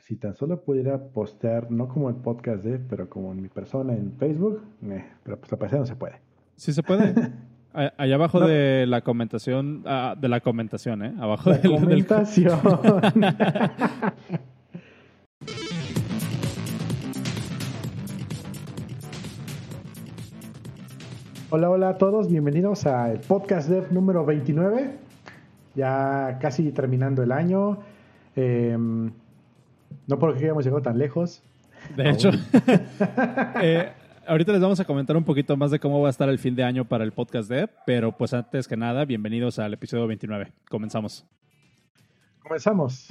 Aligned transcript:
si 0.00 0.16
tan 0.16 0.34
solo 0.34 0.60
pudiera 0.62 0.98
postear, 0.98 1.70
no 1.70 1.88
como 1.88 2.08
el 2.08 2.16
podcast 2.16 2.64
de, 2.64 2.78
pero 2.78 3.08
como 3.08 3.32
en 3.32 3.42
mi 3.42 3.48
persona 3.48 3.92
en 3.94 4.12
Facebook, 4.14 4.62
eh, 4.84 5.04
pero 5.22 5.38
pues 5.38 5.52
la 5.52 5.58
pasada 5.58 5.80
no 5.80 5.86
se 5.86 5.96
puede. 5.96 6.14
Sí 6.56 6.72
se 6.72 6.82
puede. 6.82 7.14
Allá 7.72 8.14
abajo 8.14 8.40
de 8.40 8.86
la 8.86 9.00
comentación, 9.00 9.82
ah, 9.84 10.14
de 10.16 10.28
la 10.28 10.38
comentación, 10.40 11.02
¿eh? 11.04 11.12
Abajo 11.18 11.50
la 11.50 11.58
del, 11.58 11.72
comentación. 11.72 12.60
hola, 21.50 21.68
hola 21.70 21.88
a 21.88 21.98
todos, 21.98 22.28
bienvenidos 22.28 22.86
al 22.86 23.18
podcast 23.20 23.68
Dev 23.68 23.90
número 23.92 24.24
29. 24.24 24.98
Ya 25.74 26.38
casi 26.40 26.70
terminando 26.70 27.24
el 27.24 27.32
año. 27.32 27.80
Em, 28.36 29.10
no 30.06 30.18
porque 30.18 30.44
hayamos 30.44 30.64
llegado 30.64 30.82
tan 30.82 30.98
lejos. 30.98 31.42
De 31.96 32.10
hecho, 32.10 32.30
eh, 33.62 33.92
ahorita 34.26 34.52
les 34.52 34.60
vamos 34.60 34.80
a 34.80 34.84
comentar 34.84 35.16
un 35.16 35.24
poquito 35.24 35.56
más 35.56 35.70
de 35.70 35.78
cómo 35.78 36.00
va 36.00 36.08
a 36.08 36.10
estar 36.10 36.28
el 36.28 36.38
fin 36.38 36.54
de 36.54 36.64
año 36.64 36.86
para 36.86 37.04
el 37.04 37.12
podcast 37.12 37.48
de, 37.48 37.68
pero 37.86 38.12
pues 38.12 38.32
antes 38.32 38.68
que 38.68 38.76
nada, 38.76 39.04
bienvenidos 39.04 39.58
al 39.58 39.74
episodio 39.74 40.06
29. 40.06 40.52
Comenzamos. 40.68 41.26
Comenzamos. 42.42 43.08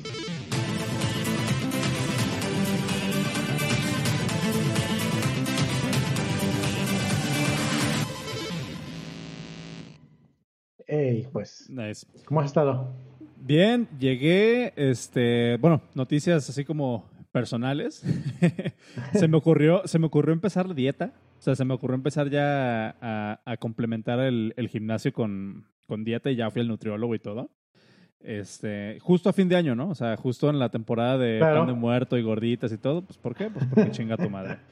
Hey, 10.86 11.28
pues. 11.31 11.70
Nice. 11.70 12.05
¿Cómo 12.25 12.41
has 12.41 12.48
estado? 12.48 12.94
Bien, 13.45 13.89
llegué, 13.99 14.71
este, 14.77 15.57
bueno, 15.57 15.81
noticias 15.95 16.49
así 16.49 16.63
como 16.63 17.09
personales. 17.33 18.02
se 19.13 19.27
me 19.27 19.35
ocurrió, 19.35 19.81
se 19.85 20.00
me 20.00 20.05
ocurrió 20.05 20.33
empezar 20.33 20.66
la 20.66 20.73
dieta. 20.73 21.11
O 21.39 21.41
sea, 21.41 21.53
se 21.53 21.66
me 21.66 21.73
ocurrió 21.73 21.95
empezar 21.95 22.30
ya 22.30 22.95
a, 23.02 23.58
complementar 23.58 24.22
el, 24.22 24.69
gimnasio 24.69 25.11
con, 25.11 25.66
con, 25.88 26.05
dieta 26.05 26.31
y 26.31 26.38
ya 26.38 26.50
fui 26.52 26.61
al 26.61 26.69
nutriólogo 26.69 27.16
y 27.16 27.19
todo. 27.19 27.50
Este, 28.22 28.97
justo 29.02 29.27
a 29.27 29.33
fin 29.33 29.50
de 29.50 29.57
año, 29.57 29.75
¿no? 29.75 29.89
O 29.89 29.95
sea, 29.95 30.16
justo 30.16 30.50
en 30.50 30.57
la 30.57 30.69
temporada 30.69 31.17
de 31.17 31.41
pan 31.41 31.67
de 31.67 31.73
muerto 31.73 32.17
y 32.17 32.22
gorditas 32.22 32.72
y 32.72 32.78
todo. 32.78 33.02
Pues, 33.02 33.17
¿por 33.17 33.35
qué? 33.35 33.50
Pues 33.50 33.66
porque 33.66 33.91
chinga 33.91 34.16
tu 34.16 34.30
madre. 34.30 34.57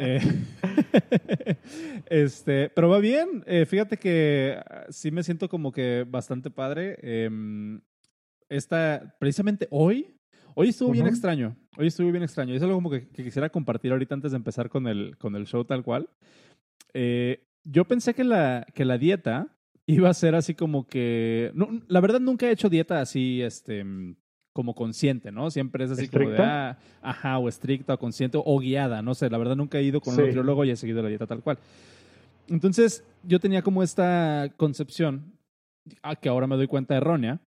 Eh, 0.00 0.20
este, 2.06 2.68
pero 2.70 2.88
va 2.88 2.98
bien. 2.98 3.42
Eh, 3.46 3.66
fíjate 3.66 3.96
que 3.96 4.56
ah, 4.64 4.86
sí 4.90 5.10
me 5.10 5.24
siento 5.24 5.48
como 5.48 5.72
que 5.72 6.04
bastante 6.08 6.50
padre. 6.50 6.96
Em, 7.02 7.80
esta, 8.48 9.16
precisamente 9.18 9.68
hoy, 9.70 10.18
Hoy 10.60 10.70
estuvo 10.70 10.90
bien 10.90 11.06
extraño. 11.06 11.54
Hoy 11.76 11.86
estuvo 11.86 12.10
bien 12.10 12.24
extraño. 12.24 12.52
Es 12.52 12.60
algo 12.62 12.74
como 12.74 12.90
que, 12.90 13.06
quisiera 13.06 13.48
compartir 13.48 13.92
ahorita 13.92 14.16
antes 14.16 14.32
de 14.32 14.38
empezar 14.38 14.68
con 14.68 14.88
el, 14.88 15.16
con 15.16 15.36
el 15.36 15.46
show 15.46 15.64
tal 15.64 15.84
cual. 15.84 16.08
Eh, 16.94 17.46
yo 17.62 17.84
pensé 17.84 18.12
que 18.12 18.24
la, 18.24 18.66
que 18.74 18.84
la 18.84 18.98
dieta 18.98 19.54
iba 19.86 20.10
a 20.10 20.14
ser 20.14 20.34
así 20.34 20.56
como 20.56 20.88
que... 20.88 21.52
No, 21.54 21.68
la 21.86 22.00
verdad 22.00 22.18
nunca 22.18 22.48
he 22.48 22.50
hecho 22.50 22.68
dieta 22.68 23.00
así, 23.00 23.40
este, 23.40 23.86
como 24.52 24.74
consciente, 24.74 25.30
¿no? 25.30 25.48
Siempre 25.52 25.84
es 25.84 25.92
así 25.92 26.08
como 26.08 26.30
de, 26.30 26.42
ah, 26.42 26.76
ajá, 27.02 27.38
o 27.38 27.48
estricta, 27.48 27.94
o 27.94 27.98
consciente, 28.00 28.36
o 28.44 28.58
guiada, 28.58 29.00
no 29.00 29.14
sé. 29.14 29.30
La 29.30 29.38
verdad 29.38 29.54
nunca 29.54 29.78
he 29.78 29.84
ido 29.84 30.00
con 30.00 30.14
un 30.14 30.24
nutriólogo 30.24 30.64
y 30.64 30.70
he 30.70 30.76
seguido 30.76 31.02
la 31.02 31.08
dieta 31.08 31.28
tal 31.28 31.40
cual. 31.40 31.60
Entonces, 32.48 33.04
yo 33.22 33.38
tenía 33.38 33.62
como 33.62 33.84
esta 33.84 34.52
concepción, 34.56 35.34
a 36.02 36.16
que 36.16 36.28
ahora 36.28 36.48
me 36.48 36.56
doy 36.56 36.66
cuenta 36.66 36.96
errónea, 36.96 37.40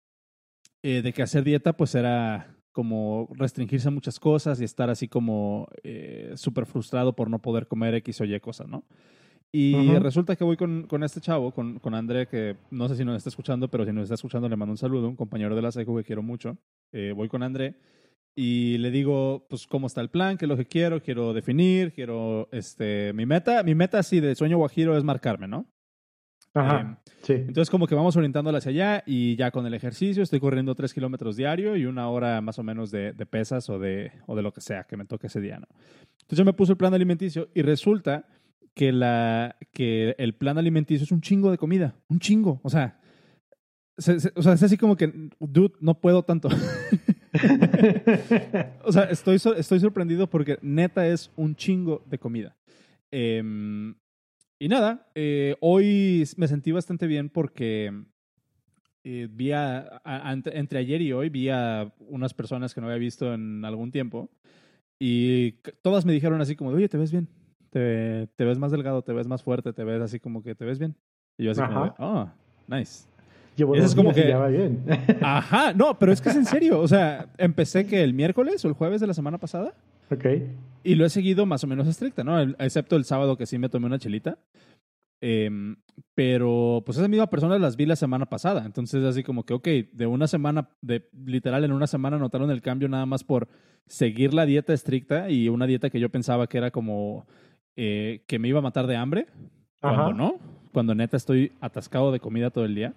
eh, 0.84 1.02
de 1.02 1.14
que 1.14 1.22
hacer 1.22 1.44
dieta 1.44 1.74
pues 1.74 1.96
era 1.96 2.56
como 2.72 3.28
restringirse 3.34 3.90
a 3.90 3.92
muchas 3.92 4.20
cosas 4.20 4.62
y 4.62 4.64
estar 4.64 4.90
así 4.90 5.08
como 5.08 5.68
eh, 5.84 6.32
súper 6.36 6.66
frustrado 6.66 7.16
por 7.16 7.30
no 7.30 7.40
poder 7.40 7.68
comer 7.68 7.96
X 7.96 8.22
o 8.22 8.26
Y 8.26 8.40
cosas, 8.40 8.68
¿no? 8.68 8.86
Y 9.54 9.76
resulta 9.98 10.38
que 10.38 10.46
voy 10.46 10.56
con, 10.56 10.88
con 10.88 11.04
este 11.04 11.20
chavo, 11.20 11.52
con, 11.52 11.80
con, 11.80 11.94
André, 11.94 12.26
que 12.26 12.56
no 12.70 12.88
sé 12.88 12.96
si 12.96 13.04
nos 13.04 13.18
está 13.18 13.28
escuchando, 13.28 13.70
pero 13.70 13.86
si 13.86 13.92
nos 13.92 14.04
está 14.04 14.16
escuchando 14.16 14.48
le 14.48 14.56
mando 14.56 14.72
un 14.72 14.78
saludo, 14.78 15.10
un 15.10 15.18
compañero 15.18 15.58
de 15.58 15.62
la 15.62 15.74
SECU 15.74 15.98
que 15.98 16.06
quiero 16.06 16.24
mucho. 16.24 16.58
Eh, 16.94 17.12
voy 17.14 17.28
con 17.28 17.44
André 17.44 17.76
y 18.34 18.78
le 18.78 18.92
digo, 18.92 19.46
pues, 19.50 19.68
cómo 19.68 19.88
está 19.88 20.00
el 20.00 20.10
plan, 20.10 20.38
qué 20.38 20.46
es 20.46 20.50
lo 20.50 20.56
que 20.56 20.68
quiero, 20.68 21.02
quiero 21.02 21.34
definir, 21.34 21.92
quiero, 21.92 22.48
este, 22.54 23.12
mi 23.12 23.26
meta, 23.26 23.62
mi 23.64 23.76
meta 23.76 24.00
así 24.00 24.22
de 24.22 24.36
sueño 24.36 24.58
guajiro 24.58 24.98
es 24.98 25.04
marcarme, 25.04 25.50
¿no? 25.50 25.66
Ajá, 26.54 26.82
em, 26.82 26.96
sí. 27.22 27.34
Entonces 27.34 27.70
como 27.70 27.88
que 27.88 27.96
vamos 27.96 28.16
orientándola 28.18 28.58
hacia 28.58 28.72
allá 28.72 29.04
y 29.06 29.36
ya 29.38 29.52
con 29.52 29.66
el 29.66 29.74
ejercicio 29.74 30.22
estoy 30.22 30.40
corriendo 30.40 30.76
tres 30.76 30.94
kilómetros 30.94 31.38
diario 31.38 31.78
y 31.78 31.86
una 31.86 32.10
hora 32.10 32.42
más 32.42 32.60
o 32.60 32.64
menos 32.64 32.92
de, 32.92 33.14
pesas 33.30 33.70
o 33.70 33.80
de, 33.80 34.12
o 34.28 34.36
de 34.36 34.42
lo 34.42 34.52
que 34.52 34.62
sea 34.62 34.84
que 34.84 34.98
me 34.98 35.06
toque 35.06 35.28
ese 35.28 35.40
día, 35.40 35.60
¿no? 35.60 35.68
Entonces 36.14 36.38
yo 36.38 36.46
me 36.46 36.54
puse 36.54 36.74
el 36.74 36.78
plan 36.78 36.94
alimenticio 36.94 37.50
y 37.54 37.62
resulta 37.62 38.26
que, 38.74 38.92
la, 38.92 39.56
que 39.72 40.16
el 40.18 40.34
plan 40.34 40.58
alimenticio 40.58 41.06
es 41.06 41.12
un 41.12 41.22
chingo 41.22 41.52
de 41.52 41.58
comida, 41.58 41.96
un 42.10 42.20
chingo, 42.20 42.60
o 42.64 42.70
sea, 42.70 43.00
o 44.36 44.42
sea, 44.42 44.54
es 44.54 44.64
así 44.64 44.78
como 44.78 44.96
que, 44.96 45.30
dude, 45.40 45.74
no 45.80 46.00
puedo 46.00 46.24
tanto. 46.24 46.50
o 48.84 48.92
sea, 48.92 49.04
estoy, 49.04 49.36
estoy 49.36 49.80
sorprendido 49.80 50.28
porque 50.28 50.58
neta 50.62 51.08
es 51.08 51.32
un 51.36 51.56
chingo 51.56 52.04
de 52.08 52.18
comida. 52.18 52.56
Eh, 53.12 53.94
y 54.62 54.68
nada, 54.68 55.10
eh, 55.16 55.56
hoy 55.60 56.24
me 56.38 56.48
sentí 56.48 56.72
bastante 56.72 57.08
bien 57.08 57.30
porque 57.30 57.92
eh, 59.04 59.28
vi 59.28 59.54
a, 59.54 60.04
entre 60.54 60.78
ayer 60.78 61.02
y 61.02 61.14
hoy 61.14 61.30
vi 61.30 61.50
a 61.50 61.92
unas 61.98 62.36
personas 62.36 62.76
que 62.76 62.80
no 62.80 62.86
había 62.86 63.00
visto 63.00 63.34
en 63.34 63.66
algún 63.66 63.92
tiempo 63.92 64.30
y 65.00 65.54
todas 65.82 66.06
me 66.06 66.14
dijeron 66.14 66.42
así 66.42 66.56
como, 66.56 66.70
oye, 66.70 66.88
te 66.88 67.00
ves 67.00 67.12
bien, 67.12 67.28
te, 67.72 68.28
te 68.36 68.46
ves 68.46 68.60
más 68.60 68.72
delgado, 68.72 69.02
te 69.02 69.14
ves 69.14 69.26
más 69.26 69.42
fuerte, 69.42 69.74
te 69.74 69.84
ves 69.84 70.00
así 70.00 70.20
como 70.20 70.44
que 70.44 70.54
te 70.54 70.64
ves 70.64 70.78
bien. 70.78 70.96
Y 71.40 71.46
yo 71.46 71.52
así 71.54 71.62
como, 71.62 71.96
oh, 71.98 72.30
nice. 72.68 73.08
Llevo 73.56 73.76
es 73.76 73.96
como 73.96 74.14
que 74.14 74.28
ya 74.28 74.38
va 74.38 74.50
bien. 74.50 74.86
Ajá, 75.22 75.74
no, 75.74 75.98
pero 75.98 76.12
es 76.12 76.22
que 76.22 76.30
es 76.30 76.36
en 76.36 76.46
serio. 76.46 76.80
O 76.80 76.88
sea, 76.88 77.34
empecé 77.40 77.88
que 77.88 78.04
el 78.04 78.14
miércoles 78.14 78.64
o 78.64 78.68
el 78.68 78.76
jueves 78.76 79.02
de 79.02 79.08
la 79.08 79.16
semana 79.16 79.40
pasada. 79.40 79.74
Ok. 80.12 80.26
Y 80.84 80.96
lo 80.96 81.06
he 81.06 81.10
seguido 81.10 81.46
más 81.46 81.64
o 81.64 81.68
menos 81.68 81.88
estricta, 81.88 82.24
¿no? 82.24 82.40
excepto 82.42 82.96
el 82.96 83.06
sábado 83.06 83.38
que 83.38 83.46
sí 83.46 83.58
me 83.58 83.70
tomé 83.70 83.86
una 83.86 84.00
chelita. 84.00 84.38
Em, 85.24 85.76
pero 86.16 86.82
pues 86.84 86.98
esa 86.98 87.08
misma 87.08 87.28
persona 87.28 87.60
las 87.60 87.78
vi 87.78 87.86
la 87.86 87.96
semana 87.96 88.26
pasada. 88.26 88.66
Entonces, 88.66 89.04
así 89.04 89.24
como 89.24 89.46
que, 89.46 89.54
ok, 89.54 89.68
de 89.92 90.08
una 90.08 90.28
semana, 90.28 90.70
de 90.82 91.08
literal, 91.26 91.64
en 91.64 91.72
una 91.72 91.86
semana 91.86 92.18
notaron 92.18 92.50
el 92.50 92.62
cambio 92.62 92.90
nada 92.90 93.06
más 93.06 93.24
por 93.24 93.48
seguir 93.86 94.34
la 94.34 94.46
dieta 94.46 94.74
estricta 94.74 95.30
y 95.30 95.48
una 95.50 95.68
dieta 95.68 95.90
que 95.90 96.00
yo 96.00 96.10
pensaba 96.10 96.48
que 96.48 96.58
era 96.58 96.72
como 96.72 97.28
eh, 97.76 98.24
que 98.28 98.40
me 98.40 98.48
iba 98.48 98.60
a 98.60 98.64
matar 98.64 98.88
de 98.88 98.96
hambre. 98.96 99.28
Cuando 99.80 100.14
no, 100.14 100.40
cuando 100.74 100.96
neta 100.96 101.18
estoy 101.18 101.54
atascado 101.60 102.12
de 102.12 102.20
comida 102.20 102.50
todo 102.50 102.66
el 102.66 102.76
día. 102.76 102.94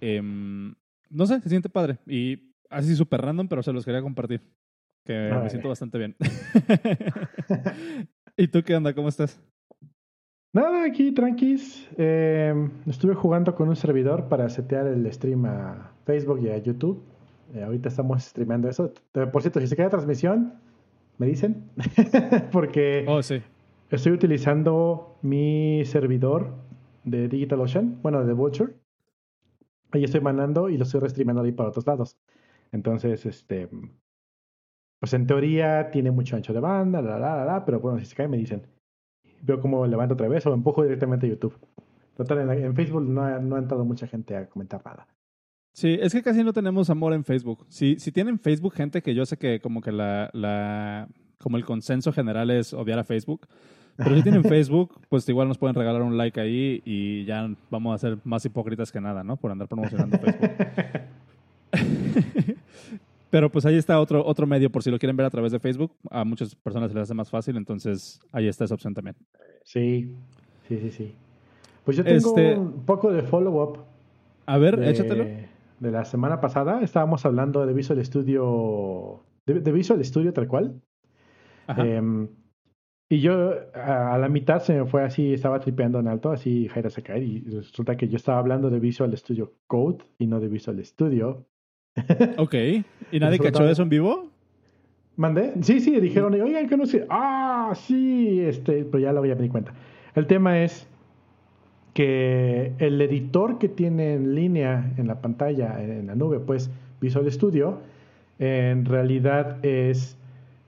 Em, 0.00 0.74
no 1.08 1.26
sé, 1.26 1.40
se 1.40 1.48
siente 1.48 1.68
padre. 1.70 1.98
Y 2.06 2.54
así 2.68 2.94
súper 2.94 3.22
random, 3.22 3.48
pero 3.48 3.62
se 3.62 3.72
los 3.72 3.84
quería 3.84 4.02
compartir. 4.02 4.42
Que 5.04 5.30
me 5.42 5.50
siento 5.50 5.68
bastante 5.68 5.98
bien. 5.98 6.16
¿Y 8.36 8.48
tú 8.48 8.62
qué 8.62 8.74
onda? 8.74 8.94
¿Cómo 8.94 9.08
estás? 9.08 9.38
Nada, 10.54 10.84
aquí 10.84 11.12
tranquis. 11.12 11.88
Em, 11.96 12.70
estuve 12.86 13.14
jugando 13.14 13.54
con 13.54 13.68
un 13.68 13.76
servidor 13.76 14.28
para 14.28 14.48
setear 14.48 14.86
el 14.86 15.12
stream 15.12 15.44
a 15.46 15.92
Facebook 16.06 16.40
y 16.42 16.48
a 16.48 16.58
YouTube. 16.58 17.02
Eh, 17.54 17.62
ahorita 17.62 17.88
estamos 17.88 18.22
streamando 18.22 18.68
eso. 18.68 18.92
Por 19.12 19.42
cierto, 19.42 19.60
si 19.60 19.66
se 19.66 19.76
queda 19.76 19.90
transmisión, 19.90 20.54
me 21.18 21.26
dicen. 21.26 21.70
Porque 22.52 23.04
oh, 23.06 23.22
sí. 23.22 23.42
estoy 23.90 24.12
utilizando 24.12 25.18
mi 25.22 25.84
servidor 25.84 26.54
de 27.04 27.28
DigitalOcean, 27.28 28.00
bueno, 28.00 28.24
de 28.24 28.32
Vulture. 28.32 28.74
Ahí 29.90 30.04
estoy 30.04 30.20
mandando 30.20 30.70
y 30.70 30.78
lo 30.78 30.84
estoy 30.84 31.00
restreamando 31.00 31.42
ahí 31.42 31.52
para 31.52 31.68
otros 31.68 31.86
lados. 31.86 32.16
Entonces, 32.72 33.26
este, 33.26 33.68
pues 35.04 35.12
en 35.12 35.26
teoría 35.26 35.90
tiene 35.90 36.10
mucho 36.10 36.34
ancho 36.34 36.54
de 36.54 36.60
banda, 36.60 37.02
la, 37.02 37.18
la, 37.18 37.44
la, 37.44 37.62
pero 37.66 37.78
bueno, 37.78 38.00
si 38.00 38.06
se 38.06 38.14
cae 38.14 38.26
me 38.26 38.38
dicen. 38.38 38.62
Veo 39.42 39.60
cómo 39.60 39.86
levanto 39.86 40.14
otra 40.14 40.28
vez 40.28 40.46
o 40.46 40.54
empujo 40.54 40.82
directamente 40.82 41.26
a 41.26 41.28
YouTube. 41.28 41.54
Total, 42.16 42.50
en, 42.50 42.74
Facebook 42.74 43.02
no 43.02 43.22
ha, 43.22 43.38
no 43.38 43.56
ha 43.56 43.58
entrado 43.58 43.84
mucha 43.84 44.06
gente 44.06 44.34
a 44.34 44.48
comentar 44.48 44.80
nada. 44.82 45.06
Sí, 45.74 45.98
es 46.00 46.14
que 46.14 46.22
casi 46.22 46.42
no 46.42 46.54
tenemos 46.54 46.88
amor 46.88 47.12
en 47.12 47.22
Facebook. 47.22 47.66
Si, 47.68 47.98
si 47.98 48.12
tienen 48.12 48.38
Facebook 48.38 48.72
gente 48.72 49.02
que 49.02 49.14
yo 49.14 49.26
sé 49.26 49.36
que 49.36 49.60
como 49.60 49.82
que 49.82 49.92
la, 49.92 50.30
la 50.32 51.06
como 51.36 51.58
el 51.58 51.66
consenso 51.66 52.10
general 52.10 52.50
es 52.50 52.72
odiar 52.72 52.98
a 52.98 53.04
Facebook. 53.04 53.46
Pero 53.96 54.16
si 54.16 54.22
tienen 54.22 54.42
Facebook, 54.48 55.02
pues 55.10 55.28
igual 55.28 55.48
nos 55.48 55.58
pueden 55.58 55.76
regalar 55.76 56.00
un 56.00 56.16
like 56.16 56.40
ahí 56.40 56.80
y 56.86 57.26
ya 57.26 57.46
vamos 57.68 57.94
a 57.94 57.98
ser 57.98 58.16
más 58.24 58.42
hipócritas 58.46 58.90
que 58.90 59.02
nada, 59.02 59.22
¿no? 59.22 59.36
Por 59.36 59.50
andar 59.50 59.68
promocionando 59.68 60.18
Facebook. 60.18 60.50
Pero 63.34 63.50
pues 63.50 63.66
ahí 63.66 63.74
está 63.74 63.98
otro, 63.98 64.24
otro 64.24 64.46
medio 64.46 64.70
por 64.70 64.84
si 64.84 64.92
lo 64.92 64.98
quieren 65.00 65.16
ver 65.16 65.26
a 65.26 65.30
través 65.30 65.50
de 65.50 65.58
Facebook. 65.58 65.90
A 66.08 66.24
muchas 66.24 66.54
personas 66.54 66.92
se 66.92 66.94
les 66.94 67.02
hace 67.02 67.14
más 67.14 67.28
fácil, 67.28 67.56
entonces 67.56 68.20
ahí 68.30 68.46
está 68.46 68.64
esa 68.64 68.74
opción 68.74 68.94
también. 68.94 69.16
Sí, 69.64 70.14
sí, 70.68 70.78
sí, 70.78 70.92
sí. 70.92 71.14
Pues 71.84 71.96
yo 71.96 72.04
tengo 72.04 72.28
este 72.28 72.56
un 72.56 72.84
poco 72.84 73.10
de 73.10 73.22
follow-up. 73.22 73.80
A 74.46 74.56
ver, 74.56 74.80
échatelo. 74.84 75.24
De 75.80 75.90
la 75.90 76.04
semana 76.04 76.40
pasada 76.40 76.80
estábamos 76.82 77.26
hablando 77.26 77.66
de 77.66 77.72
Visual 77.72 78.04
Studio 78.04 79.24
de, 79.46 79.72
Visual 79.72 80.04
Studio 80.04 80.32
tal 80.32 80.46
cual. 80.46 80.80
Em, 81.76 82.28
y 83.08 83.18
yo 83.18 83.52
a, 83.74 84.16
la 84.16 84.28
mitad 84.28 84.60
se 84.60 84.74
me 84.74 84.86
fue 84.86 85.02
así, 85.02 85.34
estaba 85.34 85.58
tripeando 85.58 85.98
en 85.98 86.06
alto, 86.06 86.30
así 86.30 86.68
Jaira 86.68 86.88
se 86.88 87.02
cae 87.02 87.24
y 87.24 87.40
resulta 87.40 87.96
que 87.96 88.06
yo 88.06 88.16
estaba 88.16 88.38
hablando 88.38 88.70
de 88.70 88.78
Visual 88.78 89.12
Studio 89.18 89.54
Code 89.66 90.04
y 90.18 90.28
no 90.28 90.38
de 90.38 90.46
Visual 90.46 90.84
Studio. 90.84 91.48
Ok, 92.38 92.54
¿y 93.10 93.20
nadie 93.20 93.38
cachó 93.38 93.68
eso 93.68 93.82
en 93.82 93.88
vivo? 93.88 94.30
¿Mandé? 95.16 95.52
Sí, 95.62 95.80
sí, 95.80 96.00
dijeron, 96.00 96.34
oigan, 96.34 96.68
que 96.68 96.76
no 96.76 96.86
sé. 96.86 97.06
Ah, 97.08 97.72
sí, 97.76 98.40
este, 98.40 98.84
pero 98.84 98.98
ya 98.98 99.12
lo 99.12 99.20
voy 99.20 99.30
a 99.30 99.36
dar 99.36 99.48
cuenta. 99.48 99.72
El 100.14 100.26
tema 100.26 100.62
es 100.62 100.88
que 101.92 102.72
el 102.78 103.00
editor 103.00 103.58
que 103.58 103.68
tiene 103.68 104.14
en 104.14 104.34
línea 104.34 104.92
en 104.96 105.06
la 105.06 105.20
pantalla, 105.20 105.80
en 105.82 106.08
la 106.08 106.14
nube, 106.16 106.40
pues 106.40 106.70
Visual 107.00 107.30
Studio, 107.30 107.80
en 108.40 108.84
realidad 108.84 109.64
es 109.64 110.18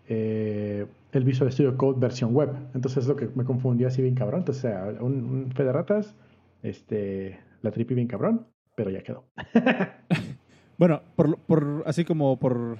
eh, 0.08 0.86
el 1.12 1.24
Visual 1.24 1.50
Studio 1.50 1.76
Code 1.76 1.98
versión 1.98 2.32
web. 2.32 2.50
Entonces 2.74 3.04
es 3.04 3.08
lo 3.08 3.16
que 3.16 3.28
me 3.34 3.44
confundió 3.44 3.88
así 3.88 4.02
bien 4.02 4.14
cabrón. 4.14 4.40
Entonces, 4.40 4.64
o 4.64 4.68
sea, 4.68 5.02
un, 5.02 5.24
un 5.24 5.52
fe 5.52 5.64
de 5.64 5.72
ratas, 5.72 6.14
este, 6.62 7.40
la 7.62 7.72
tripi 7.72 7.94
bien 7.94 8.06
cabrón, 8.06 8.46
pero 8.76 8.90
ya 8.90 9.02
quedó. 9.02 9.24
bueno, 10.78 11.02
por, 11.14 11.38
por, 11.38 11.82
así 11.86 12.04
como 12.04 12.38
por 12.38 12.78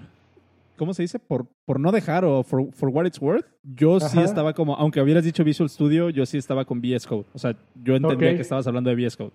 ¿cómo 0.77 0.95
se 0.95 1.03
dice? 1.03 1.19
Por, 1.19 1.47
por 1.65 1.81
no 1.81 1.91
dejar 1.91 2.25
o 2.25 2.43
for, 2.43 2.73
for 2.73 2.91
what 2.91 3.07
it's 3.07 3.21
worth, 3.21 3.47
yo 3.63 3.99
sí 4.01 4.21
estaba 4.21 4.53
como, 4.53 4.75
aunque 4.77 5.01
hubieras 5.01 5.25
dicho 5.25 5.43
Visual 5.43 5.69
Studio, 5.69 6.11
yo 6.11 6.25
sí 6.27 6.39
estaba 6.39 6.65
con 6.65 6.81
VS 6.81 7.07
Code. 7.07 7.25
O 7.33 7.39
sea, 7.39 7.57
yo 7.83 7.97
entendía 7.97 8.35
que 8.35 8.43
estabas 8.43 8.67
hablando 8.67 8.91
de 8.91 8.97
VS 8.97 9.17
Code. 9.17 9.33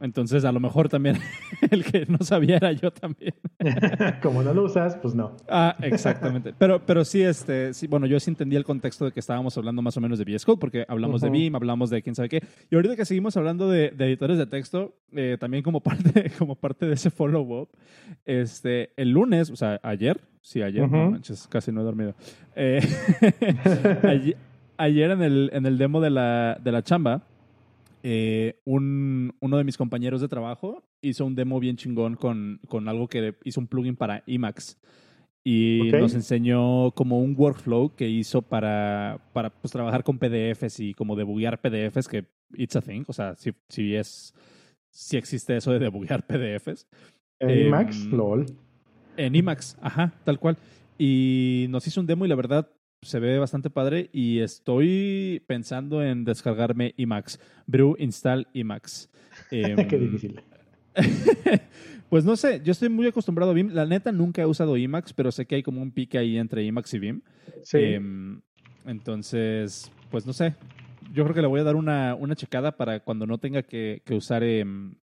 Entonces, 0.00 0.44
a 0.44 0.52
lo 0.52 0.60
mejor 0.60 0.88
también 0.88 1.18
el 1.70 1.84
que 1.84 2.06
no 2.06 2.18
sabía 2.18 2.56
era 2.56 2.72
yo 2.72 2.90
también. 2.92 3.34
Como 4.22 4.42
no 4.42 4.54
lo 4.54 4.64
usas, 4.64 4.96
pues 4.96 5.14
no. 5.14 5.36
Ah, 5.48 5.76
exactamente. 5.82 6.54
Pero, 6.56 6.80
pero 6.84 7.04
sí, 7.04 7.22
este, 7.22 7.74
sí, 7.74 7.86
bueno, 7.86 8.06
yo 8.06 8.20
sí 8.20 8.30
entendí 8.30 8.56
el 8.56 8.64
contexto 8.64 9.04
de 9.04 9.12
que 9.12 9.20
estábamos 9.20 9.56
hablando 9.58 9.82
más 9.82 9.96
o 9.96 10.00
menos 10.00 10.18
de 10.18 10.24
VS 10.24 10.44
Code, 10.44 10.58
porque 10.58 10.86
hablamos 10.88 11.20
de 11.20 11.30
Vim, 11.30 11.54
hablamos 11.56 11.90
de 11.90 12.02
quién 12.02 12.14
sabe 12.14 12.28
qué. 12.28 12.42
Y 12.70 12.76
ahorita 12.76 12.96
que 12.96 13.04
seguimos 13.04 13.36
hablando 13.36 13.68
de, 13.68 13.86
editores 13.86 14.38
de 14.38 14.46
texto, 14.46 14.94
eh, 15.12 15.36
también 15.40 15.62
como 15.62 15.80
parte, 15.82 16.30
como 16.38 16.54
parte 16.54 16.86
de 16.86 16.94
ese 16.94 17.10
follow-up, 17.10 17.68
este, 18.24 18.90
el 18.96 19.10
lunes, 19.10 19.50
o 19.50 19.56
sea, 19.56 19.80
ayer, 19.82 20.20
sí, 20.42 20.62
ayer, 20.62 20.88
no 20.88 21.10
manches, 21.10 21.48
casi 21.48 21.72
no 21.72 21.80
he 21.80 21.84
dormido. 21.84 22.14
Eh, 22.54 22.80
ayer, 24.76 25.10
en, 25.10 25.22
el, 25.22 25.50
en 25.52 25.66
el 25.66 25.76
demo 25.76 26.00
de 26.00 26.10
la, 26.10 26.58
de 26.62 26.72
la 26.72 26.82
chamba, 26.82 27.22
eh, 28.02 28.60
un, 28.64 29.34
uno 29.40 29.56
de 29.56 29.64
mis 29.64 29.76
compañeros 29.76 30.20
de 30.20 30.28
trabajo 30.28 30.82
hizo 31.00 31.24
un 31.26 31.34
demo 31.34 31.60
bien 31.60 31.76
chingón 31.76 32.16
con, 32.16 32.60
con 32.68 32.88
algo 32.88 33.08
que 33.08 33.34
hizo 33.44 33.60
un 33.60 33.66
plugin 33.66 33.96
para 33.96 34.22
Emacs. 34.26 34.78
Y 35.44 35.90
nos 35.92 36.14
enseñó 36.14 36.90
como 36.90 37.20
un 37.20 37.34
workflow 37.36 37.94
que 37.94 38.08
hizo 38.08 38.42
para, 38.42 39.20
para 39.32 39.50
pues, 39.50 39.72
trabajar 39.72 40.04
con 40.04 40.18
PDFs 40.18 40.80
y 40.80 40.92
como 40.92 41.16
debuguear 41.16 41.60
PDFs, 41.60 42.06
que 42.06 42.26
it's 42.54 42.76
a 42.76 42.82
thing. 42.82 43.04
O 43.06 43.12
sea, 43.14 43.34
si, 43.36 43.52
si 43.68 43.94
es, 43.94 44.34
si 44.90 45.16
existe 45.16 45.56
eso 45.56 45.72
de 45.72 45.78
debuguear 45.78 46.26
PDFs. 46.26 46.86
En 47.40 47.50
Emacs, 47.50 48.04
em, 48.04 48.10
lol. 48.10 48.46
En 49.16 49.34
Emacs, 49.34 49.78
ajá, 49.80 50.12
tal 50.24 50.38
cual. 50.38 50.58
Y 50.98 51.66
nos 51.70 51.86
hizo 51.86 52.00
un 52.00 52.06
demo 52.06 52.26
y 52.26 52.28
la 52.28 52.34
verdad 52.34 52.68
se 53.02 53.20
ve 53.20 53.38
bastante 53.38 53.70
padre 53.70 54.10
y 54.12 54.40
estoy 54.40 55.42
pensando 55.46 56.02
en 56.02 56.24
descargarme 56.24 56.94
Emacs. 56.96 57.40
Brew 57.66 57.96
install 57.98 58.46
Emacs. 58.54 59.10
Qué 59.50 59.62
em, 59.62 60.00
difícil. 60.00 60.40
pues 62.08 62.24
no 62.24 62.36
sé, 62.36 62.60
yo 62.64 62.72
estoy 62.72 62.88
muy 62.88 63.06
acostumbrado 63.06 63.52
a 63.52 63.54
Vim. 63.54 63.70
La 63.72 63.86
neta 63.86 64.10
nunca 64.10 64.42
he 64.42 64.46
usado 64.46 64.76
Emacs, 64.76 65.12
pero 65.12 65.30
sé 65.30 65.46
que 65.46 65.56
hay 65.56 65.62
como 65.62 65.80
un 65.80 65.92
pique 65.92 66.18
ahí 66.18 66.38
entre 66.38 66.66
Emacs 66.66 66.94
y 66.94 66.98
Vim. 66.98 67.20
Sí. 67.62 67.78
Em, 67.78 68.40
entonces, 68.84 69.90
pues 70.10 70.26
no 70.26 70.32
sé. 70.32 70.54
Yo 71.12 71.24
creo 71.24 71.34
que 71.34 71.42
le 71.42 71.48
voy 71.48 71.60
a 71.60 71.64
dar 71.64 71.76
una, 71.76 72.14
una 72.14 72.36
checada 72.36 72.76
para 72.76 73.00
cuando 73.00 73.26
no 73.26 73.38
tenga 73.38 73.62
que, 73.62 74.02
que 74.04 74.14
usar 74.14 74.42
em, 74.42 74.94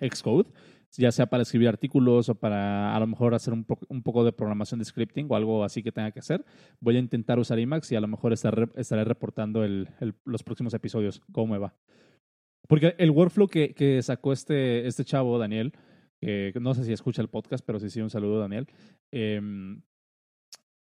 Xcode 0.00 0.48
ya 0.96 1.12
sea 1.12 1.26
para 1.26 1.42
escribir 1.42 1.68
artículos 1.68 2.28
o 2.28 2.34
para 2.34 2.94
a 2.94 3.00
lo 3.00 3.06
mejor 3.06 3.34
hacer 3.34 3.52
un, 3.52 3.66
un, 3.88 4.02
poco 4.02 4.24
de 4.24 4.32
programación 4.32 4.78
de 4.78 4.84
scripting 4.84 5.26
o 5.30 5.36
algo 5.36 5.64
así 5.64 5.82
que 5.82 5.92
tenga 5.92 6.10
que 6.10 6.20
hacer, 6.20 6.44
voy 6.80 6.96
a 6.96 7.00
intentar 7.00 7.38
usar 7.38 7.58
Emacs 7.58 7.92
y 7.92 7.96
a 7.96 8.00
lo 8.00 8.08
mejor 8.08 8.32
estaré, 8.32 8.68
estaré 8.76 9.04
reportando 9.04 9.64
el, 9.64 9.88
los 10.24 10.42
próximos 10.42 10.74
episodios, 10.74 11.22
cómo 11.32 11.52
me 11.52 11.58
va. 11.58 11.74
Porque 12.68 12.94
el 12.98 13.10
workflow 13.10 13.48
que, 13.48 13.74
que 13.74 14.02
sacó 14.02 14.32
este, 14.32 14.86
este 14.86 15.04
chavo, 15.04 15.38
Daniel, 15.38 15.72
que 16.20 16.52
no 16.60 16.74
sé 16.74 16.84
si 16.84 16.92
escucha 16.92 17.22
el 17.22 17.28
podcast, 17.28 17.64
pero 17.64 17.78
sí, 17.78 17.90
sí, 17.90 18.00
un 18.00 18.10
saludo, 18.10 18.40
Daniel. 18.40 18.66
Em, 19.12 19.82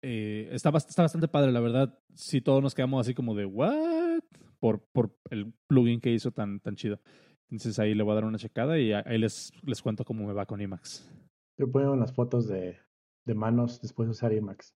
eh, 0.03 0.49
está, 0.53 0.71
está, 0.77 1.03
bastante 1.03 1.29
padre, 1.29 1.53
la 1.53 1.61
verdad. 1.61 1.99
Si 2.15 2.41
todos 2.41 2.63
nos 2.63 2.75
quedamos 2.75 3.01
así 3.01 3.15
como 3.15 3.35
de, 3.35 3.45
¿what? 3.45 4.23
Por, 4.59 4.85
por 4.93 5.17
el 5.31 5.53
plugin 5.67 6.01
que 6.01 6.13
hizo 6.13 6.33
tan, 6.33 6.61
tan 6.61 6.77
chido. 6.77 7.01
Entonces 7.51 7.79
ahí 7.79 7.95
le 7.95 8.03
voy 8.03 8.13
a 8.13 8.17
dar 8.17 8.25
una 8.25 8.39
checada 8.39 8.79
y 8.79 8.93
ahí 8.93 9.19
les, 9.19 9.53
les 9.65 9.81
cuento 9.83 10.05
cómo 10.05 10.27
me 10.27 10.33
va 10.33 10.47
con 10.47 10.61
IMAX. 10.61 11.09
Yo 11.57 11.71
pongo 11.71 11.93
unas 11.93 12.13
fotos 12.13 12.47
de, 12.47 12.77
de 13.25 13.35
manos 13.35 13.81
después 13.81 14.07
de 14.07 14.11
usar 14.13 14.33
IMAX. 14.33 14.75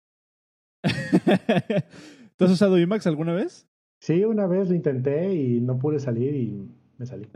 ¿Tú 2.36 2.44
has 2.44 2.50
usado 2.50 2.78
IMAX 2.78 3.06
alguna 3.06 3.34
vez? 3.34 3.68
Sí, 4.00 4.24
una 4.24 4.46
vez 4.46 4.68
lo 4.68 4.74
intenté 4.74 5.34
y 5.34 5.60
no 5.60 5.78
pude 5.78 6.00
salir 6.00 6.34
y 6.34 6.68
me 6.98 7.06
salí. 7.06 7.28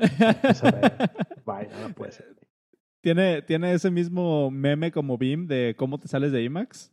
Vaya, 1.44 1.70
no 1.88 1.94
puede 1.94 2.12
ser. 2.12 2.34
¿Tiene, 3.02 3.42
¿Tiene 3.42 3.72
ese 3.72 3.90
mismo 3.90 4.50
meme 4.50 4.90
como 4.90 5.16
BIM 5.16 5.46
de 5.46 5.76
cómo 5.78 5.98
te 5.98 6.08
sales 6.08 6.32
de 6.32 6.42
IMAX? 6.42 6.92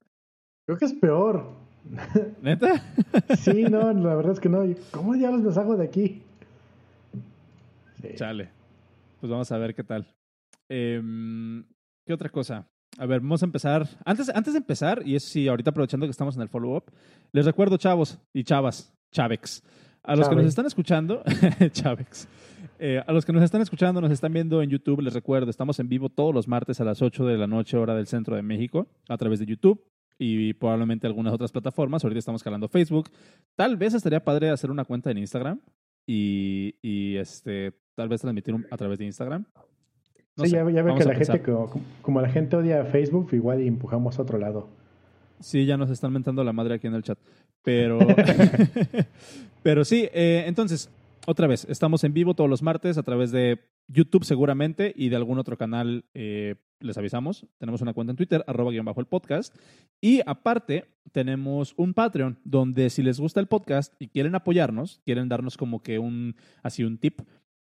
Creo 0.67 0.77
que 0.77 0.85
es 0.85 0.93
peor. 0.93 1.63
¿Neta? 2.41 2.83
sí, 3.37 3.63
no, 3.63 3.91
la 3.93 4.15
verdad 4.15 4.33
es 4.33 4.39
que 4.39 4.49
no. 4.49 4.63
¿Cómo 4.91 5.13
diablos 5.13 5.41
me 5.41 5.51
salgo 5.51 5.75
de 5.75 5.85
aquí? 5.85 6.21
Chale. 8.15 8.50
Pues 9.19 9.31
vamos 9.31 9.51
a 9.51 9.57
ver 9.57 9.73
qué 9.73 9.83
tal. 9.83 10.07
Em, 10.69 11.65
¿Qué 12.05 12.13
otra 12.13 12.29
cosa? 12.29 12.67
A 12.97 13.05
ver, 13.05 13.21
vamos 13.21 13.41
a 13.41 13.45
empezar. 13.45 13.88
Antes, 14.05 14.29
antes 14.29 14.53
de 14.53 14.59
empezar, 14.59 15.01
y 15.05 15.15
es 15.15 15.23
sí, 15.23 15.47
ahorita 15.47 15.71
aprovechando 15.71 16.05
que 16.05 16.11
estamos 16.11 16.35
en 16.35 16.41
el 16.41 16.50
follow-up, 16.50 16.91
les 17.31 17.45
recuerdo, 17.45 17.77
chavos 17.77 18.19
y 18.33 18.44
chavas, 18.44 18.94
chavex, 19.11 19.63
a 20.03 20.15
los 20.15 20.29
que 20.29 20.35
nos 20.35 20.45
están 20.45 20.65
escuchando, 20.65 21.23
chavex, 21.71 22.27
eh, 22.77 23.01
a 23.05 23.11
los 23.13 23.25
que 23.25 23.33
nos 23.33 23.41
están 23.41 23.61
escuchando, 23.61 24.01
nos 24.01 24.11
están 24.11 24.33
viendo 24.33 24.61
en 24.61 24.69
YouTube, 24.69 25.01
les 25.01 25.13
recuerdo, 25.13 25.50
estamos 25.50 25.79
en 25.79 25.88
vivo 25.88 26.09
todos 26.09 26.35
los 26.35 26.47
martes 26.47 26.81
a 26.81 26.83
las 26.83 27.01
8 27.01 27.25
de 27.25 27.38
la 27.38 27.47
noche, 27.47 27.77
hora 27.77 27.95
del 27.95 28.07
centro 28.07 28.35
de 28.35 28.41
México, 28.41 28.88
a 29.07 29.17
través 29.17 29.39
de 29.39 29.45
YouTube 29.45 29.83
y 30.19 30.53
probablemente 30.53 31.07
algunas 31.07 31.33
otras 31.33 31.51
plataformas. 31.51 32.03
Ahorita 32.03 32.19
estamos 32.19 32.43
calando 32.43 32.67
Facebook. 32.67 33.10
Tal 33.55 33.77
vez 33.77 33.93
estaría 33.93 34.24
padre 34.24 34.50
hacer 34.50 34.69
una 34.69 34.86
cuenta 34.86 35.10
en 35.10 35.17
Instagram 35.17 35.62
y, 36.05 36.75
y 36.81 37.15
este, 37.17 37.74
tal 37.95 38.09
vez 38.09 38.21
transmitir 38.21 38.55
a 38.69 38.77
través 38.77 39.00
de 39.00 39.05
Instagram. 39.05 39.45
sí, 40.38 40.50
ya, 40.50 40.69
ya 40.69 40.81
veo 40.81 40.95
que 40.95 41.05
la 41.05 41.15
gente, 41.15 41.41
como, 42.01 42.21
la 42.21 42.29
gente 42.29 42.55
odia 42.55 42.85
Facebook, 42.85 43.29
igual 43.33 43.62
y 43.62 43.67
empujamos 43.67 44.19
a 44.19 44.21
otro 44.21 44.38
lado. 44.38 44.67
Sí, 45.39 45.65
ya 45.65 45.77
nos 45.77 45.89
están 45.89 46.13
mentando 46.13 46.43
la 46.43 46.53
madre 46.53 46.75
aquí 46.75 46.88
en 46.88 46.95
el 46.95 47.03
chat. 47.03 47.19
Pero, 47.63 48.00
pero 49.63 49.85
sí, 49.85 50.09
eh, 50.13 50.43
entonces, 50.47 50.89
otra 51.25 51.47
vez, 51.47 51.65
estamos 51.69 52.03
en 52.03 52.13
vivo 52.13 52.33
todos 52.33 52.50
los 52.50 52.62
martes 52.62 52.97
a 52.97 53.03
través 53.03 53.31
de 53.31 53.59
YouTube 53.88 54.23
seguramente 54.23 54.93
y 54.95 55.09
de 55.09 55.15
algún 55.15 55.39
otro 55.39 55.57
canal 55.57 56.05
eh, 56.13 56.55
les 56.79 56.97
avisamos. 56.97 57.45
Tenemos 57.57 57.81
una 57.81 57.93
cuenta 57.93 58.12
en 58.12 58.17
Twitter, 58.17 58.43
arroba 58.47 58.71
guion 58.71 58.85
bajo 58.85 59.00
el 59.00 59.07
podcast. 59.07 59.55
Y 60.01 60.21
aparte, 60.25 60.85
tenemos 61.12 61.73
un 61.77 61.93
Patreon 61.93 62.39
donde 62.43 62.89
si 62.89 63.03
les 63.03 63.19
gusta 63.19 63.39
el 63.39 63.47
podcast 63.47 63.93
y 64.00 64.09
quieren 64.09 64.35
apoyarnos, 64.35 65.01
quieren 65.05 65.29
darnos 65.29 65.57
como 65.57 65.81
que 65.81 66.00
un, 66.00 66.35
así 66.62 66.83
un 66.83 66.97
tip, 66.97 67.21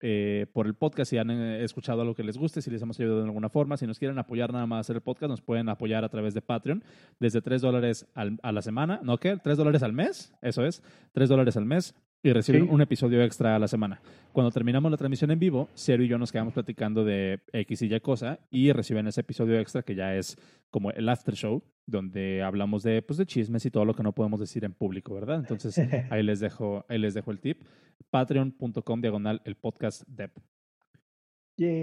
eh, 0.08 0.46
por 0.54 0.68
el 0.68 0.76
podcast, 0.76 1.10
si 1.10 1.18
han 1.18 1.32
eh, 1.32 1.64
escuchado 1.64 2.02
algo 2.02 2.14
que 2.14 2.24
les 2.24 2.38
guste, 2.38 2.62
si 2.62 2.70
les 2.70 2.80
hemos 2.80 3.00
ayudado 3.00 3.22
de 3.22 3.26
alguna 3.26 3.50
forma, 3.50 3.76
si 3.76 3.88
nos 3.88 3.98
quieren 3.98 4.20
apoyar 4.20 4.54
nada 4.54 4.68
más 4.68 4.82
hacer 4.82 4.98
el 4.98 5.02
podcast, 5.02 5.32
nos 5.32 5.42
pueden 5.42 5.68
apoyar 5.68 6.06
a 6.06 6.10
través 6.10 6.36
de 6.36 6.44
Patreon, 6.44 6.84
desde 7.20 7.42
3 7.42 7.60
dólares 7.60 8.06
a 8.14 8.52
la 8.52 8.62
semana, 8.62 9.00
¿no 9.02 9.18
qué? 9.18 9.36
3 9.36 9.58
dólares 9.58 9.82
al 9.82 9.94
mes, 9.94 10.32
eso 10.44 10.64
es, 10.64 10.84
3 11.14 11.28
dólares 11.28 11.58
al 11.58 11.66
mes 11.66 11.96
y 12.26 12.34
reciben 12.34 12.68
un 12.72 12.82
episodio 12.82 13.22
extra 13.22 13.56
a 13.56 13.60
la 13.60 13.68
semana. 13.68 14.02
Cuando 14.34 14.50
terminamos 14.50 14.90
la 14.90 14.98
transmisión 14.98 15.30
en 15.30 15.38
vivo, 15.38 15.70
Cero 15.76 16.02
y 16.02 16.08
yo 16.08 16.18
nos 16.18 16.32
quedamos 16.32 16.56
platicando 16.56 17.06
de 17.06 17.40
X 17.54 17.84
y 17.84 17.94
Y 17.94 18.00
cosa 18.00 18.40
y 18.50 18.72
reciben 18.72 19.06
ese 19.06 19.22
episodio 19.22 19.60
extra 19.60 19.84
que 19.84 19.94
ya 19.94 20.16
es 20.16 20.36
como 20.72 20.90
el 20.90 21.08
after 21.08 21.36
show, 21.36 21.62
donde 21.86 22.42
hablamos 22.42 22.82
de, 22.82 23.04
pues, 23.04 23.18
de 23.20 23.28
chismes 23.28 23.64
y 23.68 23.70
todo 23.70 23.86
lo 23.86 23.94
que 23.94 24.02
no 24.02 24.12
podemos 24.12 24.40
decir 24.40 24.66
en 24.66 24.74
público, 24.74 25.14
¿verdad? 25.14 25.38
Entonces 25.38 25.78
ahí 26.10 26.24
les 26.24 26.40
dejo, 26.40 26.84
ahí 26.90 26.98
les 26.98 27.14
dejo 27.14 27.30
el 27.30 27.40
tip. 27.40 27.62
Patreon.com 28.10 29.02
diagonal 29.02 29.44
el 29.46 29.54
podcast 29.54 30.02
Dep. 30.08 30.32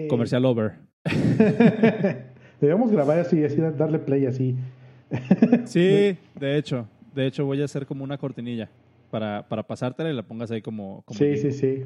Comercial 0.08 0.44
over. 0.44 0.72
Debemos 2.60 2.90
grabar 2.90 3.20
así, 3.20 3.44
así, 3.44 3.58
darle 3.60 4.00
play 4.00 4.26
así. 4.26 4.56
sí, 5.66 6.18
de 6.40 6.58
hecho. 6.58 6.88
De 7.14 7.26
hecho, 7.26 7.44
voy 7.44 7.60
a 7.62 7.66
hacer 7.66 7.86
como 7.86 8.02
una 8.02 8.18
cortinilla 8.18 8.70
para, 9.12 9.46
para 9.46 9.62
pasártela 9.62 10.10
y 10.10 10.14
la 10.14 10.22
pongas 10.22 10.50
ahí 10.50 10.62
como... 10.62 11.04
sí, 11.10 11.36
sí, 11.36 11.52
sí, 11.52 11.84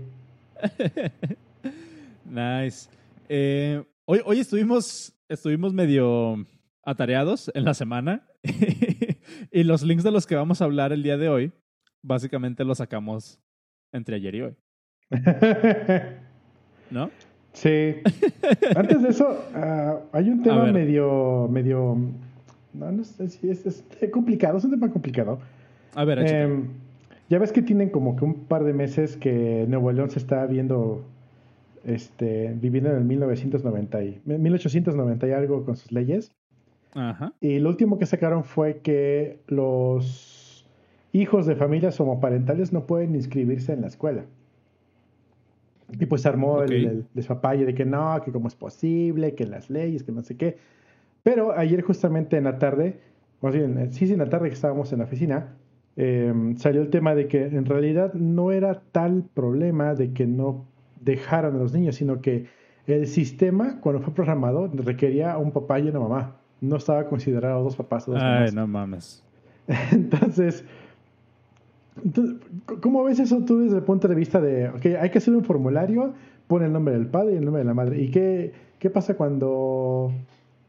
nice. 2.25 2.89
Eh, 3.29 3.83
hoy, 4.05 4.21
hoy 4.25 4.39
estuvimos, 4.39 5.13
estuvimos 5.29 5.75
medio 5.75 6.47
atareados 6.85 7.51
en 7.53 7.65
la 7.65 7.75
semana 7.75 8.29
y 9.51 9.65
los 9.65 9.83
links 9.83 10.05
de 10.05 10.13
los 10.13 10.25
que 10.25 10.37
vamos 10.37 10.63
a 10.63 10.67
hablar 10.67 10.93
el 10.93 11.03
día 11.03 11.17
de 11.17 11.29
hoy, 11.29 11.53
básicamente 12.01 12.65
los 12.65 12.79
sacamos 12.79 13.41
entre 13.91 14.15
ayer 14.15 14.35
y 14.37 14.43
hoy. 14.43 14.55
¿No? 16.93 17.11
Sí. 17.55 17.97
Antes 18.77 19.03
de 19.03 19.09
eso, 19.09 19.37
ah, 19.53 19.99
hay 20.13 20.31
un 20.31 20.45
tema 20.45 20.67
medio, 20.67 21.49
medio, 21.51 21.99
no, 22.73 23.03
sé 23.03 23.29
si 23.31 23.51
es, 23.51 23.85
complicado, 24.13 24.59
es 24.59 24.65
un 24.65 24.71
tema 24.71 24.93
complicado. 24.93 25.41
A 25.97 26.05
ver, 26.05 26.21
eh, 26.21 26.65
ya 27.29 27.39
ves 27.39 27.53
que 27.53 27.63
tienen 27.63 27.91
como 27.91 28.17
que 28.17 28.25
un 28.25 28.45
par 28.45 28.65
de 28.65 28.73
meses 28.73 29.17
que 29.17 29.67
Nuevo 29.69 29.91
León 29.93 30.11
se 30.11 30.19
está 30.19 30.47
viendo, 30.47 31.05
este, 31.85 32.55
viviendo 32.61 32.91
en 32.91 32.97
el 32.97 33.05
1990 33.05 34.05
y, 34.05 34.21
1890 34.25 35.27
y 35.27 35.33
algo 35.33 35.65
con 35.65 35.77
sus 35.77 35.91
leyes. 35.93 36.33
Ajá. 36.95 37.33
Y 37.41 37.59
lo 37.59 37.69
último 37.69 37.99
que 37.99 38.07
sacaron 38.07 38.45
fue 38.45 38.79
que 38.79 39.41
los 39.49 40.67
hijos 41.13 41.47
de 41.47 41.57
familias 41.57 41.99
homoparentales 42.01 42.73
no 42.73 42.87
pueden 42.87 43.15
inscribirse 43.15 43.73
en 43.73 43.83
la 43.83 43.89
escuela. 43.89 44.25
Y 45.99 46.07
pues 46.07 46.27
armó 46.27 46.63
el, 46.63 47.07
el, 47.15 47.67
de 47.67 47.75
que 47.75 47.85
no, 47.85 48.21
que 48.25 48.33
cómo 48.33 48.49
es 48.49 48.57
posible, 48.57 49.35
que 49.35 49.47
las 49.47 49.71
leyes, 49.71 50.03
que 50.03 50.13
no 50.13 50.23
sé 50.23 50.37
qué. 50.37 50.59
Pero 51.23 51.57
ayer 51.57 51.83
justamente 51.83 52.37
en 52.37 52.45
la 52.45 52.59
tarde, 52.59 53.01
más 53.41 53.55
bien, 53.55 53.93
sí, 53.93 54.07
sí, 54.07 54.13
en 54.13 54.19
la 54.19 54.29
tarde 54.29 54.49
que 54.49 54.55
estábamos 54.55 54.93
en 54.93 54.99
la 54.99 55.05
oficina, 55.05 55.55
em, 55.97 56.57
salió 56.57 56.83
el 56.83 56.91
tema 56.91 57.15
de 57.15 57.27
que 57.27 57.45
en 57.45 57.65
realidad 57.65 58.15
no 58.15 58.53
era 58.53 58.83
tal 58.93 59.25
problema 59.35 59.95
de 59.95 60.13
que 60.13 60.27
no 60.27 60.65
dejaran 61.01 61.55
a 61.57 61.59
los 61.59 61.73
niños, 61.73 61.97
sino 61.97 62.21
que 62.21 62.47
el 62.87 63.07
sistema, 63.07 63.81
cuando 63.81 64.01
fue 64.03 64.15
programado, 64.15 64.71
requería 64.73 65.33
a 65.33 65.39
un 65.39 65.53
papá 65.53 65.81
y 65.81 65.89
una 65.89 66.01
mamá. 66.01 66.37
No 66.61 66.77
estaba 66.77 67.07
considerado 67.07 67.63
dos 67.63 67.77
papás 67.77 68.09
o 68.09 68.13
dos 68.13 68.23
Ay, 68.23 68.51
no 68.55 68.67
mames. 68.67 69.23
Entonces, 69.93 70.65
¿Cómo 72.83 73.05
ves 73.05 73.19
eso 73.19 73.43
tú 73.45 73.61
desde 73.61 73.77
el 73.77 73.83
punto 73.83 74.07
de 74.07 74.15
vista 74.15 74.41
de, 74.41 74.69
ok, 74.69 74.87
hay 75.01 75.11
que 75.11 75.19
hacer 75.19 75.35
un 75.35 75.45
formulario, 75.45 76.13
pone 76.47 76.67
el 76.67 76.73
nombre 76.73 76.95
del 76.95 77.07
padre 77.07 77.35
y 77.35 77.37
el 77.37 77.45
nombre 77.45 77.61
de 77.61 77.65
la 77.65 77.75
madre? 77.75 78.01
¿Y 78.01 78.11
qué, 78.11 78.53
qué 78.79 78.91
pasa 78.91 79.17
cuando 79.17 80.13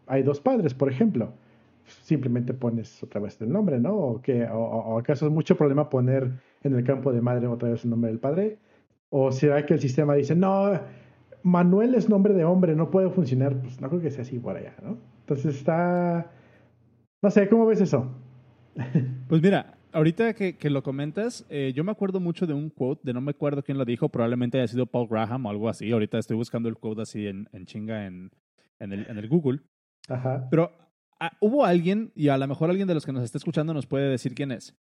hay 0.07 0.24
dos 0.24 0.39
padres, 0.39 0.74
por 0.74 0.89
ejemplo? 0.89 1.34
Simplemente 2.08 2.54
pones 2.54 3.04
otra 3.04 3.20
vez 3.20 3.42
el 3.42 3.52
nombre, 3.52 3.82
¿no? 3.82 3.94
¿O, 3.94 4.22
qué? 4.22 4.48
¿O, 4.50 4.98
acaso 4.98 5.26
es 5.26 5.32
mucho 5.34 5.58
problema 5.58 5.90
poner 5.90 6.32
en 6.64 6.74
el 6.74 6.86
campo 6.86 7.12
de 7.12 7.20
madre 7.20 7.48
otra 7.48 7.68
vez 7.68 7.84
el 7.84 7.90
nombre 7.90 8.10
del 8.10 8.18
padre? 8.18 8.60
¿O 9.10 9.30
será 9.34 9.66
que 9.66 9.74
el 9.74 9.82
sistema 9.82 10.16
dice, 10.16 10.34
no, 10.34 10.72
Manuel 11.44 11.96
es 11.96 12.08
nombre 12.08 12.34
de 12.34 12.46
hombre, 12.46 12.78
no 12.78 12.92
puede 12.92 13.10
funcionar? 13.10 13.60
Pues 13.60 13.82
no 13.82 13.90
creo 13.90 14.02
que 14.02 14.10
sea 14.10 14.22
así 14.22 14.40
por 14.40 14.56
allá, 14.56 14.74
¿no? 14.82 14.98
Entonces 15.20 15.58
está... 15.58 16.32
No 17.22 17.30
sé, 17.30 17.50
¿cómo 17.50 17.66
ves 17.66 17.82
eso? 17.82 18.10
Pues 19.28 19.42
mira, 19.42 19.78
ahorita 19.92 20.34
que, 20.34 20.70
lo 20.70 20.84
comentas, 20.84 21.46
eh, 21.50 21.74
yo 21.76 21.84
me 21.84 21.92
acuerdo 21.92 22.22
mucho 22.22 22.48
de 22.48 22.54
un 22.54 22.70
quote, 22.70 23.02
de 23.04 23.14
no 23.14 23.20
me 23.20 23.32
acuerdo 23.32 23.62
quién 23.64 23.78
lo 23.78 23.84
dijo, 23.84 24.08
probablemente 24.08 24.60
haya 24.60 24.68
sido 24.70 24.86
Paul 24.86 25.10
Graham 25.10 25.46
o 25.46 25.50
algo 25.50 25.68
así. 25.68 25.92
Ahorita 25.92 26.18
estoy 26.18 26.38
buscando 26.38 26.70
el 26.70 26.78
quote 26.78 27.02
así 27.02 27.28
en, 27.28 27.50
chinga 27.66 28.06
en, 28.06 28.32
en, 28.80 28.94
el, 28.94 29.28
Google. 29.28 29.60
Ajá. 30.08 30.48
Pero 30.50 30.72
ah, 31.20 31.32
hubo 31.40 31.66
alguien, 31.66 32.12
y 32.16 32.30
a 32.30 32.38
lo 32.38 32.48
mejor 32.48 32.70
alguien 32.70 32.88
de 32.88 32.94
los 32.94 33.06
que 33.06 33.12
nos 33.12 33.24
está 33.24 33.38
escuchando 33.38 33.74
nos 33.74 33.86
puede 33.86 34.10
decir 34.10 34.34
quién 34.36 34.52
es. 34.52 34.76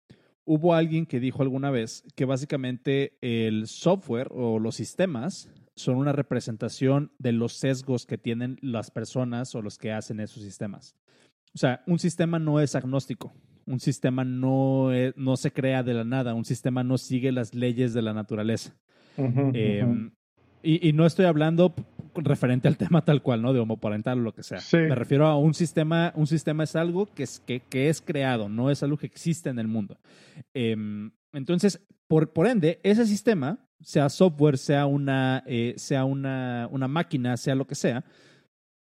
Hubo 0.45 0.75
alguien 0.75 1.07
que 1.07 1.21
dijo 1.21 1.43
alguna 1.43 1.71
vez 1.71 2.05
que 2.15 2.27
básicamente 2.27 3.17
el 3.23 3.67
software 3.67 4.29
o 4.31 4.59
los 4.59 4.75
sistemas 4.75 5.49
son 5.75 5.97
una 5.97 6.13
representación 6.13 7.13
de 7.19 7.33
los 7.33 7.55
sesgos 7.55 8.07
que 8.07 8.19
tienen 8.19 8.59
las 8.61 8.91
personas 8.91 9.55
o 9.55 9.63
los 9.63 9.79
que 9.79 9.93
hacen 9.93 10.21
esos 10.21 10.43
sistemas. 10.43 10.95
O 11.55 11.59
sea, 11.59 11.83
un 11.87 11.99
sistema 11.99 12.39
no 12.39 12.61
es 12.61 12.75
agnóstico. 12.75 13.33
Un 13.67 13.81
sistema 13.81 14.25
no, 14.25 14.91
no 15.17 15.37
se 15.37 15.53
crea 15.53 15.83
de 15.83 15.95
la 15.95 16.05
nada, 16.05 16.35
un 16.35 16.45
sistema 16.45 16.85
no 16.85 16.99
sigue 16.99 17.33
las 17.33 17.55
leyes 17.55 17.95
de 17.95 18.03
la 18.03 18.13
naturaleza. 18.13 18.77
Em, 19.17 20.13
y, 20.63 20.93
no 20.93 21.07
estoy 21.07 21.27
hablando 21.27 21.75
referente 22.17 22.69
al 22.69 22.77
tema 22.79 23.05
tal 23.05 23.23
cual, 23.23 23.43
¿no? 23.43 23.53
De 23.53 23.61
homoparental 23.61 24.19
o 24.19 24.23
lo 24.23 24.35
que 24.35 24.43
sea. 24.43 24.61
Me 24.73 24.95
refiero 24.95 25.27
a 25.27 25.37
un 25.37 25.55
sistema, 25.55 26.13
un 26.17 26.27
sistema 26.27 26.65
es 26.65 26.77
algo 26.77 27.07
que 27.07 27.25
es, 27.25 27.41
que, 27.41 27.61
que 27.61 27.89
es 27.89 28.01
creado, 28.01 28.49
no 28.49 28.71
es 28.71 28.83
algo 28.83 28.97
que 28.97 29.07
existe 29.07 29.51
en 29.51 29.59
el 29.59 29.69
mundo. 29.69 29.99
Em, 30.53 31.11
entonces, 31.33 31.81
por, 32.07 32.33
por 32.33 32.47
ende, 32.47 32.81
ese 32.83 33.07
sistema, 33.07 33.59
sea 33.81 34.09
software, 34.09 34.59
sea 34.59 34.87
una, 34.87 35.43
eh, 35.47 35.75
sea 35.77 36.05
una, 36.05 36.69
una 36.71 36.89
máquina, 36.89 37.37
sea 37.37 37.55
lo 37.55 37.67
que 37.67 37.75
sea, 37.75 38.05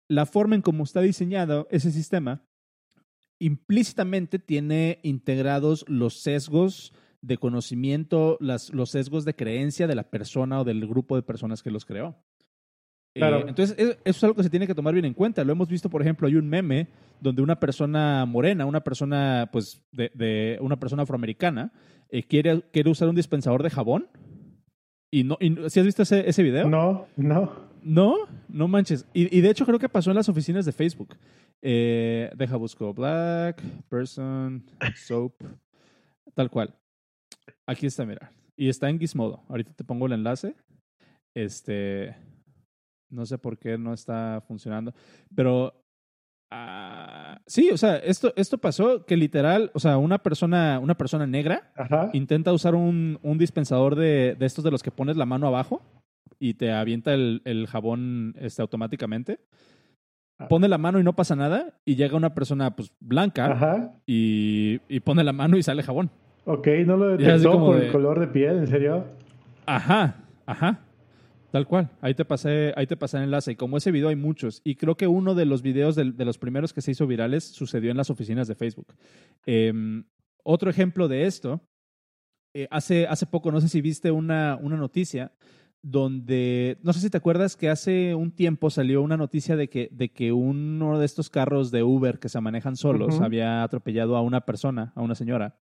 la 0.09 0.27
forma 0.27 0.55
en 0.55 0.63
cómo 0.63 0.85
está 0.85 1.01
diseñado 1.01 1.67
ese 1.71 1.91
sistema 1.91 2.43
implícitamente 3.39 4.39
tiene 4.39 5.01
integrados 5.03 5.85
los 5.89 6.21
sesgos 6.21 6.93
de 7.21 7.39
conocimiento, 7.39 8.37
las, 8.41 8.73
los 8.73 8.91
sesgos 8.91 9.25
de 9.25 9.35
creencia 9.35 9.87
de 9.87 9.95
la 9.95 10.11
persona 10.11 10.61
o 10.61 10.65
del 10.65 10.87
grupo 10.87 11.17
de 11.17 11.23
personas 11.23 11.63
que 11.63 11.71
los 11.71 11.85
creó. 11.85 12.17
Eh, 13.15 13.45
entonces, 13.47 13.77
eso 13.79 13.97
es 14.05 14.25
algo 14.25 14.35
que 14.35 14.43
se 14.43 14.51
tiene 14.51 14.67
que 14.67 14.75
tomar 14.75 14.93
bien 14.93 15.05
en 15.05 15.15
cuenta. 15.15 15.45
Lo 15.45 15.53
hemos 15.53 15.69
visto, 15.69 15.89
por 15.89 16.03
ejemplo, 16.03 16.27
hay 16.27 16.35
un 16.35 16.49
meme 16.49 16.89
donde 17.21 17.43
una 17.43 17.61
persona 17.61 18.27
morena, 18.27 18.67
una 18.67 18.83
persona, 18.83 19.49
pues, 19.53 19.83
de, 19.93 20.59
una 20.61 20.77
persona 20.79 21.05
afroamericana, 21.05 21.73
eh, 22.11 22.25
quiere, 22.25 22.63
quiere 22.73 22.91
usar 22.91 23.09
un 23.09 23.15
dispensador 23.15 23.63
de 23.63 23.71
jabón. 23.71 24.09
Y 25.11 25.23
no, 25.23 25.39
y, 25.41 25.57
has 25.65 25.75
visto 25.75 26.03
ese, 26.03 26.29
ese 26.29 26.43
video? 26.43 26.69
No, 26.69 27.07
no. 27.17 27.53
No, 27.85 28.17
no 28.49 28.67
manches. 28.67 29.07
Y, 29.13 29.37
y, 29.37 29.43
de 29.43 29.51
hecho 29.51 29.67
creo 29.67 29.79
que 29.79 29.89
pasó 29.89 30.11
en 30.11 30.17
las 30.17 30.29
oficinas 30.29 30.65
de 30.65 30.73
Facebook. 30.73 31.17
Eh, 31.63 32.31
deja 32.37 32.57
busco 32.57 32.93
Black 32.93 33.63
Person 33.89 34.65
Soap. 34.97 35.35
Tal 36.35 36.51
cual. 36.51 36.75
Aquí 37.67 37.87
está, 37.87 38.05
mira. 38.05 38.33
Y 38.57 38.69
está 38.69 38.91
en 38.91 38.99
Gizmodo. 38.99 39.43
Ahorita 39.49 39.73
te 39.73 39.85
pongo 39.85 40.07
el 40.07 40.13
enlace. 40.13 40.55
Este. 41.35 42.17
No 43.11 43.27
sé 43.27 43.39
por 43.39 43.59
qué 43.59 43.79
no 43.79 43.93
está 43.93 44.43
funcionando. 44.47 44.93
Pero. 45.35 45.75
Uh, 46.53 47.37
sí, 47.47 47.71
o 47.71 47.77
sea, 47.77 47.97
esto, 47.97 48.33
esto 48.37 48.59
pasó 48.59 49.05
que 49.07 49.17
literal, 49.17 49.73
o 49.75 49.81
sea, 49.81 49.99
una 49.99 50.19
persona, 50.19 50.79
una 50.79 50.95
persona 50.95 51.27
negra 51.27 51.73
intenta 52.13 52.53
usar 52.53 52.77
un, 52.77 53.19
un 53.23 53.39
dispensador 53.39 53.97
de, 53.97 54.37
de, 54.39 54.47
estos 54.47 54.63
de 54.63 54.71
los 54.71 54.83
que 54.83 54.93
pones 54.93 55.17
la 55.17 55.27
mano 55.27 55.49
abajo 55.49 55.83
y 56.39 56.55
te 56.55 56.71
avienta 56.71 57.13
el, 57.13 57.43
el 57.45 57.67
jabón 57.67 58.35
este, 58.39 58.63
automáticamente. 58.63 59.41
Ah. 60.39 60.49
pone 60.49 60.67
la 60.69 60.79
mano 60.79 60.99
y 60.99 61.05
no 61.05 61.15
pasa 61.15 61.37
nada, 61.37 61.75
y 61.85 61.95
llega 61.95 62.17
una 62.17 62.35
persona 62.35 62.75
pues 62.75 62.93
blanca 62.99 63.93
Y, 64.05 64.81
y, 64.89 65.01
pone 65.01 65.23
la 65.23 65.33
mano 65.33 65.57
y 65.57 65.63
sale 65.63 65.83
jabón. 65.83 66.11
Ok, 66.45 66.67
no 66.85 66.97
lo 66.97 67.17
detectó 67.17 67.59
por 67.59 67.81
el 67.81 67.93
color 67.93 68.19
de 68.19 68.27
piel, 68.27 68.59
¿en 68.59 68.67
serio? 68.67 69.05
Ajá, 69.67 70.17
ajá. 70.45 70.81
Tal 71.55 71.69
cual. 71.69 71.89
Ahí 72.01 72.15
te 72.15 72.25
pasé, 72.25 72.73
ahí 72.75 72.89
te 72.89 72.97
pasé 72.97 73.19
el 73.19 73.23
enlace. 73.23 73.53
Y 73.53 73.55
como 73.55 73.77
ese 73.77 73.93
video 73.93 74.09
hay 74.09 74.17
muchos. 74.17 74.61
Y 74.65 74.75
creo 74.75 74.97
que 74.97 75.07
uno 75.07 75.37
de 75.37 75.45
los 75.45 75.63
videos 75.63 75.95
de, 75.95 76.05
los 76.25 76.37
primeros 76.37 76.73
que 76.73 76.81
se 76.81 76.91
hizo 76.91 77.07
virales 77.07 77.45
sucedió 77.45 77.93
en 77.93 77.97
las 77.97 78.11
oficinas 78.11 78.49
de 78.49 78.57
Facebook. 78.57 78.93
Em, 79.47 80.03
otro 80.43 80.69
ejemplo 80.69 81.07
de 81.07 81.27
esto, 81.27 81.61
eh, 82.55 82.67
hace, 82.73 83.07
hace 83.07 83.27
poco, 83.27 83.53
no 83.53 83.61
sé 83.61 83.69
si 83.69 83.81
viste 83.81 84.11
una, 84.11 84.59
una 84.61 84.77
noticia 84.77 85.31
donde, 85.81 86.77
no 86.83 86.93
sé 86.93 86.99
si 86.99 87.09
te 87.09 87.19
acuerdas 87.19 87.55
que 87.55 87.71
hace 87.71 88.17
un 88.17 88.33
tiempo 88.33 88.69
salió 88.69 89.01
una 89.01 89.17
noticia 89.17 89.55
de 89.55 89.69
que, 89.69 89.89
de 89.93 90.11
que 90.11 90.33
uno 90.33 90.99
de 90.99 91.07
estos 91.07 91.31
carros 91.31 91.71
de 91.71 91.85
Uber 91.85 92.19
que 92.19 92.29
se 92.29 92.41
manejan 92.41 92.75
solos 92.75 93.21
había 93.21 93.63
atropellado 93.63 94.17
a 94.17 94.23
una 94.23 94.41
persona, 94.41 94.93
a 94.97 95.03
una 95.03 95.15
señora. 95.15 95.57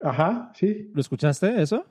Ajá, 0.00 0.52
sí. 0.54 0.92
¿Lo 0.94 1.00
escuchaste 1.00 1.60
eso? 1.60 1.84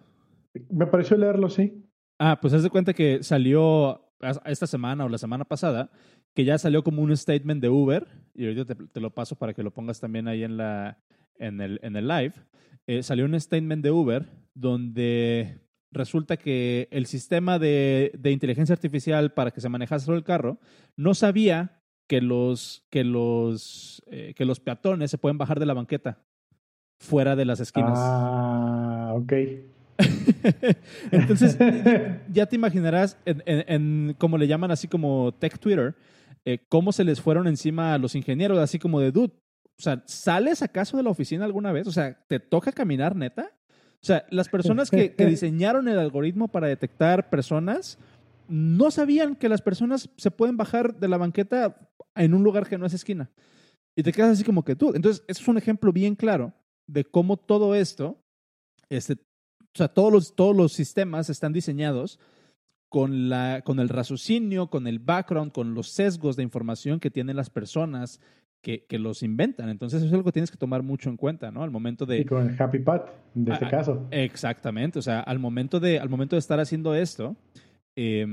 Me 0.69 0.87
pareció 0.87 1.17
leerlo, 1.17 1.49
sí. 1.49 1.83
Ah, 2.19 2.39
pues 2.41 2.53
haz 2.53 2.63
de 2.63 2.69
cuenta 2.69 2.93
que 2.93 3.23
salió 3.23 4.01
esta 4.45 4.67
semana 4.67 5.05
o 5.05 5.09
la 5.09 5.17
semana 5.17 5.45
pasada, 5.45 5.91
que 6.33 6.45
ya 6.45 6.57
salió 6.57 6.83
como 6.83 7.01
un 7.01 7.15
statement 7.15 7.61
de 7.61 7.69
Uber, 7.69 8.07
y 8.33 8.47
ahorita 8.47 8.75
te, 8.75 8.99
lo 8.99 9.13
paso 9.13 9.35
para 9.35 9.53
que 9.53 9.63
lo 9.63 9.71
pongas 9.71 9.99
también 9.99 10.27
ahí 10.27 10.43
en, 10.43 10.57
la, 10.57 10.97
en, 11.37 11.61
el, 11.61 11.79
en 11.83 11.95
el 11.95 12.07
live. 12.07 12.33
Eh, 12.87 13.03
salió 13.03 13.25
un 13.25 13.39
statement 13.39 13.83
de 13.83 13.91
Uber 13.91 14.25
donde 14.53 15.59
resulta 15.91 16.37
que 16.37 16.87
el 16.91 17.05
sistema 17.05 17.59
de, 17.59 18.17
inteligencia 18.23 18.73
artificial 18.73 19.33
para 19.33 19.51
que 19.51 19.61
se 19.61 19.69
manejase 19.69 20.05
solo 20.05 20.17
el 20.17 20.23
carro 20.23 20.59
no 20.95 21.13
sabía 21.13 21.81
que 22.07 22.21
los, 22.21 22.85
que 22.89 23.03
los, 23.03 24.01
eh, 24.07 24.33
que 24.35 24.45
los 24.45 24.59
peatones 24.59 25.11
se 25.11 25.17
pueden 25.17 25.37
bajar 25.37 25.59
de 25.59 25.65
la 25.65 25.73
banqueta 25.73 26.23
fuera 26.99 27.35
de 27.35 27.45
las 27.45 27.59
esquinas. 27.59 27.93
Ah, 27.95 29.11
ok. 29.15 29.33
Entonces, 31.11 31.57
ya 32.31 32.45
te 32.45 32.55
imaginarás, 32.55 33.17
en, 33.25 34.15
como 34.17 34.37
le 34.37 34.47
llaman 34.47 34.71
así 34.71 34.87
como 34.87 35.33
tech 35.33 35.59
Twitter, 35.59 35.95
eh, 36.45 36.59
cómo 36.69 36.91
se 36.91 37.03
les 37.03 37.19
fueron 37.19 37.47
encima 37.47 37.93
a 37.93 37.97
los 37.97 38.15
ingenieros, 38.15 38.57
así 38.59 38.79
como 38.79 38.99
de, 38.99 39.11
dude, 39.11 39.33
o 39.77 39.81
sea, 39.81 40.01
¿sales 40.05 40.61
acaso 40.61 40.97
de 40.97 41.03
la 41.03 41.09
oficina 41.09 41.45
alguna 41.45 41.71
vez? 41.71 41.87
O 41.87 41.91
sea, 41.91 42.17
¿te 42.27 42.39
toca 42.39 42.71
caminar 42.71 43.15
neta? 43.15 43.51
O 44.01 44.05
sea, 44.05 44.25
las 44.29 44.49
personas 44.49 44.89
que, 44.89 45.13
diseñaron 45.17 45.87
el 45.87 45.99
algoritmo 45.99 46.47
para 46.47 46.67
detectar 46.67 47.29
personas 47.29 47.97
no 48.47 48.91
sabían 48.91 49.35
que 49.35 49.49
las 49.49 49.61
personas 49.61 50.09
se 50.17 50.31
pueden 50.31 50.57
bajar 50.57 50.97
de 50.99 51.07
la 51.07 51.17
banqueta 51.17 51.75
en 52.15 52.33
un 52.33 52.43
lugar 52.43 52.67
que 52.67 52.77
no 52.77 52.85
es 52.85 52.93
esquina. 52.93 53.29
Y 53.95 54.03
te 54.03 54.13
quedas 54.13 54.31
así 54.31 54.43
como 54.43 54.63
que 54.63 54.75
tú. 54.75 54.93
Entonces, 54.95 55.23
eso 55.27 55.41
es 55.41 55.47
un 55.47 55.57
ejemplo 55.57 55.91
bien 55.91 56.15
claro 56.15 56.53
de 56.87 57.03
cómo 57.03 57.37
todo 57.37 57.75
esto, 57.75 58.23
este, 58.89 59.17
o 59.77 59.85
sea, 59.85 59.89
todos 59.89 60.11
los, 60.11 60.35
todos 60.35 60.55
los 60.55 60.73
sistemas 60.73 61.29
están 61.29 61.53
diseñados 61.53 62.19
con, 62.89 63.29
la, 63.29 63.61
con 63.63 63.79
el 63.79 63.89
raciocinio, 63.89 64.71
con 64.71 64.87
el 64.87 64.97
background, 64.97 65.51
con 65.51 65.75
los 65.75 65.89
sesgos 65.89 66.35
de 66.35 66.41
información 66.41 66.99
que 66.99 67.11
tienen 67.11 67.35
las 67.35 67.51
personas 67.51 68.19
que, 68.63 68.85
que, 68.85 68.97
los 68.97 69.21
inventan. 69.21 69.69
Entonces, 69.69 69.99
eso 69.99 70.07
es 70.07 70.13
algo 70.13 70.25
que 70.25 70.31
tienes 70.31 70.49
que 70.49 70.57
tomar 70.57 70.81
mucho 70.81 71.11
en 71.11 71.17
cuenta, 71.17 71.51
¿no? 71.51 71.61
Al 71.61 71.69
momento 71.69 72.07
de... 72.07 72.21
Y 72.21 72.25
con 72.25 72.49
el 72.49 72.59
Happy 72.59 72.79
Pat, 72.79 73.07
de 73.35 73.53
este 73.53 73.67
caso. 73.67 74.07
Exactamente. 74.09 74.97
O 74.97 75.03
sea, 75.03 75.19
al 75.19 75.37
momento 75.37 75.79
de, 75.79 75.99
al 75.99 76.09
momento 76.09 76.35
de 76.35 76.39
estar 76.39 76.59
haciendo 76.59 76.95
esto, 76.95 77.35
eh, 77.95 78.25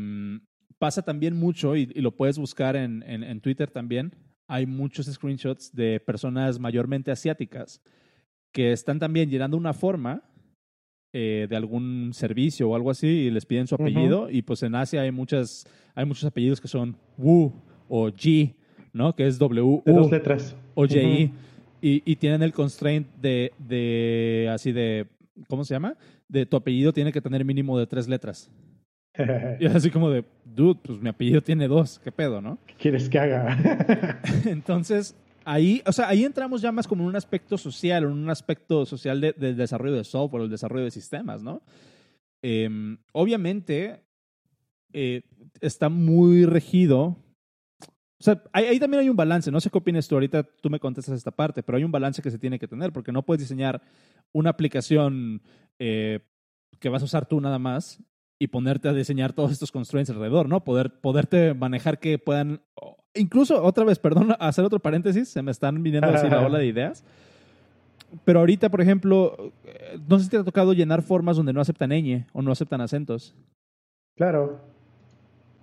pasa 0.78 1.02
también 1.02 1.36
mucho, 1.36 1.76
y, 1.76 1.92
y 1.94 2.00
lo 2.00 2.16
puedes 2.16 2.38
buscar 2.38 2.74
en, 2.74 3.02
en, 3.02 3.22
en, 3.22 3.40
Twitter 3.42 3.70
también, 3.70 4.16
hay 4.46 4.64
muchos 4.64 5.12
screenshots 5.12 5.74
de 5.74 6.00
personas 6.00 6.58
mayormente 6.58 7.10
asiáticas 7.10 7.82
que 8.50 8.72
están 8.72 8.98
también 8.98 9.28
llenando 9.28 9.58
una 9.58 9.74
forma 9.74 10.22
eh, 11.16 11.46
de 11.48 11.54
algún 11.54 12.10
servicio 12.12 12.68
o 12.68 12.74
algo 12.74 12.90
así 12.90 13.06
y 13.06 13.30
les 13.30 13.46
piden 13.46 13.68
su 13.68 13.76
apellido. 13.76 14.22
Uh 14.22 14.26
-huh. 14.26 14.34
Y 14.34 14.42
pues 14.42 14.64
en 14.64 14.74
Asia 14.74 15.02
hay, 15.02 15.12
muchas, 15.12 15.64
hay 15.94 16.04
muchos 16.04 16.24
apellidos 16.24 16.60
que 16.60 16.66
son 16.66 16.96
Wu 17.16 17.52
o 17.88 18.10
Ji, 18.10 18.56
¿no? 18.92 19.14
Que 19.14 19.28
es 19.28 19.38
W. 19.38 19.62
-U 19.62 19.84
de 19.84 19.92
dos 19.92 20.10
letras. 20.10 20.56
O 20.74 20.82
J. 20.82 20.96
Uh 20.96 21.02
-huh. 21.02 21.30
y, 21.80 22.02
y, 22.04 22.16
tienen 22.16 22.42
el 22.42 22.52
constraint 22.52 23.06
de, 23.22 23.52
de, 23.58 24.50
así 24.52 24.72
de, 24.72 25.06
¿cómo 25.46 25.62
se 25.64 25.74
llama? 25.74 25.96
De 26.28 26.46
tu 26.46 26.56
apellido 26.56 26.92
tiene 26.92 27.12
que 27.12 27.20
tener 27.20 27.44
mínimo 27.44 27.78
de 27.78 27.86
tres 27.86 28.08
letras. 28.08 28.50
y 29.60 29.66
así 29.66 29.90
como 29.90 30.10
de, 30.10 30.24
dude, 30.44 30.80
pues 30.82 30.98
mi 31.00 31.10
apellido 31.10 31.40
tiene 31.40 31.68
dos, 31.68 32.00
¿qué 32.02 32.10
pedo, 32.10 32.40
no? 32.40 32.58
¿Qué 32.66 32.74
quieres 32.74 33.08
que 33.08 33.20
haga? 33.20 34.20
Entonces, 34.46 35.14
ahí, 35.44 35.82
o 35.86 35.92
sea, 35.92 36.08
ahí 36.08 36.24
entramos 36.24 36.62
ya 36.62 36.72
más 36.72 36.86
como 36.86 37.02
en 37.02 37.08
un 37.10 37.16
aspecto 37.16 37.58
social, 37.58 38.04
en 38.04 38.10
un 38.10 38.30
aspecto 38.30 38.86
social 38.86 39.20
del 39.20 39.34
de 39.38 39.54
desarrollo 39.54 39.96
de 39.96 40.04
software, 40.04 40.44
el 40.44 40.50
desarrollo 40.50 40.84
de 40.84 40.90
sistemas, 40.90 41.42
¿no? 41.42 41.62
Eh, 42.42 42.68
obviamente, 43.12 44.04
eh, 44.92 45.22
está 45.60 45.88
muy 45.88 46.44
regido. 46.44 47.16
O 48.20 48.24
sea, 48.24 48.42
ahí, 48.52 48.66
ahí, 48.66 48.78
también 48.78 49.00
hay 49.00 49.08
un 49.08 49.16
balance. 49.16 49.50
No 49.50 49.60
sé 49.60 49.70
qué 49.70 49.78
opinas 49.78 50.06
tú. 50.08 50.14
Ahorita 50.14 50.42
tú 50.42 50.70
me 50.70 50.78
contestas 50.78 51.16
esta 51.16 51.30
parte, 51.30 51.62
pero 51.62 51.76
hay 51.76 51.84
un 51.84 51.92
balance 51.92 52.22
que 52.22 52.30
se 52.30 52.38
tiene 52.38 52.58
que 52.58 52.68
tener, 52.68 52.92
porque 52.92 53.12
no 53.12 53.24
puedes 53.24 53.40
diseñar 53.40 53.82
una 54.32 54.50
aplicación 54.50 55.42
eh, 55.78 56.20
que 56.80 56.88
vas 56.88 57.02
a 57.02 57.06
usar 57.06 57.26
tú 57.26 57.40
nada 57.40 57.58
más 57.58 58.02
y 58.38 58.48
ponerte 58.48 58.88
a 58.88 58.92
diseñar 58.92 59.32
todos 59.32 59.52
estos 59.52 59.72
constraints 59.72 60.10
alrededor, 60.10 60.48
¿no? 60.48 60.64
Poder, 60.64 61.00
poderte 61.00 61.54
manejar 61.54 61.98
que 61.98 62.18
puedan, 62.18 62.62
incluso 63.14 63.62
otra 63.62 63.84
vez, 63.84 63.98
perdón, 63.98 64.34
hacer 64.40 64.64
otro 64.64 64.78
paréntesis, 64.78 65.28
se 65.28 65.42
me 65.42 65.50
están 65.50 65.82
viniendo 65.82 66.08
así 66.08 66.28
la 66.28 66.40
ola 66.46 66.58
de 66.58 66.66
ideas. 66.66 67.04
Pero 68.24 68.40
ahorita, 68.40 68.70
por 68.70 68.80
ejemplo, 68.80 69.52
no 70.08 70.18
sé 70.18 70.24
si 70.24 70.30
te 70.30 70.36
ha 70.36 70.44
tocado 70.44 70.72
llenar 70.72 71.02
formas 71.02 71.36
donde 71.36 71.52
no 71.52 71.60
aceptan 71.60 71.90
ñ 71.90 72.26
o 72.32 72.42
no 72.42 72.52
aceptan 72.52 72.80
acentos. 72.80 73.34
Claro. 74.16 74.60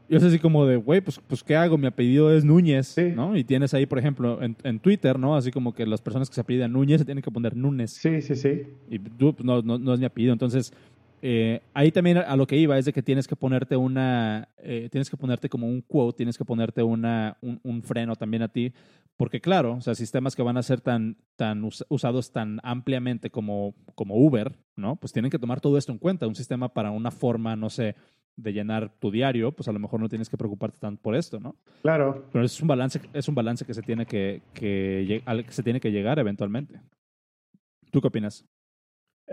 Yo 0.09 0.17
es 0.17 0.23
así 0.25 0.39
como 0.39 0.65
de, 0.65 0.75
güey, 0.75 0.99
pues, 0.99 1.21
pues, 1.25 1.41
¿qué 1.41 1.55
hago? 1.55 1.77
Mi 1.77 1.87
apellido 1.87 2.35
es 2.35 2.43
Núñez, 2.43 2.87
sí. 2.87 3.13
¿no? 3.15 3.37
Y 3.37 3.45
tienes 3.45 3.73
ahí, 3.73 3.85
por 3.85 3.97
ejemplo, 3.97 4.43
en, 4.43 4.57
en, 4.63 4.77
Twitter, 4.77 5.17
¿no? 5.17 5.37
Así 5.37 5.51
como 5.51 5.73
que 5.73 5.85
las 5.85 6.01
personas 6.01 6.27
que 6.27 6.35
se 6.35 6.41
apellidan 6.41 6.73
Núñez 6.73 6.99
se 6.99 7.05
tienen 7.05 7.23
que 7.23 7.31
poner 7.31 7.55
Núñez. 7.55 7.91
Sí, 7.91 8.21
sí, 8.21 8.35
sí. 8.35 8.63
Y 8.89 8.99
tú, 8.99 9.33
pues, 9.33 9.45
no, 9.45 9.61
no, 9.61 9.77
no 9.77 9.93
es 9.93 10.01
mi 10.01 10.05
apellido. 10.05 10.33
Entonces, 10.33 10.73
eh, 11.21 11.61
ahí 11.73 11.91
también 11.91 12.17
a 12.17 12.35
lo 12.35 12.47
que 12.47 12.57
iba 12.57 12.77
es 12.77 12.85
de 12.85 12.93
que 12.93 13.03
tienes 13.03 13.27
que 13.27 13.35
ponerte 13.35 13.75
una, 13.75 14.49
eh, 14.57 14.89
tienes 14.91 15.09
que 15.09 15.17
ponerte 15.17 15.49
como 15.49 15.67
un 15.67 15.81
quote, 15.81 16.17
tienes 16.17 16.37
que 16.37 16.45
ponerte 16.45 16.81
una, 16.81 17.37
un, 17.41 17.59
un, 17.63 17.83
freno 17.83 18.15
también 18.15 18.41
a 18.41 18.47
ti, 18.47 18.73
porque 19.17 19.39
claro, 19.39 19.75
o 19.75 19.81
sea, 19.81 19.93
sistemas 19.93 20.35
que 20.35 20.41
van 20.41 20.57
a 20.57 20.63
ser 20.63 20.81
tan, 20.81 21.17
tan 21.35 21.63
us 21.63 21.85
usados 21.89 22.31
tan 22.31 22.59
ampliamente 22.63 23.29
como, 23.29 23.75
como 23.93 24.15
Uber, 24.15 24.57
¿no? 24.75 24.95
Pues 24.95 25.13
tienen 25.13 25.29
que 25.29 25.37
tomar 25.37 25.61
todo 25.61 25.77
esto 25.77 25.91
en 25.91 25.99
cuenta. 25.99 26.27
Un 26.27 26.33
sistema 26.33 26.73
para 26.73 26.89
una 26.89 27.11
forma, 27.11 27.55
no 27.55 27.69
sé, 27.69 27.95
de 28.35 28.53
llenar 28.53 28.91
tu 28.99 29.11
diario, 29.11 29.51
pues 29.51 29.67
a 29.67 29.71
lo 29.71 29.79
mejor 29.79 29.99
no 29.99 30.09
tienes 30.09 30.27
que 30.27 30.37
preocuparte 30.37 30.79
tanto 30.79 31.01
por 31.01 31.15
esto, 31.15 31.39
¿no? 31.39 31.55
Claro. 31.83 32.25
Pero 32.31 32.43
es 32.43 32.59
un 32.61 32.67
balance, 32.67 32.99
es 33.13 33.27
un 33.27 33.35
balance 33.35 33.63
que 33.63 33.75
se 33.75 33.83
tiene 33.83 34.07
que, 34.07 34.41
que, 34.53 35.21
al 35.25 35.45
que 35.45 35.51
se 35.51 35.61
tiene 35.61 35.79
que 35.79 35.91
llegar 35.91 36.17
eventualmente. 36.17 36.81
¿Tú 37.91 38.01
qué 38.01 38.07
opinas? 38.07 38.45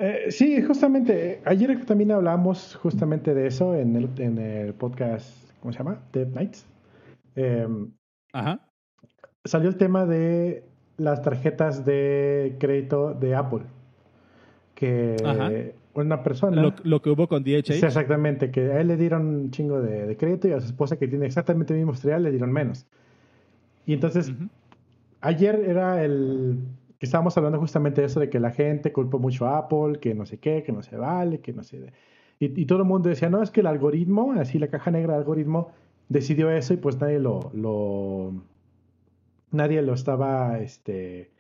Eh, 0.01 0.31
sí, 0.31 0.63
justamente, 0.63 1.41
ayer 1.45 1.85
también 1.85 2.13
hablamos 2.13 2.77
justamente 2.77 3.35
de 3.35 3.49
eso 3.49 3.75
en 3.75 3.97
el, 3.97 4.09
en 4.19 4.39
el 4.39 4.75
podcast, 4.75 5.35
¿cómo 5.61 5.73
se 5.73 5.79
llama? 5.79 6.01
Dead 6.13 6.29
Nights. 6.29 6.67
Eh, 7.35 7.67
Ajá. 8.33 8.61
Salió 9.45 9.69
el 9.69 9.77
tema 9.77 10.07
de 10.07 10.65
las 10.99 11.23
tarjetas 11.23 11.85
de 11.85 12.57
crédito 12.61 13.15
de 13.15 13.35
Apple. 13.35 13.63
Que 14.77 15.17
Ajá. 15.25 15.51
una 15.95 16.23
persona... 16.23 16.63
Lo, 16.63 16.75
lo, 16.85 17.03
que 17.03 17.11
hubo 17.11 17.27
con. 17.27 17.43
Sí, 17.45 17.55
exactamente, 17.55 18.53
que 18.53 18.73
a 18.73 18.81
él 18.81 18.89
le 18.89 18.97
dieron 18.97 19.27
un 19.27 19.51
chingo 19.51 19.81
de, 19.81 20.07
de, 20.07 20.17
crédito 20.17 20.47
y 20.47 20.53
a 20.53 20.61
su 20.61 20.67
esposa 20.67 20.97
que 20.97 21.09
tiene 21.09 21.27
exactamente 21.27 21.73
el 21.73 21.79
mismo 21.79 21.95
historial 21.95 22.23
le 22.23 22.31
dieron 22.31 22.53
menos. 22.53 22.87
Y 23.85 23.95
entonces, 23.95 24.29
uh 24.29 24.33
-huh. 24.33 24.49
ayer 25.23 25.57
era 25.67 26.05
el 26.05 26.61
que 26.99 27.07
estábamos 27.07 27.37
hablando 27.37 27.59
justamente 27.61 28.01
de 28.01 28.09
eso, 28.09 28.21
de 28.21 28.29
que 28.29 28.41
la 28.41 28.51
gente 28.51 28.93
culpó 28.93 29.19
mucho 29.19 29.47
a 29.47 29.59
Apple, 29.59 30.01
que 30.01 30.15
no 30.15 30.27
sé 30.27 30.39
qué, 30.39 30.63
que 30.63 30.73
no 30.73 30.83
se 30.83 30.97
vale, 30.97 31.41
que 31.41 31.53
no 31.53 31.63
sé... 31.63 31.93
Y, 32.41 32.61
y, 32.61 32.67
todo 32.67 32.79
el 32.81 32.85
mundo 32.85 33.09
decía, 33.09 33.29
no, 33.29 33.43
es 33.43 33.51
que 33.51 33.61
el 33.61 33.67
algoritmo, 33.67 34.33
así 34.33 34.59
la 34.59 34.69
caja 34.69 34.91
negra 34.93 35.15
del 35.15 35.23
algoritmo, 35.23 35.73
decidió 36.09 36.51
eso 36.51 36.75
y 36.75 36.77
pues 36.77 37.01
nadie 37.01 37.19
lo... 37.19 37.51
lo 37.55 38.33
nadie 39.51 39.83
lo 39.83 39.95
estaba 39.95 40.59
este, 40.59 41.31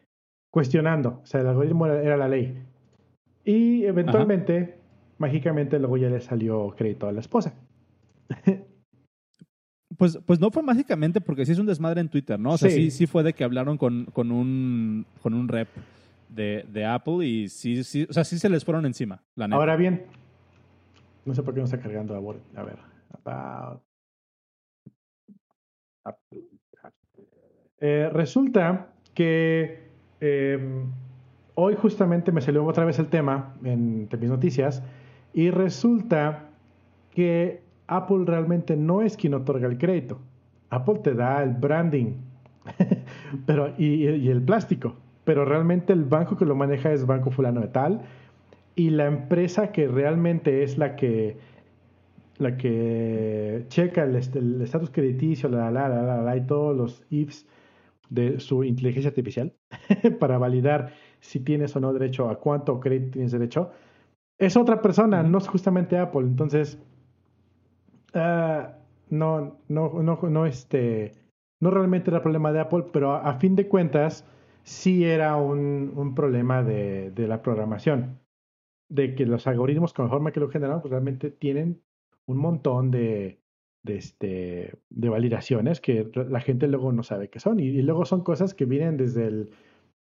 cuestionando. 0.51 1.21
O 1.23 1.27
sea, 1.27 1.40
el 1.40 1.49
algoritmo 1.49 1.87
era, 1.87 2.03
era 2.03 2.16
la 2.16 2.29
ley. 2.29 2.62
Y 3.44 3.85
eventualmente, 3.85 4.59
Ajá. 4.59 4.73
mágicamente, 5.18 5.79
luego 5.79 5.97
ya 5.97 6.09
le 6.09 6.21
salió 6.21 6.75
crédito 6.77 7.09
a 7.09 7.12
la 7.12 7.21
esposa. 7.21 7.55
Pues, 9.99 10.17
pues 10.25 10.39
no 10.39 10.51
fue 10.53 10.63
mágicamente 10.63 11.21
porque 11.21 11.45
sí 11.45 11.53
es 11.53 11.59
un 11.59 11.67
desmadre 11.67 12.01
en 12.01 12.09
Twitter, 12.09 12.39
¿no? 12.39 12.53
O 12.53 12.59
sea, 12.59 12.71
sí, 12.71 12.85
sí, 12.85 12.91
sí 12.93 13.07
fue 13.09 13.25
de 13.25 13.33
que 13.33 13.43
hablaron 13.43 13.77
con, 13.77 14.05
con, 14.07 14.31
un, 14.31 15.05
con 15.21 15.35
un 15.35 15.49
rep 15.49 15.69
de, 16.29 16.65
de, 16.73 16.87
Apple 16.87 17.27
y 17.27 17.49
sí, 17.49 17.83
sí, 17.83 18.07
o 18.09 18.13
sea, 18.13 18.23
sí 18.23 18.39
se 18.39 18.49
les 18.49 18.65
fueron 18.65 18.87
encima, 18.87 19.21
la 19.35 19.49
neta. 19.49 19.57
Ahora 19.57 19.75
bien, 19.75 20.05
no 21.25 21.35
sé 21.35 21.43
por 21.43 21.53
qué 21.53 21.59
no 21.59 21.65
está 21.65 21.81
cargando 21.81 22.15
a 22.15 22.21
ver, 22.21 22.37
a 22.55 22.63
ver, 22.63 22.79
about... 23.25 23.83
Eh, 27.81 28.09
resulta 28.13 28.93
que 29.15 29.91
eh, 30.21 30.85
hoy 31.55 31.75
justamente 31.75 32.31
me 32.31 32.41
salió 32.41 32.65
otra 32.65 32.85
vez 32.85 33.01
el 33.01 33.09
tema 33.09 33.57
en 33.65 34.09
mis 34.09 34.31
noticias 34.31 34.81
y 35.33 35.51
resulta 35.51 36.51
que 37.11 37.67
Apple 37.88 38.24
realmente 38.27 38.77
no 38.77 39.03
es 39.03 39.16
quien 39.16 39.35
otorga 39.35 39.66
el 39.66 39.79
crédito. 39.79 40.20
Apple 40.70 41.01
te 41.03 41.14
da 41.14 41.42
el 41.42 41.55
branding 41.55 42.14
pero, 43.46 43.74
y, 43.79 44.07
y, 44.07 44.29
el 44.29 44.42
plástico, 44.42 44.94
pero 45.24 45.44
realmente 45.44 45.92
el 45.92 46.05
banco 46.05 46.37
que 46.37 46.44
lo 46.44 46.55
maneja 46.55 46.92
es 46.92 47.07
Banco 47.07 47.31
Fulano 47.31 47.61
de 47.61 47.68
Tal 47.68 48.03
y 48.77 48.90
la 48.90 49.07
empresa 49.07 49.72
que 49.72 49.88
realmente 49.88 50.62
es 50.62 50.79
la 50.79 50.94
que 50.94 51.37
la 52.38 52.57
que 52.57 53.64
checa 53.68 54.05
el 54.05 54.14
estatus 54.14 54.90
crediticio, 54.90 55.48
la, 55.48 55.70
la, 55.70 55.88
la, 55.88 56.03
la, 56.03 56.22
la, 56.22 56.37
y 56.37 56.46
todos 56.46 56.77
los 56.77 57.05
ifs 57.11 57.46
de 58.11 58.38
su 58.40 58.62
inteligencia 58.64 59.09
artificial 59.09 59.53
para 60.20 60.38
validar 60.38 60.92
si 61.20 61.40
tienes 61.40 61.74
o 61.74 61.81
no 61.81 61.92
derecho 61.92 62.31
a 62.31 62.38
cuánto 62.38 62.79
crédito 62.79 63.12
tienes 63.12 63.33
derecho, 63.33 63.72
es 64.38 64.57
otra 64.57 64.81
persona, 64.81 65.22
no 65.24 65.38
es 65.38 65.48
justamente 65.48 65.98
Apple. 65.98 66.22
Entonces, 66.22 66.79
Uh, 68.14 68.73
no, 69.11 69.61
no, 69.68 70.03
no, 70.03 70.18
no, 70.23 70.47
este, 70.47 71.12
no 71.61 71.71
realmente 71.71 72.11
era 72.11 72.23
problema 72.23 72.53
de 72.53 72.61
Apple, 72.61 72.85
pero 72.92 73.12
a, 73.12 73.29
a 73.29 73.35
fin 73.35 73.57
de 73.57 73.68
cuentas 73.68 74.25
sí 74.62 75.05
era 75.05 75.37
un, 75.37 75.92
un 75.97 76.14
problema 76.14 76.62
de, 76.62 77.11
de, 77.11 77.27
la 77.27 77.42
programación, 77.42 78.21
de 78.88 79.14
que 79.14 79.27
los 79.27 79.47
algoritmos 79.47 79.92
con 79.92 80.07
la 80.07 80.11
forma 80.11 80.33
que 80.33 80.40
lo 80.40 80.49
generaron 80.51 80.81
pues 80.81 80.90
realmente 80.90 81.31
tienen 81.31 81.83
un 82.27 82.37
montón 82.37 82.90
de, 82.90 83.40
de, 83.83 83.97
este, 83.97 84.79
de 84.90 85.09
validaciones 85.09 85.81
que 85.81 86.11
la 86.14 86.40
gente 86.40 86.68
luego 86.68 86.92
no 86.92 87.03
sabe 87.03 87.29
qué 87.31 87.40
son 87.40 87.61
y, 87.61 87.64
y 87.64 87.83
luego 87.83 88.05
son 88.05 88.23
cosas 88.23 88.55
que 88.55 88.66
vienen 88.66 88.97
desde 88.97 89.27
el 89.27 89.51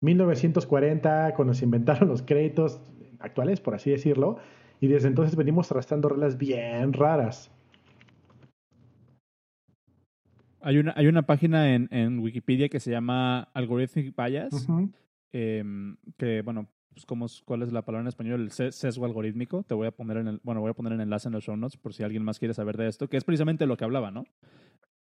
1940 0.01 1.33
cuando 1.36 1.53
se 1.53 1.65
inventaron 1.65 2.10
los 2.10 2.21
créditos 2.21 2.81
actuales, 3.19 3.62
por 3.62 3.75
así 3.75 3.91
decirlo, 3.91 4.38
y 4.79 4.88
desde 4.88 5.07
entonces 5.07 5.36
venimos 5.36 5.71
arrastrando 5.71 6.10
reglas 6.10 6.38
bien 6.38 6.93
raras. 6.93 7.51
Hay 10.61 10.77
una, 10.77 10.93
hay 10.95 11.07
una 11.07 11.23
página 11.23 11.73
en, 11.73 11.87
en 11.91 12.19
Wikipedia 12.19 12.69
que 12.69 12.79
se 12.79 12.91
llama 12.91 13.49
Algorithmic 13.53 14.15
Bias, 14.15 14.53
uh 14.53 14.57
-huh. 14.57 14.91
eh, 15.33 15.63
que, 16.17 16.41
bueno, 16.41 16.67
pues, 16.97 17.05
¿cómo, 17.05 17.27
¿cuál 17.45 17.61
es 17.61 17.71
la 17.71 17.83
palabra 17.83 18.01
en 18.01 18.07
español? 18.07 18.41
El 18.41 18.51
sesgo 18.71 19.05
algorítmico. 19.05 19.61
Te 19.61 19.75
voy 19.75 19.85
a 19.85 19.91
poner 19.91 20.17
en 20.17 20.27
el, 20.27 20.39
bueno, 20.41 20.61
voy 20.61 20.71
a 20.71 20.73
poner 20.73 20.93
el 20.93 21.01
enlace 21.01 21.29
en 21.29 21.33
los 21.33 21.43
show 21.43 21.55
notes 21.55 21.77
por 21.77 21.93
si 21.93 22.01
alguien 22.01 22.23
más 22.23 22.39
quiere 22.39 22.55
saber 22.55 22.75
de 22.75 22.87
esto, 22.87 23.07
que 23.07 23.17
es 23.17 23.23
precisamente 23.23 23.67
lo 23.67 23.77
que 23.77 23.85
hablaba, 23.85 24.09
¿no? 24.09 24.25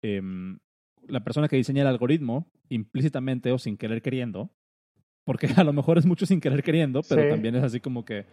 Em, 0.03 0.59
la 1.07 1.23
persona 1.23 1.47
que 1.47 1.55
diseña 1.55 1.81
el 1.81 1.87
algoritmo, 1.87 2.45
implícitamente 2.69 3.51
o 3.51 3.57
sin 3.57 3.77
querer 3.77 4.03
queriendo, 4.03 4.51
porque 5.23 5.47
a 5.57 5.63
lo 5.63 5.73
mejor 5.73 5.97
es 5.97 6.05
mucho 6.05 6.27
sin 6.27 6.39
querer 6.39 6.61
queriendo, 6.61 7.01
pero 7.01 7.29
también 7.29 7.55
es 7.55 7.63
así 7.63 7.79
como 7.79 8.05
que 8.05 8.25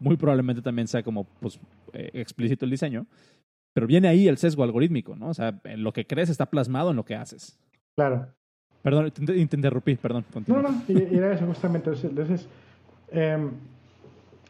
muy 0.00 0.16
probablemente 0.16 0.60
también 0.60 0.88
sea 0.88 1.04
como 1.04 1.24
pues, 1.40 1.60
eh, 1.92 2.10
explícito 2.14 2.64
el 2.64 2.72
diseño, 2.72 3.06
pero 3.72 3.86
viene 3.86 4.08
ahí 4.08 4.28
el 4.28 4.38
sesgo 4.38 4.62
algorítmico, 4.64 5.16
¿no? 5.16 5.28
O 5.28 5.34
sea, 5.34 5.60
en 5.64 5.82
lo 5.82 5.92
que 5.92 6.06
crees 6.06 6.28
está 6.28 6.46
plasmado 6.46 6.90
en 6.90 6.96
lo 6.96 7.04
que 7.04 7.14
haces. 7.14 7.58
Claro. 7.96 8.28
Perdón, 8.82 9.10
te, 9.10 9.36
interrumpí, 9.36 9.96
perdón. 9.96 10.24
No, 10.46 10.62
no, 10.62 10.82
y, 10.88 11.14
era 11.14 11.32
eso 11.32 11.46
justamente. 11.46 11.90
Entonces, 12.02 12.48
em, 13.10 13.50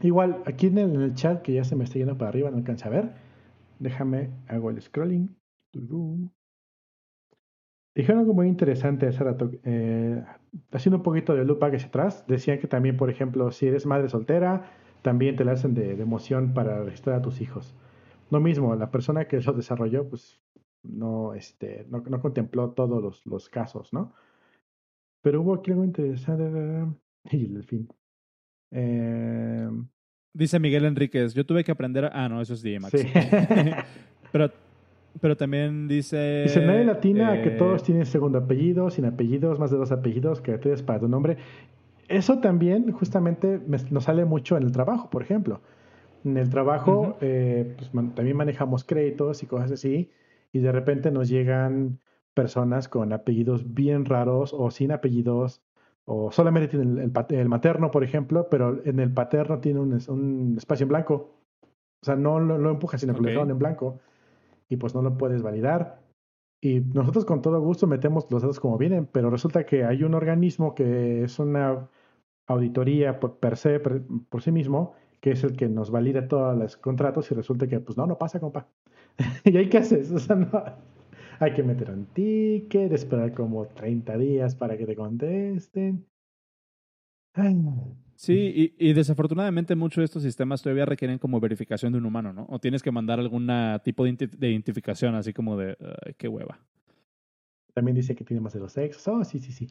igual, 0.02 0.42
aquí 0.46 0.68
en 0.68 0.78
el, 0.78 1.14
chat, 1.14 1.42
que 1.42 1.54
ya 1.54 1.64
se 1.64 1.74
me 1.74 1.84
está 1.84 1.98
yendo 1.98 2.16
para 2.16 2.28
arriba, 2.28 2.50
no 2.50 2.58
alcanza 2.58 2.86
a 2.86 2.90
ver, 2.90 3.10
déjame, 3.78 4.30
hago 4.46 4.70
el 4.70 4.80
scrolling. 4.80 5.34
Dijeron 7.94 8.20
algo 8.20 8.34
muy 8.34 8.46
interesante 8.46 9.08
hace 9.08 9.24
rato, 9.24 9.50
eh, 9.64 10.22
haciendo 10.70 10.98
un 10.98 11.02
poquito 11.02 11.34
de 11.34 11.44
lupa 11.44 11.66
hacia 11.66 11.88
atrás, 11.88 12.24
decían 12.28 12.58
que 12.60 12.68
también, 12.68 12.96
por 12.96 13.10
ejemplo, 13.10 13.50
si 13.50 13.66
eres 13.66 13.84
madre 13.84 14.08
soltera, 14.08 14.70
también 15.02 15.34
te 15.34 15.44
la 15.44 15.52
hacen 15.52 15.74
de, 15.74 15.96
de 15.96 16.02
emoción 16.02 16.54
para 16.54 16.84
registrar 16.84 17.16
a 17.16 17.22
tus 17.22 17.40
hijos. 17.40 17.74
Lo 18.30 18.40
mismo, 18.40 18.74
la 18.76 18.90
persona 18.90 19.26
que 19.26 19.40
lo 19.40 19.52
desarrolló, 19.52 20.08
pues 20.08 20.40
no, 20.82 21.34
este, 21.34 21.86
no, 21.90 22.02
no 22.08 22.20
contempló 22.20 22.70
todos 22.70 23.02
los, 23.02 23.26
los, 23.26 23.48
casos, 23.48 23.92
¿no? 23.92 24.12
Pero 25.22 25.42
hubo 25.42 25.54
aquí 25.54 25.70
algo 25.70 25.84
interesante. 25.84 26.86
Y 27.30 27.54
el 27.54 27.64
fin. 27.64 27.86
Eh, 28.70 29.68
Dice 30.32 30.60
Miguel 30.60 30.84
Enríquez, 30.84 31.34
yo 31.34 31.44
tuve 31.44 31.64
que 31.64 31.72
aprender. 31.72 32.04
A... 32.04 32.10
Ah, 32.12 32.28
no, 32.28 32.40
eso 32.40 32.54
es 32.54 32.62
DMAX. 32.62 32.98
Sí. 32.98 33.06
pero, 34.32 34.50
pero 35.20 35.36
también 35.36 35.88
dice. 35.88 36.44
Dice 36.44 36.64
nadie 36.64 36.84
latina 36.84 37.42
que 37.42 37.50
todos 37.50 37.82
eh, 37.82 37.86
tienen 37.86 38.06
segundo 38.06 38.38
apellido, 38.38 38.90
sin 38.90 39.06
apellidos, 39.06 39.58
más 39.58 39.70
de 39.70 39.76
dos 39.76 39.90
apellidos, 39.90 40.40
que 40.40 40.56
tienes 40.58 40.82
para 40.82 41.00
tu 41.00 41.08
nombre. 41.08 41.36
Eso 42.08 42.38
también, 42.38 42.90
justamente, 42.92 43.60
nos 43.90 44.04
sale 44.04 44.24
mucho 44.24 44.56
en 44.56 44.64
el 44.64 44.72
trabajo, 44.72 45.10
por 45.10 45.22
ejemplo. 45.22 45.60
En 46.24 46.36
el 46.36 46.50
trabajo, 46.50 47.16
eh, 47.20 47.74
pues, 47.76 47.90
también 48.14 48.36
manejamos 48.36 48.84
créditos 48.84 49.42
y 49.42 49.46
cosas 49.46 49.72
así, 49.72 50.10
y 50.52 50.58
de 50.58 50.72
repente 50.72 51.10
nos 51.10 51.28
llegan 51.28 52.00
personas 52.34 52.88
con 52.88 53.12
apellidos 53.12 53.74
bien 53.74 54.04
raros 54.04 54.52
o 54.52 54.70
sin 54.70 54.92
apellidos, 54.92 55.62
o 56.04 56.30
solamente 56.30 56.68
tienen 56.68 56.98
el, 56.98 57.48
materno, 57.48 57.90
por 57.90 58.04
ejemplo, 58.04 58.48
pero 58.50 58.84
en 58.84 59.00
el 59.00 59.12
paterno 59.12 59.60
tiene 59.60 59.80
un, 59.80 60.56
espacio 60.56 60.84
en 60.84 60.88
blanco. 60.88 61.36
O 62.02 62.04
sea, 62.04 62.16
no 62.16 62.40
lo, 62.40 62.70
empujas, 62.70 63.00
sino 63.00 63.14
que 63.14 63.20
lo 63.20 63.28
dejaron 63.28 63.50
en 63.50 63.58
blanco, 63.58 64.00
y 64.68 64.76
pues 64.76 64.94
no 64.94 65.02
lo 65.02 65.16
puedes 65.16 65.42
validar. 65.42 66.00
Y 66.60 66.80
nosotros 66.80 67.24
con 67.24 67.40
todo 67.40 67.60
gusto 67.60 67.86
metemos 67.86 68.26
los 68.30 68.42
datos 68.42 68.60
como 68.60 68.76
vienen, 68.76 69.06
pero 69.06 69.30
resulta 69.30 69.64
que 69.64 69.84
hay 69.84 70.02
un 70.02 70.14
organismo 70.14 70.74
que 70.74 71.24
es 71.24 71.38
una 71.38 71.88
auditoría 72.46 73.20
por, 73.20 73.38
per 73.38 73.56
se, 73.56 73.80
por 73.80 74.42
sí 74.42 74.52
mismo, 74.52 74.94
que 75.20 75.32
es 75.32 75.44
el 75.44 75.56
que 75.56 75.68
nos 75.68 75.90
valida 75.90 76.28
todos 76.28 76.56
los 76.56 76.76
contratos 76.76 77.30
y 77.30 77.34
resulta 77.34 77.66
que, 77.66 77.80
pues 77.80 77.96
no, 77.96 78.06
no 78.06 78.18
pasa, 78.18 78.40
compa. 78.40 78.68
¿Y 79.44 79.56
ahí 79.56 79.68
qué 79.68 79.78
haces? 79.78 80.10
O 80.10 80.18
sea, 80.18 80.36
no, 80.36 80.50
hay 81.40 81.52
que 81.52 81.62
meter 81.62 81.90
un 81.90 82.06
ticket, 82.06 82.92
esperar 82.92 83.32
como 83.32 83.66
30 83.66 84.16
días 84.18 84.54
para 84.54 84.76
que 84.76 84.86
te 84.86 84.96
contesten. 84.96 86.06
Sí, 88.16 88.74
y, 88.78 88.92
desafortunadamente 88.92 89.74
muchos 89.74 90.02
de 90.02 90.04
estos 90.04 90.22
sistemas 90.22 90.60
todavía 90.60 90.84
requieren 90.84 91.18
como 91.18 91.40
verificación 91.40 91.92
de 91.92 91.98
un 91.98 92.04
humano, 92.04 92.32
¿no? 92.32 92.46
O 92.50 92.58
tienes 92.58 92.82
que 92.82 92.90
mandar 92.90 93.18
algún 93.18 93.48
tipo 93.82 94.04
de, 94.04 94.28
identificación, 94.40 95.14
así 95.14 95.32
como 95.32 95.56
de, 95.56 95.76
qué 96.18 96.28
hueva. 96.28 96.58
También 97.72 97.94
dice 97.94 98.14
que 98.14 98.24
tiene 98.24 98.40
más 98.40 98.52
de 98.52 98.60
los 98.60 98.72
sexos. 98.72 99.08
Oh, 99.08 99.24
sí, 99.24 99.38
sí, 99.38 99.52
sí. 99.52 99.68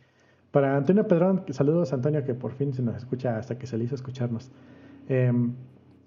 Para 0.52 0.76
Antonio 0.76 1.08
Pedrón, 1.08 1.44
saludos 1.50 1.94
Antonio, 1.94 2.24
que 2.26 2.34
por 2.34 2.54
fin 2.54 2.74
se 2.74 2.82
nos 2.82 2.96
escucha 2.96 3.38
hasta 3.38 3.60
que 3.60 3.68
se 3.68 3.78
le 3.78 3.84
hizo 3.84 3.94
escucharnos. 3.94 4.52
Em, 5.10 5.54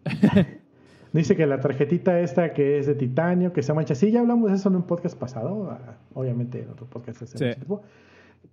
dice 1.13 1.37
que 1.37 1.45
la 1.45 1.61
tarjetita 1.61 2.21
esta 2.21 2.55
que 2.55 2.79
es 2.79 2.87
de 2.87 2.95
titanio, 2.95 3.53
que 3.53 3.63
se 3.63 3.75
mancha. 3.75 3.95
Sí, 3.95 4.11
ya 4.11 4.21
hablamos 4.21 4.51
de 4.51 4.57
eso 4.57 4.69
en 4.69 4.77
un 4.77 4.85
podcast 4.85 5.19
pasado, 5.19 5.71
ah, 5.71 5.99
obviamente 6.15 6.63
en 6.63 6.71
otro 6.71 6.87
podcast. 6.87 7.25
Sí. 7.25 7.47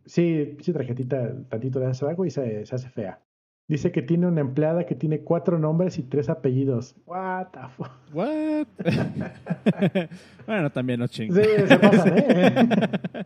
sí, 0.05 0.57
sí, 0.59 0.73
tarjetita 0.73 1.35
tantito 1.47 1.79
de 1.79 1.85
hace 1.85 2.05
algo 2.05 2.25
y 2.25 2.31
se, 2.31 2.63
hace 2.63 2.89
fea. 2.89 3.21
Dice 3.67 3.91
que 3.91 4.01
tiene 4.01 4.25
una 4.25 4.41
empleada 4.41 4.87
que 4.87 4.95
tiene 4.95 5.19
cuatro 5.19 5.59
nombres 5.59 5.99
y 5.99 6.03
tres 6.03 6.27
apellidos. 6.27 6.95
What 7.05 7.49
the 7.51 7.59
fuck? 7.77 7.91
What? 8.11 8.65
bueno, 10.47 10.71
también 10.71 10.99
no 10.99 11.07
chingues. 11.07 11.45
Sí, 11.45 11.67
se 11.67 11.77
pasa, 11.77 12.03
¿eh? 12.07 12.67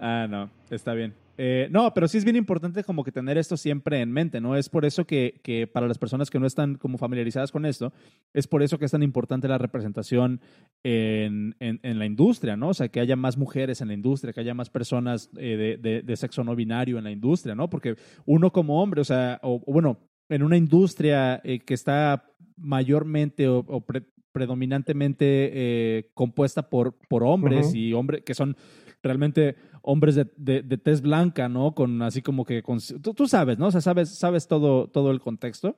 ah, 0.00 0.28
no, 0.30 0.48
está 0.70 0.94
bien. 0.94 1.12
Eh, 1.38 1.68
no, 1.70 1.94
pero 1.94 2.08
sí 2.08 2.18
es 2.18 2.24
bien 2.24 2.36
importante 2.36 2.84
como 2.84 3.04
que 3.04 3.12
tener 3.12 3.38
esto 3.38 3.56
siempre 3.56 4.00
en 4.00 4.12
mente, 4.12 4.40
¿no? 4.40 4.56
Es 4.56 4.68
por 4.68 4.84
eso 4.84 5.06
que, 5.06 5.40
que, 5.42 5.66
para 5.66 5.88
las 5.88 5.98
personas 5.98 6.30
que 6.30 6.38
no 6.38 6.46
están 6.46 6.76
como 6.76 6.98
familiarizadas 6.98 7.50
con 7.50 7.64
esto, 7.64 7.92
es 8.34 8.46
por 8.46 8.62
eso 8.62 8.78
que 8.78 8.84
es 8.84 8.90
tan 8.90 9.02
importante 9.02 9.48
la 9.48 9.58
representación 9.58 10.40
en, 10.82 11.56
en, 11.60 11.98
la 11.98 12.06
industria, 12.06 12.56
¿no? 12.56 12.68
O 12.68 12.74
sea, 12.74 12.88
que 12.88 13.00
haya 13.00 13.16
más 13.16 13.38
mujeres 13.38 13.80
en 13.80 13.88
la 13.88 13.94
industria, 13.94 14.32
que 14.32 14.40
haya 14.40 14.54
más 14.54 14.68
personas 14.68 15.30
eh, 15.36 15.78
de, 15.80 16.02
de, 16.02 16.16
sexo 16.16 16.44
no 16.44 16.54
binario 16.54 16.98
en 16.98 17.04
la 17.04 17.10
industria, 17.10 17.54
¿no? 17.54 17.70
Porque 17.70 17.96
uno 18.26 18.52
como 18.52 18.82
hombre, 18.82 19.00
o 19.00 19.04
sea, 19.04 19.40
o, 19.42 19.60
bueno, 19.66 19.98
en 20.28 20.42
una 20.42 20.56
industria 20.56 21.40
eh, 21.44 21.60
que 21.60 21.74
está 21.74 22.30
mayormente 22.56 23.48
o, 23.48 23.84
predominantemente 24.32 26.10
compuesta 26.14 26.70
por, 26.70 26.96
por 27.08 27.22
hombres 27.22 27.74
y 27.74 27.92
hombres 27.92 28.22
que 28.22 28.34
son 28.34 28.56
realmente 29.02 29.56
hombres 29.82 30.14
de, 30.14 30.26
de, 30.36 30.62
de, 30.62 30.78
tez 30.78 31.02
blanca, 31.02 31.48
¿no? 31.48 31.74
Con 31.74 32.02
así 32.02 32.22
como 32.22 32.44
que, 32.44 32.62
con, 32.62 32.78
tú, 33.02 33.26
sabes, 33.26 33.58
¿no? 33.58 33.66
O 33.66 33.70
sea, 33.70 33.80
sabes, 33.80 34.10
sabes 34.10 34.46
todo, 34.46 34.88
todo 34.88 35.10
el 35.10 35.20
contexto. 35.20 35.76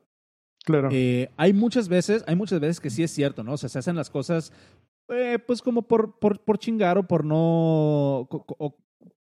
Claro. 0.64 0.88
Eh, 0.92 1.30
hay 1.36 1.52
muchas 1.52 1.88
veces, 1.88 2.24
hay 2.26 2.36
muchas 2.36 2.60
veces 2.60 2.80
que 2.80 2.90
sí 2.90 3.02
es 3.02 3.10
cierto, 3.10 3.42
¿no? 3.42 3.52
O 3.52 3.56
sea, 3.56 3.68
se 3.68 3.78
hacen 3.78 3.96
las 3.96 4.10
cosas, 4.10 4.52
eh, 5.08 5.38
pues 5.46 5.62
como 5.62 5.82
por, 5.82 6.18
por, 6.18 6.40
por, 6.40 6.58
chingar 6.58 6.98
o 6.98 7.06
por 7.06 7.24
no, 7.24 7.36
o, 8.30 8.76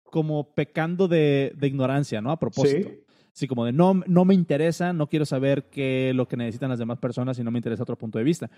como 0.04 0.54
pecando 0.54 1.08
de, 1.08 1.52
de, 1.56 1.66
ignorancia, 1.66 2.20
¿no? 2.20 2.30
A 2.30 2.38
propósito. 2.38 2.88
Sí. 2.88 3.02
Así 3.34 3.48
como 3.48 3.64
de 3.64 3.72
no, 3.72 3.94
no 4.06 4.24
me 4.26 4.34
interesa, 4.34 4.92
no 4.92 5.08
quiero 5.08 5.24
saber 5.24 5.70
qué 5.70 6.12
lo 6.14 6.28
que 6.28 6.36
necesitan 6.36 6.68
las 6.68 6.78
demás 6.78 6.98
personas 6.98 7.38
y 7.38 7.44
no 7.44 7.50
me 7.50 7.58
interesa 7.58 7.82
otro 7.82 7.96
punto 7.96 8.18
de 8.18 8.24
vista. 8.24 8.50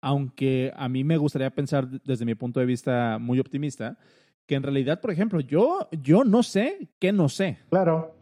Aunque 0.00 0.72
a 0.76 0.88
mí 0.88 1.04
me 1.04 1.18
gustaría 1.18 1.54
pensar 1.54 1.88
desde 2.02 2.24
mi 2.24 2.34
punto 2.34 2.58
de 2.58 2.66
vista 2.66 3.18
muy 3.20 3.38
optimista, 3.38 3.98
que 4.46 4.54
en 4.54 4.62
realidad, 4.62 5.00
por 5.00 5.10
ejemplo, 5.10 5.40
yo, 5.40 5.88
yo 6.02 6.24
no 6.24 6.42
sé 6.42 6.88
qué 6.98 7.12
no 7.12 7.28
sé. 7.28 7.58
Claro. 7.70 8.14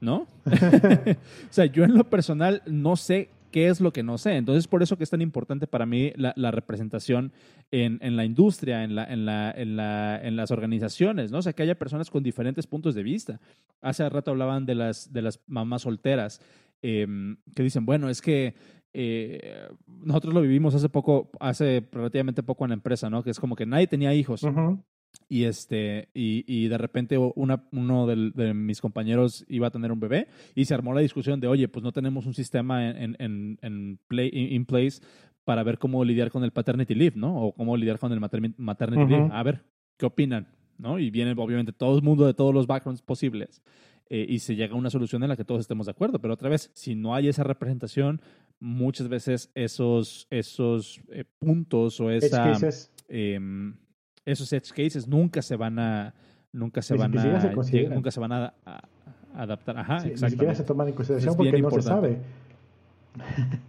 ¿No? 0.00 0.26
o 0.46 1.52
sea, 1.52 1.66
yo 1.66 1.84
en 1.84 1.94
lo 1.94 2.04
personal 2.04 2.62
no 2.66 2.96
sé 2.96 3.30
qué 3.52 3.68
es 3.68 3.80
lo 3.80 3.92
que 3.92 4.02
no 4.02 4.18
sé. 4.18 4.36
Entonces, 4.36 4.66
por 4.66 4.82
eso 4.82 4.96
que 4.96 5.04
es 5.04 5.10
tan 5.10 5.20
importante 5.20 5.68
para 5.68 5.86
mí 5.86 6.12
la, 6.16 6.32
la 6.36 6.50
representación 6.50 7.32
en, 7.70 7.98
en, 8.02 8.16
la 8.16 8.24
industria, 8.24 8.82
en, 8.82 8.96
la, 8.96 9.04
en, 9.04 9.24
la, 9.24 9.52
en, 9.52 9.76
la, 9.76 10.20
en 10.20 10.34
las 10.34 10.50
organizaciones, 10.50 11.30
¿no? 11.30 11.38
O 11.38 11.42
sea, 11.42 11.52
que 11.52 11.62
haya 11.62 11.78
personas 11.78 12.10
con 12.10 12.22
diferentes 12.22 12.66
puntos 12.66 12.94
de 12.94 13.02
vista. 13.04 13.40
Hace 13.80 14.08
rato 14.08 14.32
hablaban 14.32 14.66
de 14.66 14.74
las, 14.74 15.12
de 15.12 15.22
las 15.22 15.40
mamás 15.46 15.82
solteras 15.82 16.40
em, 16.80 17.36
que 17.54 17.62
dicen, 17.62 17.86
bueno, 17.86 18.08
es 18.08 18.20
que 18.20 18.54
eh, 18.94 19.68
nosotros 19.86 20.34
lo 20.34 20.40
vivimos 20.40 20.74
hace 20.74 20.88
poco, 20.88 21.30
hace 21.38 21.86
relativamente 21.92 22.42
poco 22.42 22.64
en 22.64 22.70
la 22.70 22.74
empresa, 22.74 23.08
¿no? 23.08 23.22
Que 23.22 23.30
es 23.30 23.38
como 23.38 23.54
que 23.54 23.66
nadie 23.66 23.86
tenía 23.86 24.14
hijos. 24.14 24.42
Y, 25.28 25.44
este, 25.44 26.08
y, 26.12 26.44
y 26.46 26.68
de 26.68 26.76
repente 26.76 27.16
una, 27.16 27.64
uno 27.72 28.06
de, 28.06 28.52
mis 28.54 28.80
compañeros 28.80 29.46
iba 29.48 29.68
a 29.68 29.70
tener 29.70 29.90
un 29.90 30.00
bebé 30.00 30.28
y 30.54 30.66
se 30.66 30.74
armó 30.74 30.92
la 30.92 31.00
discusión 31.00 31.40
de, 31.40 31.48
oye, 31.48 31.68
pues 31.68 31.82
no 31.82 31.92
tenemos 31.92 32.26
un 32.26 32.34
sistema 32.34 32.90
en, 32.90 33.16
en, 33.18 33.58
en 33.62 33.98
play, 34.08 34.28
in 34.32 34.66
place 34.66 35.00
para 35.44 35.62
ver 35.62 35.78
cómo 35.78 36.04
lidiar 36.04 36.30
con 36.30 36.44
el 36.44 36.50
paternity 36.52 36.94
leave, 36.94 37.16
¿no? 37.16 37.34
O 37.34 37.52
cómo 37.54 37.76
lidiar 37.76 37.98
con 37.98 38.12
el 38.12 38.20
maternity 38.20 39.10
leave. 39.10 39.30
A 39.32 39.42
ver, 39.42 39.64
¿qué 39.96 40.06
opinan? 40.06 40.48
¿no? 40.78 40.98
Y 40.98 41.10
viene 41.10 41.32
obviamente 41.36 41.72
todo 41.72 41.96
el 41.96 42.02
mundo 42.02 42.26
de 42.26 42.34
todos 42.34 42.52
los 42.52 42.66
backgrounds 42.66 43.02
posibles. 43.02 43.62
Eh, 44.10 44.26
y 44.28 44.40
se 44.40 44.56
llega 44.56 44.74
a 44.74 44.76
una 44.76 44.90
solución 44.90 45.22
en 45.22 45.30
la 45.30 45.36
que 45.36 45.44
todos 45.44 45.60
estemos 45.62 45.86
de 45.86 45.92
acuerdo. 45.92 46.18
Pero 46.20 46.34
otra 46.34 46.50
vez, 46.50 46.70
si 46.74 46.94
no 46.94 47.14
hay 47.14 47.28
esa 47.28 47.44
representación, 47.44 48.20
muchas 48.60 49.08
veces 49.08 49.50
esos, 49.54 50.26
esos 50.28 51.00
eh, 51.10 51.24
puntos 51.38 51.98
o 52.00 52.10
esa 52.10 52.52
esos 54.24 54.52
edge 54.52 54.70
cases 54.70 55.08
nunca 55.08 55.42
se 55.42 55.56
van 55.56 55.78
a 55.78 56.14
nunca 56.52 56.82
se 56.82 56.96
van 56.96 57.16
a 57.16 57.52
nunca 57.90 58.10
se 58.10 58.20
van 58.20 58.32
a, 58.32 58.54
adaptar. 59.34 59.78
Ajá 59.78 60.00
sí, 60.00 60.10
ni 60.10 60.30
siquiera 60.30 60.54
se 60.54 60.64
toman 60.64 60.88
en 60.88 60.94
consideración 60.94 61.36
porque 61.36 61.60
no 61.60 61.70
se 61.70 61.82
sabe. 61.82 62.18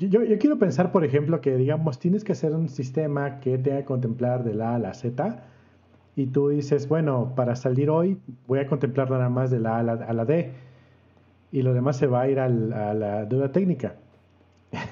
Yo, 0.00 0.24
yo, 0.24 0.38
quiero 0.38 0.58
pensar 0.58 0.90
por 0.90 1.04
ejemplo 1.04 1.40
que 1.40 1.54
digamos 1.54 2.00
tienes 2.00 2.24
que 2.24 2.32
hacer 2.32 2.52
un 2.52 2.68
sistema 2.68 3.38
que 3.38 3.58
tenga 3.58 3.78
que 3.78 3.84
contemplar 3.84 4.42
de 4.42 4.52
la 4.52 4.70
A 4.70 4.74
a 4.74 4.78
la 4.80 4.92
Z 4.92 5.44
y 6.16 6.26
tú 6.26 6.48
dices, 6.48 6.88
bueno, 6.88 7.32
para 7.36 7.54
salir 7.54 7.90
hoy 7.90 8.18
voy 8.48 8.58
a 8.58 8.66
contemplar 8.66 9.08
nada 9.08 9.28
más 9.28 9.52
de 9.52 9.60
la 9.60 9.76
A 9.76 9.78
a 9.78 10.12
la, 10.12 10.24
D 10.24 10.52
y 11.52 11.62
lo 11.62 11.74
demás 11.74 11.96
se 11.96 12.08
va 12.08 12.22
a 12.22 12.28
ir 12.28 12.40
a 12.40 12.48
la 12.48 13.24
deuda 13.24 13.52
técnica. 13.52 13.94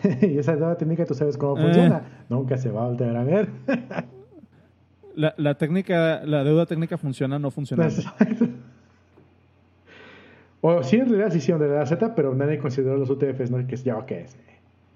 y 0.23 0.39
esa 0.39 0.57
deuda 0.57 0.77
técnica 0.77 1.05
tú 1.05 1.15
sabes 1.15 1.37
cómo 1.37 1.57
funciona, 1.57 1.99
eh. 1.99 2.25
nunca 2.29 2.57
se 2.57 2.71
va 2.71 2.85
a 2.85 2.89
volver 2.89 3.17
a 3.17 3.25
ver. 3.25 3.49
la, 5.15 5.35
la, 5.37 5.55
técnica, 5.55 6.23
la 6.25 6.45
deuda 6.45 6.67
técnica 6.67 6.99
funciona, 6.99 7.39
no 7.39 7.51
funciona. 7.51 7.89
O 10.65 10.83
sí, 10.85 10.97
en 10.97 11.09
realidad 11.09 11.31
sí 11.31 11.39
hicieron 11.39 11.61
de 11.61 11.69
la 11.69 11.85
Z, 11.85 12.15
pero 12.15 12.35
nadie 12.37 12.59
consideró 12.59 12.97
los 12.97 13.11
UTFs, 13.11 13.51
¿no? 13.51 13.67
Que 13.67 13.75
es 13.75 13.83
ya, 13.83 13.99
ok. 13.99 14.13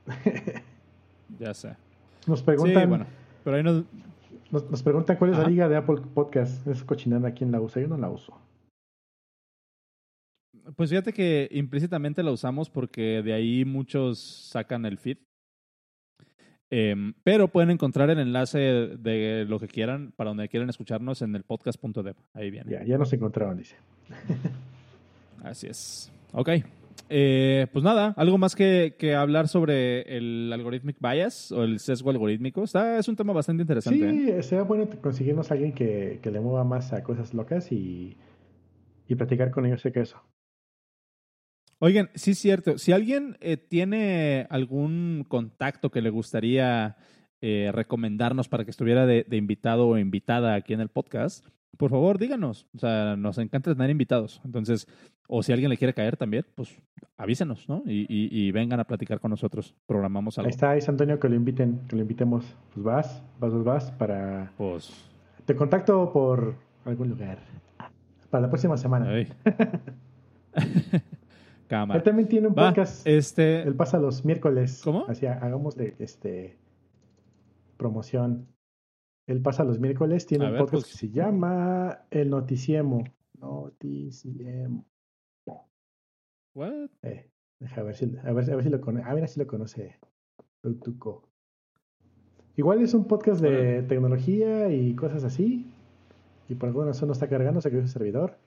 ya 1.40 1.52
sé. 1.52 1.74
Nos 2.26 2.40
preguntan. 2.42 2.82
Sí, 2.82 2.88
bueno, 2.88 3.06
pero 3.42 3.56
ahí 3.56 3.64
nos, 3.64 3.82
nos, 4.52 4.82
preguntan 4.84 5.16
cuál 5.16 5.32
es 5.32 5.38
la 5.38 5.48
liga 5.48 5.68
de 5.68 5.76
Apple 5.76 6.02
Podcast. 6.14 6.64
Es 6.68 6.84
cochinada, 6.84 7.32
¿quién 7.32 7.50
la 7.50 7.60
usa? 7.60 7.82
Yo 7.82 7.88
no 7.88 7.98
la 7.98 8.08
uso. 8.08 8.32
Pues 10.74 10.90
fíjate 10.90 11.12
que 11.12 11.48
implícitamente 11.52 12.22
la 12.22 12.32
usamos 12.32 12.70
porque 12.70 13.22
de 13.22 13.32
ahí 13.32 13.64
muchos 13.64 14.18
sacan 14.18 14.84
el 14.84 14.98
feed. 14.98 15.18
Em, 16.68 17.14
pero 17.22 17.46
pueden 17.46 17.70
encontrar 17.70 18.10
el 18.10 18.18
enlace 18.18 18.58
de 18.58 19.44
lo 19.48 19.60
que 19.60 19.68
quieran 19.68 20.12
para 20.16 20.30
donde 20.30 20.48
quieran 20.48 20.68
escucharnos 20.68 21.22
en 21.22 21.36
el 21.36 21.44
podcast.dev. 21.44 22.16
Ahí 22.34 22.50
viene. 22.50 22.70
Ya, 22.70 22.84
ya 22.84 22.98
nos 22.98 23.12
encontraron, 23.12 23.56
dice. 23.56 23.76
Así 25.44 25.68
es. 25.68 26.10
Ok. 26.32 26.50
Eh, 27.08 27.68
pues 27.72 27.84
nada, 27.84 28.14
algo 28.16 28.36
más 28.36 28.56
que, 28.56 28.96
que, 28.98 29.14
hablar 29.14 29.46
sobre 29.46 30.16
el 30.16 30.50
algorithmic 30.52 30.96
bias 30.98 31.52
o 31.52 31.62
el 31.62 31.78
sesgo 31.78 32.10
algorítmico. 32.10 32.64
Está, 32.64 32.98
es 32.98 33.06
un 33.06 33.14
tema 33.14 33.32
bastante 33.32 33.62
interesante. 33.62 34.10
Sí, 34.10 34.30
¿eh? 34.30 34.42
sería 34.42 34.64
bueno 34.64 34.88
conseguirnos 35.00 35.50
a 35.50 35.54
alguien 35.54 35.72
que, 35.72 36.18
que, 36.20 36.30
le 36.32 36.40
mueva 36.40 36.64
más 36.64 36.92
a 36.92 37.04
cosas 37.04 37.32
locas 37.32 37.70
y, 37.70 38.16
y 39.06 39.14
platicar 39.14 39.52
con 39.52 39.66
ellos 39.66 39.82
que 39.82 40.00
eso. 40.00 40.20
Oigan, 41.78 42.10
sí 42.14 42.30
es 42.32 42.38
cierto. 42.38 42.78
Si 42.78 42.92
alguien 42.92 43.36
eh, 43.40 43.56
tiene 43.56 44.46
algún 44.50 45.24
contacto 45.28 45.90
que 45.90 46.00
le 46.00 46.10
gustaría 46.10 46.96
eh, 47.40 47.70
recomendarnos 47.72 48.48
para 48.48 48.64
que 48.64 48.70
estuviera 48.70 49.04
de, 49.06 49.24
de, 49.28 49.36
invitado 49.36 49.88
o 49.88 49.98
invitada 49.98 50.54
aquí 50.54 50.72
en 50.72 50.80
el 50.80 50.88
podcast, 50.88 51.46
por 51.76 51.90
favor, 51.90 52.18
díganos. 52.18 52.66
O 52.74 52.78
sea, 52.78 53.16
nos 53.16 53.38
encanta 53.38 53.74
tener 53.74 53.90
invitados. 53.90 54.40
Entonces, 54.44 54.86
o 55.28 55.42
si 55.42 55.52
alguien 55.52 55.70
le 55.70 55.76
quiere 55.76 55.94
caer 55.94 56.16
también, 56.16 56.46
pues 56.54 56.74
avísenos, 57.16 57.68
¿no? 57.68 57.82
Y, 57.86 58.06
y, 58.08 58.50
vengan 58.52 58.80
a 58.80 58.84
platicar 58.84 59.20
con 59.20 59.30
nosotros. 59.30 59.74
Programamos 59.86 60.38
algo. 60.38 60.46
Ahí 60.46 60.50
está, 60.50 60.70
ahí 60.70 60.80
Antonio, 60.86 61.18
que 61.18 61.28
lo 61.28 61.34
inviten, 61.34 61.80
que 61.88 61.96
lo 61.96 62.02
invitemos. 62.02 62.44
Pues 62.72 62.84
vas, 62.84 63.22
vas, 63.38 63.52
vas, 63.52 63.64
vas 63.64 63.90
para... 63.92 64.52
Pues... 64.56 64.92
Te 65.44 65.54
contacto 65.54 66.12
por 66.12 66.54
algún 66.84 67.08
lugar. 67.08 67.38
Para 68.30 68.42
la 68.42 68.48
próxima 68.48 68.76
semana. 68.76 69.08
Cámara. 71.66 71.98
Él 71.98 72.04
también 72.04 72.28
tiene 72.28 72.48
un 72.48 72.54
podcast. 72.54 73.06
Este... 73.06 73.62
Él 73.62 73.74
pasa 73.74 73.98
los 73.98 74.24
miércoles. 74.24 74.80
¿Cómo? 74.84 75.06
Así, 75.08 75.26
hagamos 75.26 75.76
de 75.76 75.94
este 75.98 76.58
promoción. 77.76 78.48
Él 79.26 79.42
pasa 79.42 79.64
los 79.64 79.80
miércoles, 79.80 80.26
tiene 80.26 80.50
un 80.50 80.58
podcast 80.58 80.84
pues. 80.84 80.92
que 80.92 80.98
se 80.98 81.10
llama 81.10 82.06
El 82.10 82.30
Noticiemo. 82.30 83.04
Noticiemo. 83.40 84.86
What? 86.54 86.90
Eh, 87.02 87.28
deja 87.60 87.82
ver 87.82 87.94
si, 87.96 88.04
a 88.24 88.32
ver, 88.32 88.50
a 88.50 88.56
ver 88.56 88.62
si 88.62 88.70
lo 88.70 88.80
conoce. 88.80 89.04
A 89.04 89.14
ver 89.14 89.28
si 89.28 89.40
lo 89.40 89.46
conoce. 89.46 89.98
Igual 92.56 92.82
es 92.82 92.94
un 92.94 93.04
podcast 93.06 93.40
de 93.40 93.82
tecnología 93.82 94.70
y 94.70 94.94
cosas 94.94 95.24
así. 95.24 95.70
Y 96.48 96.54
por 96.54 96.68
alguna 96.68 96.86
razón 96.86 97.08
no 97.08 97.12
está 97.12 97.28
cargando, 97.28 97.60
se 97.60 97.70
quedó 97.70 97.80
ese 97.80 97.92
servidor. 97.92 98.38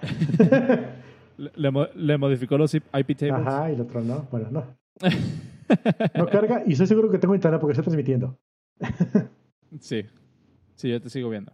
le, 1.40 1.70
le, 1.94 2.18
modificó 2.18 2.58
los 2.58 2.74
IP 2.74 3.16
tables. 3.16 3.46
Ajá, 3.46 3.70
y 3.70 3.74
el 3.74 3.80
otro 3.80 4.02
no. 4.02 4.28
Bueno, 4.30 4.48
no. 4.50 4.64
no 6.14 6.26
carga 6.26 6.62
y 6.66 6.72
estoy 6.72 6.86
seguro 6.86 7.10
que 7.10 7.18
tengo 7.18 7.34
internet 7.34 7.60
porque 7.60 7.72
está 7.72 7.82
transmitiendo. 7.82 8.38
sí. 9.80 10.04
Sí, 10.74 10.88
yo 10.88 11.00
te 11.00 11.10
sigo 11.10 11.28
viendo. 11.28 11.52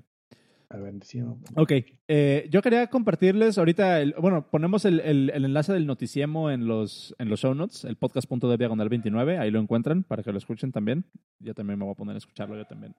A 0.68 0.78
ver, 0.78 0.94
sí, 1.04 1.22
Ok, 1.54 1.72
eh, 2.08 2.48
yo 2.50 2.60
quería 2.60 2.88
compartirles 2.88 3.56
ahorita, 3.56 4.00
bueno, 4.20 4.50
ponemos 4.50 4.84
el, 4.84 4.98
el, 4.98 5.30
enlace 5.30 5.72
del 5.72 5.86
noticiemo 5.86 6.50
en 6.50 6.66
los, 6.66 7.14
en 7.18 7.28
los 7.28 7.40
show 7.40 7.54
notes, 7.54 7.84
el 7.84 7.96
podcast.de 7.96 8.56
diagonal 8.56 8.88
29, 8.88 9.38
ahí 9.38 9.52
lo 9.52 9.60
encuentran 9.60 10.02
para 10.02 10.24
que 10.24 10.32
lo 10.32 10.38
escuchen 10.38 10.72
también. 10.72 11.04
Yo 11.38 11.54
también 11.54 11.78
me 11.78 11.84
voy 11.84 11.92
a 11.92 11.96
poner 11.96 12.16
a 12.16 12.18
escucharlo, 12.18 12.56
yo 12.56 12.64
también. 12.66 12.96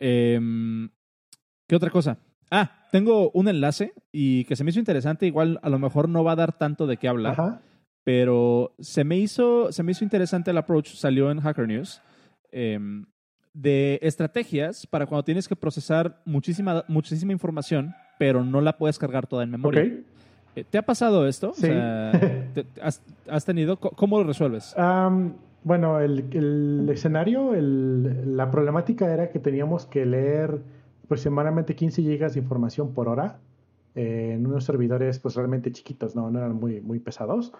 Em, 0.00 0.90
¿Qué 1.68 1.76
otra 1.76 1.90
cosa? 1.90 2.18
Ah, 2.50 2.86
tengo 2.90 3.30
un 3.32 3.48
enlace 3.48 3.92
y 4.10 4.44
que 4.44 4.56
se 4.56 4.64
me 4.64 4.70
hizo 4.70 4.80
interesante, 4.80 5.26
igual 5.26 5.60
a 5.62 5.68
lo 5.68 5.78
mejor 5.78 6.08
no 6.08 6.24
va 6.24 6.32
a 6.32 6.36
dar 6.36 6.52
tanto 6.58 6.86
de 6.86 6.96
qué 6.96 7.08
hablar, 7.08 7.60
pero 8.02 8.74
se 8.78 9.04
me, 9.04 9.16
hizo, 9.16 9.70
se 9.72 9.82
me 9.82 9.92
hizo 9.92 10.04
interesante 10.04 10.50
el 10.50 10.58
approach, 10.58 10.94
salió 10.94 11.30
en 11.30 11.40
Hacker 11.40 11.68
News 11.68 12.02
Em, 12.52 13.06
de 13.52 13.98
estrategias 14.02 14.86
para 14.86 15.06
cuando 15.06 15.24
tienes 15.24 15.48
que 15.48 15.56
procesar 15.56 16.20
muchísima, 16.24 16.84
muchísima 16.86 17.32
información, 17.32 17.94
pero 18.16 18.44
no 18.44 18.60
la 18.60 18.78
puedes 18.78 18.96
cargar 18.96 19.26
toda 19.26 19.42
en 19.42 19.50
memoria. 19.50 19.92
Eh, 20.54 20.64
¿Te 20.70 20.78
ha 20.78 20.82
pasado 20.82 21.26
esto? 21.26 21.52
Sí. 21.54 21.68
has, 22.80 23.44
tenido? 23.44 23.76
¿Cómo 23.76 24.18
lo 24.18 24.24
resuelves? 24.24 24.74
bueno, 25.64 25.98
el, 25.98 26.26
el 26.32 26.88
escenario, 26.90 27.54
el, 27.54 28.36
la 28.36 28.50
problemática 28.52 29.12
era 29.12 29.30
que 29.30 29.40
teníamos 29.40 29.84
que 29.86 30.06
leer 30.06 30.62
aproximadamente 31.10 31.74
15 31.74 32.02
gigas 32.02 32.34
de 32.34 32.40
información 32.40 32.94
por 32.94 33.08
hora 33.08 33.40
eh, 33.96 34.34
en 34.34 34.46
unos 34.46 34.62
servidores 34.62 35.18
pues 35.18 35.34
realmente 35.34 35.72
chiquitos, 35.72 36.14
no, 36.14 36.30
no 36.30 36.38
eran 36.38 36.54
muy, 36.54 36.80
muy 36.80 37.00
pesados. 37.00 37.52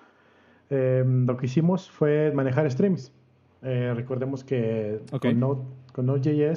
Em, 0.69 1.27
lo 1.27 1.37
que 1.37 1.47
hicimos 1.47 1.91
fue 1.91 2.31
manejar 2.33 2.71
streams. 2.71 3.13
Eh, 3.63 3.93
recordemos 3.93 4.45
que 4.45 5.01
con, 5.21 5.41
Node, 6.07 6.55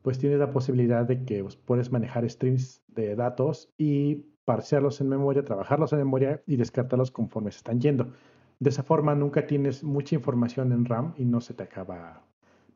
pues 0.00 0.18
tienes 0.18 0.38
la 0.38 0.50
posibilidad 0.50 1.04
de 1.04 1.26
que 1.26 1.42
pues, 1.42 1.56
puedes 1.56 1.92
manejar 1.92 2.28
streams 2.30 2.82
de 2.88 3.16
datos 3.16 3.70
y 3.76 4.24
parsearlos 4.46 5.02
en 5.02 5.10
memoria, 5.10 5.44
trabajarlos 5.44 5.92
en 5.92 5.98
memoria 5.98 6.42
y 6.46 6.56
descartarlos 6.56 7.10
conforme 7.10 7.52
se 7.52 7.58
están 7.58 7.82
yendo. 7.82 8.14
De 8.60 8.70
esa 8.70 8.82
forma 8.82 9.14
nunca 9.14 9.46
tienes 9.46 9.84
mucha 9.84 10.14
información 10.14 10.72
en 10.72 10.86
RAM 10.86 11.12
y 11.18 11.26
no 11.26 11.42
se 11.42 11.52
te 11.52 11.64
acaba 11.64 12.22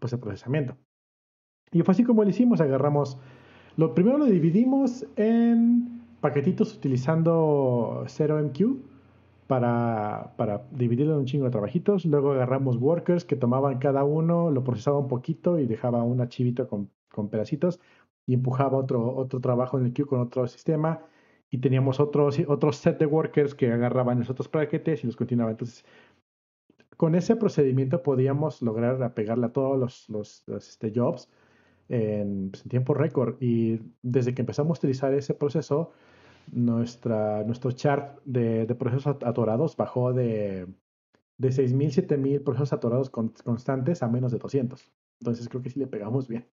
pues, 0.00 0.12
el 0.12 0.18
procesamiento. 0.18 0.76
Y 1.72 1.80
fue 1.80 1.92
así 1.92 2.04
como 2.04 2.22
lo 2.24 2.28
hicimos, 2.28 2.60
agarramos, 2.60 3.18
lo 3.76 3.94
primero 3.94 4.18
lo 4.18 4.26
dividimos 4.26 5.06
en 5.16 6.02
paquetitos 6.20 6.74
utilizando 6.74 8.04
0MQ 8.06 8.78
para, 9.46 10.32
para 10.36 10.66
dividirlo 10.70 11.14
en 11.14 11.18
un 11.20 11.26
chingo 11.26 11.44
de 11.44 11.50
trabajitos. 11.50 12.04
Luego 12.06 12.32
agarramos 12.32 12.76
workers 12.76 13.24
que 13.24 13.36
tomaban 13.36 13.78
cada 13.78 14.04
uno, 14.04 14.50
lo 14.50 14.64
procesaba 14.64 14.98
un 14.98 15.08
poquito 15.08 15.58
y 15.58 15.66
dejaba 15.66 16.02
un 16.02 16.20
archivito 16.20 16.68
con, 16.68 16.90
con 17.10 17.28
pedacitos 17.28 17.80
y 18.26 18.34
empujaba 18.34 18.78
otro, 18.78 19.14
otro 19.14 19.40
trabajo 19.40 19.78
en 19.78 19.86
el 19.86 19.92
queue 19.92 20.06
con 20.06 20.20
otro 20.20 20.46
sistema. 20.46 21.00
Y 21.50 21.58
teníamos 21.58 22.00
otro, 22.00 22.30
otro 22.48 22.72
set 22.72 22.98
de 22.98 23.06
workers 23.06 23.54
que 23.54 23.70
agarraban 23.70 24.18
esos 24.18 24.30
otros 24.30 24.48
paquetes 24.48 25.04
y 25.04 25.06
los 25.06 25.16
continuaban. 25.16 25.52
Entonces, 25.52 25.84
con 26.96 27.14
ese 27.14 27.36
procedimiento 27.36 28.02
podíamos 28.02 28.62
lograr 28.62 29.02
apegarle 29.02 29.46
a 29.46 29.52
todos 29.52 29.78
los, 29.78 30.08
los, 30.08 30.48
este, 30.48 30.92
jobs 30.94 31.28
en, 31.88 32.50
pues, 32.50 32.62
en 32.62 32.68
tiempo 32.68 32.94
récord. 32.94 33.36
Y 33.40 33.80
desde 34.02 34.34
que 34.34 34.42
empezamos 34.42 34.78
a 34.78 34.80
utilizar 34.80 35.14
ese 35.14 35.34
proceso, 35.34 35.92
nuestra, 36.52 37.42
nuestro 37.44 37.72
chart 37.72 38.20
de, 38.24 38.66
de 38.66 38.74
procesos 38.74 39.16
atorados 39.22 39.76
bajó 39.76 40.12
de, 40.12 40.66
de 41.38 41.48
6.000, 41.48 42.06
7.000 42.06 42.42
procesos 42.42 42.72
atorados 42.72 43.10
constantes 43.10 44.02
a 44.02 44.08
menos 44.08 44.32
de 44.32 44.38
200. 44.38 44.92
Entonces 45.20 45.48
creo 45.48 45.62
que 45.62 45.70
sí 45.70 45.78
le 45.78 45.86
pegamos 45.86 46.28
bien. 46.28 46.46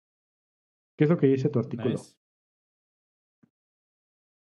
¿Qué 0.96 1.04
es 1.04 1.10
lo 1.10 1.16
que 1.16 1.28
dice 1.28 1.48
tu 1.48 1.58
artículo? 1.58 2.00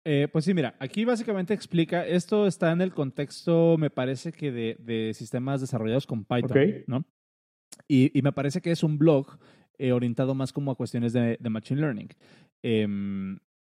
Eh, 0.07 0.29
pues 0.31 0.44
sí, 0.44 0.53
mira, 0.53 0.77
aquí 0.81 1.05
básicamente 1.05 1.55
explica, 1.55 2.07
esto 2.07 2.47
está 2.47 2.73
en 2.73 2.83
el 2.83 2.92
contexto, 2.92 3.77
me 3.79 3.88
parece 3.88 4.33
que 4.33 4.53
de, 4.53 4.77
de 4.79 5.14
sistemas 5.14 5.62
desarrollados 5.62 6.07
con 6.07 6.25
Python, 6.25 6.85
¿no? 6.87 7.05
Y, 7.88 8.16
y, 8.16 8.23
me 8.23 8.33
parece 8.33 8.61
que 8.61 8.70
es 8.70 8.85
un 8.85 8.99
blog 8.99 9.38
eh, 9.78 9.92
orientado 9.92 10.34
más 10.34 10.52
como 10.52 10.70
a 10.70 10.76
cuestiones 10.76 11.12
de, 11.12 11.38
Machine 11.40 11.80
Learning, 11.80 12.08
eh, 12.62 12.87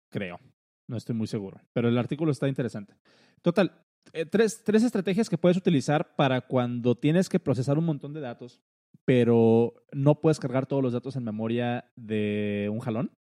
creo. 0.10 0.40
No 0.88 0.98
estoy 0.98 1.16
muy 1.16 1.28
seguro, 1.28 1.60
pero 1.74 1.90
el 1.90 1.98
artículo 1.98 2.32
está 2.32 2.48
interesante. 2.48 2.94
Total, 3.42 3.72
eh, 4.14 4.26
tres, 4.26 4.64
tres 4.64 4.84
estrategias 4.84 5.30
que 5.30 5.38
puedes 5.38 5.58
utilizar 5.58 6.16
para 6.16 6.42
cuando 6.42 6.96
tienes 6.96 7.30
que 7.30 7.40
procesar 7.40 7.78
un 7.78 7.86
montón 7.86 8.14
de 8.14 8.22
datos, 8.22 8.62
pero 9.04 9.74
no 9.92 10.22
puedes 10.22 10.40
cargar 10.40 10.66
todos 10.66 10.84
los 10.84 10.94
datos 10.94 11.16
en 11.16 11.24
memoria 11.24 11.92
de 11.96 12.70
un 12.72 12.80
jalón. 12.80 13.12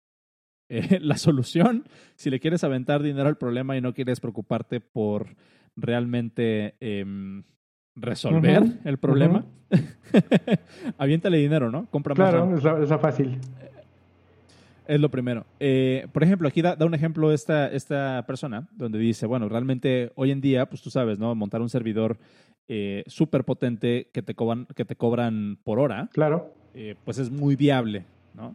Eh, 0.72 1.00
la 1.00 1.16
solución, 1.16 1.85
si 2.14 2.30
le 2.30 2.38
quieres 2.38 2.62
aventar 2.62 3.02
dinero 3.02 3.28
al 3.28 3.37
problema 3.37 3.76
y 3.76 3.80
no 3.80 3.92
quieres 3.92 4.20
preocuparte 4.20 4.78
por 4.78 5.35
realmente 5.74 6.76
em, 6.78 7.42
resolver 8.01 8.63
el 8.85 8.99
problema, 8.99 9.45
aviéntale 10.99 11.39
dinero, 11.39 11.71
¿no? 11.71 11.87
Compra 11.87 12.15
más. 12.15 12.31
Claro, 12.31 12.83
es 12.83 13.01
fácil. 13.01 13.39
Es 14.91 15.01
lo 15.01 15.09
primero. 15.09 15.47
Eh, 15.61 16.09
por 16.13 16.25
ejemplo, 16.25 16.49
aquí 16.49 16.63
da, 16.63 16.77
un 16.81 16.95
ejemplo 16.95 17.33
esta, 17.33 17.69
esta 17.71 18.25
persona, 18.27 18.69
donde 18.73 18.99
dice, 18.99 19.25
bueno, 19.25 19.49
realmente 19.49 20.11
hoy 20.17 20.33
en 20.33 20.41
día, 20.41 20.67
pues 20.67 20.83
tú 20.83 20.91
sabes, 20.91 21.17
¿no? 21.17 21.33
Montar 21.37 21.61
un 21.61 21.69
servidor 21.69 22.19
eh, 22.67 23.05
súper 23.07 23.45
potente 23.45 24.11
que 24.13 24.23
te, 24.23 24.35
cobran, 24.35 24.67
que 24.75 24.85
te 24.85 24.97
cobran 24.97 25.59
por 25.63 25.79
hora. 25.79 26.09
Claro. 26.13 26.53
Eh, 26.75 26.97
pues 27.05 27.19
es 27.19 27.31
muy 27.31 27.55
viable, 27.55 28.05
¿no? 28.35 28.53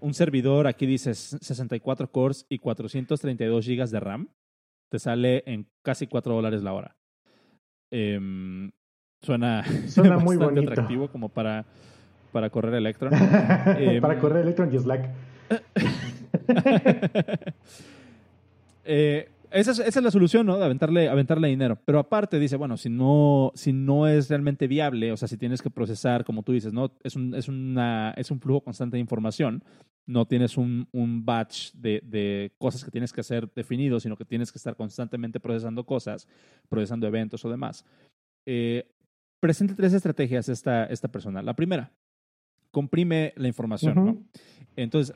Un 0.00 0.14
servidor, 0.14 0.66
aquí 0.66 0.86
dices 0.86 1.36
64 1.40 2.10
cores 2.10 2.46
y 2.48 2.60
432 2.60 3.64
gigas 3.66 3.90
de 3.90 4.00
RAM, 4.00 4.28
te 4.90 4.98
sale 4.98 5.42
en 5.46 5.66
casi 5.82 6.06
4 6.06 6.34
dólares 6.34 6.62
la 6.62 6.72
hora. 6.72 6.96
Em, 7.90 8.72
suena, 9.24 9.64
suena 9.88 10.18
muy 10.18 10.36
bonito. 10.36 10.70
atractivo 10.70 11.08
como 11.08 11.28
para, 11.28 11.64
para 12.32 12.50
correr 12.50 12.74
Electron. 12.74 13.12
para 14.00 14.18
correr 14.18 14.42
Electron 14.42 14.72
y 14.72 14.78
Slack. 14.78 15.10
Eh, 18.86 19.30
esa, 19.50 19.70
es, 19.82 19.96
la 19.96 20.10
solución, 20.10 20.46
¿no? 20.46 20.58
De 20.58 20.64
aventarle, 20.64 21.08
aventarle 21.08 21.48
dinero. 21.48 21.78
Pero 21.84 22.00
aparte 22.00 22.38
dice, 22.38 22.56
bueno, 22.56 22.76
si 22.76 22.90
no, 22.90 23.52
si 23.54 23.72
no 23.72 24.08
es 24.08 24.28
realmente 24.28 24.66
viable, 24.66 25.12
o 25.12 25.16
sea, 25.16 25.28
si 25.28 25.36
tienes 25.36 25.62
que 25.62 25.70
procesar, 25.70 26.24
como 26.24 26.42
tú 26.42 26.52
dices, 26.52 26.72
¿no? 26.72 26.92
Es 27.02 27.14
un, 27.14 27.34
es 27.34 27.48
una, 27.48 28.12
es 28.16 28.30
un 28.30 28.40
flujo 28.40 28.62
constante 28.62 28.96
de 28.96 29.00
información. 29.00 29.62
No 30.06 30.26
tienes 30.26 30.58
un, 30.58 30.88
un 30.92 31.24
batch 31.24 31.72
de, 31.72 32.02
de, 32.04 32.52
cosas 32.58 32.84
que 32.84 32.90
tienes 32.90 33.12
que 33.12 33.20
hacer 33.20 33.48
definido, 33.54 34.00
sino 34.00 34.16
que 34.16 34.24
tienes 34.24 34.50
que 34.50 34.58
estar 34.58 34.76
constantemente 34.76 35.40
procesando 35.40 35.86
cosas, 35.86 36.26
procesando 36.68 37.06
eventos 37.06 37.44
o 37.44 37.48
demás. 37.48 37.84
Eh, 38.46 38.86
presenta 39.44 39.74
tres 39.74 39.92
estrategias 39.92 40.48
esta, 40.48 40.86
esta 40.86 41.08
persona. 41.08 41.42
La 41.42 41.52
primera, 41.52 41.92
comprime 42.70 43.34
la 43.36 43.46
información, 43.46 43.94
¿no? 43.94 44.16
Entonces, 44.74 45.14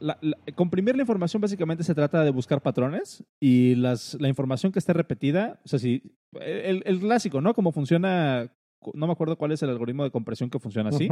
comprimir 0.54 0.96
la 0.96 1.00
información 1.00 1.40
básicamente 1.40 1.82
se 1.82 1.94
trata 1.94 2.22
de 2.22 2.30
buscar 2.30 2.60
patrones 2.60 3.24
y 3.40 3.74
las, 3.76 4.18
la 4.20 4.28
información 4.28 4.70
que 4.70 4.80
esté 4.80 4.92
repetida, 4.92 5.58
o 5.64 5.68
sea, 5.68 5.78
si 5.78 6.02
el, 6.42 6.82
el, 6.84 7.00
clásico, 7.00 7.40
¿no? 7.40 7.54
Cómo 7.54 7.72
funciona, 7.72 8.52
no 8.92 9.06
me 9.06 9.12
acuerdo 9.14 9.38
cuál 9.38 9.52
es 9.52 9.62
el 9.62 9.70
algoritmo 9.70 10.04
de 10.04 10.10
compresión 10.10 10.50
que 10.50 10.58
funciona 10.58 10.90
así, 10.90 11.08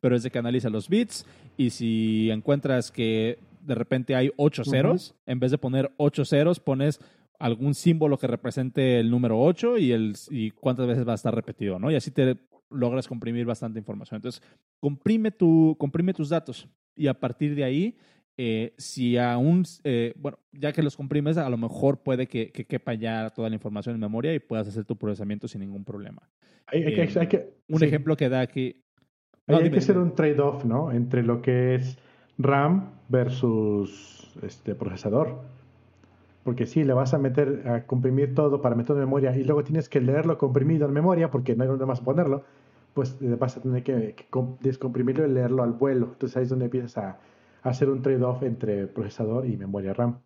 pero 0.00 0.16
es 0.16 0.22
de 0.22 0.30
que 0.30 0.38
analiza 0.38 0.70
los 0.70 0.88
bits 0.88 1.26
y 1.58 1.68
si 1.68 2.30
encuentras 2.30 2.90
que 2.90 3.40
de 3.60 3.74
repente 3.74 4.16
hay 4.16 4.32
ocho 4.38 4.64
ceros, 4.64 5.14
en 5.26 5.38
vez 5.38 5.50
de 5.50 5.58
poner 5.58 5.92
ocho 5.98 6.24
ceros, 6.24 6.60
pones 6.60 6.98
algún 7.38 7.74
símbolo 7.74 8.18
que 8.18 8.26
represente 8.26 9.00
el 9.00 9.10
número 9.10 9.40
8 9.40 9.78
y, 9.78 9.92
el, 9.92 10.16
y 10.30 10.50
cuántas 10.52 10.86
veces 10.86 11.06
va 11.06 11.12
a 11.12 11.16
estar 11.16 11.34
repetido, 11.34 11.78
¿no? 11.78 11.90
Y 11.90 11.96
así 11.96 12.10
te 12.10 12.38
logras 12.74 13.08
comprimir 13.08 13.46
bastante 13.46 13.78
información. 13.78 14.16
Entonces, 14.16 14.42
comprime, 14.80 15.30
tu, 15.30 15.76
comprime 15.78 16.12
tus 16.12 16.28
datos 16.28 16.68
y 16.96 17.06
a 17.06 17.14
partir 17.14 17.54
de 17.54 17.64
ahí, 17.64 17.96
eh, 18.36 18.74
si 18.78 19.16
aún, 19.16 19.64
eh, 19.84 20.12
bueno, 20.16 20.38
ya 20.52 20.72
que 20.72 20.82
los 20.82 20.96
comprimes, 20.96 21.36
a 21.36 21.48
lo 21.48 21.56
mejor 21.56 22.02
puede 22.02 22.26
que, 22.26 22.50
que, 22.50 22.66
quepa 22.66 22.94
ya 22.94 23.30
toda 23.30 23.48
la 23.48 23.54
información 23.54 23.94
en 23.94 24.00
memoria 24.00 24.34
y 24.34 24.40
puedas 24.40 24.66
hacer 24.66 24.84
tu 24.84 24.96
procesamiento 24.96 25.46
sin 25.46 25.60
ningún 25.60 25.84
problema. 25.84 26.28
Hay, 26.66 26.82
hay 26.82 26.94
que, 27.28 27.36
eh, 27.36 27.54
un 27.68 27.84
ejemplo 27.84 28.16
que 28.16 28.28
da 28.28 28.40
aquí. 28.40 28.82
hay 29.46 29.70
que 29.70 29.78
hacer 29.78 29.98
un 29.98 30.14
trade-off, 30.14 30.64
¿no? 30.64 30.90
Entre 30.90 31.22
lo 31.22 31.42
que 31.42 31.76
es 31.76 31.98
RAM 32.38 32.90
versus 33.08 34.32
este 34.42 34.74
procesador. 34.74 35.42
Porque 36.42 36.66
si 36.66 36.84
le 36.84 36.92
vas 36.92 37.14
a 37.14 37.18
meter 37.18 37.62
a 37.66 37.86
comprimir 37.86 38.34
todo 38.34 38.60
para 38.60 38.74
meter 38.74 38.96
en 38.96 39.00
memoria 39.00 39.34
y 39.36 39.44
luego 39.44 39.64
tienes 39.64 39.88
que 39.88 40.00
leerlo 40.00 40.36
comprimido 40.38 40.86
en 40.86 40.92
memoria 40.92 41.30
porque 41.30 41.54
no 41.54 41.62
hay 41.62 41.68
dónde 41.68 41.86
más 41.86 42.00
ponerlo, 42.00 42.44
pues 42.94 43.18
eh, 43.20 43.36
vas 43.38 43.56
a 43.56 43.60
tener 43.60 43.82
que, 43.82 44.14
descomprimirlo 44.60 45.26
y 45.26 45.30
leerlo 45.30 45.62
al 45.62 45.72
vuelo. 45.72 46.10
Entonces 46.12 46.36
ahí 46.36 46.44
es 46.44 46.48
donde 46.48 46.66
empiezas 46.66 46.96
a, 46.98 47.18
hacer 47.62 47.88
un 47.88 48.02
trade-off 48.02 48.42
entre 48.42 48.86
procesador 48.86 49.46
y 49.46 49.56
memoria 49.56 49.94
RAM. 49.94 50.20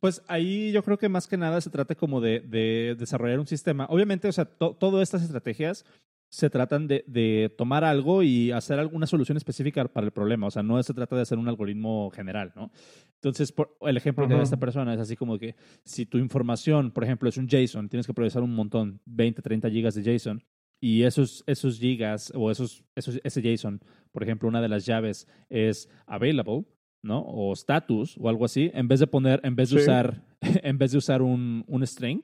Pues 0.00 0.22
ahí 0.28 0.72
yo 0.72 0.82
creo 0.82 0.98
que 0.98 1.08
más 1.08 1.26
que 1.26 1.38
nada 1.38 1.60
se 1.60 1.70
trata 1.70 1.94
como 1.94 2.20
de, 2.20 2.94
desarrollar 2.98 3.40
un 3.40 3.46
sistema. 3.46 3.86
Obviamente, 3.88 4.28
o 4.28 4.32
sea, 4.32 4.44
todas 4.44 5.02
estas 5.02 5.22
estrategias 5.22 5.84
se 6.28 6.50
tratan 6.50 6.86
de, 6.86 7.54
tomar 7.56 7.84
algo 7.84 8.22
y 8.22 8.50
hacer 8.50 8.78
alguna 8.78 9.06
solución 9.06 9.36
específica 9.36 9.86
para 9.86 10.06
el 10.06 10.12
problema. 10.12 10.48
O 10.48 10.50
sea, 10.50 10.62
no 10.62 10.82
se 10.82 10.92
trata 10.92 11.16
de 11.16 11.22
hacer 11.22 11.38
un 11.38 11.48
algoritmo 11.48 12.10
general, 12.10 12.52
¿no? 12.56 12.70
Entonces, 13.14 13.54
el 13.82 13.96
ejemplo 13.96 14.28
que 14.28 14.34
da 14.34 14.42
esta 14.42 14.58
persona 14.58 14.92
es 14.94 15.00
así 15.00 15.16
como 15.16 15.38
que 15.38 15.54
si 15.84 16.04
tu 16.04 16.18
información, 16.18 16.90
por 16.90 17.04
ejemplo, 17.04 17.28
es 17.28 17.36
un 17.38 17.48
JSON, 17.48 17.88
tienes 17.88 18.06
que 18.06 18.12
procesar 18.12 18.42
un 18.42 18.54
montón, 18.54 19.00
20, 19.06 19.40
30 19.40 19.70
gigas 19.70 19.94
de 19.94 20.02
JSON, 20.02 20.42
y 20.80 21.02
esos, 21.04 21.44
esos 21.46 21.78
gigas 21.78 22.32
o 22.34 22.50
esos, 22.50 22.84
esos, 22.94 23.20
ese 23.24 23.42
JSON, 23.42 23.80
por 24.12 24.22
ejemplo, 24.22 24.48
una 24.48 24.60
de 24.60 24.68
las 24.68 24.86
llaves 24.86 25.26
es 25.48 25.88
available, 26.06 26.64
¿no? 27.02 27.20
O 27.20 27.52
status 27.52 28.16
o 28.18 28.28
algo 28.28 28.44
así, 28.44 28.70
en 28.74 28.88
vez 28.88 29.00
de 29.00 29.06
poner, 29.06 29.40
en 29.44 29.56
vez 29.56 29.70
de 29.70 29.76
usar, 29.76 30.22
en 30.40 30.78
vez 30.78 30.92
de 30.92 30.98
usar 30.98 31.22
un, 31.22 31.64
un 31.66 31.86
string 31.86 32.22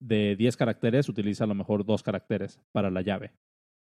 de 0.00 0.36
10 0.36 0.56
caracteres, 0.56 1.08
utiliza 1.08 1.44
a 1.44 1.46
lo 1.46 1.54
mejor 1.54 1.84
dos 1.84 2.02
caracteres 2.02 2.60
para 2.72 2.90
la 2.90 3.02
llave, 3.02 3.32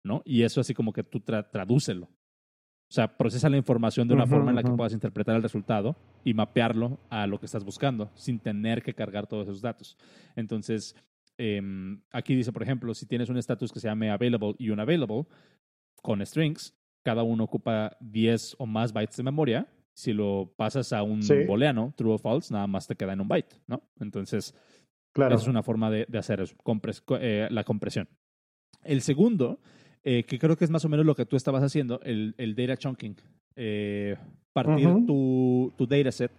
¿no? 0.04 0.22
Y 0.26 0.44
eso 0.44 0.62
así 0.62 0.74
como 0.74 0.94
que 0.94 1.04
tú 1.04 1.20
tradúcelo. 1.20 2.06
O 2.06 2.96
sea, 2.96 3.18
procesa 3.18 3.50
la 3.50 3.58
información 3.58 4.08
de 4.08 4.14
una 4.14 4.28
forma 4.28 4.52
en 4.52 4.56
la 4.56 4.62
que 4.62 4.70
puedas 4.70 4.94
interpretar 4.94 5.36
el 5.36 5.42
resultado 5.42 5.96
y 6.24 6.36
mapearlo 6.36 7.00
a 7.10 7.26
lo 7.26 7.40
que 7.40 7.48
estás 7.48 7.64
buscando 7.64 8.12
sin 8.14 8.40
tener 8.40 8.84
que 8.84 8.94
cargar 8.94 9.26
todos 9.26 9.48
esos 9.48 9.62
datos. 9.62 9.98
Entonces, 10.36 10.96
Em, 11.38 12.02
aquí 12.12 12.36
dice, 12.36 12.52
por 12.52 12.64
ejemplo, 12.64 12.94
si 12.94 13.06
tienes 13.06 13.30
un 13.30 13.38
estatus 13.38 13.72
que 13.72 13.80
se 13.80 13.88
llame 13.88 14.12
available 14.12 14.56
y 14.58 14.70
unavailable 14.70 15.26
con 16.02 16.26
strings, 16.26 16.76
cada 17.04 17.24
uno 17.24 17.44
ocupa 17.44 17.98
10 18.00 18.56
o 18.60 18.66
más 18.66 18.94
bytes 18.94 19.18
de 19.18 19.24
memoria. 19.24 19.68
Si 19.94 20.14
lo 20.14 20.54
pasas 20.56 20.92
a 20.94 21.04
un 21.04 21.22
booleano, 21.48 21.94
true 21.96 22.14
o 22.14 22.18
false, 22.18 22.54
nada 22.54 22.66
más 22.66 22.88
te 22.88 22.96
queda 22.96 23.14
en 23.14 23.22
un 23.22 23.28
byte, 23.28 23.62
¿no? 23.68 23.84
Entonces, 24.00 24.56
esa 25.16 25.36
es 25.36 25.48
una 25.48 25.62
forma 25.62 25.92
de, 25.92 26.08
hacer 26.18 26.42
eso, 26.42 26.56
eh, 27.20 27.48
la 27.52 27.64
compresión. 27.64 28.10
El 28.84 29.02
segundo, 29.02 29.60
eh, 30.04 30.24
que 30.24 30.40
creo 30.40 30.58
que 30.58 30.66
es 30.66 30.72
más 30.72 30.84
o 30.86 30.90
menos 30.90 31.06
lo 31.06 31.16
que 31.16 31.26
tú 31.26 31.36
estabas 31.36 31.62
haciendo, 31.62 32.00
el, 32.02 32.34
el 32.38 32.56
data 32.56 32.78
chunking. 32.78 33.16
Eh, 33.56 34.16
partir 34.52 34.88
tu, 35.06 35.74
tu 35.78 35.86
dataset 35.86 36.32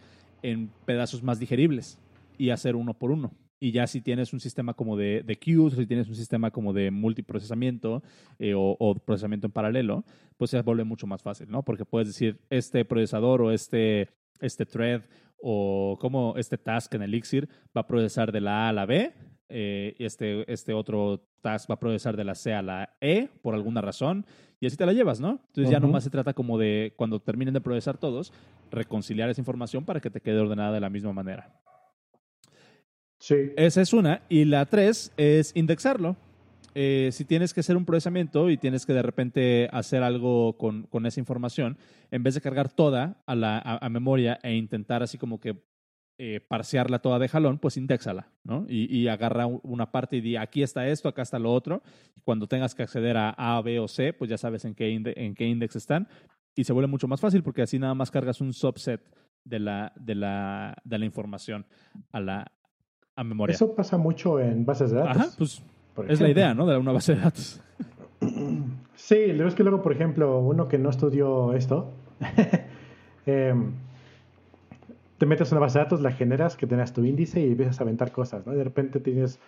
en 0.42 0.70
pedazos 0.84 1.22
más 1.22 1.38
digeribles 1.38 1.98
y 2.38 2.50
hacer 2.50 2.74
uno 2.74 2.94
por 2.94 3.10
uno. 3.10 3.32
Y 3.64 3.72
ya 3.72 3.86
si 3.86 4.02
tienes 4.02 4.34
un 4.34 4.40
sistema 4.40 4.74
como 4.74 4.94
de, 4.94 5.22
de 5.22 5.38
queues, 5.38 5.72
si 5.72 5.86
tienes 5.86 6.06
un 6.06 6.14
sistema 6.14 6.50
como 6.50 6.74
de 6.74 6.90
multiprocesamiento 6.90 8.02
eh, 8.38 8.52
o, 8.54 8.94
procesamiento 9.06 9.46
en 9.46 9.52
paralelo, 9.52 10.04
pues 10.36 10.50
se 10.50 10.60
vuelve 10.60 10.84
mucho 10.84 11.06
más 11.06 11.22
fácil, 11.22 11.50
¿no? 11.50 11.62
Porque 11.62 11.86
puedes 11.86 12.08
decir, 12.08 12.38
este 12.50 12.84
procesador 12.84 13.40
o 13.40 13.50
este, 13.50 14.10
este 14.42 14.66
thread 14.66 15.00
o 15.40 15.96
como 15.98 16.34
este 16.36 16.58
task 16.58 16.92
en 16.92 17.04
Elixir 17.04 17.48
va 17.74 17.80
a 17.80 17.86
procesar 17.86 18.32
de 18.32 18.42
la 18.42 18.66
A 18.66 18.68
a 18.68 18.72
la 18.74 18.84
B 18.84 19.14
eh, 19.48 19.94
este, 19.98 20.50
este 20.52 20.74
otro 20.74 21.26
task 21.40 21.70
va 21.70 21.76
a 21.76 21.78
procesar 21.78 22.18
de 22.18 22.24
la 22.24 22.34
C 22.34 22.52
a 22.52 22.60
la 22.60 22.96
E 23.00 23.28
por 23.40 23.54
alguna 23.54 23.80
razón 23.80 24.26
y 24.60 24.66
así 24.66 24.76
te 24.76 24.84
la 24.84 24.92
llevas, 24.92 25.20
¿no? 25.20 25.40
Entonces 25.46 25.70
ya 25.70 25.80
nomás 25.80 26.04
se 26.04 26.10
trata 26.10 26.34
como 26.34 26.58
de, 26.58 26.92
cuando 26.96 27.20
terminen 27.20 27.54
de 27.54 27.62
procesar 27.62 27.96
todos, 27.96 28.30
reconciliar 28.70 29.30
esa 29.30 29.40
información 29.40 29.86
para 29.86 30.00
que 30.00 30.10
te 30.10 30.20
quede 30.20 30.38
ordenada 30.38 30.72
de 30.72 30.80
la 30.80 30.90
misma 30.90 31.14
manera. 31.14 31.50
Sí. 33.24 33.52
Esa 33.56 33.80
es 33.80 33.94
una. 33.94 34.20
Y 34.28 34.44
la 34.44 34.66
tres 34.66 35.10
es 35.16 35.52
indexarlo. 35.56 36.14
Eh, 36.74 37.08
si 37.10 37.24
tienes 37.24 37.54
que 37.54 37.60
hacer 37.60 37.74
un 37.74 37.86
procesamiento 37.86 38.50
y 38.50 38.58
tienes 38.58 38.84
que 38.84 38.92
de 38.92 39.00
repente 39.00 39.70
hacer 39.72 40.02
algo 40.02 40.58
con, 40.58 40.82
con 40.88 41.06
esa 41.06 41.20
información, 41.20 41.78
en 42.10 42.22
vez 42.22 42.34
de 42.34 42.42
cargar 42.42 42.70
toda 42.70 43.22
a, 43.24 43.34
la, 43.34 43.58
a, 43.58 43.88
memoria 43.88 44.38
e 44.42 44.54
intentar 44.54 45.02
así 45.02 45.16
como 45.16 45.40
que 45.40 45.56
eh, 46.18 46.40
parsearla 46.46 46.98
toda 46.98 47.18
de 47.18 47.28
jalón, 47.28 47.58
pues 47.58 47.78
indexala, 47.78 48.28
¿no? 48.42 48.66
Y, 48.68 48.94
y, 48.94 49.08
agarra 49.08 49.46
una 49.46 49.90
parte 49.90 50.16
y 50.16 50.20
di, 50.20 50.36
aquí 50.36 50.62
está 50.62 50.86
esto, 50.88 51.08
acá 51.08 51.22
está 51.22 51.38
lo 51.38 51.50
otro. 51.50 51.82
Y 52.18 52.20
cuando 52.20 52.46
tengas 52.46 52.74
que 52.74 52.82
acceder 52.82 53.16
a 53.16 53.30
A, 53.30 53.62
B 53.62 53.80
o 53.80 53.88
C, 53.88 54.12
pues 54.12 54.28
ya 54.28 54.36
sabes 54.36 54.66
en 54.66 54.74
qué, 54.74 54.92
en 54.92 55.34
qué 55.34 55.46
index 55.46 55.76
están. 55.76 56.08
Y 56.54 56.64
se 56.64 56.74
vuelve 56.74 56.88
mucho 56.88 57.08
más 57.08 57.22
fácil 57.22 57.42
porque 57.42 57.62
así 57.62 57.78
nada 57.78 57.94
más 57.94 58.10
cargas 58.10 58.42
un 58.42 58.52
subset 58.52 59.00
de 59.44 59.60
la, 59.60 59.94
de 59.96 60.14
la, 60.14 60.76
de 60.84 60.98
la 60.98 61.04
información 61.06 61.64
a 62.12 62.20
la, 62.20 62.52
a 63.16 63.24
memoria. 63.24 63.54
Eso 63.54 63.74
pasa 63.74 63.96
mucho 63.96 64.40
en 64.40 64.64
bases 64.64 64.90
de 64.90 64.98
datos. 64.98 65.16
Ajá, 65.16 65.30
pues 65.36 65.62
es 66.08 66.20
la 66.20 66.28
idea, 66.28 66.54
¿no? 66.54 66.66
De 66.66 66.76
una 66.76 66.92
base 66.92 67.14
de 67.14 67.20
datos. 67.20 67.60
Sí, 68.96 69.32
lo 69.32 69.46
es 69.46 69.54
que 69.54 69.64
luego, 69.64 69.82
por 69.82 69.92
ejemplo, 69.92 70.38
uno 70.38 70.66
que 70.66 70.78
no 70.78 70.88
estudió 70.88 71.52
esto, 71.52 71.92
em, 73.26 73.72
te 75.18 75.26
metes 75.26 75.50
en 75.52 75.58
una 75.58 75.66
base 75.66 75.78
de 75.78 75.84
datos, 75.84 76.00
la 76.00 76.12
generas, 76.12 76.56
que 76.56 76.66
tengas 76.66 76.94
tu 76.94 77.04
índice 77.04 77.40
y 77.40 77.50
empiezas 77.50 77.80
a 77.80 77.82
aventar 77.82 78.12
cosas, 78.12 78.46
¿no? 78.46 78.54
De 78.54 78.64
repente 78.64 79.00
tienes 79.00 79.40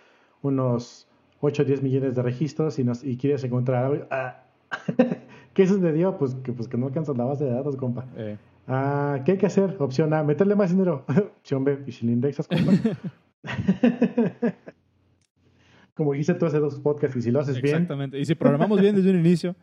unos 0.43 1.07
8 1.41 1.63
o 1.63 1.65
10 1.65 1.81
millones 1.81 2.15
de 2.15 2.21
registros 2.21 2.77
y, 2.77 2.85
y 3.03 3.17
quieres 3.17 3.43
encontrar 3.45 3.85
algo. 3.85 4.05
Ah, 4.11 4.43
¿Qué 5.55 5.65
sucedió? 5.65 6.17
Pues 6.17 6.35
que, 6.35 6.53
pues 6.53 6.67
que 6.67 6.77
no 6.77 6.87
alcanzas 6.87 7.17
la 7.17 7.23
base 7.23 7.45
de 7.45 7.51
datos, 7.51 7.77
compa. 7.77 8.05
Eh. 8.15 8.37
Ah, 8.67 9.21
¿Qué 9.25 9.31
hay 9.31 9.37
que 9.37 9.47
hacer? 9.47 9.77
Opción 9.79 10.13
A, 10.13 10.21
meterle 10.23 10.55
más 10.55 10.69
dinero. 10.69 11.03
Opción 11.39 11.63
B, 11.63 11.79
y 11.87 11.91
si 11.93 12.05
le 12.05 12.11
indexas, 12.11 12.47
compa. 12.47 12.73
Como 15.93 16.13
dijiste 16.13 16.35
tú 16.35 16.45
hace 16.45 16.59
dos 16.59 16.79
podcasts, 16.79 17.17
y 17.17 17.23
si 17.23 17.31
lo 17.31 17.39
haces 17.39 17.59
bien. 17.61 17.75
Exactamente. 17.75 18.19
Y 18.19 18.25
si 18.25 18.35
programamos 18.35 18.79
bien 18.79 18.95
desde 18.95 19.09
un 19.09 19.19
inicio. 19.19 19.55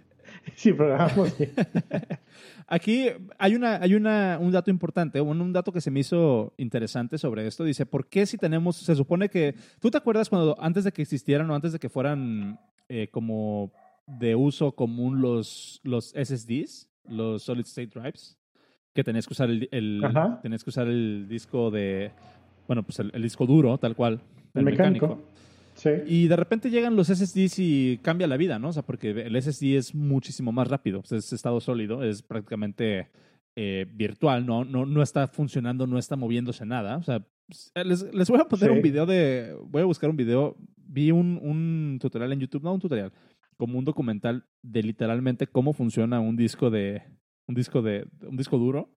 sí, 0.54 0.72
programamos 0.72 1.36
bien. 1.36 1.52
Aquí 2.68 3.08
hay, 3.38 3.56
una, 3.56 3.82
hay 3.82 3.96
una, 3.96 4.38
un 4.40 4.52
dato 4.52 4.70
importante, 4.70 5.20
un, 5.20 5.40
un, 5.40 5.52
dato 5.52 5.72
que 5.72 5.80
se 5.80 5.90
me 5.90 5.98
hizo 5.98 6.54
interesante 6.56 7.18
sobre 7.18 7.44
esto. 7.44 7.64
Dice, 7.64 7.84
¿por 7.86 8.06
qué 8.06 8.24
si 8.26 8.38
tenemos, 8.38 8.76
se 8.76 8.94
supone 8.94 9.28
que, 9.28 9.56
¿tú 9.80 9.90
te 9.90 9.98
acuerdas 9.98 10.28
cuando 10.28 10.56
antes 10.60 10.84
de 10.84 10.92
que 10.92 11.02
existieran 11.02 11.50
o 11.50 11.54
antes 11.56 11.72
de 11.72 11.80
que 11.80 11.88
fueran 11.88 12.60
eh, 12.88 13.08
como 13.10 13.72
de 14.06 14.36
uso 14.36 14.72
común 14.72 15.20
los, 15.20 15.80
los 15.82 16.10
SSDs, 16.10 16.88
los 17.08 17.42
Solid 17.42 17.64
State 17.64 17.90
Drives? 17.98 18.38
Que 18.94 19.02
tenías 19.02 19.26
que 19.26 19.32
usar 19.34 19.50
el, 19.50 19.68
el 19.72 20.00
tenías 20.42 20.62
que 20.62 20.70
usar 20.70 20.86
el 20.86 21.26
disco 21.28 21.72
de, 21.72 22.12
bueno, 22.70 22.84
pues 22.84 23.00
el, 23.00 23.20
disco 23.20 23.46
duro, 23.46 23.76
tal 23.78 23.96
cual, 23.96 24.20
el, 24.54 24.62
mecánico. 24.62 25.20
Sí. 25.74 25.90
Y 26.06 26.28
de 26.28 26.36
repente 26.36 26.70
llegan 26.70 26.94
los 26.94 27.08
SSDs 27.08 27.58
y 27.58 27.98
cambia 28.00 28.28
la 28.28 28.36
vida, 28.36 28.60
¿no? 28.60 28.68
O 28.68 28.72
sea, 28.72 28.84
porque 28.84 29.10
el 29.10 29.42
SSD 29.42 29.76
es 29.76 29.92
muchísimo 29.92 30.52
más 30.52 30.68
rápido. 30.68 31.00
Pues 31.00 31.10
es 31.10 31.32
estado 31.32 31.60
sólido, 31.60 32.04
es 32.04 32.22
prácticamente 32.22 33.08
eh, 33.56 33.86
virtual, 33.92 34.46
¿no? 34.46 34.64
¿no? 34.64 34.86
No 34.86 35.02
está 35.02 35.26
funcionando, 35.26 35.88
no 35.88 35.98
está 35.98 36.14
moviéndose 36.14 36.64
nada. 36.64 36.98
O 36.98 37.02
sea, 37.02 37.26
les, 37.82 38.02
les 38.14 38.30
voy 38.30 38.38
a 38.38 38.44
poner 38.44 38.70
un 38.70 38.82
video 38.82 39.04
de. 39.04 39.52
Voy 39.64 39.82
a 39.82 39.86
buscar 39.86 40.08
un 40.08 40.16
video. 40.16 40.56
Vi 40.76 41.10
un, 41.10 41.40
un 41.42 41.98
tutorial 42.00 42.32
en 42.34 42.38
YouTube, 42.38 42.62
no 42.62 42.72
un 42.72 42.80
tutorial, 42.80 43.12
como 43.56 43.80
un 43.80 43.84
documental 43.84 44.46
de 44.62 44.84
literalmente 44.84 45.48
cómo 45.48 45.72
funciona 45.72 46.20
un 46.20 46.36
disco 46.36 46.70
de. 46.70 47.02
Un 47.48 47.56
disco 47.56 47.82
de. 47.82 48.06
Un 48.22 48.36
disco 48.36 48.58
duro. 48.58 48.94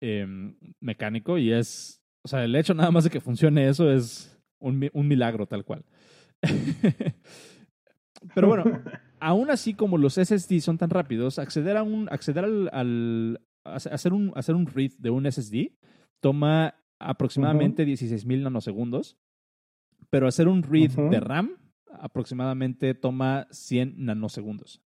Em, 0.00 0.56
mecánico. 0.80 1.36
Y 1.36 1.52
es. 1.52 2.00
O 2.24 2.28
sea, 2.28 2.42
el 2.42 2.56
hecho 2.56 2.74
nada 2.74 2.90
más 2.90 3.04
de 3.04 3.10
que 3.10 3.20
funcione 3.20 3.68
eso 3.68 3.90
es 3.90 4.40
un, 4.58 4.88
un 4.92 5.08
milagro 5.08 5.46
tal 5.46 5.64
cual. 5.64 5.84
Pero 8.34 8.48
bueno, 8.48 8.64
aún 9.20 9.50
así 9.50 9.74
como 9.74 9.98
los 9.98 10.14
SSD 10.14 10.60
son 10.60 10.78
tan 10.78 10.90
rápidos, 10.90 11.38
acceder 11.38 11.76
a 11.76 11.82
un 11.82 12.08
acceder 12.10 12.44
al, 12.44 13.40
hacer 13.64 14.12
un 14.12 14.32
hacer 14.36 14.54
un 14.54 14.66
read 14.66 14.92
de 14.98 15.10
un 15.10 15.30
SSD 15.30 15.72
toma 16.20 16.74
aproximadamente 16.98 17.86
16.000 17.86 18.42
nanosegundos, 18.44 19.18
pero 20.10 20.26
hacer 20.26 20.48
un 20.48 20.62
read 20.62 20.90
de 21.10 21.20
RAM 21.20 21.58
aproximadamente 21.90 22.94
toma 22.94 23.46
100 23.50 23.94
nanosegundos. 23.96 24.83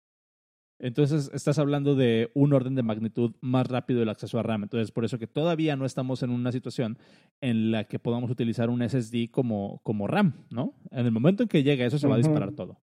Entonces, 0.84 1.32
estás 1.34 1.60
hablando 1.60 1.96
de 1.96 2.30
un 2.34 2.52
orden 2.52 2.76
de 2.76 2.84
magnitud 2.84 3.36
más 3.40 3.68
rápido 3.68 4.02
del 4.02 4.10
acceso 4.10 4.38
a 4.38 4.44
RAM. 4.44 4.64
Entonces, 4.64 4.92
por 4.92 5.06
eso 5.06 5.18
que 5.18 5.28
todavía 5.28 5.78
no 5.78 5.86
estamos 5.86 6.24
en 6.24 6.30
una 6.30 6.52
situación 6.52 6.98
en 7.40 7.72
la 7.72 7.86
que 7.86 8.00
podamos 8.00 8.30
utilizar 8.30 8.70
un 8.70 8.82
SSD 8.82 9.32
como, 9.32 9.80
como 9.84 10.08
RAM, 10.08 10.46
¿no? 10.50 10.74
En 10.92 11.06
el 11.06 11.14
momento 11.14 11.44
en 11.44 11.48
que 11.48 11.64
llegue 11.64 11.86
eso, 11.86 11.98
se 11.98 12.08
va 12.10 12.16
a 12.16 12.18
disparar 12.18 12.52
todo. 12.52 12.82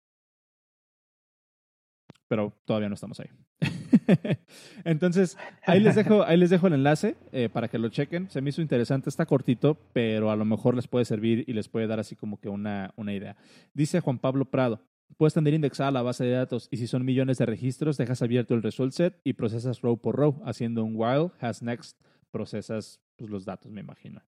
Pero 2.28 2.56
todavía 2.64 2.88
no 2.88 2.94
estamos 2.94 3.18
ahí. 3.18 3.30
Entonces, 4.84 5.36
ahí 5.66 5.80
les 5.80 5.96
dejo, 5.96 6.22
ahí 6.22 6.36
les 6.36 6.50
dejo 6.50 6.68
el 6.68 6.74
enlace 6.74 7.16
eh, 7.32 7.48
para 7.48 7.66
que 7.66 7.78
lo 7.78 7.88
chequen. 7.88 8.30
Se 8.30 8.40
me 8.40 8.50
hizo 8.50 8.62
interesante, 8.62 9.08
está 9.08 9.26
cortito, 9.26 9.76
pero 9.92 10.30
a 10.30 10.36
lo 10.36 10.44
mejor 10.44 10.76
les 10.76 10.86
puede 10.86 11.04
servir 11.04 11.42
y 11.48 11.52
les 11.52 11.68
puede 11.68 11.88
dar 11.88 11.98
así 11.98 12.14
como 12.14 12.38
que 12.38 12.48
una, 12.48 12.92
una 12.94 13.12
idea. 13.12 13.36
Dice 13.74 13.98
Juan 13.98 14.20
Pablo 14.20 14.44
Prado, 14.44 14.84
Puedes 15.16 15.34
tener 15.34 15.54
indexada 15.54 15.90
la 15.90 16.02
base 16.02 16.24
de 16.24 16.32
datos 16.32 16.68
y 16.70 16.76
si 16.76 16.86
son 16.86 17.04
millones 17.04 17.38
de 17.38 17.46
registros, 17.46 17.96
dejas 17.96 18.22
abierto 18.22 18.54
el 18.54 18.62
result 18.62 18.92
set 18.92 19.20
y 19.24 19.32
procesas 19.32 19.80
row 19.80 19.98
por 19.98 20.16
row, 20.16 20.40
haciendo 20.44 20.84
un 20.84 20.92
while, 20.94 21.30
has 21.40 21.62
next, 21.62 21.98
procesas 22.30 23.00
pues, 23.16 23.30
los 23.30 23.44
datos, 23.44 23.72
me 23.72 23.80
imagino. 23.80 24.22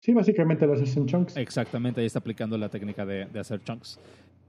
Sí, 0.00 0.12
básicamente 0.12 0.66
lo 0.66 0.74
haces 0.74 0.96
en 0.96 1.06
chunks. 1.06 1.36
Exactamente, 1.36 2.00
ahí 2.00 2.06
está 2.06 2.20
aplicando 2.20 2.56
la 2.56 2.68
técnica 2.68 3.04
de, 3.04 3.22
hacer 3.38 3.62
chunks. 3.64 3.98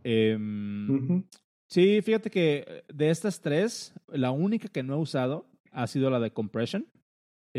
Em, 0.04 1.24
sí, 1.68 2.02
fíjate 2.04 2.30
que 2.30 2.84
de 2.94 3.10
estas 3.10 3.42
tres, 3.42 3.94
la 4.08 4.32
única 4.32 4.68
que 4.68 4.84
no 4.84 4.96
he 4.96 4.98
usado 4.98 5.50
ha 5.72 5.88
sido 5.88 6.10
la 6.10 6.20
de 6.20 6.32
compression. 6.32 6.86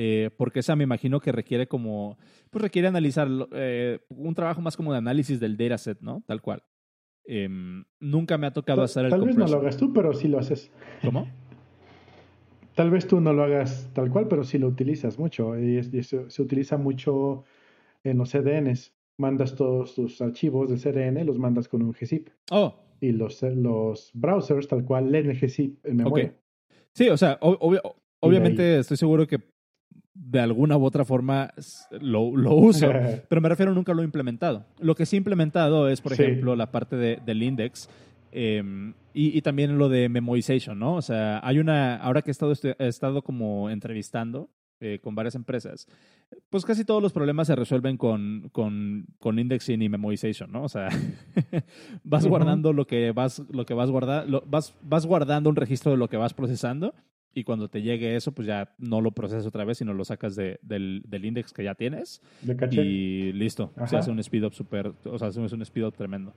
Eh, 0.00 0.30
porque 0.36 0.60
esa 0.60 0.76
me 0.76 0.84
imagino 0.84 1.18
que 1.18 1.32
requiere 1.32 1.66
como, 1.66 2.18
pues 2.50 2.62
requiere 2.62 2.86
analizar 2.86 3.26
eh, 3.50 3.98
un 4.10 4.32
trabajo 4.32 4.60
más 4.60 4.76
como 4.76 4.92
de 4.92 4.98
análisis 4.98 5.40
del 5.40 5.56
dataset, 5.56 6.00
¿no? 6.00 6.22
Tal 6.24 6.40
cual. 6.40 6.62
Em, 7.30 7.84
nunca 8.00 8.38
me 8.38 8.46
ha 8.46 8.52
tocado 8.54 8.82
hacer 8.82 9.04
el 9.04 9.10
Tal 9.10 9.20
vez 9.20 9.36
no 9.36 9.46
lo 9.46 9.58
hagas 9.58 9.76
tú, 9.76 9.92
pero 9.92 10.14
sí 10.14 10.28
lo 10.28 10.38
haces. 10.38 10.70
¿Cómo? 11.02 11.28
Tal 12.74 12.90
vez 12.90 13.06
tú 13.06 13.20
no 13.20 13.32
lo 13.32 13.42
hagas 13.42 13.90
tal 13.92 14.08
cual, 14.08 14.28
pero 14.28 14.44
sí 14.44 14.56
lo 14.56 14.68
utilizas 14.68 15.18
mucho. 15.18 15.58
Y, 15.58 15.82
se, 16.04 16.40
utiliza 16.40 16.76
mucho 16.76 17.44
en 18.04 18.18
los 18.18 18.30
CDNs. 18.30 18.94
Mandas 19.16 19.56
todos 19.56 19.96
tus 19.96 20.20
archivos 20.22 20.70
de 20.70 20.76
CDN, 20.76 21.26
los 21.26 21.40
mandas 21.40 21.66
con 21.66 21.82
un 21.82 21.90
gzip. 21.90 22.28
Oh. 22.52 22.76
Y 23.00 23.10
los, 23.10 23.42
los 23.42 24.12
browsers 24.14 24.68
tal 24.68 24.84
cual 24.84 25.10
leen 25.10 25.28
el 25.28 25.40
gzip 25.40 25.84
en 25.84 25.96
memoria. 25.96 26.34
Sí, 26.92 27.08
o 27.08 27.16
sea, 27.16 27.36
obviamente 27.40 28.78
estoy 28.78 28.96
seguro 28.96 29.26
que 29.26 29.40
de 30.18 30.40
alguna 30.40 30.76
u 30.76 30.84
otra 30.84 31.04
forma 31.04 31.50
lo, 32.00 32.36
lo 32.36 32.54
uso, 32.54 32.88
pero 33.28 33.40
me 33.40 33.48
refiero 33.48 33.72
nunca 33.72 33.94
lo 33.94 34.02
he 34.02 34.04
implementado. 34.04 34.64
Lo 34.80 34.94
que 34.94 35.06
sí 35.06 35.16
he 35.16 35.18
implementado 35.18 35.88
es, 35.88 36.00
por 36.00 36.12
ejemplo, 36.12 36.56
la 36.56 36.70
parte 36.70 36.96
de, 36.96 37.20
del 37.24 37.42
index 37.42 37.88
em, 38.32 38.94
y, 39.14 39.36
y, 39.36 39.42
también 39.42 39.78
lo 39.78 39.88
de 39.88 40.08
memoization, 40.08 40.78
¿no? 40.78 40.96
O 40.96 41.02
sea, 41.02 41.40
hay 41.42 41.58
una, 41.58 41.96
ahora 41.96 42.22
que 42.22 42.30
he 42.30 42.32
estado, 42.32 42.52
he 42.78 42.88
estado 42.88 43.22
como 43.22 43.70
entrevistando 43.70 44.50
eh, 44.80 44.98
con 45.02 45.14
varias 45.14 45.34
empresas, 45.34 45.88
pues 46.50 46.64
casi 46.64 46.84
todos 46.84 47.02
los 47.02 47.12
problemas 47.12 47.46
se 47.46 47.56
resuelven 47.56 47.96
con, 47.96 48.48
con, 48.52 49.06
con 49.18 49.38
indexing 49.38 49.82
y 49.82 49.88
memoization, 49.88 50.52
¿no? 50.52 50.62
O 50.62 50.68
sea, 50.68 50.88
vas 52.04 52.26
guardando 52.26 52.72
lo 52.72 52.86
que 52.86 53.12
vas, 53.12 53.42
lo 53.50 53.66
que 53.66 53.74
vas, 53.74 53.90
guardar, 53.90 54.26
vas, 54.46 54.76
vas 54.82 55.06
guardando 55.06 55.48
un 55.50 55.56
registro 55.56 55.90
de 55.92 55.96
lo 55.96 56.08
que 56.08 56.16
vas 56.16 56.34
procesando 56.34 56.94
y 57.38 57.44
cuando 57.44 57.68
te 57.68 57.82
llegue 57.82 58.16
eso, 58.16 58.32
pues 58.32 58.48
ya 58.48 58.74
no 58.78 59.00
lo 59.00 59.12
procesas 59.12 59.46
otra 59.46 59.64
vez, 59.64 59.78
sino 59.78 59.94
lo 59.94 60.04
sacas 60.04 60.34
de, 60.34 60.58
del, 60.62 61.02
del 61.06 61.24
index 61.24 61.52
que 61.52 61.62
ya 61.62 61.76
tienes. 61.76 62.20
Y 62.72 63.32
listo. 63.32 63.72
Se 63.86 63.96
hace 63.96 64.10
un 64.10 64.18
speed 64.18 64.44
up 64.44 64.54
super, 64.54 64.92
o 65.04 65.18
sea, 65.18 65.28
hace 65.28 65.38
un 65.40 65.62
speed 65.62 65.86
up 65.86 65.94
tremendo. 65.96 66.34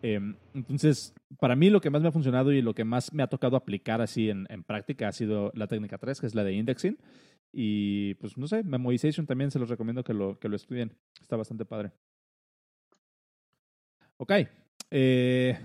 Em, 0.00 0.36
entonces, 0.54 1.12
para 1.40 1.56
mí 1.56 1.70
lo 1.70 1.80
que 1.80 1.90
más 1.90 2.02
me 2.02 2.08
ha 2.08 2.12
funcionado 2.12 2.52
y 2.52 2.62
lo 2.62 2.72
que 2.72 2.84
más 2.84 3.12
me 3.12 3.24
ha 3.24 3.26
tocado 3.26 3.56
aplicar 3.56 4.00
así 4.00 4.30
en, 4.30 4.46
en, 4.48 4.62
práctica 4.62 5.08
ha 5.08 5.12
sido 5.12 5.50
la 5.54 5.66
técnica 5.66 5.98
3, 5.98 6.20
que 6.20 6.26
es 6.28 6.34
la 6.36 6.44
de 6.44 6.52
indexing. 6.52 6.96
Y 7.52 8.14
pues 8.14 8.38
no 8.38 8.46
sé, 8.46 8.62
memoization 8.62 9.26
también 9.26 9.50
se 9.50 9.58
los 9.58 9.68
recomiendo 9.68 10.04
que 10.04 10.14
lo, 10.14 10.38
que 10.38 10.48
lo 10.48 10.54
estudien. 10.54 10.92
Está 11.20 11.36
bastante 11.36 11.64
padre. 11.64 11.90
Ok. 14.18 14.32
Eh, 14.90 15.58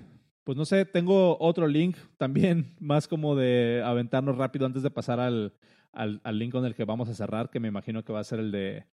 pues 0.50 0.58
no 0.58 0.66
sé, 0.66 0.84
tengo 0.84 1.38
otro 1.40 1.68
link 1.68 1.96
también, 2.18 2.74
más 2.80 3.08
como 3.08 3.36
de 3.36 3.84
aventarnos 3.86 4.36
rápido 4.36 4.66
antes 4.66 4.82
de 4.82 4.90
pasar 4.90 5.20
al, 5.20 5.54
al, 5.94 6.40
link 6.40 6.52
con 6.52 6.66
el 6.66 6.74
que 6.74 6.86
vamos 6.86 7.08
a 7.08 7.14
cerrar, 7.14 7.52
que 7.52 7.60
me 7.60 7.68
imagino 7.68 8.04
que 8.04 8.12
va 8.12 8.22
a 8.22 8.24
ser 8.24 8.40
el 8.40 8.52
de 8.52 8.88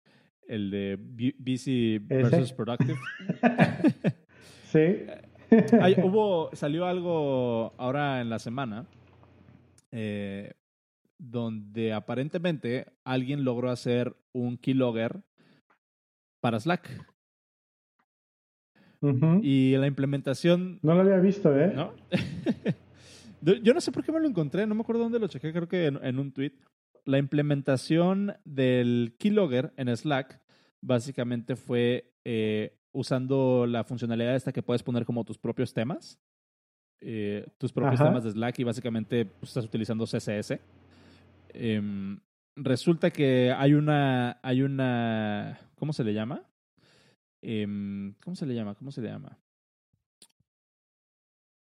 el 0.49 0.71
de 0.71 0.99
busy 1.39 1.97
versus 1.97 2.53
productive. 2.53 2.99
sí. 4.65 5.07
hubo, 6.05 6.51
salió 6.53 6.85
algo 6.85 7.73
ahora 7.79 8.21
en 8.21 8.29
la 8.29 8.39
semana 8.39 8.85
eh, 9.93 10.53
donde 11.17 11.95
aparentemente 11.95 12.93
alguien 13.03 13.45
logró 13.45 13.71
hacer 13.71 14.15
un 14.35 14.59
keylogger 14.59 15.23
para 16.43 16.61
Slack. 16.61 17.16
Y 19.43 19.77
la 19.77 19.87
implementación... 19.87 20.79
No 20.83 20.95
lo 20.95 21.01
había 21.01 21.19
visto, 21.19 21.57
¿eh? 21.59 21.73
¿No? 21.75 21.93
Yo 23.63 23.75
no 23.75 23.81
sé 23.81 23.93
por 23.93 24.05
qué 24.05 24.13
me 24.13 24.21
lo 24.21 24.27
encontré, 24.27 24.67
no 24.67 24.75
me 24.75 24.81
acuerdo 24.81 25.03
dónde 25.03 25.19
lo 25.19 25.29
chequé, 25.29 25.53
creo 25.53 25.69
que 25.69 25.87
en, 25.87 26.19
un 26.19 26.33
tweet. 26.33 26.53
La 27.05 27.19
implementación 27.19 28.35
del 28.45 29.15
keylogger 29.19 29.73
en 29.77 29.95
Slack 29.95 30.41
básicamente 30.81 31.55
fue 31.55 32.13
eh, 32.25 32.77
usando 32.93 33.67
la 33.69 33.85
funcionalidad 33.85 34.35
esta 34.35 34.53
que 34.53 34.63
puedes 34.63 34.83
poner 34.83 35.05
como 35.05 35.25
tus 35.25 35.39
propios 35.39 35.73
temas. 35.73 36.19
Eh, 37.01 37.47
tus 37.59 37.73
propios 37.73 38.01
temas 38.01 38.25
de 38.25 38.33
Slack 38.33 38.59
y 38.59 38.65
básicamente 38.65 39.27
pues, 39.27 39.51
estás 39.51 39.67
utilizando 39.67 40.07
CSS. 40.07 40.59
Em, 41.51 42.19
resulta 42.57 43.11
que 43.11 43.53
hay 43.57 43.75
una, 43.75 44.41
hay 44.43 44.63
una, 44.63 45.59
¿cómo 45.77 45.93
se 45.93 46.03
le 46.05 46.15
llama? 46.15 46.43
Em, 47.49 48.15
¿cómo 48.25 48.35
se 48.35 48.45
le 48.45 48.57
llama? 48.57 48.75
¿Cómo 48.75 48.91
se 48.91 49.01
le 49.01 49.07
llama? 49.09 49.39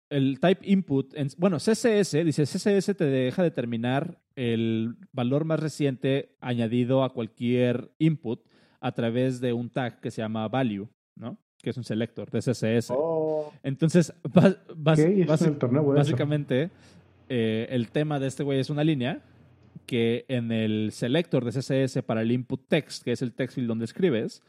El 0.09 0.39
type 0.39 0.65
input, 0.65 1.13
bueno, 1.39 1.57
CSS, 1.57 2.25
dice 2.25 2.45
CSS 2.45 2.95
te 2.97 3.05
deja 3.05 3.43
determinar 3.43 4.21
el 4.37 4.95
valor 5.11 5.45
más 5.45 5.59
reciente 5.59 6.37
añadido 6.41 7.03
a 7.03 7.13
cualquier 7.13 7.91
input 7.99 8.47
a 8.79 8.93
través 8.93 9.41
de 9.41 9.55
un 9.55 9.71
tag 9.71 10.01
que 10.01 10.13
se 10.13 10.23
llama 10.23 10.47
value, 10.47 10.89
¿no? 11.17 11.37
Que 11.61 11.71
es 11.71 11.77
un 11.77 11.83
selector 11.83 12.31
de 12.31 12.39
CSS. 12.39 12.91
Oh. 12.91 13.53
Entonces, 13.65 14.15
básicamente, 14.77 16.71
eh, 17.29 17.67
el 17.71 17.91
tema 17.91 18.21
de 18.21 18.29
este 18.29 18.45
güey 18.45 18.61
es 18.61 18.71
una 18.71 18.85
línea 18.85 19.21
que 19.87 20.27
en 20.29 20.53
el 20.53 20.93
selector 20.93 21.45
de 21.45 21.51
CSS 21.51 22.05
para 22.05 22.23
el 22.23 22.31
input 22.31 22.69
text, 22.69 23.03
que 23.03 23.11
es 23.11 23.23
el 23.23 23.33
text 23.33 23.57
field 23.57 23.67
donde 23.67 23.87
escribes, 23.87 24.43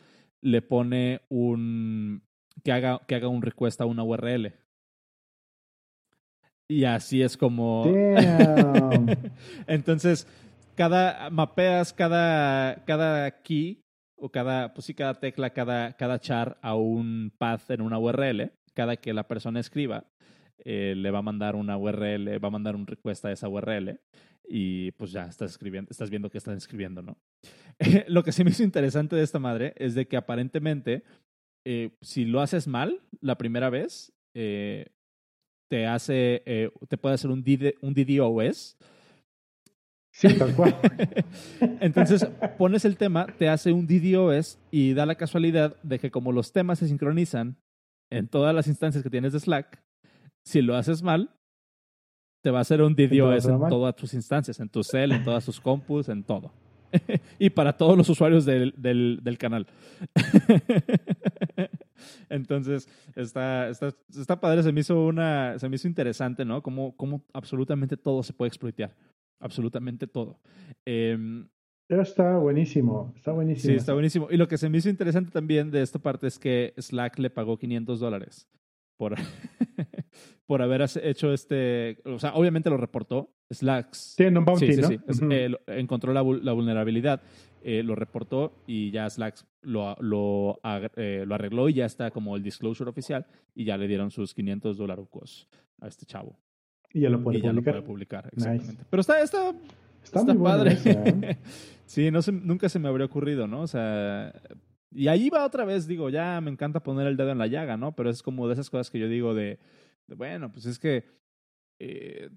le 0.43 0.61
pone 0.61 1.21
un 1.29 2.21
que 2.63 2.71
haga, 2.71 3.01
que 3.07 3.15
haga 3.15 3.29
un 3.29 3.41
request 3.41 3.81
a 3.81 3.85
una 3.85 4.03
URL. 4.03 4.53
Y 6.69 6.83
así 6.85 7.21
es 7.21 7.37
como... 7.37 7.85
Damn. 7.85 9.07
Entonces, 9.67 10.27
cada 10.75 11.29
mapeas 11.29 11.93
cada, 11.93 12.83
cada 12.85 13.41
key 13.41 13.81
o 14.15 14.29
cada, 14.29 14.73
pues 14.73 14.85
sí, 14.85 14.93
cada 14.93 15.19
tecla, 15.19 15.51
cada, 15.51 15.93
cada 15.93 16.19
char 16.19 16.57
a 16.61 16.75
un 16.75 17.33
path 17.37 17.71
en 17.71 17.81
una 17.81 17.99
URL. 17.99 18.51
Cada 18.73 18.97
que 18.97 19.13
la 19.13 19.27
persona 19.27 19.59
escriba, 19.59 20.05
eh, 20.57 20.93
le 20.97 21.11
va 21.11 21.19
a 21.19 21.23
mandar 21.23 21.55
una 21.55 21.77
URL, 21.77 22.43
va 22.43 22.47
a 22.47 22.51
mandar 22.51 22.75
un 22.75 22.87
request 22.87 23.23
a 23.25 23.31
esa 23.31 23.47
URL 23.47 23.99
y 24.45 24.91
pues 24.91 25.11
ya 25.11 25.25
estás 25.25 25.51
escribiendo, 25.51 25.89
estás 25.91 26.09
viendo 26.09 26.29
que 26.29 26.37
están 26.37 26.57
escribiendo, 26.57 27.01
¿no? 27.01 27.17
Lo 28.07 28.23
que 28.23 28.31
sí 28.31 28.43
me 28.43 28.51
hizo 28.51 28.63
interesante 28.63 29.15
de 29.15 29.23
esta 29.23 29.39
madre 29.39 29.73
es 29.77 29.95
de 29.95 30.07
que 30.07 30.17
aparentemente, 30.17 31.03
eh, 31.65 31.91
si 32.01 32.25
lo 32.25 32.41
haces 32.41 32.67
mal 32.67 33.01
la 33.21 33.37
primera 33.37 33.69
vez, 33.69 34.13
eh, 34.35 34.87
te 35.69 35.87
hace, 35.87 36.43
eh, 36.45 36.71
te 36.87 36.97
puede 36.97 37.15
hacer 37.15 37.31
un, 37.31 37.43
DD, 37.43 37.75
un 37.81 37.93
DDoS. 37.93 38.77
Sí, 40.11 40.27
tal 40.37 40.55
cual. 40.55 40.75
Entonces 41.79 42.25
pones 42.57 42.85
el 42.85 42.97
tema, 42.97 43.25
te 43.25 43.49
hace 43.49 43.71
un 43.71 43.87
DDoS 43.87 44.59
y 44.69 44.93
da 44.93 45.07
la 45.07 45.15
casualidad 45.15 45.81
de 45.81 45.97
que 45.97 46.11
como 46.11 46.31
los 46.31 46.51
temas 46.51 46.79
se 46.79 46.87
sincronizan 46.87 47.57
en 48.11 48.27
todas 48.27 48.53
las 48.53 48.67
instancias 48.67 49.03
que 49.03 49.09
tienes 49.09 49.33
de 49.33 49.39
Slack, 49.39 49.81
si 50.45 50.61
lo 50.61 50.75
haces 50.75 51.01
mal, 51.01 51.31
te 52.43 52.51
va 52.51 52.57
a 52.57 52.61
hacer 52.61 52.81
un 52.81 52.93
DDoS 52.93 53.45
en 53.45 53.69
todas 53.69 53.95
tus 53.95 54.13
instancias, 54.13 54.59
en 54.59 54.67
tu 54.67 54.83
cel, 54.83 55.13
en 55.13 55.23
todas 55.23 55.45
tus 55.45 55.61
compus, 55.61 56.09
en 56.09 56.23
todo. 56.23 56.51
y 57.39 57.49
para 57.49 57.77
todos 57.77 57.97
los 57.97 58.09
usuarios 58.09 58.43
del, 58.43 58.73
del, 58.75 59.21
del 59.23 59.37
canal. 59.37 59.65
Entonces, 62.29 62.89
está, 63.15 63.69
está, 63.69 63.95
está 64.09 64.41
padre, 64.41 64.61
se 64.61 64.73
me 64.73 64.81
hizo 64.81 65.05
una, 65.05 65.57
se 65.57 65.69
me 65.69 65.77
hizo 65.77 65.87
interesante, 65.87 66.43
¿no? 66.43 66.61
Como, 66.61 66.97
como 66.97 67.23
absolutamente 67.31 67.95
todo 67.95 68.21
se 68.23 68.33
puede 68.33 68.49
exploitear. 68.49 68.93
Absolutamente 69.39 70.05
todo. 70.05 70.37
Eh, 70.85 71.17
está 71.87 72.37
buenísimo, 72.37 73.13
está 73.15 73.31
buenísimo. 73.31 73.71
Sí, 73.71 73.77
está 73.77 73.93
buenísimo. 73.93 74.27
Y 74.29 74.35
lo 74.35 74.49
que 74.49 74.57
se 74.57 74.67
me 74.67 74.79
hizo 74.79 74.89
interesante 74.89 75.31
también 75.31 75.71
de 75.71 75.81
esta 75.81 75.97
parte 75.97 76.27
es 76.27 76.37
que 76.37 76.73
Slack 76.77 77.19
le 77.19 77.29
pagó 77.29 77.57
500 77.57 78.01
dólares 78.01 78.49
por, 78.97 79.15
por 80.45 80.61
haber 80.61 80.85
hecho 81.03 81.33
este, 81.33 81.99
o 82.05 82.19
sea, 82.19 82.33
obviamente 82.35 82.69
lo 82.69 82.77
reportó. 82.77 83.33
Slack. 83.49 83.93
Sí, 83.93 84.23
un 84.23 84.45
bounty, 84.45 84.73
sí, 84.73 84.81
¿no? 84.81 84.87
sí, 84.87 84.99
eh, 85.29 85.51
encontró 85.67 86.11
la, 86.13 86.23
la 86.23 86.53
vulnerabilidad, 86.53 87.21
eh, 87.61 87.83
lo 87.83 87.95
reportó 87.95 88.63
y 88.65 88.91
ya 88.91 89.09
Slack 89.09 89.45
lo, 89.61 89.95
lo, 89.99 90.59
eh, 90.95 91.23
lo, 91.25 91.35
arregló 91.35 91.69
y 91.69 91.73
ya 91.73 91.85
está 91.85 92.11
como 92.11 92.35
el 92.35 92.43
disclosure 92.43 92.89
oficial 92.89 93.25
y 93.55 93.65
ya 93.65 93.77
le 93.77 93.87
dieron 93.87 94.11
sus 94.11 94.33
500 94.33 94.77
dólares 94.77 95.07
a 95.79 95.87
este 95.87 96.05
chavo. 96.05 96.37
Y 96.91 97.01
ya 97.01 97.09
lo 97.09 97.23
puede 97.23 97.37
y 97.37 97.41
publicar. 97.41 97.53
Ya 97.53 97.55
lo 97.55 97.63
puede 97.63 97.81
publicar, 97.81 98.29
exactamente. 98.31 98.83
Pero 98.89 99.01
está, 99.01 99.21
está, 99.21 99.49
está, 100.03 100.19
está 100.19 100.33
muy 100.33 100.43
padre. 100.43 100.77
Sí, 101.85 102.09
no 102.09 102.21
se, 102.21 102.31
nunca 102.31 102.69
se 102.69 102.79
me 102.79 102.87
habría 102.87 103.05
ocurrido, 103.05 103.45
¿no? 103.45 103.61
O 103.61 103.67
sea, 103.67 104.33
y 104.93 105.07
ahí 105.07 105.29
va 105.29 105.45
otra 105.45 105.65
vez, 105.65 105.87
digo, 105.87 106.09
ya 106.09 106.39
me 106.41 106.51
encanta 106.51 106.83
poner 106.83 107.07
el 107.07 107.17
dedo 107.17 107.31
en 107.31 107.37
la 107.37 107.47
llaga, 107.47 107.77
¿no? 107.77 107.95
Pero 107.95 108.09
es 108.09 108.21
como 108.21 108.47
de 108.47 108.53
esas 108.53 108.69
cosas 108.69 108.89
que 108.89 108.99
yo 108.99 109.07
digo 109.07 109.33
de, 109.33 109.59
de 110.07 110.15
bueno, 110.15 110.51
pues 110.51 110.65
es 110.65 110.79
que... 110.79 111.05
Eh, 111.79 112.29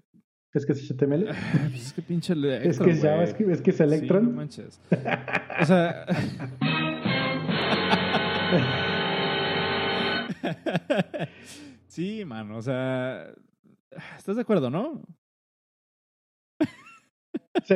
¿Es 0.53 0.65
que 0.65 0.73
es 0.73 0.91
HTML? 0.91 1.25
pues 1.25 1.87
es 1.87 1.93
que 1.93 2.01
pinche 2.01 2.33
Electron, 2.33 2.71
Es 2.71 2.79
que 2.79 2.91
es 2.91 3.01
JavaScript, 3.01 3.51
es 3.51 3.61
que 3.61 3.71
es 3.71 3.79
Electron. 3.79 4.23
Sí, 4.23 4.29
no 4.29 4.35
manches. 4.35 4.81
O 5.61 5.65
sea... 5.65 6.05
sí, 11.87 12.25
mano, 12.25 12.57
o 12.57 12.61
sea... 12.61 13.31
¿Estás 14.17 14.35
de 14.35 14.41
acuerdo, 14.41 14.69
no? 14.69 15.01
Sí, 17.65 17.75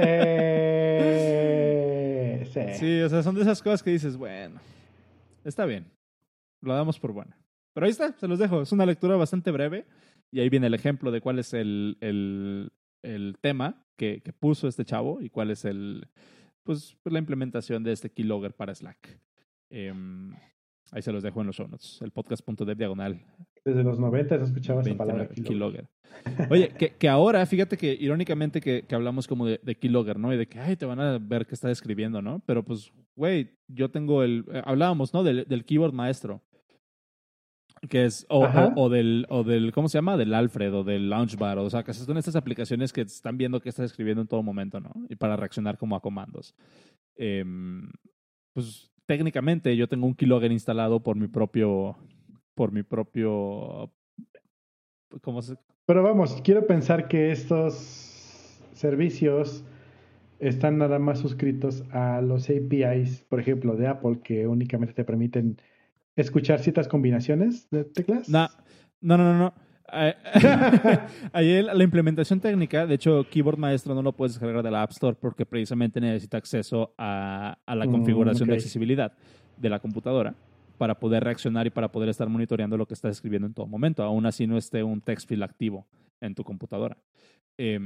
sí. 2.79 3.01
O 3.01 3.09
sea, 3.09 3.23
son 3.23 3.35
de 3.35 3.41
esas 3.41 3.61
cosas 3.61 3.83
que 3.83 3.91
dices, 3.91 4.17
bueno, 4.17 4.59
está 5.43 5.65
bien, 5.65 5.85
lo 6.61 6.73
damos 6.73 6.99
por 6.99 7.11
buena. 7.11 7.37
Pero 7.73 7.85
ahí 7.85 7.91
está, 7.91 8.13
se 8.17 8.27
los 8.27 8.39
dejo. 8.39 8.61
Es 8.61 8.71
una 8.71 8.85
lectura 8.85 9.15
bastante 9.15 9.51
breve 9.51 9.85
y 10.31 10.39
ahí 10.39 10.49
viene 10.49 10.67
el 10.67 10.73
ejemplo 10.73 11.11
de 11.11 11.21
cuál 11.21 11.39
es 11.39 11.53
el, 11.53 11.97
el, 12.01 12.71
el 13.01 13.37
tema 13.41 13.85
que, 13.97 14.21
que, 14.21 14.33
puso 14.33 14.67
este 14.67 14.85
chavo 14.85 15.21
y 15.21 15.29
cuál 15.29 15.51
es 15.51 15.65
el, 15.65 16.07
pues, 16.63 16.97
la 17.05 17.19
implementación 17.19 17.83
de 17.83 17.93
este 17.93 18.11
keylogger 18.11 18.53
para 18.53 18.75
Slack. 18.75 19.19
Eh, 19.69 19.93
ahí 20.91 21.01
se 21.01 21.11
los 21.11 21.23
dejo 21.23 21.41
en 21.41 21.47
los 21.47 21.55
show 21.55 21.67
notes. 21.67 21.99
El 22.01 22.11
podcast.dev 22.11 22.77
diagonal. 22.77 23.25
Desde 23.65 23.83
los 23.83 23.99
90 23.99 24.37
se 24.37 24.43
escuchaba 24.43 24.81
esa 24.81 24.95
palabra. 24.95 25.27
Keylogger. 25.27 25.87
Oye, 26.49 26.69
que, 26.69 26.91
que, 26.91 27.09
ahora, 27.09 27.45
fíjate 27.45 27.77
que 27.77 27.93
irónicamente 27.99 28.59
que, 28.59 28.83
que 28.83 28.95
hablamos 28.95 29.27
como 29.27 29.45
de, 29.45 29.59
de, 29.63 29.75
keylogger, 29.75 30.17
¿no? 30.17 30.33
Y 30.33 30.37
de 30.37 30.47
que, 30.47 30.59
ay, 30.59 30.75
te 30.75 30.85
van 30.85 30.99
a 30.99 31.17
ver 31.19 31.45
qué 31.45 31.55
está 31.55 31.71
escribiendo, 31.71 32.21
¿no? 32.21 32.41
Pero 32.45 32.63
pues, 32.63 32.91
güey, 33.15 33.51
yo 33.67 33.89
tengo 33.89 34.23
el, 34.23 34.45
eh, 34.51 34.61
hablábamos, 34.65 35.13
¿no? 35.13 35.23
Del, 35.23 35.45
del 35.47 35.65
keyboard 35.65 35.93
maestro. 35.93 36.41
Que 37.89 38.05
es, 38.05 38.27
o, 38.29 38.45
o, 38.45 38.73
o, 38.75 38.89
del, 38.89 39.25
o 39.29 39.43
del, 39.43 39.71
¿cómo 39.71 39.89
se 39.89 39.97
llama? 39.97 40.15
Del 40.15 40.35
Alfred 40.35 40.73
o 40.73 40.83
del 40.83 41.09
Launchbar. 41.09 41.57
O 41.57 41.69
sea, 41.69 41.83
que 41.83 41.93
son 41.93 42.17
estas 42.17 42.35
aplicaciones 42.35 42.93
que 42.93 43.01
están 43.01 43.37
viendo 43.37 43.59
qué 43.59 43.69
estás 43.69 43.85
escribiendo 43.85 44.21
en 44.21 44.27
todo 44.27 44.43
momento, 44.43 44.79
¿no? 44.79 44.91
Y 45.09 45.15
para 45.15 45.35
reaccionar 45.35 45.79
como 45.79 45.95
a 45.95 46.01
comandos. 46.01 46.53
Eh, 47.15 47.43
pues 48.53 48.91
técnicamente 49.05 49.75
yo 49.75 49.87
tengo 49.87 50.07
un 50.07 50.15
keylogger 50.15 50.51
instalado 50.51 51.01
por 51.01 51.15
mi 51.15 51.27
propio, 51.27 51.97
por 52.61 52.71
mi 52.71 52.83
propio, 52.83 53.91
¿cómo 55.21 55.41
se? 55.41 55.55
Pero 55.87 56.03
vamos, 56.03 56.39
quiero 56.43 56.67
pensar 56.67 57.07
que 57.07 57.31
estos 57.31 58.61
servicios 58.73 59.65
están 60.37 60.77
nada 60.77 60.99
más 60.99 61.17
suscritos 61.17 61.83
a 61.89 62.21
los 62.21 62.51
APIs, 62.51 63.25
por 63.27 63.39
ejemplo, 63.39 63.75
de 63.77 63.87
Apple, 63.87 64.19
que 64.23 64.45
únicamente 64.45 64.93
te 64.93 65.03
permiten 65.03 65.57
escuchar 66.15 66.59
ciertas 66.59 66.87
combinaciones 66.87 67.67
de 67.71 67.83
teclas. 67.83 68.29
No, 68.29 68.47
no, 68.99 69.17
no, 69.17 69.35
no. 69.35 69.53
Ahí 71.33 71.63
la 71.63 71.83
implementación 71.83 72.39
técnica, 72.39 72.85
de 72.85 72.93
hecho, 72.93 73.25
Keyboard 73.27 73.57
Maestro 73.57 73.95
no 73.95 74.03
lo 74.03 74.13
puedes 74.13 74.33
descargar 74.35 74.61
de 74.61 74.69
la 74.69 74.83
App 74.83 74.91
Store 74.91 75.17
porque 75.19 75.47
precisamente 75.47 75.99
necesita 75.99 76.37
acceso 76.37 76.93
a, 76.95 77.57
a 77.65 77.75
la 77.75 77.87
configuración 77.87 78.47
mm, 78.47 78.51
okay. 78.51 78.53
de 78.53 78.57
accesibilidad 78.57 79.13
de 79.57 79.69
la 79.69 79.79
computadora 79.79 80.35
para 80.81 80.97
poder 80.97 81.23
reaccionar 81.23 81.67
y 81.67 81.69
para 81.69 81.91
poder 81.91 82.09
estar 82.09 82.27
monitoreando 82.27 82.75
lo 82.75 82.87
que 82.87 82.95
estás 82.95 83.11
escribiendo 83.11 83.45
en 83.45 83.53
todo 83.53 83.67
momento. 83.67 84.01
Aún 84.01 84.25
así 84.25 84.47
no 84.47 84.57
esté 84.57 84.81
un 84.81 84.99
text 84.99 85.29
field 85.29 85.43
activo 85.43 85.85
en 86.19 86.33
tu 86.33 86.43
computadora. 86.43 86.97
Eh, 87.55 87.79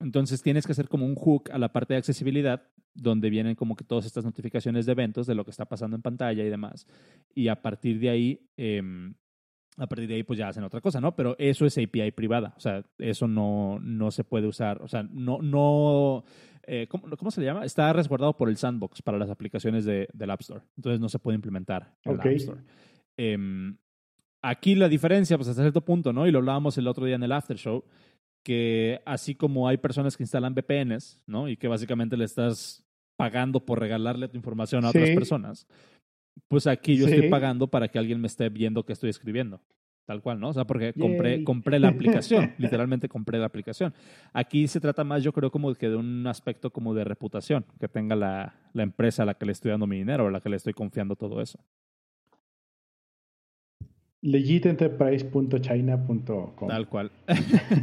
entonces 0.00 0.40
tienes 0.40 0.64
que 0.64 0.72
hacer 0.72 0.88
como 0.88 1.04
un 1.04 1.14
hook 1.14 1.50
a 1.52 1.58
la 1.58 1.74
parte 1.74 1.92
de 1.92 1.98
accesibilidad 1.98 2.62
donde 2.94 3.28
vienen 3.28 3.54
como 3.54 3.76
que 3.76 3.84
todas 3.84 4.06
estas 4.06 4.24
notificaciones 4.24 4.86
de 4.86 4.92
eventos 4.92 5.26
de 5.26 5.34
lo 5.34 5.44
que 5.44 5.50
está 5.50 5.66
pasando 5.66 5.94
en 5.94 6.00
pantalla 6.00 6.42
y 6.42 6.48
demás. 6.48 6.86
Y 7.34 7.48
a 7.48 7.60
partir 7.60 8.00
de 8.00 8.08
ahí, 8.08 8.48
eh, 8.56 8.80
a 9.76 9.86
partir 9.86 10.08
de 10.08 10.14
ahí 10.14 10.22
pues 10.22 10.38
ya 10.38 10.48
hacen 10.48 10.64
otra 10.64 10.80
cosa, 10.80 11.02
¿no? 11.02 11.14
Pero 11.14 11.36
eso 11.38 11.66
es 11.66 11.76
API 11.76 12.12
privada, 12.12 12.54
o 12.56 12.60
sea, 12.60 12.82
eso 12.96 13.28
no, 13.28 13.78
no 13.80 14.10
se 14.10 14.24
puede 14.24 14.46
usar, 14.46 14.80
o 14.80 14.88
sea, 14.88 15.02
no, 15.02 15.42
no, 15.42 16.24
eh, 16.66 16.86
¿cómo, 16.88 17.08
¿cómo, 17.16 17.30
se 17.30 17.40
le 17.40 17.46
llama? 17.46 17.64
Está 17.64 17.92
resguardado 17.92 18.36
por 18.36 18.48
el 18.48 18.56
sandbox 18.56 19.02
para 19.02 19.18
las 19.18 19.30
aplicaciones 19.30 19.84
de, 19.84 20.08
del 20.12 20.30
App 20.30 20.40
Store, 20.40 20.62
entonces 20.76 21.00
no 21.00 21.08
se 21.08 21.18
puede 21.18 21.36
implementar 21.36 21.94
en 22.04 22.14
okay. 22.14 22.30
el 22.30 22.36
App 22.36 22.40
Store. 22.40 22.60
Eh, 23.16 23.38
aquí 24.42 24.74
la 24.74 24.88
diferencia, 24.88 25.36
pues 25.36 25.48
hasta 25.48 25.62
cierto 25.62 25.84
punto, 25.84 26.12
¿no? 26.12 26.26
Y 26.26 26.30
lo 26.30 26.38
hablábamos 26.38 26.78
el 26.78 26.88
otro 26.88 27.04
día 27.04 27.16
en 27.16 27.22
el 27.22 27.32
After 27.32 27.56
Show, 27.56 27.84
que 28.44 29.00
así 29.04 29.34
como 29.34 29.66
hay 29.68 29.76
personas 29.76 30.16
que 30.16 30.22
instalan 30.22 30.54
VPNs, 30.54 31.20
¿no? 31.26 31.48
Y 31.48 31.56
que 31.56 31.68
básicamente 31.68 32.16
le 32.16 32.24
estás 32.24 32.84
pagando 33.16 33.64
por 33.64 33.80
regalarle 33.80 34.28
tu 34.28 34.36
información 34.36 34.84
a 34.84 34.92
Sí. 34.92 34.98
otras 34.98 35.14
personas, 35.14 35.66
pues 36.48 36.66
aquí 36.66 36.96
yo 36.96 37.06
Sí. 37.06 37.14
estoy 37.14 37.30
pagando 37.30 37.66
para 37.66 37.88
que 37.88 37.98
alguien 37.98 38.20
me 38.20 38.26
esté 38.26 38.48
viendo 38.48 38.84
que 38.84 38.92
estoy 38.92 39.10
escribiendo. 39.10 39.60
Tal 40.06 40.22
cual, 40.22 40.38
¿no? 40.38 40.50
O 40.50 40.52
sea, 40.52 40.64
porque 40.64 40.92
compré, 40.94 41.36
Yay. 41.36 41.44
compré 41.44 41.80
la 41.80 41.88
aplicación, 41.88 42.52
literalmente 42.58 43.08
compré 43.08 43.38
la 43.38 43.46
aplicación. 43.46 43.92
Aquí 44.32 44.68
se 44.68 44.80
trata 44.80 45.02
más, 45.02 45.24
yo 45.24 45.32
creo, 45.32 45.50
como 45.50 45.74
que 45.74 45.88
de 45.88 45.96
un 45.96 46.24
aspecto 46.28 46.70
como 46.70 46.94
de 46.94 47.02
reputación 47.04 47.64
que 47.80 47.88
tenga 47.88 48.14
la, 48.14 48.54
la 48.72 48.84
empresa 48.84 49.24
a 49.24 49.26
la 49.26 49.34
que 49.34 49.46
le 49.46 49.52
estoy 49.52 49.72
dando 49.72 49.88
mi 49.88 49.96
dinero, 49.98 50.28
a 50.28 50.30
la 50.30 50.40
que 50.40 50.48
le 50.48 50.56
estoy 50.56 50.74
confiando 50.74 51.16
todo 51.16 51.42
eso. 51.42 51.58
legitenterprise.china.com 54.22 56.68
Tal 56.68 56.88
cual. 56.88 57.10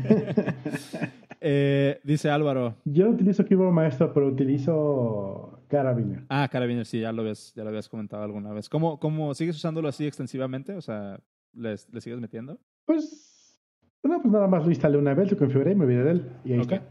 Eh, 1.46 2.00
dice 2.06 2.30
Álvaro. 2.30 2.78
Yo 2.86 3.04
no 3.04 3.12
utilizo 3.12 3.44
Keyboard 3.44 3.74
Maestro, 3.74 4.14
pero 4.14 4.28
utilizo 4.30 5.60
Carabiner. 5.68 6.24
Ah, 6.30 6.48
Carabiner, 6.50 6.86
sí, 6.86 7.02
ya 7.02 7.12
lo 7.12 7.22
habías, 7.22 7.54
ya 7.54 7.64
lo 7.64 7.70
habías 7.70 7.90
comentado 7.90 8.24
alguna 8.24 8.54
vez. 8.54 8.70
¿Cómo, 8.70 8.98
cómo 8.98 9.34
sigues 9.34 9.58
usándolo 9.58 9.90
así 9.90 10.08
extensivamente? 10.08 10.74
O 10.74 10.80
sea, 10.82 11.20
¿le, 11.54 11.76
le 11.92 12.02
sigues 12.02 12.20
metiendo? 12.20 12.60
Pues, 12.86 13.60
no, 14.04 14.22
pues 14.22 14.32
nada 14.32 14.48
más 14.48 14.64
lo 14.64 14.70
instalé 14.70 14.98
una 14.98 15.14
vez, 15.14 15.32
lo 15.32 15.38
configuré 15.38 15.72
y 15.72 15.76
me 15.76 15.86
olvidé 15.86 16.04
de 16.04 16.12
él. 16.12 16.32
Y 16.46 16.54
ahí 16.54 16.60
está. 16.60 16.84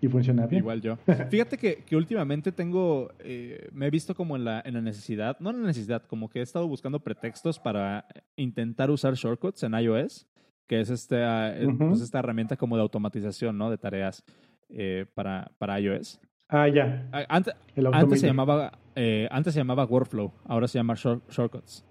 Y 0.00 0.08
funciona 0.08 0.46
bien. 0.46 0.60
Igual 0.62 0.80
yo. 0.80 0.96
Fíjate 1.30 1.58
que, 1.58 1.82
que 1.84 1.96
últimamente 1.96 2.52
tengo, 2.52 3.10
eh, 3.18 3.68
me 3.72 3.86
he 3.86 3.90
visto 3.90 4.14
como 4.14 4.36
en 4.36 4.44
la, 4.44 4.62
en 4.64 4.74
la 4.74 4.80
necesidad, 4.80 5.38
no 5.40 5.50
en 5.50 5.60
la 5.62 5.66
necesidad, 5.66 6.04
como 6.04 6.28
que 6.28 6.38
he 6.38 6.42
estado 6.42 6.68
buscando 6.68 7.00
pretextos 7.00 7.58
para 7.58 8.06
intentar 8.36 8.90
usar 8.90 9.14
shortcuts 9.14 9.64
en 9.64 9.74
iOS 9.74 10.28
que 10.68 10.80
es 10.80 10.90
este, 10.90 11.24
ah, 11.24 11.52
eh, 11.56 11.66
pues 11.76 12.02
esta 12.02 12.18
herramienta 12.20 12.56
como 12.56 12.76
de 12.76 12.82
automatización, 12.82 13.56
¿no? 13.56 13.70
De 13.70 13.78
tareas 13.78 14.22
eh, 14.68 15.06
para, 15.14 15.50
para 15.58 15.80
iOS. 15.80 16.20
Ah, 16.48 16.68
ya. 16.68 17.08
Ah, 17.10 17.24
antes, 17.28 17.54
antes, 17.92 18.20
se 18.20 18.26
llamaba, 18.26 18.78
eh, 18.94 19.26
antes 19.30 19.54
se 19.54 19.60
llamaba 19.60 19.86
Workflow, 19.86 20.32
ahora 20.44 20.68
se 20.68 20.78
llama 20.78 20.94
Shortcuts. 20.94 21.84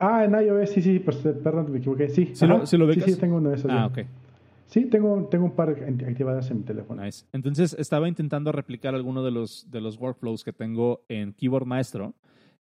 Ah, 0.00 0.24
en 0.24 0.32
iOS, 0.32 0.70
sí, 0.70 0.82
sí, 0.82 0.98
pues, 0.98 1.18
perdón, 1.18 1.70
me 1.70 1.78
equivoqué. 1.78 2.08
Sí, 2.08 2.30
¿Sí, 2.32 2.46
lo, 2.46 2.66
¿sí, 2.66 2.76
lo 2.76 2.92
sí, 2.92 3.00
sí, 3.02 3.16
tengo 3.16 3.36
uno 3.36 3.50
de 3.50 3.56
esos. 3.56 3.70
Ah, 3.70 3.86
ok. 3.86 3.98
Sí, 4.66 4.86
tengo, 4.86 5.28
tengo 5.30 5.44
un 5.44 5.54
par 5.54 5.68
activadas 5.68 6.50
en 6.50 6.58
mi 6.58 6.62
teléfono. 6.62 7.04
Nice. 7.04 7.26
Entonces, 7.32 7.76
estaba 7.78 8.08
intentando 8.08 8.50
replicar 8.50 8.94
alguno 8.94 9.22
de 9.22 9.30
los, 9.30 9.70
de 9.70 9.80
los 9.80 9.98
workflows 9.98 10.42
que 10.42 10.52
tengo 10.52 11.04
en 11.08 11.32
Keyboard 11.34 11.66
Maestro 11.66 12.14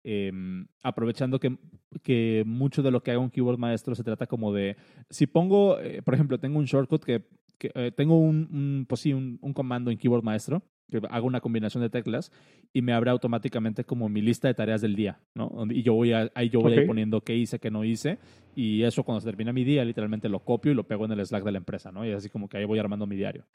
Em, 0.02 0.66
aprovechando 0.82 1.38
que, 1.38 1.58
que, 2.02 2.42
mucho 2.46 2.82
de 2.82 2.90
lo 2.90 3.02
que 3.02 3.10
hago 3.10 3.22
en 3.22 3.28
Keyboard 3.28 3.58
Maestro 3.58 3.94
se 3.94 4.02
trata 4.02 4.26
como 4.26 4.50
de, 4.50 4.76
si 5.10 5.26
pongo, 5.26 5.78
eh, 5.78 6.00
por 6.00 6.14
ejemplo, 6.14 6.40
tengo 6.40 6.58
un 6.58 6.64
shortcut 6.64 7.04
que, 7.04 7.22
eh, 7.62 7.92
tengo 7.94 8.18
un, 8.18 8.48
un, 8.52 8.86
pues 8.88 9.00
sí, 9.00 9.12
un, 9.12 9.38
comando 9.52 9.90
en 9.90 9.98
Keyboard 9.98 10.22
Maestro 10.22 10.62
que 10.90 11.00
hago 11.08 11.26
una 11.26 11.40
combinación 11.40 11.82
de 11.82 11.88
teclas 11.88 12.32
y 12.72 12.82
me 12.82 12.92
abre 12.92 13.10
automáticamente 13.10 13.84
como 13.84 14.08
mi 14.08 14.20
lista 14.20 14.48
de 14.48 14.54
tareas 14.54 14.80
del 14.80 14.96
día, 14.96 15.20
¿no? 15.34 15.64
Y 15.70 15.82
yo 15.82 15.94
voy 15.94 16.12
a, 16.12 16.30
ahí 16.34 16.48
yo 16.48 16.60
voy 16.60 16.84
poniendo 16.84 17.20
qué 17.20 17.36
hice, 17.36 17.60
qué 17.60 17.70
no 17.70 17.84
hice 17.84 18.18
y 18.56 18.82
eso 18.82 19.04
cuando 19.04 19.20
se 19.20 19.26
termina 19.26 19.52
mi 19.52 19.62
día 19.62 19.84
literalmente 19.84 20.28
lo 20.28 20.40
copio 20.40 20.72
y 20.72 20.74
lo 20.74 20.88
pego 20.88 21.04
en 21.04 21.12
el 21.12 21.24
Slack 21.24 21.44
de 21.44 21.52
la 21.52 21.58
empresa, 21.58 21.92
¿no? 21.92 22.04
Y 22.04 22.10
así 22.10 22.28
como 22.28 22.48
que 22.48 22.58
ahí 22.58 22.64
voy 22.64 22.80
armando 22.80 23.06
mi 23.06 23.14
diario. 23.14 23.46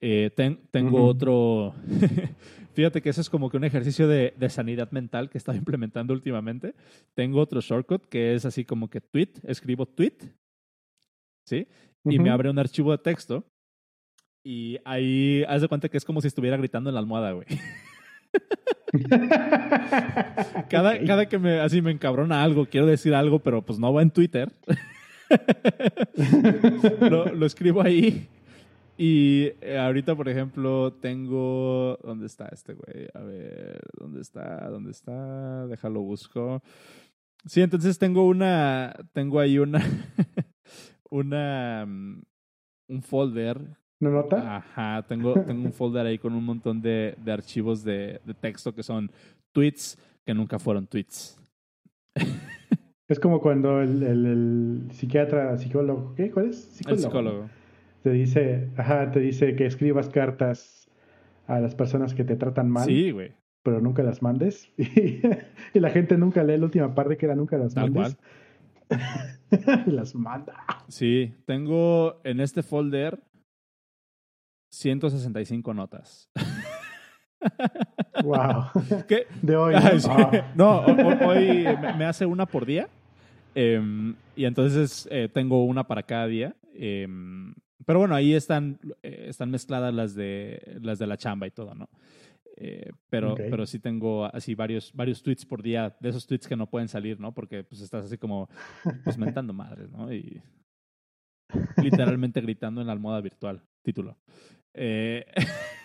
Eh, 0.00 0.30
tengo 0.70 1.06
otro, 1.06 1.74
fíjate 2.74 3.00
que 3.00 3.08
eso 3.08 3.20
es 3.20 3.30
como 3.30 3.48
que 3.48 3.56
un 3.56 3.64
ejercicio 3.64 4.06
de, 4.06 4.34
sanidad 4.50 4.90
mental 4.90 5.30
que 5.30 5.38
he 5.38 5.40
estado 5.40 5.56
implementando 5.58 6.12
últimamente. 6.12 6.74
Tengo 7.14 7.40
otro 7.40 7.60
shortcut 7.60 8.04
que 8.06 8.34
es 8.34 8.44
así 8.44 8.64
como 8.64 8.90
que 8.90 9.00
tweet, 9.00 9.30
escribo 9.44 9.86
tweet, 9.86 10.18
¿sí? 11.46 11.66
Y 12.04 12.18
me 12.18 12.30
abre 12.30 12.50
un 12.50 12.58
archivo 12.58 12.92
de 12.92 12.98
texto 12.98 13.44
y 14.44 14.78
ahí 14.84 15.42
haz 15.48 15.62
de 15.62 15.68
cuenta 15.68 15.88
que 15.88 15.96
es 15.96 16.04
como 16.04 16.20
si 16.20 16.28
estuviera 16.28 16.58
gritando 16.58 16.90
en 16.90 16.94
la 16.94 17.00
almohada, 17.00 17.32
güey. 17.32 17.46
cada, 20.68 21.02
cada 21.04 21.26
que 21.26 21.38
me 21.38 21.60
así 21.60 21.80
me 21.80 21.90
encabrona 21.90 22.42
algo, 22.42 22.66
quiero 22.66 22.86
decir 22.86 23.14
algo, 23.14 23.38
pero 23.38 23.62
pues 23.62 23.78
no 23.78 23.92
va 23.92 24.02
en 24.02 24.10
Twitter. 24.10 24.52
lo, 27.00 27.46
escribo 27.46 27.80
ahí 27.80 28.28
y 28.96 29.50
eh, 29.60 29.78
ahorita, 29.78 30.14
por 30.14 30.28
ejemplo, 30.28 30.92
tengo. 30.92 31.98
¿Dónde 32.04 32.26
está 32.26 32.48
este 32.52 32.74
güey? 32.74 33.08
A 33.14 33.20
ver, 33.20 33.80
¿dónde 33.98 34.20
está? 34.20 34.68
¿Dónde 34.68 34.92
está? 34.92 35.66
Déjalo 35.66 36.02
busco. 36.02 36.62
Sí, 37.46 37.62
entonces 37.62 37.98
tengo 37.98 38.26
una. 38.26 38.94
Tengo 39.12 39.40
ahí 39.40 39.58
una. 39.58 39.80
una. 41.18 41.86
Mm, 41.86 42.22
un 42.88 43.02
folder. 43.02 43.58
¿Una 44.00 44.10
nota? 44.10 44.56
Ajá, 44.56 45.04
tengo, 45.06 45.34
tengo 45.34 45.64
un 45.64 45.72
folder 45.72 46.06
ahí 46.06 46.18
con 46.18 46.34
un 46.34 46.44
montón 46.44 46.82
de, 46.82 47.14
de 47.24 47.32
archivos 47.32 47.82
de, 47.82 48.20
de 48.24 48.34
texto 48.34 48.74
que 48.74 48.82
son 48.82 49.10
tweets 49.52 49.98
que 50.24 50.34
nunca 50.34 50.58
fueron 50.58 50.86
tweets. 50.86 51.40
Es 53.06 53.20
como 53.20 53.42
cuando 53.42 53.82
el, 53.82 54.02
el, 54.02 54.26
el 54.26 54.88
psiquiatra, 54.92 55.58
psicólogo, 55.58 56.14
¿qué? 56.14 56.30
¿Cuál 56.30 56.48
es? 56.48 56.56
Psicólogo. 56.56 56.96
El 56.96 57.02
psicólogo 57.02 57.50
te 58.04 58.10
dice, 58.10 58.68
ajá, 58.76 59.10
te 59.10 59.18
dice 59.18 59.56
que 59.56 59.64
escribas 59.64 60.10
cartas 60.10 60.90
a 61.46 61.58
las 61.58 61.74
personas 61.74 62.12
que 62.12 62.22
te 62.22 62.36
tratan 62.36 62.70
mal. 62.70 62.84
Sí, 62.84 63.10
güey. 63.12 63.32
Pero 63.62 63.80
nunca 63.80 64.02
las 64.02 64.20
mandes. 64.20 64.70
Y, 64.76 65.80
la 65.80 65.88
gente 65.88 66.18
nunca 66.18 66.44
lee 66.44 66.58
la 66.58 66.66
última 66.66 66.94
parte 66.94 67.16
que 67.16 67.24
era 67.24 67.34
nunca 67.34 67.56
las 67.56 67.72
Tal 67.72 67.90
mandes. 67.90 68.18
las 69.86 70.14
manda. 70.14 70.54
Sí, 70.88 71.34
tengo 71.46 72.20
en 72.24 72.40
este 72.40 72.62
folder 72.62 73.22
165 74.70 75.74
notas. 75.74 76.28
wow. 78.24 78.64
¿Qué? 79.06 79.26
De 79.42 79.56
hoy. 79.56 79.74
¿no? 80.54 80.84
Ah. 80.86 81.18
hoy 81.26 81.64
me, 81.96 82.04
hace 82.04 82.26
una 82.26 82.46
por 82.46 82.66
día. 82.66 82.88
Em, 83.54 84.16
y 84.34 84.44
entonces 84.44 85.08
eh, 85.10 85.28
tengo 85.32 85.64
una 85.64 85.84
para 85.84 86.02
cada 86.02 86.26
día. 86.26 86.56
Em, 86.74 87.54
pero 87.86 88.00
bueno, 88.00 88.14
ahí 88.14 88.34
están, 88.34 88.80
eh, 89.02 89.26
están 89.28 89.50
mezcladas 89.50 89.94
las 89.94 90.14
de, 90.14 90.78
las 90.82 90.98
de 90.98 91.06
la 91.06 91.16
chamba 91.16 91.46
y 91.46 91.50
todo, 91.50 91.74
¿no? 91.74 91.88
Eh, 92.56 92.92
pero, 93.10 93.34
pero 93.34 93.66
sí 93.66 93.80
tengo 93.80 94.26
así 94.26 94.54
varios, 94.54 94.92
varios 94.92 95.22
tweets 95.22 95.44
por 95.44 95.62
día, 95.62 95.96
de 96.00 96.08
esos 96.08 96.26
tweets 96.26 96.46
que 96.46 96.56
no 96.56 96.70
pueden 96.70 96.88
salir, 96.88 97.18
¿no? 97.18 97.34
Porque 97.34 97.64
pues 97.64 97.80
estás 97.80 98.04
así 98.04 98.16
como 98.16 98.48
pues 99.02 99.18
mentando 99.18 99.52
madres, 99.52 99.90
¿no? 99.90 100.12
Y 100.12 100.40
literalmente 101.82 102.40
gritando 102.40 102.80
en 102.80 102.86
la 102.86 102.92
almohada 102.92 103.20
virtual, 103.20 103.62
título. 103.82 104.16
Eh, 104.72 105.24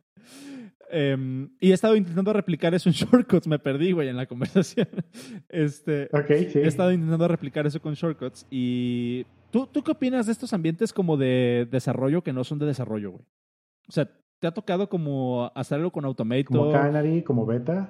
em, 0.90 1.50
y 1.60 1.72
he 1.72 1.74
estado 1.74 1.96
intentando 1.96 2.32
replicar 2.34 2.76
eso 2.76 2.90
en 2.90 2.94
shortcuts, 2.96 3.48
me 3.48 3.58
perdí, 3.58 3.94
güey, 3.94 4.10
en 4.10 4.18
la 4.18 4.28
conversación. 4.28 4.88
Este, 5.50 6.10
sí. 6.52 6.60
He 6.60 6.68
estado 6.68 6.92
intentando 6.92 7.28
replicar 7.28 7.66
eso 7.66 7.82
con 7.82 7.96
shortcuts 7.96 8.46
y 8.52 9.26
¿Tú, 9.50 9.66
¿Tú 9.66 9.82
qué 9.82 9.92
opinas 9.92 10.26
de 10.26 10.34
estos 10.34 10.54
ambientes 10.54 10.92
como 10.92 11.16
de 11.16 11.68
desarrollo 11.72 12.22
que 12.22 12.34
no 12.34 12.44
son 12.44 12.60
de 12.60 12.66
desarrollo, 12.66 13.12
güey? 13.12 13.26
O 13.88 13.94
sea, 13.94 14.12
¿te 14.40 14.48
ha 14.48 14.52
tocado 14.52 14.90
como 14.90 15.52
hacerlo 15.56 15.92
con 15.92 16.06
Automate? 16.06 16.46
Como 16.46 16.72
Canary, 16.72 17.24
como 17.24 17.46
Beta. 17.46 17.90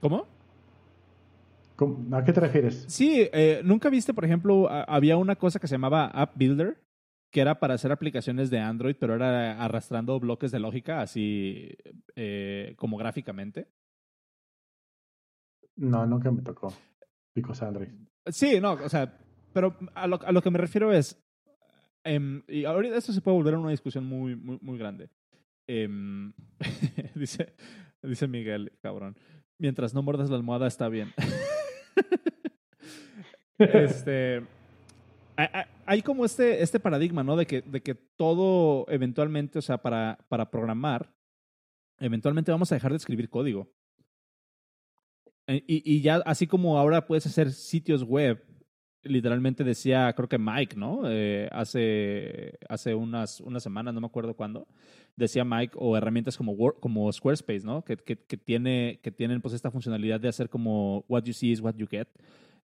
¿Cómo? 0.00 0.26
¿A 2.12 2.24
qué 2.24 2.32
te 2.32 2.40
refieres? 2.40 2.84
Sí, 2.88 3.28
eh, 3.32 3.60
¿nunca 3.64 3.90
viste, 3.90 4.14
por 4.14 4.24
ejemplo, 4.24 4.68
había 4.70 5.16
una 5.16 5.36
cosa 5.36 5.58
que 5.58 5.68
se 5.68 5.74
llamaba 5.74 6.06
App 6.06 6.32
Builder, 6.34 6.78
que 7.30 7.40
era 7.40 7.60
para 7.60 7.74
hacer 7.74 7.92
aplicaciones 7.92 8.48
de 8.48 8.58
Android, 8.58 8.96
pero 8.98 9.14
era 9.14 9.62
arrastrando 9.62 10.18
bloques 10.18 10.50
de 10.50 10.58
lógica 10.58 11.02
así 11.02 11.76
eh, 12.14 12.74
como 12.78 12.96
gráficamente? 12.96 13.68
No, 15.76 16.06
nunca 16.06 16.30
me 16.30 16.40
tocó. 16.40 16.72
Picos 17.34 17.60
Android. 17.62 17.90
Sí, 18.26 18.58
no, 18.60 18.72
o 18.72 18.88
sea, 18.88 19.18
pero 19.52 19.76
a 19.94 20.06
lo, 20.06 20.18
a 20.24 20.32
lo 20.32 20.40
que 20.40 20.50
me 20.50 20.58
refiero 20.58 20.92
es, 20.92 21.22
em, 22.04 22.42
y 22.48 22.64
ahorita 22.64 22.96
esto 22.96 23.12
se 23.12 23.20
puede 23.20 23.36
volver 23.36 23.54
a 23.54 23.58
una 23.58 23.70
discusión 23.70 24.06
muy, 24.06 24.34
muy, 24.34 24.58
muy 24.62 24.78
grande. 24.78 25.10
Em, 25.66 26.32
dice, 27.14 27.54
dice 28.02 28.28
Miguel, 28.28 28.72
cabrón, 28.80 29.16
mientras 29.58 29.94
no 29.94 30.02
mordas 30.02 30.30
la 30.30 30.36
almohada 30.36 30.66
está 30.66 30.88
bien. 30.88 31.12
este, 33.58 34.42
hay 35.84 36.02
como 36.02 36.24
este, 36.24 36.62
este 36.62 36.80
paradigma, 36.80 37.24
¿no? 37.24 37.36
De 37.36 37.46
que, 37.46 37.62
de 37.62 37.82
que 37.82 37.94
todo 37.94 38.86
eventualmente, 38.88 39.58
o 39.58 39.62
sea, 39.62 39.78
para, 39.78 40.18
para 40.28 40.50
programar, 40.50 41.12
eventualmente 41.98 42.50
vamos 42.50 42.72
a 42.72 42.76
dejar 42.76 42.92
de 42.92 42.98
escribir 42.98 43.28
código. 43.28 43.70
E, 45.46 45.62
y, 45.66 45.82
y, 45.84 46.00
ya 46.00 46.16
así 46.26 46.46
como 46.46 46.78
ahora 46.78 47.06
puedes 47.06 47.26
hacer 47.26 47.52
sitios 47.52 48.02
web 48.02 48.42
literalmente 49.06 49.64
decía, 49.64 50.12
creo 50.14 50.28
que 50.28 50.38
Mike, 50.38 50.76
¿no? 50.76 51.02
Eh, 51.06 51.48
hace 51.52 52.58
hace 52.68 52.94
unas, 52.94 53.40
unas 53.40 53.62
semanas, 53.62 53.94
no 53.94 54.00
me 54.00 54.06
acuerdo 54.06 54.34
cuándo, 54.34 54.66
decía 55.16 55.44
Mike, 55.44 55.74
o 55.78 55.96
herramientas 55.96 56.36
como, 56.36 56.56
como 56.74 57.12
Squarespace, 57.12 57.64
¿no? 57.64 57.82
Que, 57.84 57.96
que, 57.96 58.16
que, 58.16 58.36
tiene, 58.36 59.00
que 59.02 59.10
tienen 59.10 59.40
pues 59.40 59.54
esta 59.54 59.70
funcionalidad 59.70 60.20
de 60.20 60.28
hacer 60.28 60.48
como 60.48 61.04
what 61.08 61.24
you 61.24 61.32
see 61.32 61.50
is 61.50 61.60
what 61.60 61.74
you 61.76 61.86
get, 61.86 62.08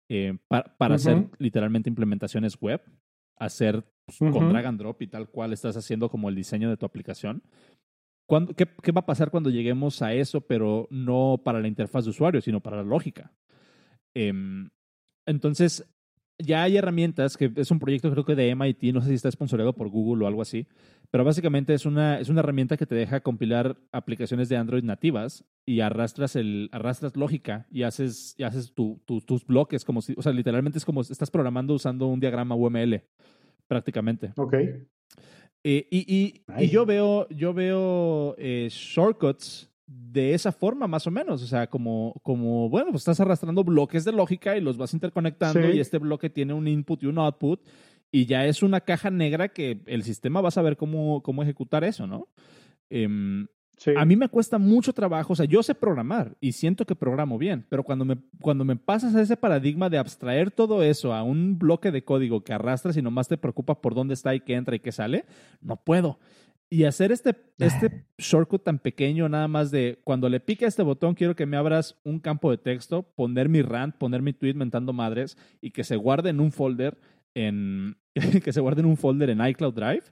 eh, 0.09 0.39
para, 0.49 0.95
hacer 0.95 1.29
literalmente 1.39 1.91
implementaciones 1.91 2.59
web, 2.61 2.81
hacer 3.37 3.85
pues, 4.07 4.33
con 4.33 4.49
drag 4.49 4.67
and 4.67 4.79
drop 4.79 5.03
y 5.03 5.07
tal 5.07 5.29
cual 5.29 5.53
estás 5.53 5.77
haciendo 5.77 6.09
como 6.09 6.29
el 6.31 6.35
diseño 6.35 6.71
de 6.71 6.79
tu 6.79 6.87
aplicación. 6.87 7.43
qué, 8.57 8.67
qué, 8.83 8.93
va 8.93 9.01
a 9.01 9.07
pasar 9.07 9.31
cuando 9.31 9.51
lleguemos 9.51 10.01
a 10.01 10.15
eso, 10.15 10.41
pero 10.41 10.89
no 10.91 11.43
para 11.45 11.61
la 11.61 11.69
interfaz 11.69 12.05
de 12.05 12.11
usuario, 12.11 12.41
sino 12.41 12.61
para 12.61 12.79
la 12.79 12.85
lógica? 12.85 13.33
Em, 14.15 14.71
entonces, 15.27 15.87
ya 16.39 16.63
hay 16.63 16.77
herramientas, 16.77 17.37
que 17.37 17.51
es 17.57 17.71
un 17.71 17.79
proyecto 17.79 18.11
creo 18.11 18.25
que 18.25 18.35
de 18.35 18.55
MIT, 18.55 18.95
no 18.95 19.01
sé 19.01 19.09
si 19.09 19.15
está 19.15 19.31
sponsoreado 19.31 19.73
por 19.75 19.89
Google 19.89 20.25
o 20.25 20.29
algo 20.29 20.43
así, 20.43 20.67
pero 21.11 21.25
básicamente 21.25 21.75
es 21.75 21.85
una, 21.85 22.21
es 22.21 22.29
una 22.29 22.41
herramienta 22.41 22.77
que 22.77 22.87
te 22.87 22.95
deja 22.95 23.21
compilar 23.21 23.77
aplicaciones 23.93 24.49
de 24.49 24.57
Android 24.57 24.85
nativas 24.85 25.45
y 25.67 25.81
arrastras, 25.81 26.37
el, 26.37 26.69
arrastras 26.73 27.17
lógica 27.17 27.67
y 27.71 27.83
haces, 27.83 28.35
y 28.39 28.45
haces 28.45 28.73
tus 28.75 29.47
bloques 29.47 29.85
como 29.85 30.01
si, 30.01 30.15
o 30.17 30.23
sea, 30.23 30.33
literalmente 30.33 30.79
es 30.79 30.85
como 30.85 31.01
estás 31.01 31.31
programando 31.31 31.75
usando 31.75 32.07
un 32.07 32.21
diagrama 32.21 32.55
UML, 32.55 33.03
prácticamente. 33.67 34.33
Ok. 34.37 34.55
Eh, 35.65 35.87
y, 35.91 36.15
y, 36.17 36.43
y, 36.57 36.69
yo 36.69 36.87
veo, 36.87 37.29
yo 37.31 37.53
veo 37.53 38.37
eh, 38.39 38.69
shortcuts 38.71 39.69
de 39.89 40.35
esa 40.35 40.53
forma, 40.53 40.87
más 40.87 41.07
o 41.07 41.11
menos. 41.11 41.43
O 41.43 41.47
sea, 41.47 41.67
como, 41.67 42.15
como 42.23 42.69
bueno, 42.69 42.91
pues 42.91 43.01
estás 43.01 43.21
arrastrando 43.21 43.65
bloques 43.65 44.05
de 44.05 44.13
lógica 44.13 44.57
y 44.57 44.61
los 44.61 44.77
vas 44.77 44.93
interconectando 44.93 45.71
y 45.73 45.81
este 45.81 45.99
bloque 45.99 46.31
tiene 46.31 46.53
un 46.53 46.69
input 46.69 47.03
y 47.03 47.07
un 47.07 47.19
output 47.19 47.61
y 48.13 48.27
ya 48.27 48.47
es 48.47 48.63
una 48.63 48.81
caja 48.81 49.11
negra 49.11 49.49
que 49.49 49.81
el 49.87 50.03
sistema 50.03 50.41
va 50.41 50.49
a 50.49 50.53
saber 50.53 50.77
cómo, 50.77 51.23
cómo 51.23 51.43
ejecutar 51.43 51.85
eso, 51.85 52.07
¿no? 52.07 52.29
Em, 52.91 53.47
A 53.97 54.05
mí 54.05 54.17
me 54.17 54.29
cuesta 54.29 54.59
mucho 54.59 54.93
trabajo, 54.93 55.35
o 55.35 55.37
sea, 55.37 55.47
yo 55.47 55.63
sé 55.63 55.75
programar 55.75 56.37
y 56.41 56.53
siento 56.53 56.85
que 56.85 56.97
programo 56.97 57.39
bien, 57.39 57.65
pero 57.69 57.85
cuando 57.85 58.05
me, 58.05 58.19
cuando 58.41 58.65
me 58.65 58.77
pasas 58.77 59.15
a 59.15 59.23
ese 59.23 59.37
paradigma 59.37 59.89
de 59.89 59.99
abstraer 59.99 60.51
todo 60.51 60.83
eso 60.83 61.15
a 61.15 61.23
un 61.23 61.59
bloque 61.59 61.93
de 61.93 62.03
código 62.03 62.43
que 62.43 62.53
arrastras 62.53 62.97
y 62.97 63.03
nomás 63.03 63.29
te 63.29 63.39
preocupa 63.39 63.81
por 63.81 63.95
dónde 63.95 64.15
está 64.15 64.35
y 64.35 64.41
qué 64.41 64.55
entra 64.55 64.75
y 64.75 64.81
qué 64.81 64.91
sale, 64.91 65.27
no 65.61 65.77
puedo. 65.77 66.19
Y 66.71 66.85
hacer 66.85 67.13
este, 67.13 67.35
este 67.59 68.05
shortcut 68.19 68.63
tan 68.63 68.79
pequeño, 68.79 69.29
nada 69.29 69.49
más 69.49 69.71
de 69.71 70.01
cuando 70.05 70.29
le 70.29 70.39
pique 70.39 70.67
a 70.67 70.69
este 70.69 70.83
botón, 70.83 71.15
quiero 71.15 71.35
que 71.35 71.47
me 71.47 71.57
abras 71.57 71.99
un 72.05 72.21
campo 72.21 72.51
de 72.51 72.59
texto, 72.59 73.05
poner 73.15 73.49
mi 73.49 73.63
rant, 73.63 73.97
poner 73.97 74.21
mi 74.21 74.35
tweet 74.35 74.53
mentando 74.53 74.93
madres 74.93 75.39
y 75.63 75.71
que 75.71 75.83
se 75.83 75.97
guarde 75.97 76.29
en 76.31 76.41
un 76.41 76.53
folder 76.53 76.99
en 77.35 77.97
que 78.45 78.53
se 78.53 78.61
guarde 78.61 78.81
en 78.83 78.87
un 78.87 78.97
folder 78.97 79.31
en 79.31 79.47
iCloud 79.47 79.75
Drive. 79.75 80.05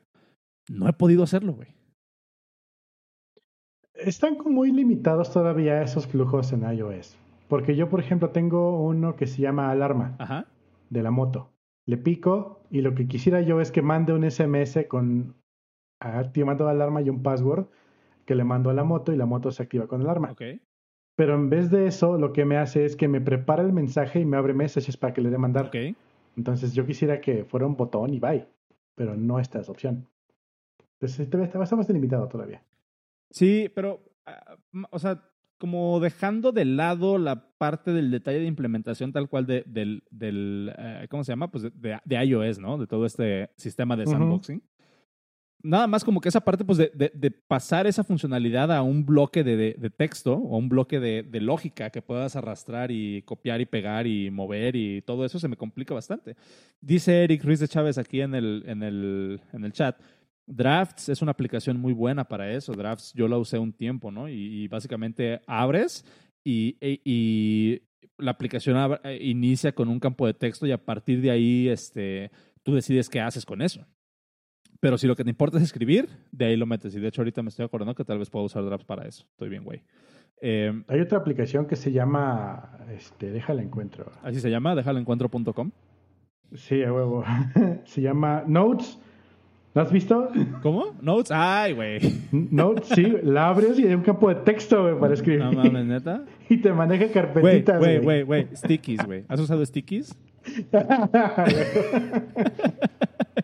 No 0.69 0.89
he 0.89 0.93
podido 0.93 1.23
hacerlo, 1.23 1.53
güey. 1.53 1.69
Están 3.95 4.37
muy 4.45 4.73
limitados 4.73 5.33
todavía 5.33 5.83
esos 5.83 6.07
flujos 6.07 6.53
en 6.53 6.63
iOS. 6.71 7.17
Porque 7.49 7.77
yo, 7.77 7.89
por 7.89 8.01
ejemplo, 8.01 8.31
tengo 8.31 8.83
uno 8.83 9.17
que 9.17 9.27
se 9.27 9.43
llama 9.43 9.71
alarma 9.71 10.17
de 10.91 11.03
la 11.03 11.11
moto. 11.11 11.53
Le 11.87 11.97
pico 11.97 12.63
y 12.71 12.81
lo 12.81 12.95
que 12.95 13.07
quisiera 13.07 13.41
yo 13.41 13.61
es 13.61 13.71
que 13.71 13.83
mande 13.83 14.13
un 14.13 14.29
SMS 14.29 14.87
con 14.89 15.37
activando 16.01 16.65
la 16.65 16.73
alarma 16.73 17.03
y 17.03 17.11
un 17.11 17.23
password 17.23 17.67
que 18.25 18.35
le 18.35 18.45
mando 18.45 18.71
a 18.71 18.75
la 18.75 18.85
moto 18.85 19.13
y 19.13 19.17
la 19.17 19.27
moto 19.27 19.51
se 19.51 19.63
activa 19.63 19.87
con 19.87 20.03
alarma. 20.03 20.35
Pero 21.17 21.35
en 21.35 21.49
vez 21.49 21.71
de 21.71 21.87
eso, 21.87 22.19
lo 22.19 22.33
que 22.33 22.45
me 22.45 22.59
hace 22.59 22.85
es 22.85 22.97
que 22.97 23.09
me 23.09 23.21
prepara 23.21 23.63
el 23.63 23.73
mensaje 23.73 24.21
y 24.21 24.25
me 24.25 24.37
abre 24.37 24.53
messages 24.53 24.97
para 24.97 25.15
que 25.15 25.23
le 25.23 25.31
dé 25.31 25.39
mandar. 25.39 25.71
Entonces 26.37 26.75
yo 26.75 26.85
quisiera 26.85 27.21
que 27.21 27.45
fuera 27.45 27.67
un 27.67 27.77
botón 27.77 28.13
y 28.13 28.21
bye, 28.21 28.47
pero 28.95 29.17
no 29.17 29.41
está 29.41 29.61
esa 29.61 29.73
opción. 29.73 30.07
Entonces 30.95 31.21
está 31.21 31.59
bastante 31.59 31.93
limitado 31.93 32.29
todavía. 32.29 32.63
Sí, 33.31 33.71
pero, 33.75 34.01
ah, 34.27 34.57
o 34.91 34.99
sea, 34.99 35.23
como 35.59 36.01
dejando 36.01 36.53
de 36.53 36.65
lado 36.65 37.19
la 37.19 37.49
parte 37.57 37.93
del 37.93 38.11
detalle 38.11 38.41
de 38.41 38.47
implementación 38.47 39.13
tal 39.13 39.29
cual 39.29 39.47
de, 39.47 39.65
del, 39.67 40.05
del 40.11 40.73
eh, 40.77 41.07
¿cómo 41.09 41.25
se 41.25 41.33
llama? 41.33 41.51
Pues 41.51 41.65
de, 41.65 41.99
de, 42.05 42.25
iOS, 42.25 42.59
¿no? 42.59 42.77
De 42.77 42.87
todo 42.87 43.07
este 43.07 43.51
sistema 43.57 43.97
de 43.97 44.07
sandboxing. 44.07 44.63
Nada 45.63 45.87
más 45.87 46.05
como 46.05 46.21
que 46.21 46.29
esa 46.29 46.41
parte, 46.41 46.65
pues, 46.65 46.79
de, 46.79 46.91
de 46.93 47.31
pasar 47.31 47.87
esa 47.87 48.05
funcionalidad 48.05 48.71
a 48.71 48.83
un 48.83 49.05
bloque 49.05 49.43
de, 49.43 49.91
texto 49.97 50.35
o 50.35 50.59
un 50.59 50.69
bloque 50.69 51.01
de, 51.01 51.41
lógica 51.41 51.91
que 51.91 52.03
puedas 52.03 52.37
arrastrar 52.37 52.91
y 52.91 53.23
copiar 53.23 53.61
y 53.61 53.67
pegar 53.67 54.07
y 54.07 54.31
mover 54.31 54.77
y 54.77 55.03
todo 55.03 55.25
eso 55.25 55.39
se 55.39 55.49
me 55.49 55.57
complica 55.57 55.95
bastante. 55.95 56.37
Dice 56.81 57.25
Eric 57.25 57.43
Ruiz 57.45 57.61
de 57.61 57.69
Chávez 57.69 57.99
aquí 57.99 58.21
en 58.21 58.35
el, 58.35 58.65
en 58.67 58.83
el, 58.83 59.41
en 59.53 59.65
el 59.65 59.73
chat 59.73 59.99
Drafts 60.47 61.09
es 61.09 61.23
una 61.23 61.33
aplicación 61.33 61.81
muy 61.81 61.93
buena 61.93 62.25
para 62.25 62.51
eso. 62.53 62.73
Drafts 62.73 63.13
yo 63.15 63.27
la 63.29 63.37
usé 63.37 63.59
un 63.59 63.73
tiempo, 63.73 64.11
¿no? 64.11 64.29
Y, 64.29 64.69
básicamente 64.69 65.41
abres 65.47 66.05
y, 66.45 66.77
e, 66.81 67.01
y, 67.05 67.83
la 68.19 68.31
aplicación 68.31 68.99
eh, 69.05 69.19
inicia 69.21 69.73
con 69.73 69.89
un 69.89 70.01
campo 70.01 70.27
de 70.27 70.35
texto 70.35 70.67
y 70.67 70.73
a 70.73 70.83
partir 70.83 71.21
de 71.21 71.31
ahí 71.31 71.69
este, 71.69 72.31
tú 72.63 72.75
decides 72.75 73.11
qué 73.11 73.21
haces 73.21 73.45
con 73.45 73.61
eso. 73.61 73.85
Pero 74.81 74.99
si 74.99 75.07
lo 75.07 75.17
que 75.17 75.25
te 75.25 75.31
importa 75.31 75.59
es 75.59 75.65
escribir, 75.65 76.09
de 76.33 76.47
ahí 76.47 76.57
lo 76.57 76.67
metes. 76.67 76.95
Y 76.95 77.01
de 77.01 77.09
hecho 77.09 77.23
ahorita 77.23 77.43
me 77.43 77.49
estoy 77.49 77.65
acordando 77.65 77.95
que 77.95 78.05
tal 78.05 78.19
vez 78.19 78.31
puedo 78.31 78.45
usar 78.45 78.65
Drafts 78.65 78.87
para 78.87 79.07
eso. 79.07 79.25
Estoy 79.31 79.49
bien, 79.49 79.65
güey. 79.65 79.83
Eh, 80.41 80.83
Hay 80.89 81.01
otra 81.01 81.19
aplicación 81.19 81.67
que 81.67 81.77
se 81.77 81.93
llama, 81.93 82.79
este, 82.95 83.31
déjala 83.31 83.63
encuentro. 83.63 84.13
Así 84.23 84.41
se 84.41 84.51
llama, 84.51 84.75
déjala 84.75 85.03
Sí, 86.55 86.83
a 86.83 86.93
huevo. 86.93 87.25
se 87.85 88.03
llama 88.03 88.45
Notes 88.47 88.99
¿Lo 89.77 89.83
has 89.83 89.93
visto? 89.93 90.31
¿Cómo? 90.63 90.95
Notes. 91.03 91.31
Ay, 91.31 91.75
güey. 91.75 91.99
Notes, 92.33 92.89
sí. 92.95 93.15
La 93.23 93.49
abres 93.49 93.79
y 93.79 93.87
hay 93.87 93.93
un 93.93 94.01
campo 94.01 94.31
de 94.31 94.37
texto, 94.37 94.83
güey, 94.83 94.99
para 94.99 95.13
escribir. 95.13 95.45
No 95.45 95.53
mames, 95.53 95.85
neta. 95.85 96.25
Y 96.49 96.57
te 96.63 96.73
maneja 96.73 97.13
carpetitas, 97.13 97.79
güey. 97.79 97.99
Güey, 97.99 98.23
güey, 98.23 98.45
güey. 98.47 98.57
Stickies, 98.57 99.05
güey. 99.05 99.25
¿Has 99.29 99.39
usado 99.39 99.63
stickies? 99.67 100.17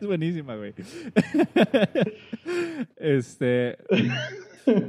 es 0.02 0.08
buenísima, 0.08 0.56
güey. 0.56 0.74
este. 2.96 3.78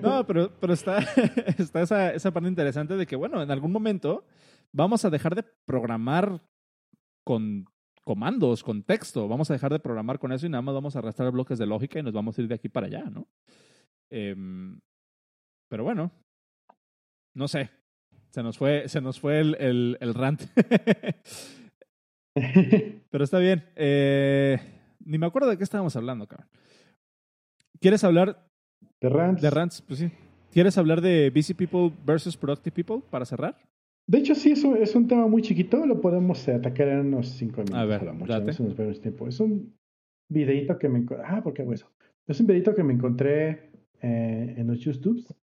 No, 0.01 0.26
pero, 0.26 0.51
pero 0.59 0.74
está, 0.74 0.99
está 1.57 1.82
esa, 1.82 2.14
esa 2.14 2.32
parte 2.32 2.49
interesante 2.49 2.95
de 2.95 3.05
que, 3.05 3.16
bueno, 3.16 3.41
en 3.41 3.51
algún 3.51 3.72
momento 3.72 4.26
vamos 4.72 5.05
a 5.05 5.09
dejar 5.09 5.36
de 5.36 5.43
programar 5.66 6.41
con 7.24 7.66
comandos, 8.03 8.64
con 8.64 8.84
texto. 8.84 9.28
Vamos 9.28 9.49
a 9.49 9.53
dejar 9.53 9.72
de 9.72 9.80
programar 9.80 10.20
con 10.20 10.32
eso 10.32 10.45
y 10.45 10.49
nada 10.49 10.61
más 10.61 10.76
vamos 10.76 10.95
a 10.95 10.99
arrastrar 10.99 11.32
bloques 11.32 11.57
de 11.57 11.66
lógica 11.66 11.99
y 11.99 12.03
nos 12.03 12.14
vamos 12.14 12.38
a 12.38 12.41
ir 12.41 12.47
de 12.47 12.55
aquí 12.55 12.70
para 12.70 12.88
allá, 12.88 13.03
¿no? 13.03 13.28
Em, 14.09 14.80
pero 15.70 15.84
bueno, 15.84 16.11
no 17.36 17.47
sé. 17.47 17.70
Se 18.30 18.41
nos 18.41 18.57
fue, 18.57 18.89
se 18.89 18.99
nos 18.99 19.20
fue 19.20 19.39
el, 19.39 19.55
el, 19.59 19.97
el 20.01 20.14
rant. 20.16 20.41
pero 23.11 23.24
está 23.24 23.38
bien. 23.38 23.64
Eh, 23.76 24.57
ni 25.06 25.18
me 25.18 25.26
acuerdo 25.26 25.49
de 25.49 25.58
qué 25.58 25.64
estábamos 25.64 25.95
hablando, 25.95 26.28
cabrón. 26.28 26.47
¿Quieres 27.80 28.04
hablar 28.04 28.47
de 29.01 29.10
rants? 29.10 29.41
De 29.41 29.49
rants, 29.49 29.82
pues 29.82 29.99
sí. 29.99 30.12
¿Quieres 30.51 30.78
hablar 30.78 31.01
de 31.01 31.32
busy 31.34 31.54
people 31.54 31.91
versus 32.06 32.38
productive 32.38 32.74
people 32.74 33.01
para 33.10 33.26
cerrar? 33.26 33.58
De 34.06 34.20
hecho, 34.20 34.36
sí, 34.36 34.51
es 34.51 34.64
un, 34.64 34.78
es 34.78 34.95
un 34.95 35.08
tema 35.08 35.28
muy 35.28 35.41
chiquito, 35.41 35.86
lo 35.86 36.01
podemos 36.01 36.47
atacar 36.49 36.89
en 36.89 37.08
unos 37.08 37.30
cinco 37.30 37.62
minutos. 37.62 37.80
A 37.80 37.86
ver, 37.86 38.14
mucho, 38.14 38.39
nos 38.64 39.01
tiempo. 39.01 39.28
Es 39.28 39.39
un 39.39 39.74
videito 40.30 40.78
que 40.78 40.89
me 40.89 40.99
encontré. 40.99 41.26
Ah, 41.28 41.41
¿por 41.41 41.54
qué 41.54 41.62
hago 41.62 41.74
eso? 41.74 41.89
Es 42.28 42.39
un 42.39 42.47
videito 42.47 42.76
que 42.76 42.84
me 42.84 42.93
encontré 42.93 43.72
eh, 44.01 44.56
en 44.58 44.68
los 44.68 44.80
YouTubes 44.80 45.34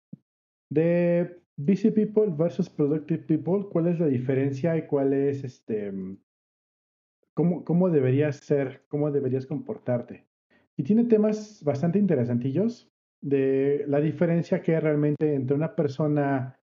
de 0.71 1.43
busy 1.57 1.91
people 1.91 2.27
versus 2.37 2.69
productive 2.69 3.25
people. 3.25 3.69
¿Cuál 3.71 3.89
es 3.89 3.99
la 3.99 4.07
diferencia 4.07 4.77
y 4.77 4.87
cuál 4.87 5.13
es 5.13 5.43
este. 5.45 5.93
Cómo, 7.41 7.64
cómo 7.64 7.88
deberías 7.88 8.36
ser, 8.36 8.84
cómo 8.88 9.11
deberías 9.11 9.47
comportarte? 9.47 10.26
Y 10.76 10.82
tiene 10.82 11.05
temas 11.05 11.62
bastante 11.64 11.99
interesantillos 11.99 12.93
de 13.22 13.84
la 13.88 13.99
diferencia 13.99 14.61
que 14.61 14.74
hay 14.74 14.80
realmente 14.80 15.34
entre 15.34 15.57
una 15.57 15.74
persona 15.74 16.59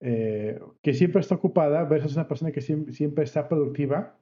eh, 0.00 0.58
que 0.80 0.94
siempre 0.94 1.20
está 1.20 1.34
ocupada 1.34 1.84
versus 1.84 2.14
una 2.14 2.26
persona 2.26 2.52
que 2.52 2.62
siempre, 2.62 3.22
está 3.22 3.48
productiva. 3.48 4.18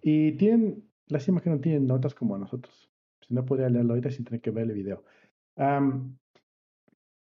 Y 0.00 0.32
tienen, 0.32 0.84
lástima 1.08 1.42
que 1.42 1.50
no 1.50 1.60
tienen 1.60 1.86
notas 1.86 2.14
como 2.14 2.38
nosotros. 2.38 2.90
Si 3.20 3.34
no 3.34 3.44
podría 3.44 3.68
leerlo 3.68 3.92
ahorita 3.92 4.10
sin 4.10 4.24
tener 4.24 4.40
que 4.40 4.50
ver 4.50 4.64
el 4.64 4.72
video. 4.72 5.04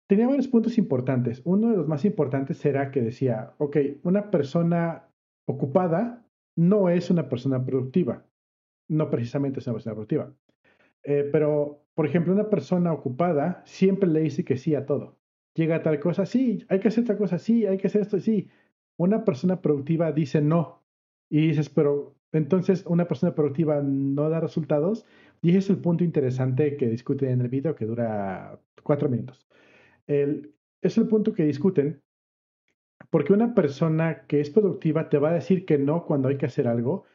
tenía 0.08 0.28
varios 0.28 0.50
puntos 0.50 0.78
importantes. 0.78 1.42
Uno 1.46 1.72
de 1.72 1.78
los 1.78 1.88
más 1.88 2.04
importantes 2.04 2.58
será 2.58 2.92
que 2.92 3.02
decía, 3.02 3.54
ok, 3.58 3.78
una 4.04 4.32
persona 4.32 5.08
ocupada 5.46 6.26
no 6.56 6.90
es 6.90 7.10
una 7.10 7.30
persona 7.30 7.64
productiva. 7.66 8.26
No 8.90 9.10
precisamente 9.10 9.60
es 9.60 9.68
una 9.68 9.76
persona 9.76 9.96
productiva. 9.96 10.34
Eh, 11.04 11.30
pero, 11.32 11.86
por 11.94 12.06
ejemplo, 12.06 12.34
una 12.34 12.50
persona 12.50 12.94
ocupada 12.94 13.64
siempre 13.66 14.10
le 14.10 14.22
dice 14.22 14.44
que 14.44 14.58
sí 14.58 14.76
a 14.76 14.86
todo 14.86 15.22
llega 15.54 15.84
tal 15.84 16.00
cosa, 16.00 16.26
sí, 16.26 16.66
hay 16.70 16.80
que 16.80 16.88
hacer 16.88 17.06
tal 17.06 17.18
cosa, 17.18 17.38
sí, 17.40 17.66
hay 17.66 17.78
que 17.78 17.88
hacer 17.88 18.02
esto, 18.02 18.20
sí. 18.20 18.50
Una 18.98 19.26
persona 19.26 19.62
productiva 19.62 20.12
dice 20.12 20.42
no. 20.42 20.84
Y 21.30 21.48
dices, 21.48 21.70
pero 21.70 22.16
entonces 22.32 22.86
una 22.86 23.08
persona 23.08 23.36
productiva 23.36 23.82
no 23.82 24.30
da 24.30 24.40
resultados. 24.40 25.06
Y 25.42 25.50
ese 25.50 25.60
es 25.60 25.70
el 25.72 25.78
punto 25.78 26.04
interesante 26.04 26.78
que 26.78 26.88
discuten 26.88 27.30
en 27.30 27.42
el 27.42 27.50
video 27.50 27.76
que 27.76 27.86
dura 27.86 28.60
cuatro 28.84 29.10
minutos. 29.10 29.48
El, 30.08 30.54
es 30.82 30.98
el 30.98 31.08
punto 31.08 31.34
que 31.34 31.46
discuten 31.46 32.02
porque 33.10 33.34
una 33.34 33.54
persona 33.54 34.26
que 34.28 34.40
es 34.40 34.50
productiva 34.50 35.10
te 35.10 35.18
va 35.18 35.30
a 35.30 35.34
decir 35.34 35.66
que 35.66 35.78
no 35.78 36.06
cuando 36.06 36.30
hay 36.30 36.38
que 36.38 36.46
hacer 36.46 36.68
algo, 36.68 37.06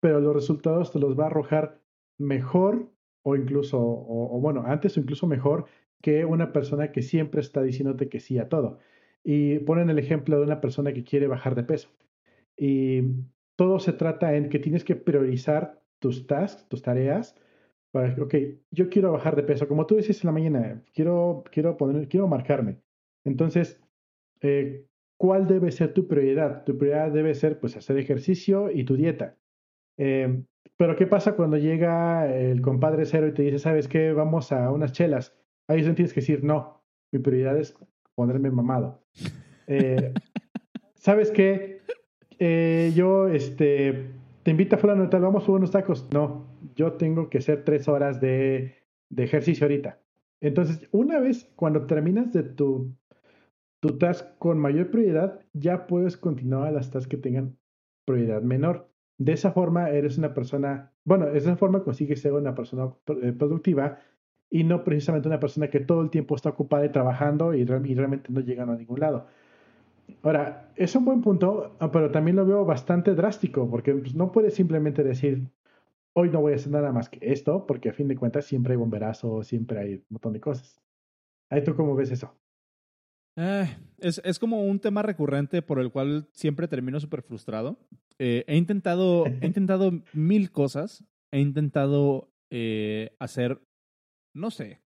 pero 0.00 0.20
los 0.20 0.34
resultados 0.34 0.92
te 0.92 0.98
los 0.98 1.18
va 1.18 1.24
a 1.24 1.26
arrojar 1.28 1.80
mejor 2.18 2.90
o 3.22 3.36
incluso, 3.36 3.78
o 3.80 4.40
bueno, 4.40 4.64
antes 4.66 4.96
o 4.96 5.00
incluso 5.00 5.26
mejor 5.26 5.66
que 6.02 6.24
una 6.24 6.52
persona 6.52 6.92
que 6.92 7.02
siempre 7.02 7.40
está 7.40 7.62
diciéndote 7.62 8.08
que 8.08 8.20
sí 8.20 8.38
a 8.38 8.48
todo. 8.48 8.78
Y 9.24 9.58
ponen 9.60 9.90
el 9.90 9.98
ejemplo 9.98 10.38
de 10.38 10.44
una 10.44 10.60
persona 10.60 10.92
que 10.92 11.04
quiere 11.04 11.26
bajar 11.26 11.54
de 11.54 11.64
peso. 11.64 11.90
Y 12.56 13.02
todo 13.56 13.78
se 13.80 13.92
trata 13.92 14.36
en 14.36 14.48
que 14.48 14.58
tienes 14.58 14.84
que 14.84 14.96
priorizar 14.96 15.82
tus 15.98 16.26
tasks, 16.26 16.68
tus 16.68 16.82
tareas, 16.82 17.36
para, 17.90 18.14
ok, 18.22 18.34
yo 18.70 18.88
quiero 18.88 19.12
bajar 19.12 19.36
de 19.36 19.42
peso. 19.42 19.66
Como 19.68 19.86
tú 19.86 19.96
dices 19.96 20.22
en 20.22 20.28
la 20.28 20.32
mañana, 20.32 20.82
quiero, 20.94 21.44
quiero, 21.50 21.76
poner, 21.76 22.08
quiero 22.08 22.28
marcarme. 22.28 22.80
Entonces, 23.24 23.80
eh, 24.40 24.86
¿cuál 25.18 25.46
debe 25.46 25.70
ser 25.70 25.92
tu 25.92 26.08
prioridad? 26.08 26.64
Tu 26.64 26.78
prioridad 26.78 27.12
debe 27.12 27.34
ser, 27.34 27.60
pues, 27.60 27.76
hacer 27.76 27.98
ejercicio 27.98 28.70
y 28.70 28.84
tu 28.84 28.96
dieta. 28.96 29.36
Eh, 29.98 30.42
pero, 30.78 30.96
¿qué 30.96 31.06
pasa 31.06 31.34
cuando 31.36 31.58
llega 31.58 32.32
el 32.34 32.62
compadre 32.62 33.04
cero 33.04 33.26
y 33.26 33.34
te 33.34 33.42
dice, 33.42 33.58
sabes 33.58 33.88
qué, 33.88 34.12
vamos 34.12 34.52
a 34.52 34.70
unas 34.70 34.92
chelas? 34.92 35.36
Ahí 35.66 35.82
tienes 35.82 36.14
que 36.14 36.20
decir, 36.20 36.44
no, 36.44 36.82
mi 37.12 37.18
prioridad 37.18 37.58
es 37.58 37.76
ponerme 38.14 38.50
mamado. 38.50 39.02
Eh, 39.66 40.14
¿Sabes 40.94 41.30
qué? 41.30 41.80
Eh, 42.38 42.92
yo, 42.94 43.28
este, 43.28 44.10
te 44.44 44.52
invito 44.52 44.76
a 44.76 44.78
fulano 44.78 45.08
tal, 45.10 45.22
vamos 45.22 45.48
a 45.48 45.52
unos 45.52 45.72
tacos. 45.72 46.08
No, 46.12 46.46
yo 46.76 46.92
tengo 46.92 47.28
que 47.28 47.38
hacer 47.38 47.64
tres 47.64 47.88
horas 47.88 48.20
de, 48.20 48.76
de 49.10 49.24
ejercicio 49.24 49.64
ahorita. 49.66 49.98
Entonces, 50.40 50.88
una 50.92 51.18
vez 51.18 51.50
cuando 51.56 51.86
terminas 51.86 52.32
de 52.32 52.44
tu, 52.44 52.94
tu 53.80 53.98
task 53.98 54.26
con 54.38 54.58
mayor 54.58 54.90
prioridad, 54.90 55.40
ya 55.52 55.86
puedes 55.86 56.16
continuar 56.16 56.68
a 56.68 56.72
las 56.72 56.90
tasks 56.90 57.08
que 57.08 57.16
tengan 57.16 57.56
prioridad 58.04 58.42
menor. 58.42 58.90
De 59.18 59.32
esa 59.32 59.52
forma 59.52 59.90
eres 59.90 60.18
una 60.18 60.34
persona, 60.34 60.92
bueno, 61.04 61.26
de 61.26 61.38
esa 61.38 61.56
forma 61.56 61.82
consigues 61.82 62.20
ser 62.20 62.32
una 62.32 62.54
persona 62.54 62.92
eh, 63.22 63.32
productiva 63.32 63.98
y 64.50 64.64
no 64.64 64.84
precisamente 64.84 65.28
una 65.28 65.40
persona 65.40 65.68
que 65.68 65.80
todo 65.80 66.02
el 66.02 66.10
tiempo 66.10 66.34
está 66.34 66.50
ocupada 66.50 66.84
y 66.86 66.90
trabajando 66.90 67.54
y, 67.54 67.64
realmente 67.64 68.32
no 68.32 68.40
llega 68.40 68.62
a 68.62 68.66
ningún 68.66 69.00
lado. 69.00 69.26
Ahora, 70.22 70.72
es 70.76 70.94
un 70.96 71.04
buen 71.04 71.20
punto, 71.20 71.76
ah, 71.80 71.90
pero 71.92 72.10
también 72.10 72.36
lo 72.36 72.46
veo 72.46 72.64
bastante 72.64 73.14
drástico, 73.14 73.68
porque 73.68 73.94
pues, 73.94 74.14
no 74.14 74.32
puedes 74.32 74.54
simplemente 74.54 75.04
decir, 75.04 75.48
hoy 76.14 76.30
no 76.30 76.40
voy 76.40 76.54
a 76.54 76.56
hacer 76.56 76.72
nada 76.72 76.92
más 76.92 77.10
que 77.10 77.18
esto, 77.20 77.66
porque 77.66 77.90
a 77.90 77.92
fin 77.92 78.08
de 78.08 78.16
cuentas 78.16 78.46
siempre 78.46 78.72
hay 78.72 78.78
bomberazo, 78.78 79.42
siempre 79.42 79.78
hay 79.80 79.94
un 79.94 80.04
montón 80.10 80.32
de 80.32 80.40
cosas. 80.40 80.80
¿Ahí 81.50 81.62
tú 81.62 81.74
cómo 81.76 81.94
ves 81.94 82.10
eso? 82.10 82.34
Eh, 83.40 83.76
es, 83.98 84.20
es, 84.24 84.38
como 84.40 84.64
un 84.64 84.80
tema 84.80 85.02
recurrente 85.02 85.62
por 85.62 85.78
el 85.78 85.92
cual 85.92 86.28
siempre 86.32 86.66
termino 86.66 86.98
súper 86.98 87.22
frustrado. 87.22 87.78
Eh, 88.18 88.44
he, 88.48 88.56
intentado, 88.56 89.26
he 89.26 89.46
intentado 89.46 89.92
mil 90.12 90.50
cosas. 90.50 91.04
He 91.30 91.38
intentado 91.38 92.32
eh, 92.50 93.14
hacer, 93.20 93.60
no 94.34 94.50
sé, 94.50 94.80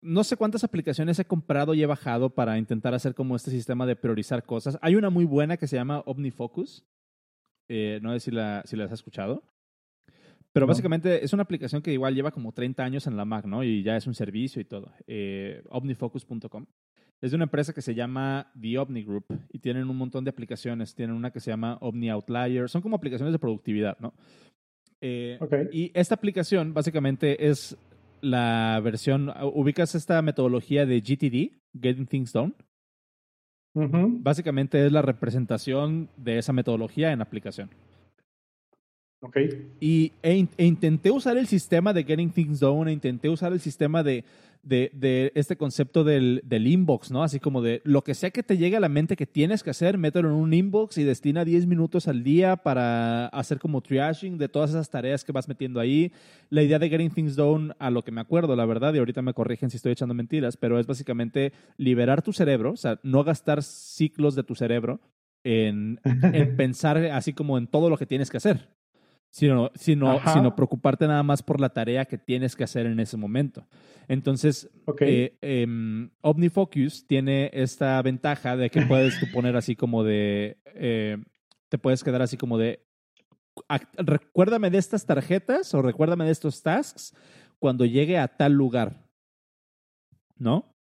no 0.00 0.22
sé 0.22 0.36
cuántas 0.36 0.62
aplicaciones 0.62 1.18
he 1.18 1.24
comprado 1.24 1.74
y 1.74 1.82
he 1.82 1.86
bajado 1.86 2.30
para 2.30 2.56
intentar 2.56 2.94
hacer 2.94 3.14
como 3.14 3.34
este 3.34 3.50
sistema 3.50 3.84
de 3.84 3.96
priorizar 3.96 4.44
cosas. 4.44 4.78
Hay 4.80 4.94
una 4.94 5.10
muy 5.10 5.24
buena 5.24 5.56
que 5.56 5.66
se 5.66 5.76
llama 5.76 6.04
OmniFocus. 6.06 6.84
no 7.68 8.12
sé 8.12 8.20
si 8.20 8.30
la, 8.30 8.62
si 8.64 8.76
la 8.76 8.84
has 8.84 8.92
escuchado. 8.92 9.42
Pero 10.52 10.66
básicamente 10.66 11.24
es 11.24 11.32
una 11.32 11.44
aplicación 11.44 11.80
que 11.82 11.92
igual 11.92 12.14
lleva 12.14 12.32
como 12.32 12.52
30 12.52 12.82
años 12.82 13.06
en 13.06 13.16
la 13.16 13.24
Mac, 13.24 13.44
¿no? 13.46 13.64
Y 13.64 13.82
ya 13.82 13.96
es 13.96 14.06
un 14.06 14.14
servicio 14.14 14.60
y 14.60 14.64
todo. 14.64 14.92
omnifocus.com. 15.68 16.66
Es 17.20 17.32
de 17.32 17.36
una 17.36 17.44
empresa 17.44 17.74
que 17.74 17.82
se 17.82 17.94
llama 17.94 18.50
The 18.58 18.78
Omni 18.78 19.02
Group 19.02 19.26
y 19.52 19.58
tienen 19.58 19.90
un 19.90 19.96
montón 19.96 20.24
de 20.24 20.30
aplicaciones. 20.30 20.94
Tienen 20.94 21.14
una 21.14 21.30
que 21.30 21.40
se 21.40 21.50
llama 21.50 21.76
Omni 21.80 22.08
Outlier. 22.08 22.68
Son 22.68 22.80
como 22.80 22.96
aplicaciones 22.96 23.32
de 23.32 23.38
productividad, 23.38 23.98
¿no? 24.00 24.14
Eh, 25.02 25.38
y 25.72 25.90
esta 25.94 26.14
aplicación 26.14 26.72
básicamente 26.72 27.48
es 27.48 27.76
la 28.20 28.80
versión. 28.82 29.32
¿Ubicas 29.54 29.94
esta 29.94 30.22
metodología 30.22 30.86
de 30.86 31.00
GTD, 31.00 31.60
Getting 31.80 32.06
Things 32.06 32.32
Done? 32.32 32.54
Básicamente 33.74 34.84
es 34.84 34.92
la 34.92 35.02
representación 35.02 36.08
de 36.16 36.38
esa 36.38 36.52
metodología 36.52 37.12
en 37.12 37.22
aplicación. 37.22 37.70
Okay. 39.22 39.70
Y 39.80 40.12
e, 40.22 40.46
e 40.56 40.64
intenté 40.64 41.10
usar 41.10 41.36
el 41.36 41.46
sistema 41.46 41.92
de 41.92 42.04
Getting 42.04 42.30
Things 42.30 42.60
Done, 42.60 42.90
e 42.90 42.94
intenté 42.94 43.28
usar 43.28 43.52
el 43.52 43.60
sistema 43.60 44.02
de 44.02 44.24
de, 44.62 44.90
de 44.92 45.32
este 45.34 45.56
concepto 45.56 46.04
del, 46.04 46.42
del, 46.44 46.66
inbox, 46.66 47.10
¿no? 47.10 47.22
Así 47.22 47.40
como 47.40 47.62
de 47.62 47.80
lo 47.84 48.02
que 48.02 48.14
sea 48.14 48.30
que 48.30 48.42
te 48.42 48.58
llegue 48.58 48.76
a 48.76 48.80
la 48.80 48.88
mente 48.88 49.16
que 49.16 49.26
tienes 49.26 49.62
que 49.62 49.70
hacer, 49.70 49.96
mételo 49.96 50.28
en 50.28 50.34
un 50.34 50.52
inbox 50.52 50.98
y 50.98 51.04
destina 51.04 51.44
10 51.44 51.66
minutos 51.66 52.08
al 52.08 52.22
día 52.22 52.56
para 52.56 53.26
hacer 53.28 53.58
como 53.58 53.80
triaging 53.80 54.38
de 54.38 54.48
todas 54.48 54.70
esas 54.70 54.90
tareas 54.90 55.24
que 55.24 55.32
vas 55.32 55.48
metiendo 55.48 55.80
ahí. 55.80 56.12
La 56.50 56.62
idea 56.62 56.78
de 56.78 56.88
Getting 56.88 57.10
Things 57.10 57.36
Done, 57.36 57.72
a 57.78 57.90
lo 57.90 58.02
que 58.02 58.12
me 58.12 58.20
acuerdo, 58.20 58.54
la 58.54 58.66
verdad, 58.66 58.92
y 58.94 58.98
ahorita 58.98 59.22
me 59.22 59.34
corrigen 59.34 59.70
si 59.70 59.76
estoy 59.76 59.92
echando 59.92 60.14
mentiras, 60.14 60.56
pero 60.56 60.78
es 60.78 60.86
básicamente 60.86 61.52
liberar 61.76 62.22
tu 62.22 62.32
cerebro, 62.32 62.72
o 62.72 62.76
sea, 62.76 63.00
no 63.02 63.24
gastar 63.24 63.62
ciclos 63.62 64.34
de 64.34 64.42
tu 64.42 64.54
cerebro 64.54 65.00
en, 65.42 66.00
en 66.04 66.56
pensar 66.56 66.98
así 66.98 67.32
como 67.32 67.56
en 67.56 67.66
todo 67.66 67.88
lo 67.88 67.96
que 67.96 68.06
tienes 68.06 68.30
que 68.30 68.36
hacer 68.36 68.79
sino, 69.30 69.70
sino, 69.74 70.20
sino 70.32 70.56
preocuparte 70.56 71.06
nada 71.06 71.22
más 71.22 71.42
por 71.42 71.60
la 71.60 71.70
tarea 71.70 72.04
que 72.04 72.18
tienes 72.18 72.56
que 72.56 72.64
hacer 72.64 72.86
en 72.86 72.98
ese 72.98 73.16
momento. 73.16 73.66
Entonces, 74.08 74.68
eh, 75.00 75.38
em, 75.40 76.10
OmniFocus 76.20 77.06
tiene 77.06 77.50
esta 77.52 78.02
ventaja 78.02 78.56
de 78.56 78.70
que 78.70 78.82
puedes 78.82 79.18
tú 79.20 79.26
poner 79.32 79.56
así 79.56 79.76
como 79.76 80.02
de, 80.02 80.58
eh, 80.74 81.16
te 81.68 81.78
puedes 81.78 82.02
quedar 82.02 82.22
así 82.22 82.36
como 82.36 82.58
de, 82.58 82.84
recuérdame 83.96 84.70
de 84.70 84.78
estas 84.78 85.06
tarjetas 85.06 85.72
o 85.74 85.82
recuérdame 85.82 86.24
de 86.24 86.32
estos 86.32 86.62
tasks 86.62 87.14
cuando 87.60 87.84
llegue 87.84 88.18
a 88.18 88.26
tal 88.26 88.52
lugar, 88.52 89.06
¿no? 90.36 90.74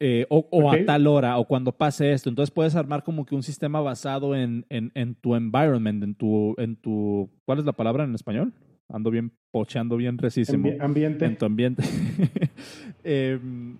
Eh, 0.00 0.26
o, 0.28 0.70
a 0.72 0.84
tal 0.84 1.06
hora, 1.06 1.38
o 1.38 1.46
cuando 1.46 1.70
pase 1.70 2.12
esto. 2.12 2.28
Entonces 2.28 2.52
puedes 2.52 2.74
armar 2.74 3.04
como 3.04 3.24
que 3.24 3.34
un 3.34 3.44
sistema 3.44 3.80
basado 3.80 4.34
en, 4.34 4.66
en, 4.68 4.90
en, 4.94 5.14
tu 5.14 5.36
environment, 5.36 6.02
en 6.02 6.14
tu, 6.14 6.54
en 6.58 6.76
tu. 6.76 7.30
¿Cuál 7.44 7.60
es 7.60 7.64
la 7.64 7.72
palabra 7.72 8.04
en 8.04 8.14
español? 8.14 8.52
Ando 8.88 9.10
bien 9.10 9.32
pocheando 9.52 9.96
bien 9.96 10.18
resísimo. 10.18 10.68
ambiente. 10.80 11.24
En 11.24 11.38
tu 11.38 11.46
ambiente. 11.46 11.82
Em, 13.04 13.76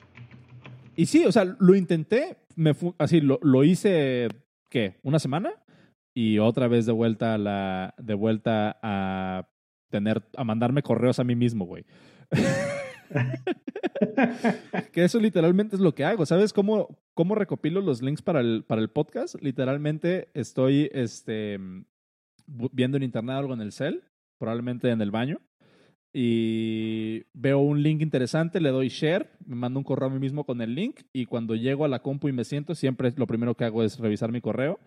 y 0.97 1.07
sí, 1.07 1.25
o 1.25 1.33
sea, 1.33 1.57
lo 1.59 1.75
intenté, 1.75 2.37
me 2.57 2.73
así, 2.99 3.23
lo, 3.23 3.41
lo 3.43 3.65
hice, 3.65 4.29
¿qué? 4.69 4.99
¿Una 5.03 5.19
semana? 5.19 5.51
Y 6.15 6.39
otra 6.39 6.69
vez 6.69 6.85
de 6.85 6.93
vuelta 6.93 7.35
a 7.35 7.39
la, 7.39 7.95
de 7.99 8.15
vuelta 8.15 8.79
a 8.83 9.49
tener, 9.91 10.23
a 10.37 10.45
mandarme 10.45 10.83
correos 10.83 11.19
a 11.19 11.25
mí 11.25 11.35
mismo, 11.35 11.65
güey. 11.65 11.87
que 14.93 15.05
eso 15.05 15.21
literalmente 15.21 15.77
es 15.77 15.81
lo 15.81 15.95
que 15.95 16.05
hago. 16.05 16.27
¿Sabes 16.27 16.53
cómo, 16.53 16.99
cómo 17.15 17.35
recopilo 17.35 17.81
los 17.81 18.03
links 18.03 18.23
para 18.23 18.41
el, 18.41 18.65
para 18.65 18.81
el 18.81 18.91
podcast? 18.91 19.37
Literalmente 19.41 20.29
estoy 20.35 20.91
este, 20.93 21.59
viendo 22.47 22.97
en 22.97 23.03
internet 23.03 23.37
algo 23.37 23.55
en 23.55 23.61
el 23.61 23.73
cel, 23.73 24.05
probablemente 24.39 24.91
en 24.91 25.01
el 25.01 25.11
baño, 25.11 25.41
y 26.13 27.25
veo 27.33 27.59
un 27.59 27.83
link 27.83 28.01
interesante, 28.01 28.61
le 28.61 28.71
doy 28.71 28.89
share, 28.89 29.31
me 29.47 29.57
mando 29.57 29.81
un 29.81 29.85
correo 29.85 30.09
a 30.09 30.13
mí 30.13 30.21
mismo 30.21 30.45
con 30.45 30.61
el 30.61 30.75
link, 30.75 31.01
y 31.13 31.27
cuando 31.27 31.57
llego 31.57 31.85
a 31.85 31.89
la 31.89 32.03
compu 32.03 32.29
y 32.29 32.33
me 32.33 32.45
siento, 32.45 32.75
siempre 32.75 33.13
lo 33.17 33.27
primero 33.27 33.57
que 33.57 33.65
hago 33.65 33.83
es 33.83 33.99
revisar 33.99 34.31
mi 34.31 34.41
correo 34.41 34.79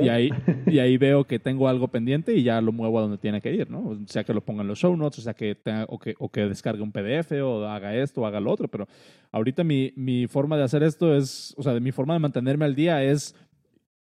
y 0.00 0.08
ahí, 0.08 0.30
y 0.66 0.78
ahí 0.78 0.96
veo 0.98 1.24
que 1.24 1.38
tengo 1.38 1.68
algo 1.68 1.88
pendiente 1.88 2.34
y 2.34 2.42
ya 2.42 2.60
lo 2.60 2.72
muevo 2.72 2.98
a 2.98 3.02
donde 3.02 3.18
tiene 3.18 3.40
que 3.40 3.52
ir, 3.52 3.70
¿no? 3.70 3.80
O 3.80 3.98
sea 4.06 4.22
que 4.22 4.32
lo 4.32 4.44
ponga 4.44 4.62
en 4.62 4.68
los 4.68 4.78
show 4.78 4.96
notes, 4.96 5.18
o 5.18 5.22
sea 5.22 5.34
que, 5.34 5.54
tenga, 5.54 5.86
o 5.88 5.98
que, 5.98 6.14
o 6.18 6.28
que 6.28 6.46
descargue 6.46 6.82
un 6.82 6.92
PDF 6.92 7.32
o 7.42 7.66
haga 7.66 7.94
esto 7.96 8.20
o 8.20 8.26
haga 8.26 8.40
lo 8.40 8.52
otro. 8.52 8.68
Pero 8.68 8.86
ahorita 9.32 9.64
mi, 9.64 9.92
mi 9.96 10.26
forma 10.26 10.56
de 10.56 10.64
hacer 10.64 10.82
esto 10.82 11.16
es, 11.16 11.54
o 11.56 11.62
sea, 11.62 11.74
de 11.74 11.80
mi 11.80 11.90
forma 11.90 12.14
de 12.14 12.20
mantenerme 12.20 12.64
al 12.64 12.74
día 12.74 13.02
es 13.02 13.34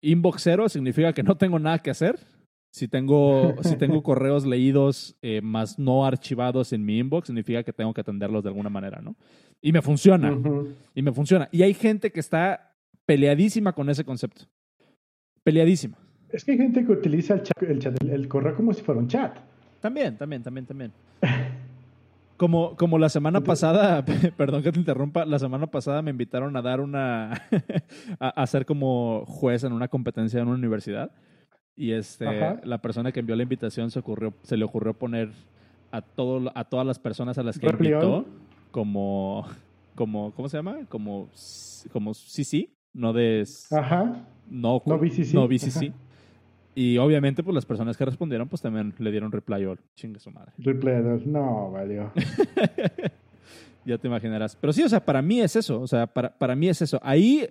inbox 0.01 0.43
cero, 0.43 0.69
significa 0.69 1.13
que 1.13 1.23
no 1.23 1.37
tengo 1.37 1.59
nada 1.59 1.79
que 1.79 1.91
hacer. 1.91 2.19
Si 2.71 2.87
tengo, 2.87 3.55
si 3.63 3.77
tengo 3.77 4.03
correos 4.03 4.45
leídos 4.45 5.17
eh, 5.23 5.41
más 5.41 5.79
no 5.79 6.05
archivados 6.05 6.73
en 6.73 6.85
mi 6.85 6.99
inbox, 6.99 7.29
significa 7.29 7.63
que 7.63 7.73
tengo 7.73 7.95
que 7.95 8.03
atenderlos 8.03 8.43
de 8.43 8.51
alguna 8.51 8.71
manera, 8.71 9.01
¿no? 9.01 9.17
Y 9.63 9.73
me 9.73 9.83
funciona. 9.83 10.37
Y 10.95 11.03
me 11.03 11.13
funciona. 11.13 11.49
Y 11.51 11.63
hay 11.63 11.75
gente 11.75 12.13
que 12.13 12.21
está 12.21 12.77
peleadísima 13.07 13.73
con 13.73 13.89
ese 13.89 14.05
concepto 14.05 14.45
peleadísima. 15.43 15.97
Es 16.31 16.45
que 16.45 16.53
hay 16.53 16.59
gente 16.59 16.85
que 16.85 16.93
utiliza 16.93 17.35
el, 17.35 17.43
chat, 17.43 17.63
el, 17.63 17.79
chat, 17.79 18.03
el, 18.03 18.29
correo 18.29 18.55
como 18.55 18.73
si 18.73 18.83
fuera 18.83 19.01
un 19.01 19.09
chat. 19.09 19.39
También, 19.81 20.17
también, 20.17 20.43
también, 20.43 20.67
también. 20.67 20.93
Como, 22.37 22.77
como 22.77 22.99
la 22.99 23.09
semana 23.09 23.41
pasada, 23.41 24.05
perdón 24.37 24.63
que 24.63 24.71
te 24.71 24.79
interrumpa, 24.79 25.25
la 25.25 25.39
semana 25.39 25.67
pasada 25.67 26.03
me 26.03 26.11
invitaron 26.11 26.57
a 26.57 26.63
dar 26.63 26.81
una, 26.81 27.33
a, 28.21 28.29
a, 28.29 28.47
ser 28.47 28.67
como 28.67 29.25
juez 29.27 29.65
en 29.65 29.73
una 29.73 29.89
competencia 29.89 30.41
en 30.41 30.49
una 30.49 30.57
universidad. 30.57 31.11
Y 31.77 31.93
este, 31.93 32.27
la 32.65 32.79
persona 32.79 33.13
que 33.13 33.21
envió 33.21 33.37
la 33.37 33.45
invitación 33.45 33.93
se, 33.93 34.01
ocurrió, 34.01 34.35
se 34.43 34.57
le 34.57 34.65
ocurrió 34.65 34.95
poner 34.95 35.31
a, 35.93 36.03
todo, 36.03 36.51
a 36.55 36.65
todas 36.65 36.85
las 36.85 36.99
personas 36.99 37.39
a 37.39 37.45
las 37.45 37.59
que 37.59 37.69
invitó 37.69 38.27
como, 38.73 39.47
como, 39.95 40.33
¿cómo 40.33 40.49
se 40.49 40.57
llama? 40.57 40.79
Como, 40.89 41.29
como 41.93 42.15
sí, 42.15 42.43
sí, 42.43 42.75
no 42.93 43.13
de... 43.13 43.47
Ajá 43.71 44.27
no, 44.51 44.83
no 44.85 44.99
BCC. 44.99 45.35
No 45.35 45.49
BCC. 45.49 45.93
Y 46.75 46.97
obviamente, 46.99 47.43
pues 47.43 47.55
las 47.55 47.67
personas 47.67 47.97
que 47.97 48.05
respondieron, 48.05 48.49
pues 48.49 48.63
también 48.63 48.95
le 48.99 49.11
dieron 49.11 49.33
reply 49.33 49.65
all. 49.65 49.81
Chingue 49.95 50.21
su 50.21 50.31
madre. 50.31 50.53
Reply 50.59 50.93
all. 50.93 51.33
No, 51.33 51.73
valió. 51.73 52.13
ya 53.85 53.99
te 53.99 54.07
imaginarás. 54.07 54.57
Pero 54.57 54.73
sí, 54.73 54.83
o 54.83 54.89
sea, 54.89 55.05
para 55.05 55.21
mí 55.21 55.41
es 55.41 55.57
eso. 55.57 55.81
O 55.81 55.87
sea, 55.87 56.07
para, 56.07 56.37
para 56.39 56.55
mí 56.55 56.69
es 56.69 56.81
eso. 56.81 57.01
Ahí, 57.03 57.49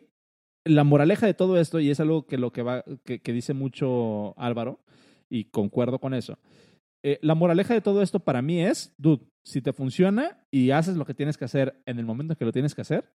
la 0.63 0.83
moraleja 0.83 1.25
de 1.25 1.33
todo 1.33 1.59
esto, 1.59 1.79
y 1.79 1.89
es 1.89 1.99
algo 1.99 2.25
que 2.25 2.37
lo 2.37 2.51
que 2.51 2.63
va, 2.63 2.85
que, 3.03 3.19
que 3.19 3.33
dice 3.33 3.53
mucho 3.53 4.33
Álvaro, 4.39 4.79
y 5.29 5.45
concuerdo 5.45 5.99
con 5.99 6.13
eso. 6.13 6.37
Eh, 7.03 7.19
la 7.21 7.35
moraleja 7.35 7.73
de 7.73 7.81
todo 7.81 8.01
esto 8.01 8.19
para 8.19 8.41
mí 8.41 8.61
es, 8.61 8.93
dude, 8.97 9.25
si 9.43 9.61
te 9.61 9.73
funciona 9.73 10.39
y 10.51 10.71
haces 10.71 10.95
lo 10.95 11.05
que 11.05 11.13
tienes 11.13 11.37
que 11.37 11.45
hacer 11.45 11.81
en 11.85 11.99
el 11.99 12.05
momento 12.05 12.35
que 12.35 12.45
lo 12.45 12.51
tienes 12.51 12.73
que 12.73 12.81
hacer, 12.81 13.11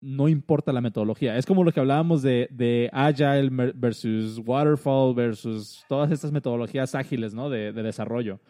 no 0.00 0.28
importa 0.28 0.72
la 0.72 0.80
metodología. 0.80 1.36
Es 1.36 1.46
como 1.46 1.64
lo 1.64 1.72
que 1.72 1.80
hablábamos 1.80 2.22
de, 2.22 2.48
de 2.50 2.88
Agile 2.92 3.50
versus 3.74 4.40
Waterfall 4.44 5.14
versus 5.14 5.84
todas 5.88 6.10
estas 6.10 6.32
metodologías 6.32 6.94
ágiles, 6.94 7.34
¿no? 7.34 7.50
De, 7.50 7.72
de 7.72 7.82
desarrollo. 7.82 8.40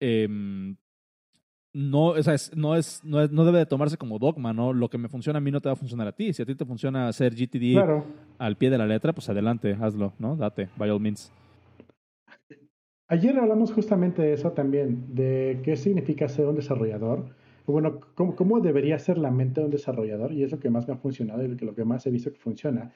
Em, 0.00 0.76
no, 1.72 2.08
o 2.08 2.22
sea, 2.22 2.36
no, 2.54 2.76
es, 2.76 3.02
no, 3.04 3.26
no, 3.28 3.44
debe 3.44 3.58
de 3.58 3.66
tomarse 3.66 3.96
como 3.96 4.18
dogma, 4.18 4.52
¿no? 4.52 4.72
Lo 4.72 4.88
que 4.88 4.98
me 4.98 5.08
funciona 5.08 5.38
a 5.38 5.40
mí 5.40 5.50
no 5.50 5.60
te 5.60 5.68
va 5.68 5.74
a 5.74 5.76
funcionar 5.76 6.08
a 6.08 6.12
ti. 6.12 6.32
Si 6.32 6.42
a 6.42 6.46
ti 6.46 6.54
te 6.54 6.64
funciona 6.64 7.08
hacer 7.08 7.34
GTD 7.34 7.78
al 8.38 8.56
pie 8.56 8.70
de 8.70 8.78
la 8.78 8.86
letra, 8.86 9.12
pues 9.12 9.28
adelante, 9.28 9.76
hazlo, 9.80 10.12
¿no? 10.18 10.36
Date, 10.36 10.68
by 10.76 10.90
all 10.90 11.00
means. 11.00 11.32
Ayer 13.06 13.38
hablamos 13.38 13.72
justamente 13.72 14.20
de 14.20 14.34
eso 14.34 14.52
también, 14.52 15.14
de 15.14 15.60
qué 15.64 15.76
significa 15.76 16.28
ser 16.28 16.46
un 16.46 16.56
desarrollador 16.56 17.37
bueno, 17.72 18.00
cómo, 18.14 18.34
cómo, 18.36 18.60
debería 18.60 18.98
ser 18.98 19.18
la 19.18 19.30
mente 19.30 19.60
de 19.60 19.66
un 19.66 19.70
desarrollador, 19.70 20.32
y 20.32 20.42
es 20.42 20.52
lo 20.52 20.58
que 20.58 20.70
más 20.70 20.86
me 20.88 20.94
ha 20.94 20.96
funcionado 20.96 21.44
y 21.44 21.48
lo 21.48 21.56
que, 21.56 21.64
lo 21.64 21.74
que 21.74 21.84
más 21.84 22.06
he 22.06 22.10
visto 22.10 22.32
que 22.32 22.38
funciona, 22.38 22.92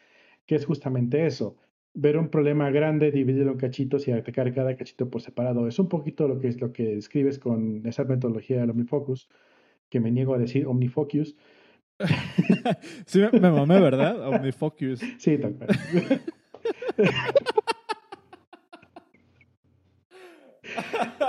que 0.46 0.54
es 0.54 0.66
justamente 0.66 1.26
eso, 1.26 1.56
ver 1.94 2.16
un 2.16 2.28
problema 2.28 2.70
grande, 2.70 3.10
dividirlo 3.10 3.52
en 3.52 3.58
cachitos 3.58 4.08
y 4.08 4.12
atacar 4.12 4.52
cada 4.54 4.76
cachito 4.76 5.10
por 5.10 5.20
separado. 5.20 5.66
Es 5.68 5.78
un 5.78 5.88
poquito 5.88 6.26
lo 6.26 6.38
que 6.38 6.48
es 6.48 6.60
lo 6.60 6.72
que 6.72 6.96
escribes 6.96 7.38
con 7.38 7.86
esa 7.86 8.04
metodología 8.04 8.60
del 8.60 8.70
Omnifocus, 8.70 9.28
que 9.88 10.00
me 10.00 10.10
niego 10.10 10.34
a 10.34 10.38
decir 10.38 10.66
Omnifocus. 10.66 11.36
sí, 13.06 13.20
me, 13.20 13.40
me 13.40 13.50
mamé, 13.50 13.80
¿verdad? 13.80 14.26
Omnifocus. 14.28 15.00
Sí, 15.18 15.38
tal 15.38 15.54
cual. 15.54 15.68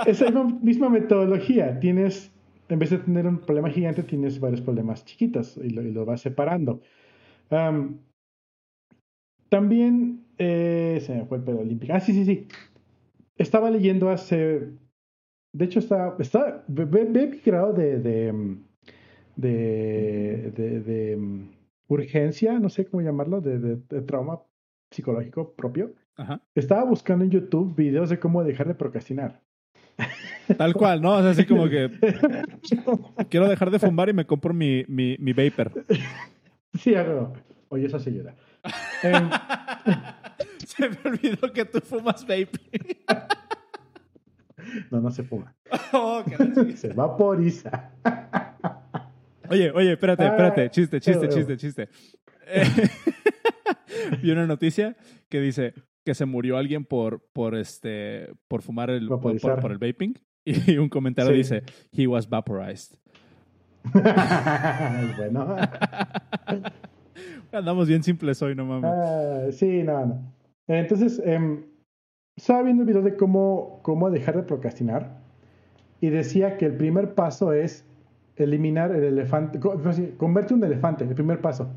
Esa 0.06 0.30
misma 0.30 0.88
metodología, 0.88 1.78
tienes, 1.80 2.33
en 2.68 2.78
vez 2.78 2.90
de 2.90 2.98
tener 2.98 3.26
un 3.26 3.38
problema 3.38 3.70
gigante, 3.70 4.02
tienes 4.02 4.40
varios 4.40 4.60
problemas 4.60 5.04
chiquitos 5.04 5.56
y 5.58 5.70
lo, 5.70 6.04
vas 6.04 6.20
separando. 6.20 6.80
también, 9.48 10.24
eh, 10.38 10.98
se 11.02 11.14
me 11.14 11.26
fue 11.26 11.38
el 11.38 11.44
pedo 11.44 11.60
olímpico. 11.60 11.92
Ah, 11.94 12.00
sí, 12.00 12.12
sí, 12.12 12.24
sí. 12.24 12.48
Estaba 13.36 13.70
leyendo 13.70 14.10
hace, 14.10 14.72
de 15.52 15.64
hecho, 15.64 15.78
está, 15.78 16.16
está, 16.18 16.64
ve, 16.68 17.04
mi 17.04 17.38
grado 17.38 17.72
de, 17.72 17.98
de, 17.98 18.32
de, 19.36 20.50
de, 20.80 21.48
urgencia, 21.88 22.58
no 22.58 22.68
sé 22.68 22.86
cómo 22.86 23.02
llamarlo, 23.02 23.40
de, 23.40 23.76
trauma 24.02 24.40
psicológico 24.90 25.52
propio. 25.54 25.94
Estaba 26.54 26.84
buscando 26.84 27.24
en 27.24 27.30
YouTube 27.30 27.74
videos 27.74 28.08
de 28.08 28.20
cómo 28.20 28.44
dejar 28.44 28.68
de 28.68 28.74
procrastinar. 28.74 29.42
Tal 30.56 30.74
cual, 30.74 31.00
¿no? 31.00 31.14
O 31.14 31.22
sea, 31.22 31.30
así 31.30 31.46
como 31.46 31.68
que 31.68 31.90
quiero 33.30 33.48
dejar 33.48 33.70
de 33.70 33.78
fumar 33.78 34.08
y 34.08 34.12
me 34.12 34.26
compro 34.26 34.52
mi, 34.52 34.84
mi, 34.88 35.16
mi 35.18 35.32
vapor. 35.32 35.72
Sí, 36.78 36.94
hago. 36.94 37.32
Oye, 37.68 37.86
eso 37.86 37.98
se 37.98 38.10
ayuda. 38.10 38.34
Em, 39.02 39.30
se 40.66 40.88
me 40.88 40.98
olvidó 41.04 41.52
que 41.52 41.64
tú 41.64 41.80
fumas 41.80 42.26
vapor. 42.26 42.60
no, 44.90 45.00
no 45.00 45.10
se 45.10 45.22
fuma. 45.22 45.54
Oh, 45.92 46.24
se 46.76 46.92
vaporiza. 46.92 47.92
Oye, 49.48 49.70
oye, 49.70 49.92
espérate, 49.92 50.24
espérate. 50.26 50.70
Chiste, 50.70 51.00
chiste, 51.00 51.28
chiste, 51.28 51.56
chiste. 51.56 51.88
vi 54.22 54.30
una 54.30 54.46
noticia 54.46 54.96
que 55.28 55.40
dice 55.40 55.74
que 56.04 56.14
se 56.14 56.26
murió 56.26 56.56
alguien 56.56 56.84
por, 56.84 57.20
por, 57.32 57.54
este, 57.54 58.28
por 58.48 58.62
fumar 58.62 58.90
el, 58.90 59.08
por, 59.08 59.40
por, 59.40 59.72
el 59.72 59.78
vaping. 59.78 60.14
Y 60.46 60.76
un 60.76 60.90
comentario 60.90 61.32
dice, 61.32 61.62
he 61.90 62.06
was 62.06 62.28
vaporized. 62.28 62.98
bueno. 65.16 65.56
Andamos 67.52 67.88
bien 67.88 68.02
simples 68.02 68.42
hoy, 68.42 68.54
no 68.54 68.66
mames. 68.66 68.90
Ah, 68.92 69.46
sí, 69.52 69.82
no, 69.82 70.04
no. 70.04 70.34
Entonces, 70.66 71.22
eh, 71.24 71.64
estaba 72.36 72.62
viendo 72.62 72.82
el 72.82 72.88
video 72.88 73.02
de 73.02 73.16
cómo, 73.16 73.80
cómo 73.82 74.10
dejar 74.10 74.36
de 74.36 74.42
procrastinar 74.42 75.18
y 76.00 76.10
decía 76.10 76.58
que 76.58 76.66
el 76.66 76.76
primer 76.76 77.14
paso 77.14 77.52
es 77.54 77.86
eliminar 78.36 78.94
el 78.94 79.04
elefante, 79.04 79.60
convierte 79.60 80.52
un 80.52 80.64
elefante, 80.64 81.04
el 81.04 81.14
primer 81.14 81.40
paso. 81.40 81.70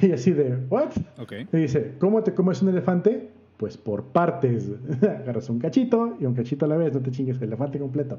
Y 0.00 0.12
así 0.12 0.32
de, 0.32 0.56
¿what? 0.70 0.92
Okay. 1.18 1.48
Y 1.52 1.56
dice, 1.56 1.94
¿cómo 1.98 2.22
te 2.22 2.32
comes 2.32 2.62
un 2.62 2.70
elefante? 2.70 3.28
Pues 3.62 3.76
por 3.76 4.06
partes. 4.06 4.72
Agarras 5.02 5.48
un 5.48 5.60
cachito 5.60 6.16
y 6.18 6.26
un 6.26 6.34
cachito 6.34 6.64
a 6.64 6.68
la 6.68 6.76
vez, 6.76 6.92
no 6.94 7.00
te 7.00 7.12
chingues 7.12 7.36
el 7.36 7.44
elefante 7.44 7.78
completo. 7.78 8.18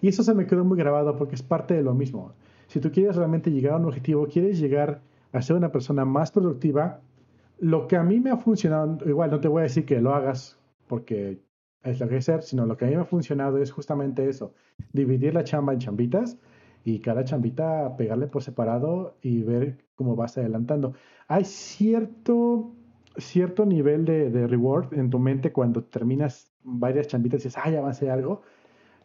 Y 0.00 0.06
eso 0.06 0.22
se 0.22 0.32
me 0.32 0.46
quedó 0.46 0.64
muy 0.64 0.78
grabado 0.78 1.16
porque 1.16 1.34
es 1.34 1.42
parte 1.42 1.74
de 1.74 1.82
lo 1.82 1.92
mismo. 1.92 2.34
Si 2.68 2.78
tú 2.78 2.92
quieres 2.92 3.16
realmente 3.16 3.50
llegar 3.50 3.72
a 3.72 3.76
un 3.78 3.86
objetivo, 3.86 4.28
quieres 4.28 4.60
llegar 4.60 5.00
a 5.32 5.42
ser 5.42 5.56
una 5.56 5.72
persona 5.72 6.04
más 6.04 6.30
productiva, 6.30 7.00
lo 7.58 7.88
que 7.88 7.96
a 7.96 8.04
mí 8.04 8.20
me 8.20 8.30
ha 8.30 8.36
funcionado, 8.36 8.96
igual 9.08 9.32
no 9.32 9.40
te 9.40 9.48
voy 9.48 9.58
a 9.58 9.62
decir 9.64 9.84
que 9.86 10.00
lo 10.00 10.14
hagas 10.14 10.56
porque 10.86 11.42
es 11.82 11.98
lo 11.98 12.08
que 12.08 12.22
ser, 12.22 12.42
sino 12.42 12.64
lo 12.64 12.76
que 12.76 12.84
a 12.84 12.88
mí 12.88 12.94
me 12.94 13.02
ha 13.02 13.06
funcionado 13.06 13.58
es 13.58 13.72
justamente 13.72 14.28
eso, 14.28 14.54
dividir 14.92 15.34
la 15.34 15.42
chamba 15.42 15.72
en 15.72 15.80
chambitas 15.80 16.38
y 16.84 17.00
cada 17.00 17.24
chambita 17.24 17.96
pegarle 17.96 18.28
por 18.28 18.44
separado 18.44 19.16
y 19.20 19.42
ver 19.42 19.78
cómo 19.96 20.14
vas 20.14 20.38
adelantando. 20.38 20.92
Hay 21.26 21.44
cierto, 21.44 22.72
cierto 23.18 23.66
nivel 23.66 24.04
de, 24.04 24.46
reward 24.46 24.94
en 24.94 25.10
tu 25.10 25.18
mente 25.18 25.52
cuando 25.52 25.84
terminas 25.84 26.52
varias 26.62 27.08
chambitas 27.08 27.40
y 27.40 27.44
dices, 27.44 27.60
ah, 27.62 27.70
ya 27.70 27.78
avancé 27.78 28.10
algo, 28.10 28.42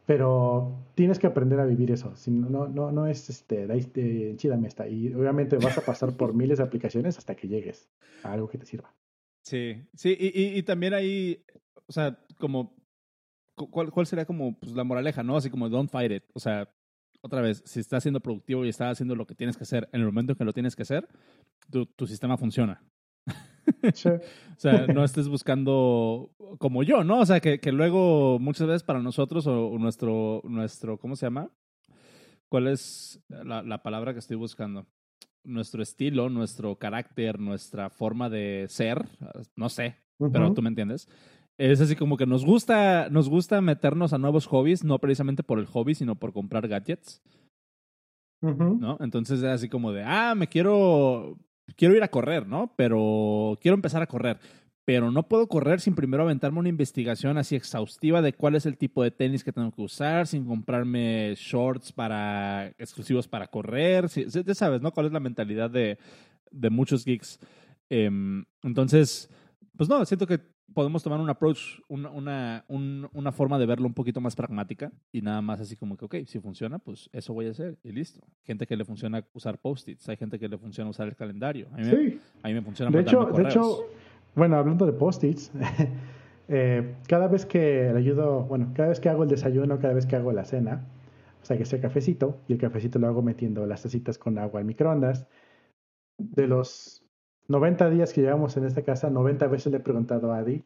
pero 0.06 0.76
tienes 0.96 1.20
que 1.20 1.28
aprender 1.28 1.60
a 1.60 1.66
vivir 1.66 1.92
eso. 1.92 2.16
Si 2.16 2.32
no, 2.32 2.68
no, 2.68 2.92
no 2.92 3.08
es 3.08 3.30
este, 3.30 3.68
de 3.68 4.58
me 4.58 4.68
está. 4.68 4.88
Y 4.88 5.14
obviamente 5.14 5.58
vas 5.58 5.78
a 5.78 5.86
pasar 5.86 6.16
por 6.18 6.34
miles 6.34 6.58
de 6.58 6.64
aplicaciones 6.64 7.18
hasta 7.18 7.36
que 7.36 7.48
llegues 7.48 7.90
a 8.24 8.34
algo 8.34 8.50
que 8.50 8.58
te 8.58 8.66
sirva. 8.66 8.94
Sí, 9.44 9.84
sí, 9.96 10.16
y, 10.20 10.58
y, 10.58 10.64
también 10.64 10.94
hay, 10.94 11.44
o 11.88 11.92
sea, 11.92 12.20
como, 12.38 12.76
¿cuál, 13.56 13.92
cuál 13.92 14.06
sería 14.06 14.26
como 14.26 14.60
pues, 14.60 14.74
la 14.74 14.84
moraleja, 14.84 15.24
no? 15.24 15.36
Así 15.36 15.50
como 15.50 15.68
don't 15.68 15.90
fight 15.90 16.12
it. 16.12 16.24
O 16.34 16.40
sea, 16.40 16.70
otra 17.22 17.42
vez, 17.42 17.64
si 17.66 17.80
estás 17.80 18.04
siendo 18.04 18.20
productivo 18.20 18.66
y 18.66 18.70
estás 18.70 18.92
haciendo 18.92 19.16
lo 19.16 19.26
que 19.26 19.34
tienes 19.34 19.58
que 19.58 19.64
hacer 19.64 19.90
en 19.94 20.02
el 20.02 20.06
momento 20.08 20.34
en 20.34 20.38
que 20.38 20.46
lo 20.46 20.54
tienes 20.54 20.76
que 20.76 20.84
hacer, 20.84 21.08
tu 21.70 22.06
sistema 22.06 22.38
funciona. 22.38 22.84
o 23.84 24.60
sea, 24.60 24.88
no 24.88 25.04
estés 25.04 25.28
buscando 25.28 26.32
como 26.58 26.84
yo, 26.84 27.04
¿no? 27.04 27.20
O 27.20 27.26
sea, 27.26 27.40
que, 27.40 27.60
que 27.60 27.72
luego 27.72 28.40
muchas 28.40 28.68
veces 28.68 28.84
para 28.84 29.02
nosotros 29.02 29.48
o, 29.48 29.78
nuestro, 29.78 30.42
nuestro, 30.46 30.98
¿cómo 30.98 31.16
se 31.16 31.26
llama? 31.26 31.50
¿Cuál 32.50 32.68
es 32.68 33.22
la, 33.30 33.64
la, 33.64 33.82
palabra 33.82 34.14
que 34.14 34.20
estoy 34.20 34.38
buscando? 34.38 34.86
Nuestro 35.44 35.82
estilo, 35.82 36.30
nuestro 36.30 36.76
carácter, 36.78 37.40
nuestra 37.40 37.90
forma 37.90 38.30
de 38.30 38.66
ser, 38.70 39.06
no 39.56 39.70
sé, 39.70 39.96
pero 40.32 40.54
tú 40.54 40.62
me 40.62 40.70
entiendes 40.70 41.08
es 41.70 41.80
así 41.80 41.96
como 41.96 42.18
que 42.18 42.26
nos 42.26 42.44
gusta, 42.44 43.10
nos 43.10 43.30
gusta 43.30 43.62
meternos 43.62 44.14
a 44.14 44.18
nuevos 44.18 44.48
hobbies, 44.48 44.84
no 44.84 44.98
precisamente 45.00 45.44
por 45.44 45.60
el 45.60 45.68
hobby, 45.68 45.94
sino 45.94 46.16
por 46.16 46.34
comprar 46.34 46.68
gadgets. 46.68 47.22
¿No? 48.42 48.98
Entonces 49.02 49.38
es 49.40 49.46
así 49.46 49.70
como 49.70 49.92
de, 49.92 50.04
ah, 50.04 50.34
me 50.34 50.48
quiero, 50.48 51.38
quiero 51.76 51.96
ir 51.96 52.04
a 52.04 52.10
correr, 52.10 52.48
¿no? 52.48 52.74
Pero 52.76 53.58
quiero 53.62 53.76
empezar 53.76 54.02
a 54.02 54.08
correr. 54.08 54.40
Pero 54.84 55.12
no 55.12 55.28
puedo 55.28 55.48
correr 55.48 55.80
sin 55.80 55.94
primero 55.94 56.24
aventarme 56.24 56.60
una 56.60 56.70
investigación 56.70 57.38
así 57.38 57.56
exhaustiva 57.56 58.22
de 58.22 58.34
cuál 58.34 58.56
es 58.56 58.66
el 58.66 58.78
tipo 58.78 59.04
de 59.04 59.12
tenis 59.12 59.44
que 59.44 59.54
tengo 59.54 59.72
que 59.72 59.82
usar, 59.82 60.26
sin 60.28 60.46
comprarme 60.46 61.34
shorts 61.38 61.94
para 61.94 62.68
exclusivos 62.80 63.28
para 63.28 63.48
correr. 63.48 64.08
ya 64.08 64.56
sabes, 64.56 64.82
¿no? 64.82 64.92
¿Cuál 64.92 65.06
es 65.08 65.12
la 65.12 65.20
mentalidad 65.20 65.70
de, 65.70 65.98
de 66.50 66.70
muchos 66.70 67.06
geeks? 67.06 67.40
Em, 67.90 68.44
entonces, 68.64 69.30
pues 69.78 69.90
no, 69.90 70.04
siento 70.06 70.26
que 70.26 70.40
podemos 70.74 71.04
tomar 71.04 71.20
un 71.20 71.30
approach, 71.30 71.80
una, 71.88 72.10
una, 72.10 72.66
una, 72.68 73.32
forma 73.32 73.60
de 73.60 73.66
verlo 73.66 73.88
un 73.88 73.94
poquito 73.94 74.22
más 74.22 74.36
pragmática 74.36 74.92
y 75.12 75.22
nada 75.22 75.42
más 75.42 75.60
así 75.60 75.76
como 75.76 75.98
que, 75.98 76.06
ok, 76.06 76.16
si 76.26 76.40
funciona, 76.40 76.80
pues 76.80 77.10
eso 77.14 77.34
voy 77.34 77.48
a 77.48 77.52
hacer 77.52 77.78
y 77.84 77.92
listo. 77.92 78.22
Gente 78.44 78.66
que 78.66 78.76
le 78.76 78.86
funciona 78.86 79.26
usar 79.34 79.58
post-its, 79.60 80.08
hay 80.10 80.18
gente 80.18 80.40
que 80.40 80.48
le 80.48 80.58
funciona 80.58 80.90
usar 80.90 81.08
el 81.08 81.16
calendario. 81.16 81.68
A 81.74 81.78
mí, 81.78 81.84
sí. 81.86 81.96
me, 81.96 82.20
a 82.44 82.48
mí 82.48 82.54
me 82.54 82.62
funciona 82.62 82.92
de 82.92 83.02
hecho, 83.02 83.26
de 83.26 83.44
hecho, 83.44 83.86
bueno, 84.36 84.58
hablando 84.58 84.86
de 84.86 84.94
post-its, 84.94 85.52
eh, 86.48 86.96
cada 87.08 87.28
vez 87.28 87.46
que 87.46 87.92
le 87.92 88.00
ayudo, 88.00 88.44
bueno, 88.44 88.72
cada 88.76 88.90
vez 88.90 89.00
que 89.00 89.10
hago 89.10 89.24
el 89.24 89.30
desayuno, 89.30 89.80
cada 89.80 89.94
vez 89.94 90.06
que 90.06 90.16
hago 90.16 90.32
la 90.32 90.46
cena, 90.46 90.86
o 91.42 91.46
sea, 91.46 91.58
que 91.58 91.66
sea 91.66 91.82
cafecito, 91.82 92.38
y 92.48 92.54
el 92.54 92.60
cafecito 92.60 93.00
lo 93.00 93.08
hago 93.08 93.22
metiendo 93.22 93.66
las 93.66 93.84
tacitas 93.84 94.18
con 94.18 94.38
agua 94.38 94.60
al 94.60 94.66
microondas, 94.66 95.28
de 96.18 96.48
los 96.48 97.01
90 97.52 97.90
días 97.90 98.14
que 98.14 98.22
llevamos 98.22 98.56
en 98.56 98.64
esta 98.64 98.82
casa, 98.82 99.10
90 99.10 99.48
veces 99.48 99.72
le 99.72 99.78
he 99.78 99.82
preguntado 99.82 100.32
a 100.32 100.38
Adi 100.38 100.64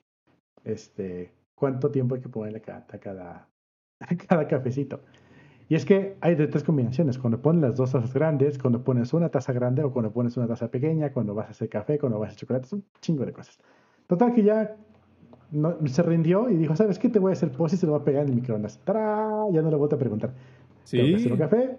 este, 0.63 1.31
cuánto 1.55 1.89
tiempo 1.89 2.15
hay 2.15 2.21
que 2.21 2.29
ponerle 2.29 2.59
a 2.59 2.99
cada, 2.99 3.47
cada 4.27 4.47
cafecito. 4.47 5.01
Y 5.67 5.73
es 5.73 5.83
que 5.83 6.15
hay 6.21 6.35
de 6.35 6.47
tres 6.47 6.63
combinaciones. 6.63 7.17
Cuando 7.17 7.41
pones 7.41 7.63
las 7.63 7.75
dos 7.75 7.91
tazas 7.91 8.13
grandes, 8.13 8.59
cuando 8.59 8.83
pones 8.83 9.13
una 9.13 9.29
taza 9.29 9.51
grande 9.51 9.83
o 9.83 9.91
cuando 9.91 10.11
pones 10.11 10.37
una 10.37 10.47
taza 10.47 10.69
pequeña, 10.69 11.11
cuando 11.11 11.33
vas 11.33 11.47
a 11.47 11.51
hacer 11.51 11.69
café, 11.69 11.97
cuando 11.97 12.19
vas 12.19 12.27
a 12.27 12.29
hacer 12.29 12.41
chocolate, 12.41 12.67
es 12.67 12.73
un 12.73 12.85
chingo 13.01 13.25
de 13.25 13.33
cosas. 13.33 13.57
Total 14.05 14.31
que 14.31 14.43
ya 14.43 14.75
no, 15.49 15.75
se 15.87 16.03
rindió 16.03 16.51
y 16.51 16.55
dijo, 16.55 16.75
¿sabes 16.75 16.99
qué? 16.99 17.09
Te 17.09 17.17
voy 17.17 17.31
a 17.31 17.33
hacer 17.33 17.51
pos 17.51 17.73
y 17.73 17.77
se 17.77 17.87
lo 17.87 17.93
voy 17.93 18.01
a 18.01 18.05
pegar 18.05 18.23
en 18.23 18.29
el 18.29 18.35
microondas. 18.35 18.77
¡Tará! 18.83 19.47
Ya 19.51 19.63
no 19.63 19.71
le 19.71 19.75
vuelto 19.75 19.95
a 19.95 19.99
preguntar. 19.99 20.33
¿Sí? 20.83 20.97
Tengo 20.97 21.09
que 21.09 21.15
hacer 21.15 21.31
un 21.31 21.39
café, 21.39 21.77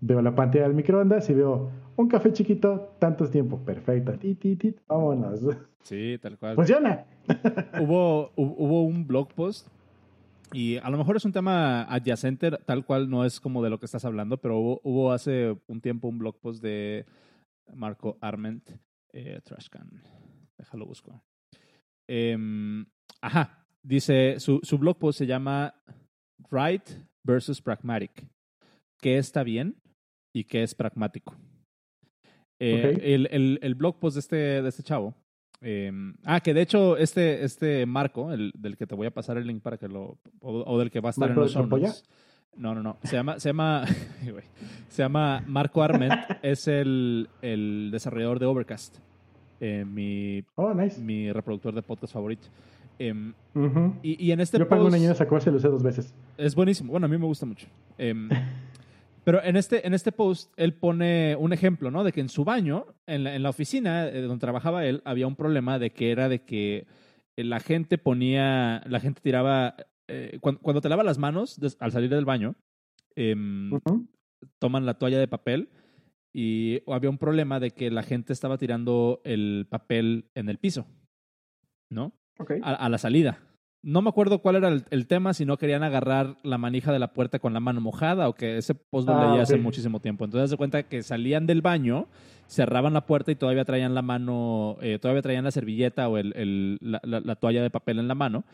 veo 0.00 0.22
la 0.22 0.32
pantalla 0.32 0.68
del 0.68 0.74
microondas 0.74 1.28
y 1.28 1.34
veo 1.34 1.70
un 1.96 2.08
café 2.08 2.32
chiquito, 2.32 2.96
tantos 2.98 3.30
tiempo, 3.30 3.58
perfecto, 3.58 4.12
tit, 4.18 4.80
vámonos. 4.86 5.40
Sí, 5.82 6.18
tal 6.20 6.38
cual. 6.38 6.56
Funciona. 6.56 7.04
hubo, 7.80 8.32
hubo 8.36 8.84
un 8.84 9.06
blog 9.06 9.32
post 9.34 9.68
y 10.52 10.76
a 10.78 10.88
lo 10.88 10.98
mejor 10.98 11.16
es 11.16 11.24
un 11.24 11.32
tema 11.32 11.82
adyacente, 11.82 12.50
tal 12.64 12.84
cual 12.84 13.10
no 13.10 13.24
es 13.24 13.40
como 13.40 13.62
de 13.62 13.70
lo 13.70 13.78
que 13.78 13.86
estás 13.86 14.04
hablando, 14.04 14.38
pero 14.38 14.58
hubo, 14.58 15.12
hace 15.12 15.56
un 15.66 15.80
tiempo 15.80 16.08
un 16.08 16.18
blog 16.18 16.38
post 16.38 16.62
de 16.62 17.04
Marco 17.74 18.18
Arment, 18.20 18.70
eh, 19.12 19.40
Trashcan. 19.42 20.02
Déjalo 20.56 20.86
busco. 20.86 21.22
Em, 22.08 22.86
ajá, 23.20 23.66
dice, 23.82 24.38
su, 24.38 24.60
su 24.62 24.78
blog 24.78 24.98
post 24.98 25.18
se 25.18 25.26
llama 25.26 25.74
Right 26.50 26.88
versus 27.24 27.60
Pragmatic. 27.60 28.26
¿Qué 29.00 29.18
está 29.18 29.42
bien 29.42 29.76
y 30.34 30.44
qué 30.44 30.62
es 30.62 30.74
pragmático. 30.74 31.36
Eh, 32.64 33.14
el, 33.14 33.28
el, 33.30 33.58
el, 33.62 33.74
blog 33.74 33.98
post 33.98 34.14
de 34.14 34.20
este, 34.20 34.36
de 34.36 34.68
este 34.68 34.82
chavo. 34.82 35.14
Eh, 35.60 35.90
ah, 36.24 36.40
que 36.40 36.52
de 36.54 36.62
hecho 36.62 36.96
este, 36.96 37.44
este 37.44 37.86
Marco, 37.86 38.32
el 38.32 38.52
del 38.54 38.76
que 38.76 38.86
te 38.86 38.94
voy 38.94 39.06
a 39.06 39.10
pasar 39.10 39.38
el 39.38 39.46
link 39.46 39.62
para 39.62 39.78
que 39.78 39.88
lo... 39.88 40.18
o, 40.40 40.78
del 40.78 40.90
que 40.90 41.00
va 41.00 41.08
a 41.08 41.10
estar 41.10 41.30
en 41.30 41.36
los 41.36 41.52
shows. 41.52 42.04
No, 42.56 42.74
no, 42.74 42.82
no. 42.82 42.98
Se 43.02 43.16
llama, 43.16 43.40
se 43.40 43.48
llama, 43.48 43.84
se 44.88 45.02
llama 45.02 45.42
Marco 45.46 45.82
Arment. 45.82 46.12
es 46.42 46.68
el, 46.68 47.28
el 47.42 47.90
desarrollador 47.90 48.38
de 48.38 48.46
Overcast. 48.46 48.98
Eh, 49.60 49.84
mi, 49.84 50.44
oh, 50.54 50.74
nice. 50.74 51.00
mi 51.00 51.32
reproductor 51.32 51.74
de 51.74 51.82
podcast 51.82 52.12
favorito. 52.12 52.48
Em, 52.98 53.32
y, 54.02 54.24
y, 54.24 54.30
en 54.30 54.40
este 54.40 54.58
Yo 54.58 54.68
pago 54.68 54.86
un 54.86 54.94
año 54.94 55.08
de 55.08 55.14
sacarse 55.16 55.50
lo 55.50 55.56
usé 55.56 55.68
dos 55.68 55.82
veces. 55.82 56.14
Es 56.38 56.54
buenísimo. 56.54 56.92
Bueno, 56.92 57.06
a 57.06 57.08
mí 57.08 57.18
me 57.18 57.26
gusta 57.26 57.44
mucho. 57.44 57.66
Em, 57.98 58.28
pero 59.24 59.42
en 59.42 59.56
este, 59.56 59.86
en 59.86 59.94
este 59.94 60.12
post, 60.12 60.52
él 60.56 60.74
pone 60.74 61.36
un 61.36 61.52
ejemplo, 61.52 61.90
¿no? 61.90 62.04
De 62.04 62.12
que 62.12 62.20
en 62.20 62.28
su 62.28 62.44
baño, 62.44 62.86
en 63.06 63.24
la, 63.24 63.34
en 63.34 63.42
la 63.42 63.50
oficina 63.50 64.06
eh, 64.08 64.22
donde 64.22 64.40
trabajaba 64.40 64.84
él, 64.86 65.02
había 65.04 65.26
un 65.26 65.36
problema 65.36 65.78
de 65.78 65.90
que 65.90 66.10
era 66.10 66.28
de 66.28 66.44
que 66.44 66.86
la 67.36 67.60
gente 67.60 67.98
ponía, 67.98 68.82
la 68.86 69.00
gente 69.00 69.20
tiraba, 69.20 69.76
eh, 70.08 70.38
cuando, 70.40 70.80
te 70.80 70.88
lava 70.88 71.02
las 71.02 71.18
manos 71.18 71.58
al 71.80 71.92
salir 71.92 72.10
del 72.10 72.24
baño, 72.24 72.54
em, 73.16 73.70
toman 74.58 74.86
la 74.86 74.98
toalla 74.98 75.18
de 75.18 75.28
papel 75.28 75.70
y 76.32 76.82
había 76.90 77.10
un 77.10 77.18
problema 77.18 77.60
de 77.60 77.70
que 77.70 77.90
la 77.90 78.02
gente 78.02 78.32
estaba 78.32 78.58
tirando 78.58 79.20
el 79.24 79.66
papel 79.68 80.30
en 80.34 80.48
el 80.48 80.58
piso, 80.58 80.86
¿no? 81.90 82.12
A, 82.62 82.88
la 82.88 82.98
salida. 82.98 83.38
No 83.84 84.00
me 84.00 84.08
acuerdo 84.08 84.38
cuál 84.38 84.56
era 84.56 84.68
el, 84.68 85.06
tema, 85.06 85.34
si 85.34 85.44
no 85.44 85.58
querían 85.58 85.82
agarrar 85.82 86.38
la 86.42 86.56
manija 86.56 86.90
de 86.90 86.98
la 86.98 87.12
puerta 87.12 87.38
con 87.38 87.52
la 87.52 87.60
mano 87.60 87.82
mojada 87.82 88.30
o 88.30 88.34
que 88.34 88.56
ese 88.56 88.74
post 88.74 89.06
lo 89.06 89.14
ah, 89.14 89.28
leía 89.28 89.42
hace 89.42 89.58
muchísimo 89.58 90.00
tiempo. 90.00 90.24
Entonces 90.24 90.48
se 90.48 90.56
cuenta 90.56 90.84
que 90.84 91.02
salían 91.02 91.46
del 91.46 91.60
baño, 91.60 92.08
cerraban 92.46 92.94
la 92.94 93.04
puerta 93.04 93.30
y 93.30 93.36
todavía 93.36 93.66
traían 93.66 93.94
la 93.94 94.00
mano, 94.00 94.78
eh, 94.80 94.98
todavía 94.98 95.20
traían 95.20 95.44
la 95.44 95.50
servilleta 95.50 96.08
o 96.08 96.16
el, 96.16 96.78
la, 96.80 97.36
toalla 97.36 97.62
de 97.62 97.68
papel 97.68 97.98
en 97.98 98.08
la 98.08 98.14
mano 98.14 98.44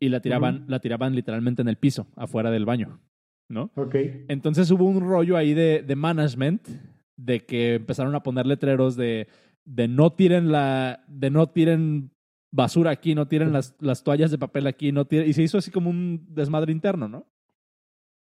y 0.00 0.10
la 0.10 0.20
tiraban, 0.20 0.66
la 0.68 0.80
tiraban 0.80 1.14
literalmente 1.14 1.62
en 1.62 1.68
el 1.68 1.76
piso, 1.76 2.06
afuera 2.14 2.50
del 2.50 2.66
baño, 2.66 3.00
¿no? 3.48 3.70
Ok. 3.74 3.96
Entonces 4.28 4.70
hubo 4.70 4.84
un 4.84 5.00
rollo 5.00 5.38
ahí 5.38 5.54
de, 5.54 5.82
de 5.82 5.96
management 5.96 6.68
de 7.16 7.40
que 7.40 7.76
empezaron 7.76 8.14
a 8.14 8.22
poner 8.22 8.44
letreros 8.44 8.96
de, 8.96 9.28
de 9.64 9.88
no 9.88 10.12
tiren 10.12 10.52
la, 10.52 11.04
de 11.08 11.30
no 11.30 11.46
tiren 11.46 12.10
basura 12.50 12.90
aquí, 12.90 13.14
no 13.14 13.28
tiren 13.28 13.52
las, 13.52 13.74
las 13.80 14.02
toallas 14.02 14.30
de 14.30 14.38
papel 14.38 14.66
aquí, 14.66 14.92
no 14.92 15.04
tiren, 15.04 15.28
y 15.28 15.32
se 15.32 15.42
hizo 15.42 15.58
así 15.58 15.70
como 15.70 15.90
un 15.90 16.26
desmadre 16.30 16.72
interno, 16.72 17.08
¿no? 17.08 17.26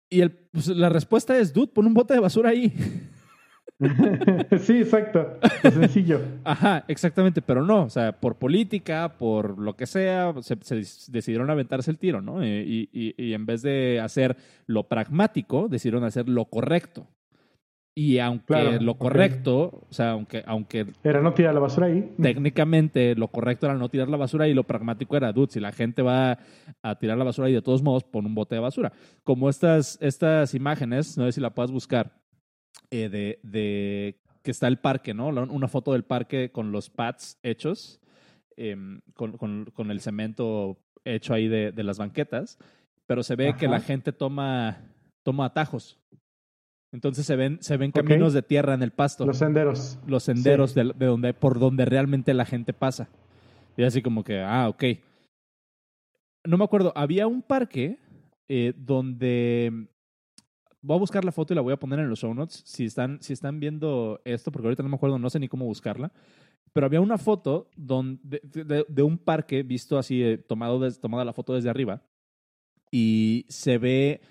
Y 0.10 0.22
el, 0.22 0.32
pues, 0.32 0.68
la 0.68 0.90
respuesta 0.90 1.38
es, 1.38 1.54
dude, 1.54 1.72
pon 1.74 1.86
un 1.86 1.94
bote 1.94 2.14
de 2.14 2.20
basura 2.20 2.50
ahí. 2.50 2.74
sí, 4.60 4.80
exacto. 4.80 5.40
Es 5.64 5.74
sencillo. 5.74 6.22
Ajá, 6.44 6.84
exactamente, 6.88 7.42
pero 7.42 7.66
no, 7.66 7.84
o 7.84 7.90
sea, 7.90 8.20
por 8.20 8.38
política, 8.38 9.18
por 9.18 9.58
lo 9.58 9.76
que 9.76 9.88
sea, 9.88 10.34
se, 10.42 10.58
decidieron 11.08 11.50
aventarse 11.50 11.90
el 11.90 11.98
tiro, 11.98 12.22
¿no? 12.22 12.46
Y, 12.46 12.90
y, 12.92 13.16
y, 13.18 13.34
en 13.34 13.46
vez 13.46 13.62
de 13.62 14.00
hacer 14.02 14.36
lo 14.68 14.88
pragmático, 14.88 15.68
decidieron 15.70 16.04
hacer 16.04 16.28
lo 16.28 16.46
correcto. 16.46 17.08
Y 17.94 18.20
aunque 18.20 18.80
lo 18.80 18.98
correcto, 18.98 19.86
o 19.90 19.94
sea, 19.94 20.12
aunque, 20.12 20.44
aunque... 20.48 20.88
Era 21.04 21.22
no 21.22 21.34
tirar 21.34 21.54
la 21.54 21.60
basura 21.60 21.88
ahí. 21.88 22.14
Técnicamente 22.22 23.16
lo 23.16 23.28
correcto 23.28 23.66
era 23.66 23.76
no 23.76 23.90
tirar 23.90 24.08
la 24.08 24.16
basura 24.16 24.48
y 24.48 24.54
lo 24.54 24.64
pragmático 24.64 25.18
era, 25.18 25.34
dude, 25.34 25.52
si 25.52 25.60
la 25.60 25.74
gente 25.74 26.02
va 26.02 26.40
a 26.82 26.96
tirar 27.00 27.18
la 27.18 27.26
basura 27.26 27.48
ahí 27.48 27.54
de 27.54 27.62
todos 27.62 27.84
modos, 27.84 28.06
pon 28.06 28.26
un 28.26 28.34
bote 28.34 28.56
de 28.56 28.62
basura. 28.62 28.94
Como 29.24 29.50
estas, 29.50 29.98
estas 30.02 30.54
imágenes, 30.54 31.18
no 31.18 31.26
sé 31.26 31.34
si 31.34 31.42
la 31.42 31.54
puedas 31.54 31.72
buscar, 31.72 32.14
eh, 32.92 33.10
de, 33.10 33.40
de 33.44 34.22
que 34.42 34.52
está 34.52 34.70
el 34.70 34.80
parque, 34.80 35.14
¿no? 35.14 35.28
Una 35.28 35.68
foto 35.68 35.92
del 35.92 36.06
parque 36.06 36.50
con 36.50 36.72
los 36.72 36.90
pads 36.90 37.40
hechos, 37.44 38.00
em, 38.56 39.02
con, 39.16 39.34
con, 39.34 39.66
con, 39.74 39.92
el 39.92 40.00
cemento 40.00 40.78
hecho 41.04 41.34
ahí 41.34 41.50
de, 41.50 41.74
de 41.74 41.84
las 41.84 41.98
banquetas, 41.98 42.58
pero 43.06 43.22
se 43.22 43.36
ve 43.36 43.56
que 43.58 43.68
la 43.68 43.82
gente 43.82 44.14
toma, 44.14 44.78
toma 45.24 45.46
atajos 45.46 46.02
entonces 46.92 47.26
se 47.26 47.36
ven, 47.36 47.58
se 47.62 47.78
ven 47.78 47.92
caminos 47.92 48.34
de 48.34 48.42
tierra 48.42 48.74
en 48.74 48.84
el 48.84 48.92
pasto. 48.92 49.26
Los 49.26 49.38
senderos. 49.38 49.98
Los 50.06 50.24
senderos 50.24 50.74
de, 50.74 50.84
donde, 50.84 51.34
por 51.34 51.58
donde 51.58 51.86
realmente 51.86 52.34
la 52.34 52.46
gente 52.46 52.74
pasa. 52.74 53.08
Y 53.78 53.84
así 53.84 54.02
como 54.02 54.24
que, 54.24 54.42
ah, 54.42 54.68
ok. 54.68 54.84
No 56.46 56.58
me 56.58 56.66
acuerdo, 56.66 56.92
había 56.96 57.28
un 57.28 57.42
parque 57.42 58.00
eh, 58.50 58.74
donde... 58.76 59.88
Voy 60.84 60.96
a 60.96 61.00
buscar 61.00 61.24
la 61.24 61.32
foto 61.32 61.54
y 61.54 61.56
la 61.56 61.62
voy 61.62 61.74
a 61.74 61.80
poner 61.80 62.00
en 62.00 62.10
los 62.10 62.20
show 62.20 62.34
notes. 62.34 62.64
Si 62.66 62.86
están, 62.86 63.22
si 63.22 63.34
están 63.34 63.60
viendo 63.60 64.20
esto, 64.26 64.52
porque 64.52 64.68
ahorita 64.68 64.82
no 64.82 64.90
me 64.90 64.96
acuerdo, 64.96 65.20
no 65.20 65.30
sé 65.30 65.40
ni 65.40 65.48
cómo 65.48 65.66
buscarla. 65.66 66.12
Pero 66.74 66.88
había 66.88 67.02
una 67.02 67.20
foto 67.20 67.70
donde, 67.78 68.42
de, 68.42 69.04
un 69.04 69.20
parque 69.20 69.62
visto 69.62 70.00
así, 70.00 70.24
eh, 70.24 70.40
tomado 70.40 70.92
tomada 70.94 71.24
la 71.24 71.34
foto 71.34 71.54
desde 71.54 71.70
arriba. 71.70 72.02
Y 72.90 73.46
se 73.48 73.78
ve 73.78 74.22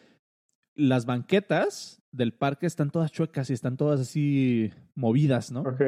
las 0.81 1.07
banquetas 1.07 2.03
del 2.13 2.33
parque 2.33 2.67
están 2.67 2.91
todas 2.91 3.13
chuecas 3.13 3.51
y 3.51 3.53
están 3.53 3.77
todas 3.77 4.01
así 4.01 4.73
movidas, 4.95 5.53
¿no? 5.53 5.61
Ok. 5.61 5.83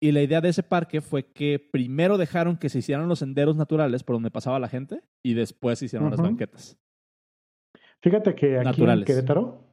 Y 0.00 0.12
la 0.12 0.22
idea 0.22 0.40
de 0.40 0.50
ese 0.50 0.62
parque 0.62 1.00
fue 1.00 1.32
que 1.32 1.58
primero 1.58 2.18
dejaron 2.18 2.58
que 2.58 2.68
se 2.68 2.80
hicieran 2.80 3.08
los 3.08 3.20
senderos 3.20 3.56
naturales 3.56 4.02
por 4.02 4.16
donde 4.16 4.30
pasaba 4.30 4.58
la 4.58 4.68
gente 4.68 5.02
y 5.22 5.34
después 5.34 5.78
se 5.78 5.86
hicieron 5.86 6.10
las 6.10 6.20
banquetas. 6.20 6.76
Fíjate 8.02 8.34
que 8.34 8.58
aquí 8.58 8.84
en 8.84 9.04
Querétaro, 9.04 9.64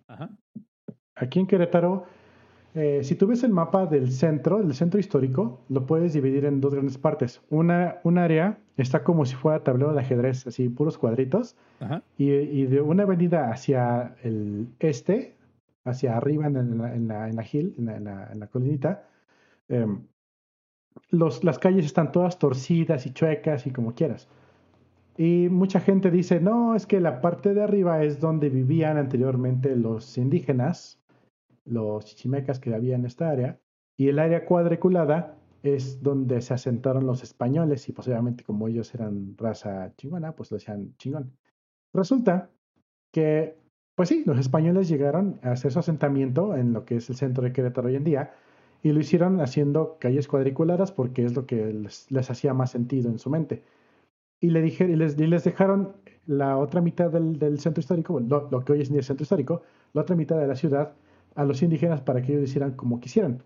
aquí 1.16 1.40
en 1.40 1.48
Querétaro, 1.48 2.06
eh, 2.76 3.02
si 3.04 3.16
tú 3.16 3.28
ves 3.28 3.44
el 3.44 3.52
mapa 3.52 3.86
del 3.88 4.10
centro, 4.10 4.60
del 4.60 4.74
centro 4.74 5.02
histórico, 5.02 5.66
lo 5.68 5.86
puedes 5.86 6.14
dividir 6.14 6.46
en 6.46 6.62
dos 6.62 6.74
grandes 6.74 6.98
partes. 6.98 7.42
Una, 7.50 8.00
un 8.04 8.18
área 8.18 8.58
está 8.82 9.04
como 9.04 9.26
si 9.26 9.36
fuera 9.36 9.64
tablero 9.64 9.94
de 9.94 10.02
ajedrez, 10.02 10.48
así 10.48 10.70
puros 10.70 10.98
cuadritos. 10.98 11.56
Y, 12.18 12.32
y, 12.32 12.66
de 12.68 12.82
una 12.82 13.04
avenida 13.04 13.50
hacia 13.50 14.16
el 14.24 14.68
este, 14.80 15.36
hacia 15.84 16.16
arriba 16.18 16.48
en, 16.48 16.78
la, 16.78 16.96
en 16.96 17.08
la, 17.08 17.28
en 17.28 17.36
la 17.36 17.46
hill, 17.52 17.74
en 17.78 17.86
la, 17.86 18.30
en 18.32 18.40
la, 18.40 18.48
colinita, 18.48 19.08
los, 21.10 21.44
las 21.44 21.60
calles 21.60 21.86
están 21.86 22.12
todas 22.12 22.38
torcidas 22.40 23.06
y 23.06 23.14
chuecas 23.14 23.66
y 23.66 23.72
como 23.72 23.94
quieras. 23.94 24.28
Y 25.18 25.50
mucha 25.50 25.80
gente 25.80 26.10
dice, 26.10 26.40
no, 26.40 26.76
es 26.76 26.86
que 26.86 27.00
la 27.00 27.22
parte 27.22 27.54
de 27.54 27.64
arriba 27.64 28.04
es 28.04 28.20
donde 28.20 28.50
vivían 28.50 28.98
anteriormente 28.98 29.76
los 29.76 30.18
indígenas, 30.18 31.00
los 31.66 32.06
chichimecas 32.06 32.60
que 32.60 32.74
había 32.74 32.96
en 32.96 33.06
esta 33.06 33.30
área, 33.30 33.60
y 33.98 34.08
el 34.08 34.20
área 34.20 34.46
cuadriculada 34.46 35.38
es 35.64 36.02
donde 36.02 36.42
se 36.42 36.54
asentaron 36.54 37.06
los 37.06 37.24
españoles 37.24 37.88
y 37.90 37.94
posiblemente 37.94 38.44
como 38.44 38.68
ellos 38.68 38.94
eran 38.96 39.36
raza 39.38 39.94
chingona, 39.98 40.34
pues 40.36 40.52
lo 40.52 40.58
decían 40.58 40.96
chingón. 40.98 41.32
Resulta 41.94 42.50
que 43.12 43.62
pues 43.96 44.10
sí, 44.10 44.24
los 44.26 44.40
españoles 44.40 44.90
llegaron 44.90 45.40
a 45.44 45.52
hacer 45.52 45.72
su 45.72 45.80
asentamiento 45.80 46.56
en 46.56 46.74
lo 46.74 46.86
que 46.86 46.96
es 46.96 47.10
el 47.10 47.16
centro 47.16 47.44
de 47.44 47.54
Querétaro 47.54 47.88
hoy 47.88 47.96
en 47.96 48.04
día 48.04 48.34
y 48.82 48.92
lo 48.94 49.00
hicieron 49.00 49.42
haciendo 49.42 49.98
calles 50.00 50.28
cuadriculadas 50.28 50.92
porque 50.92 51.24
es 51.24 51.36
lo 51.36 51.46
que 51.46 51.72
les, 51.72 52.30
hacía 52.32 52.54
más 52.54 52.72
sentido 52.72 53.10
en 53.10 53.20
su 53.20 53.30
mente. 53.30 53.64
Y, 54.40 54.50
le 54.50 54.62
dije, 54.62 54.86
y, 54.86 54.96
les, 54.96 55.20
les 55.20 55.44
dejaron 55.44 55.94
la 56.26 56.58
otra 56.58 56.82
mitad 56.82 57.12
del, 57.12 57.60
centro 57.60 57.82
histórico, 57.82 58.20
lo, 58.20 58.66
que 58.66 58.72
hoy 58.72 58.82
es 58.82 58.90
el 58.90 59.04
centro 59.04 59.24
histórico, 59.24 59.62
la 59.94 60.02
otra 60.02 60.16
mitad 60.16 60.40
de 60.40 60.48
la 60.48 60.56
ciudad 60.56 60.94
a 61.36 61.46
los 61.46 61.62
indígenas 61.62 62.02
para 62.02 62.22
que 62.22 62.34
ellos 62.34 62.50
hicieran 62.50 62.72
como 62.72 63.00
quisieran. 63.00 63.44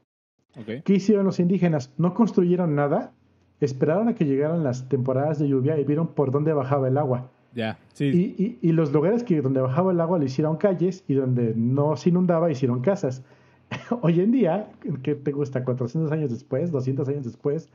¿Qué 0.84 0.94
hicieron 0.94 1.26
los 1.26 1.40
indígenas? 1.40 1.94
No 1.98 2.14
construyeron 2.14 2.76
nada, 2.76 3.11
esperaron 3.60 4.07
a 4.07 4.15
que 4.15 4.26
llegaran 4.26 4.64
las 4.64 4.88
temporadas 4.88 5.40
de 5.40 5.48
lluvia 5.48 5.77
y 5.80 5.84
vieron 5.84 6.07
por 6.07 6.32
dónde 6.32 6.53
bajaba 6.53 6.88
el 6.88 6.98
agua. 6.98 7.30
Ya, 7.53 7.80
sí. 7.94 8.57
Y, 8.61 8.72
los 8.73 8.91
lugares 8.91 9.23
que 9.23 9.41
donde 9.41 9.61
bajaba 9.61 9.94
el 9.94 10.02
agua 10.02 10.19
le 10.19 10.26
hicieron 10.26 10.57
calles 10.57 11.06
y 11.07 11.14
donde 11.14 11.53
no 11.56 11.95
se 11.95 12.10
inundaba 12.10 12.52
hicieron 12.52 12.82
casas. 12.82 13.23
Hoy 14.02 14.19
en 14.19 14.32
día, 14.32 14.72
¿qué 15.03 15.15
te 15.15 15.32
gusta? 15.32 15.64
400 15.64 16.11
años 16.11 16.32
después, 16.32 16.72
200 16.72 17.07
años 17.07 17.23
después, 17.23 17.69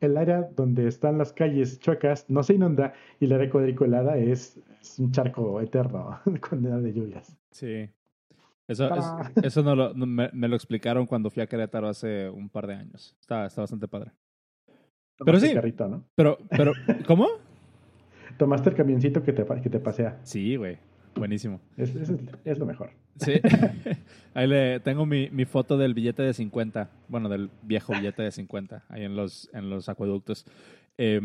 el 0.00 0.16
área 0.18 0.48
donde 0.54 0.86
están 0.86 1.16
las 1.16 1.32
calles 1.32 1.80
chuecas 1.80 2.28
no 2.28 2.42
se 2.42 2.54
inunda 2.54 2.92
y 3.18 3.24
el 3.24 3.32
área 3.32 3.50
cuadriculada 3.50 4.18
es, 4.18 4.60
un 4.98 5.10
charco 5.12 5.60
eterno 5.60 6.20
con 6.48 6.62
de 6.62 6.92
lluvias. 6.92 7.36
Sí. 7.50 7.88
Eso, 8.68 8.90
eso 9.42 9.62
no, 9.62 9.76
lo, 9.76 9.94
me, 9.94 10.48
lo 10.48 10.56
explicaron 10.56 11.06
cuando 11.06 11.30
fui 11.30 11.42
a 11.42 11.46
Querétaro 11.46 11.88
hace 11.88 12.28
un 12.28 12.48
par 12.48 12.66
de 12.66 12.74
años. 12.74 13.16
Está, 13.20 13.46
está 13.46 13.60
bastante 13.60 13.86
padre. 13.86 14.10
Pero 15.24 15.40
sí. 15.40 15.54
Pero, 16.14 16.38
pero, 16.50 16.72
¿cómo? 17.06 17.28
Tomaste 18.38 18.70
el 18.70 18.76
camioncito 18.76 19.22
que 19.22 19.32
te, 19.32 19.44
que 19.62 19.70
te 19.70 19.78
pasea. 19.78 20.18
Sí, 20.24 20.56
güey. 20.56 20.78
Buenísimo. 21.14 21.60
Es, 21.76 21.94
es, 22.44 22.58
lo 22.58 22.66
mejor. 22.66 22.90
Sí. 23.16 23.32
ahí 24.34 24.46
le 24.46 24.80
tengo 24.80 25.06
mi, 25.06 25.30
mi, 25.30 25.44
foto 25.44 25.78
del 25.78 25.94
billete 25.94 26.22
de 26.22 26.34
50. 26.34 26.90
Bueno, 27.08 27.28
del 27.28 27.50
viejo 27.62 27.94
billete 27.94 28.22
de 28.22 28.32
50. 28.32 28.84
Ahí 28.88 29.04
en 29.04 29.16
los, 29.16 29.48
en 29.54 29.70
los 29.70 29.88
acueductos. 29.88 30.44
Eh, 30.98 31.20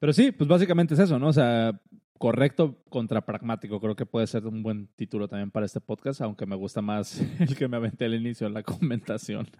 Pero 0.00 0.12
sí, 0.12 0.32
pues 0.32 0.48
básicamente 0.48 0.94
es 0.94 1.00
eso, 1.00 1.18
¿no? 1.18 1.28
O 1.28 1.32
sea, 1.32 1.80
correcto 2.18 2.82
contra 2.88 3.24
pragmático. 3.24 3.80
Creo 3.80 3.96
que 3.96 4.06
puede 4.06 4.26
ser 4.26 4.46
un 4.46 4.62
buen 4.62 4.88
título 4.96 5.28
también 5.28 5.50
para 5.50 5.66
este 5.66 5.80
podcast, 5.80 6.20
aunque 6.20 6.46
me 6.46 6.56
gusta 6.56 6.82
más 6.82 7.20
el 7.40 7.56
que 7.56 7.68
me 7.68 7.76
aventé 7.76 8.04
al 8.06 8.14
inicio 8.14 8.46
en 8.46 8.54
la 8.54 8.62
comentación. 8.62 9.48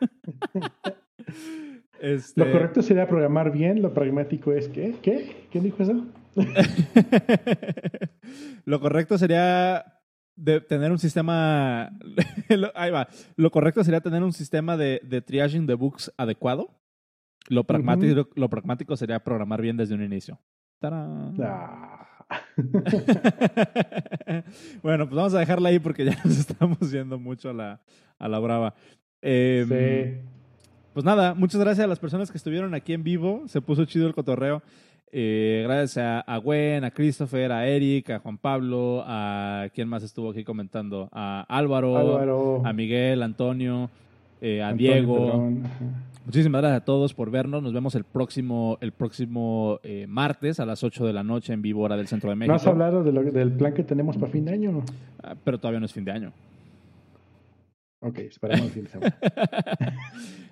Este... 2.01 2.45
Lo 2.45 2.53
correcto 2.53 2.83
sería 2.83 3.09
programar 3.09 3.51
bien, 3.51 3.81
lo 3.81 3.95
pragmático 3.95 4.53
es 4.53 4.69
que, 4.69 4.97
¿qué? 5.01 5.47
¿Quién 5.51 5.65
dijo 5.65 5.83
eso? 5.83 6.05
lo 8.67 8.81
correcto 8.81 9.17
sería 9.17 10.03
de 10.37 10.61
tener 10.61 10.91
un 10.91 10.99
sistema, 10.99 11.97
ahí 12.75 12.91
va, 12.91 13.09
lo 13.37 13.51
correcto 13.51 13.83
sería 13.85 14.01
tener 14.03 14.23
un 14.23 14.35
sistema 14.35 14.77
de, 14.77 15.01
de 15.05 15.23
triaging 15.23 15.67
de 15.67 15.75
bugs 15.75 16.13
adecuado. 16.19 16.69
Lo 17.49 17.65
pragmático, 17.65 18.29
lo 18.35 18.51
pragmático 18.51 18.97
sería 18.97 19.23
programar 19.23 19.63
bien 19.63 19.79
desde 19.79 19.95
un 19.95 20.03
inicio. 20.03 20.41
Ah. 20.83 22.14
bueno, 24.83 25.07
pues 25.07 25.17
vamos 25.17 25.35
a 25.35 25.39
dejarla 25.39 25.69
ahí 25.69 25.79
porque 25.79 26.05
ya 26.05 26.19
nos 26.25 26.39
estamos 26.39 26.91
yendo 26.91 27.19
mucho 27.19 27.51
a 27.51 27.53
la, 27.53 27.81
a 28.19 28.29
la 28.29 28.39
brava. 28.39 28.75
Em, 29.23 29.69
sí. 29.69 30.21
Pues 30.93 31.05
nada, 31.05 31.35
muchas 31.35 31.61
gracias 31.61 31.85
a 31.85 31.89
las 31.89 31.99
personas 31.99 32.31
que 32.31 32.39
estuvieron 32.39 32.75
aquí 32.75 32.93
en 32.93 33.03
vivo. 33.03 33.43
Se 33.49 33.61
puso 33.61 33.85
chido 33.85 34.07
el 34.07 34.15
cotorreo. 34.15 34.63
Eh, 35.17 35.63
gracias 35.65 35.99
a, 35.99 36.21
a, 36.21 36.39
Gwen, 36.39 36.83
a 36.83 36.91
Christopher, 36.91 37.53
a 37.53 37.69
Eric, 37.69 38.11
a 38.11 38.19
Juan 38.19 38.37
Pablo, 38.37 39.05
a 39.07 39.69
quien 39.73 39.89
más 39.89 40.03
estuvo 40.03 40.31
aquí 40.31 40.43
comentando, 40.43 41.09
a 41.13 41.45
Álvaro, 41.49 42.67
a 42.67 42.73
Miguel, 42.73 43.23
Antonio, 43.23 43.91
eh, 44.41 44.61
a 44.61 44.73
Diego. 44.73 45.53
Muchísimas 46.25 46.63
gracias 46.63 46.83
a 46.83 46.85
todos 46.85 47.13
por 47.13 47.31
vernos. 47.31 47.63
Nos 47.63 47.75
vemos 47.75 47.95
el 47.95 48.05
próximo, 48.05 48.79
el 48.81 48.93
próximo 48.93 49.79
eh, 49.83 50.07
martes 50.09 50.59
a 50.59 50.65
las 50.65 50.83
8 50.83 51.07
de 51.07 51.13
la 51.13 51.23
noche 51.23 51.53
en 51.53 51.61
vivo 51.61 51.83
hora 51.83 51.97
del 51.97 52.09
Centro 52.09 52.31
de 52.31 52.37
México. 52.37 52.53
¿No 52.53 52.57
has 52.57 52.67
hablado 52.67 53.05
del 53.05 53.53
plan 53.53 53.75
que 53.75 53.85
tenemos 53.85 54.17
para 54.17 54.33
fin 54.33 54.47
de 54.47 54.53
año? 54.53 54.73
No? 54.73 54.85
Ah, 55.23 55.35
pero 55.45 55.59
todavía 55.59 55.81
no 55.81 55.87
es 55.87 55.93
fin 55.93 56.05
de 56.05 56.13
año. 56.13 56.33
Ok, 58.01 58.19
esperamos 58.21 58.67
el 58.67 58.73
fin 58.73 58.85
de 58.85 58.91
semana. 58.91 59.17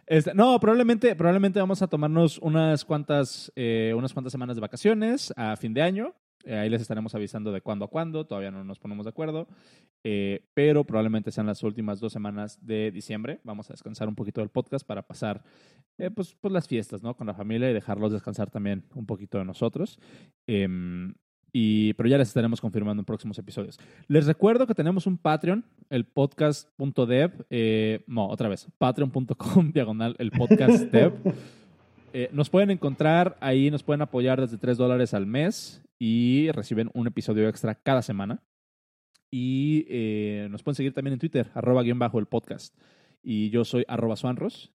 Este, 0.05 0.35
no, 0.35 0.59
probablemente, 0.59 1.15
probablemente 1.15 1.61
vamos 1.61 1.81
a 1.81 1.86
tomarnos 1.86 2.36
unas 2.39 2.85
cuantas, 2.85 3.51
eh, 3.55 3.94
unas 3.97 4.12
cuantas 4.12 4.32
semanas 4.32 4.57
de 4.57 4.61
vacaciones 4.61 5.32
a 5.36 5.57
fin 5.57 5.73
de 5.73 5.81
año. 5.81 6.12
Eh, 6.44 6.56
ahí 6.56 6.69
les 6.69 6.82
estaremos 6.82 7.14
avisando 7.14 7.52
de 7.52 7.60
cuándo 7.60 7.85
a 7.85 7.89
cuándo, 7.89 8.27
todavía 8.27 8.51
no 8.51 8.64
nos 8.64 8.78
ponemos 8.78 9.05
de 9.05 9.10
acuerdo, 9.10 9.48
eh, 10.05 10.44
pero 10.55 10.85
probablemente 10.85 11.31
sean 11.31 11.47
las 11.47 11.62
últimas 11.62 12.01
dos 12.01 12.12
semanas 12.12 12.59
de 12.64 12.90
diciembre. 12.90 13.40
Vamos 13.44 13.70
a 13.70 13.74
descansar 13.74 14.09
un 14.09 14.14
poquito 14.14 14.40
del 14.40 14.51
podcast 14.51 14.86
para 14.86 15.02
pasar 15.02 15.43
pues, 16.14 16.35
pues, 16.40 16.52
las 16.52 16.66
fiestas 16.66 17.02
¿no? 17.02 17.16
con 17.16 17.27
la 17.27 17.35
familia 17.35 17.70
y 17.70 17.74
dejarlos 17.74 18.12
descansar 18.12 18.51
también 18.51 18.85
un 18.94 19.06
poquito 19.06 19.39
de 19.39 19.44
nosotros. 19.44 19.98
Em, 20.47 21.14
y, 21.52 21.93
pero 21.94 22.09
ya 22.09 22.16
les 22.16 22.28
estaremos 22.28 22.60
confirmando 22.60 23.02
en 23.02 23.05
próximos 23.05 23.39
episodios. 23.39 23.78
Les 24.09 24.27
recuerdo 24.27 24.66
que 24.66 24.74
tenemos 24.74 25.06
un 25.06 25.19
Patreon, 25.19 25.64
el 25.90 26.06
podcast.dev. 26.06 27.47
Eh, 27.51 28.05
no, 28.06 28.28
otra 28.28 28.48
vez, 28.48 28.69
patreon.com, 28.78 29.70
diagonal, 29.73 30.16
el 30.19 30.31
podcast 30.31 30.85
dev. 30.90 31.12
Eh, 32.12 32.28
nos 32.32 32.51
pueden 32.51 32.70
encontrar 32.70 33.36
ahí, 33.40 33.70
nos 33.70 33.82
pueden 33.82 34.02
apoyar 34.02 34.40
desde 34.40 34.59
3 34.59 34.76
dólares 34.76 35.14
al 35.14 35.26
mes 35.26 35.82
y 35.98 36.51
reciben 36.52 36.90
un 36.94 37.06
episodio 37.06 37.48
extra 37.48 37.74
cada 37.74 38.02
semana. 38.02 38.43
Y 39.30 39.86
eh, 39.89 40.48
nos 40.51 40.62
pueden 40.62 40.76
seguir 40.76 40.93
también 40.93 41.14
en 41.14 41.18
Twitter, 41.18 41.51
arroba 41.55 41.82
guion 41.82 41.98
bajo 41.98 42.18
el 42.18 42.26
podcast. 42.26 42.76
Y 43.22 43.48
yo 43.51 43.64
soy 43.64 43.84
arroba 43.89 44.16
suanros. 44.16 44.74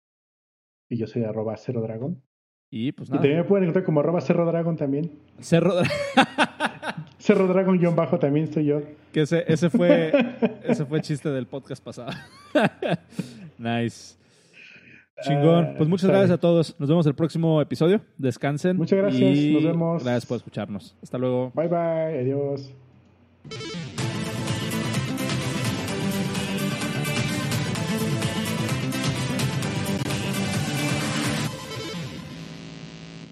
Y 0.89 0.97
yo 0.97 1.07
soy 1.07 1.25
arroba 1.25 1.57
cero 1.57 1.81
dragón. 1.81 2.23
Y 2.71 2.93
pues 2.93 3.11
nada. 3.11 3.21
Y 3.21 3.23
también 3.23 3.43
me 3.43 3.49
pueden 3.49 3.65
encontrar 3.65 3.85
como 3.85 4.01
arroba 4.01 4.21
Cerro 4.21 4.47
Dragon 4.47 4.77
también. 4.77 5.11
Cerro 5.41 5.75
Cerro 7.19 7.47
Dragon 7.47 7.79
guion 7.79 7.97
bajo 7.97 8.19
también 8.19 8.53
soy 8.53 8.67
yo. 8.67 8.83
Que 9.13 9.23
ese, 9.23 9.45
ese 9.47 9.71
fue 9.71 10.13
ese 10.65 10.85
fue 10.85 11.01
chiste 11.01 11.31
del 11.31 11.47
podcast 11.47 11.83
pasado. 11.83 12.11
nice. 13.59 14.17
Chingón. 15.23 15.65
Eh, 15.65 15.75
pues 15.79 15.89
muchas 15.89 16.11
gracias 16.11 16.33
a 16.33 16.39
todos. 16.39 16.75
Nos 16.79 16.89
vemos 16.89 17.07
el 17.07 17.15
próximo 17.15 17.61
episodio. 17.61 18.01
Descansen. 18.19 18.77
Muchas 18.77 18.99
gracias. 18.99 19.53
Nos 19.53 19.65
vemos. 19.65 20.03
Gracias 20.03 20.27
por 20.27 20.37
escucharnos. 20.37 20.97
Hasta 21.03 21.19
luego. 21.19 21.53
Bye 21.55 21.69
bye. 21.69 22.21
Adiós. 22.21 22.75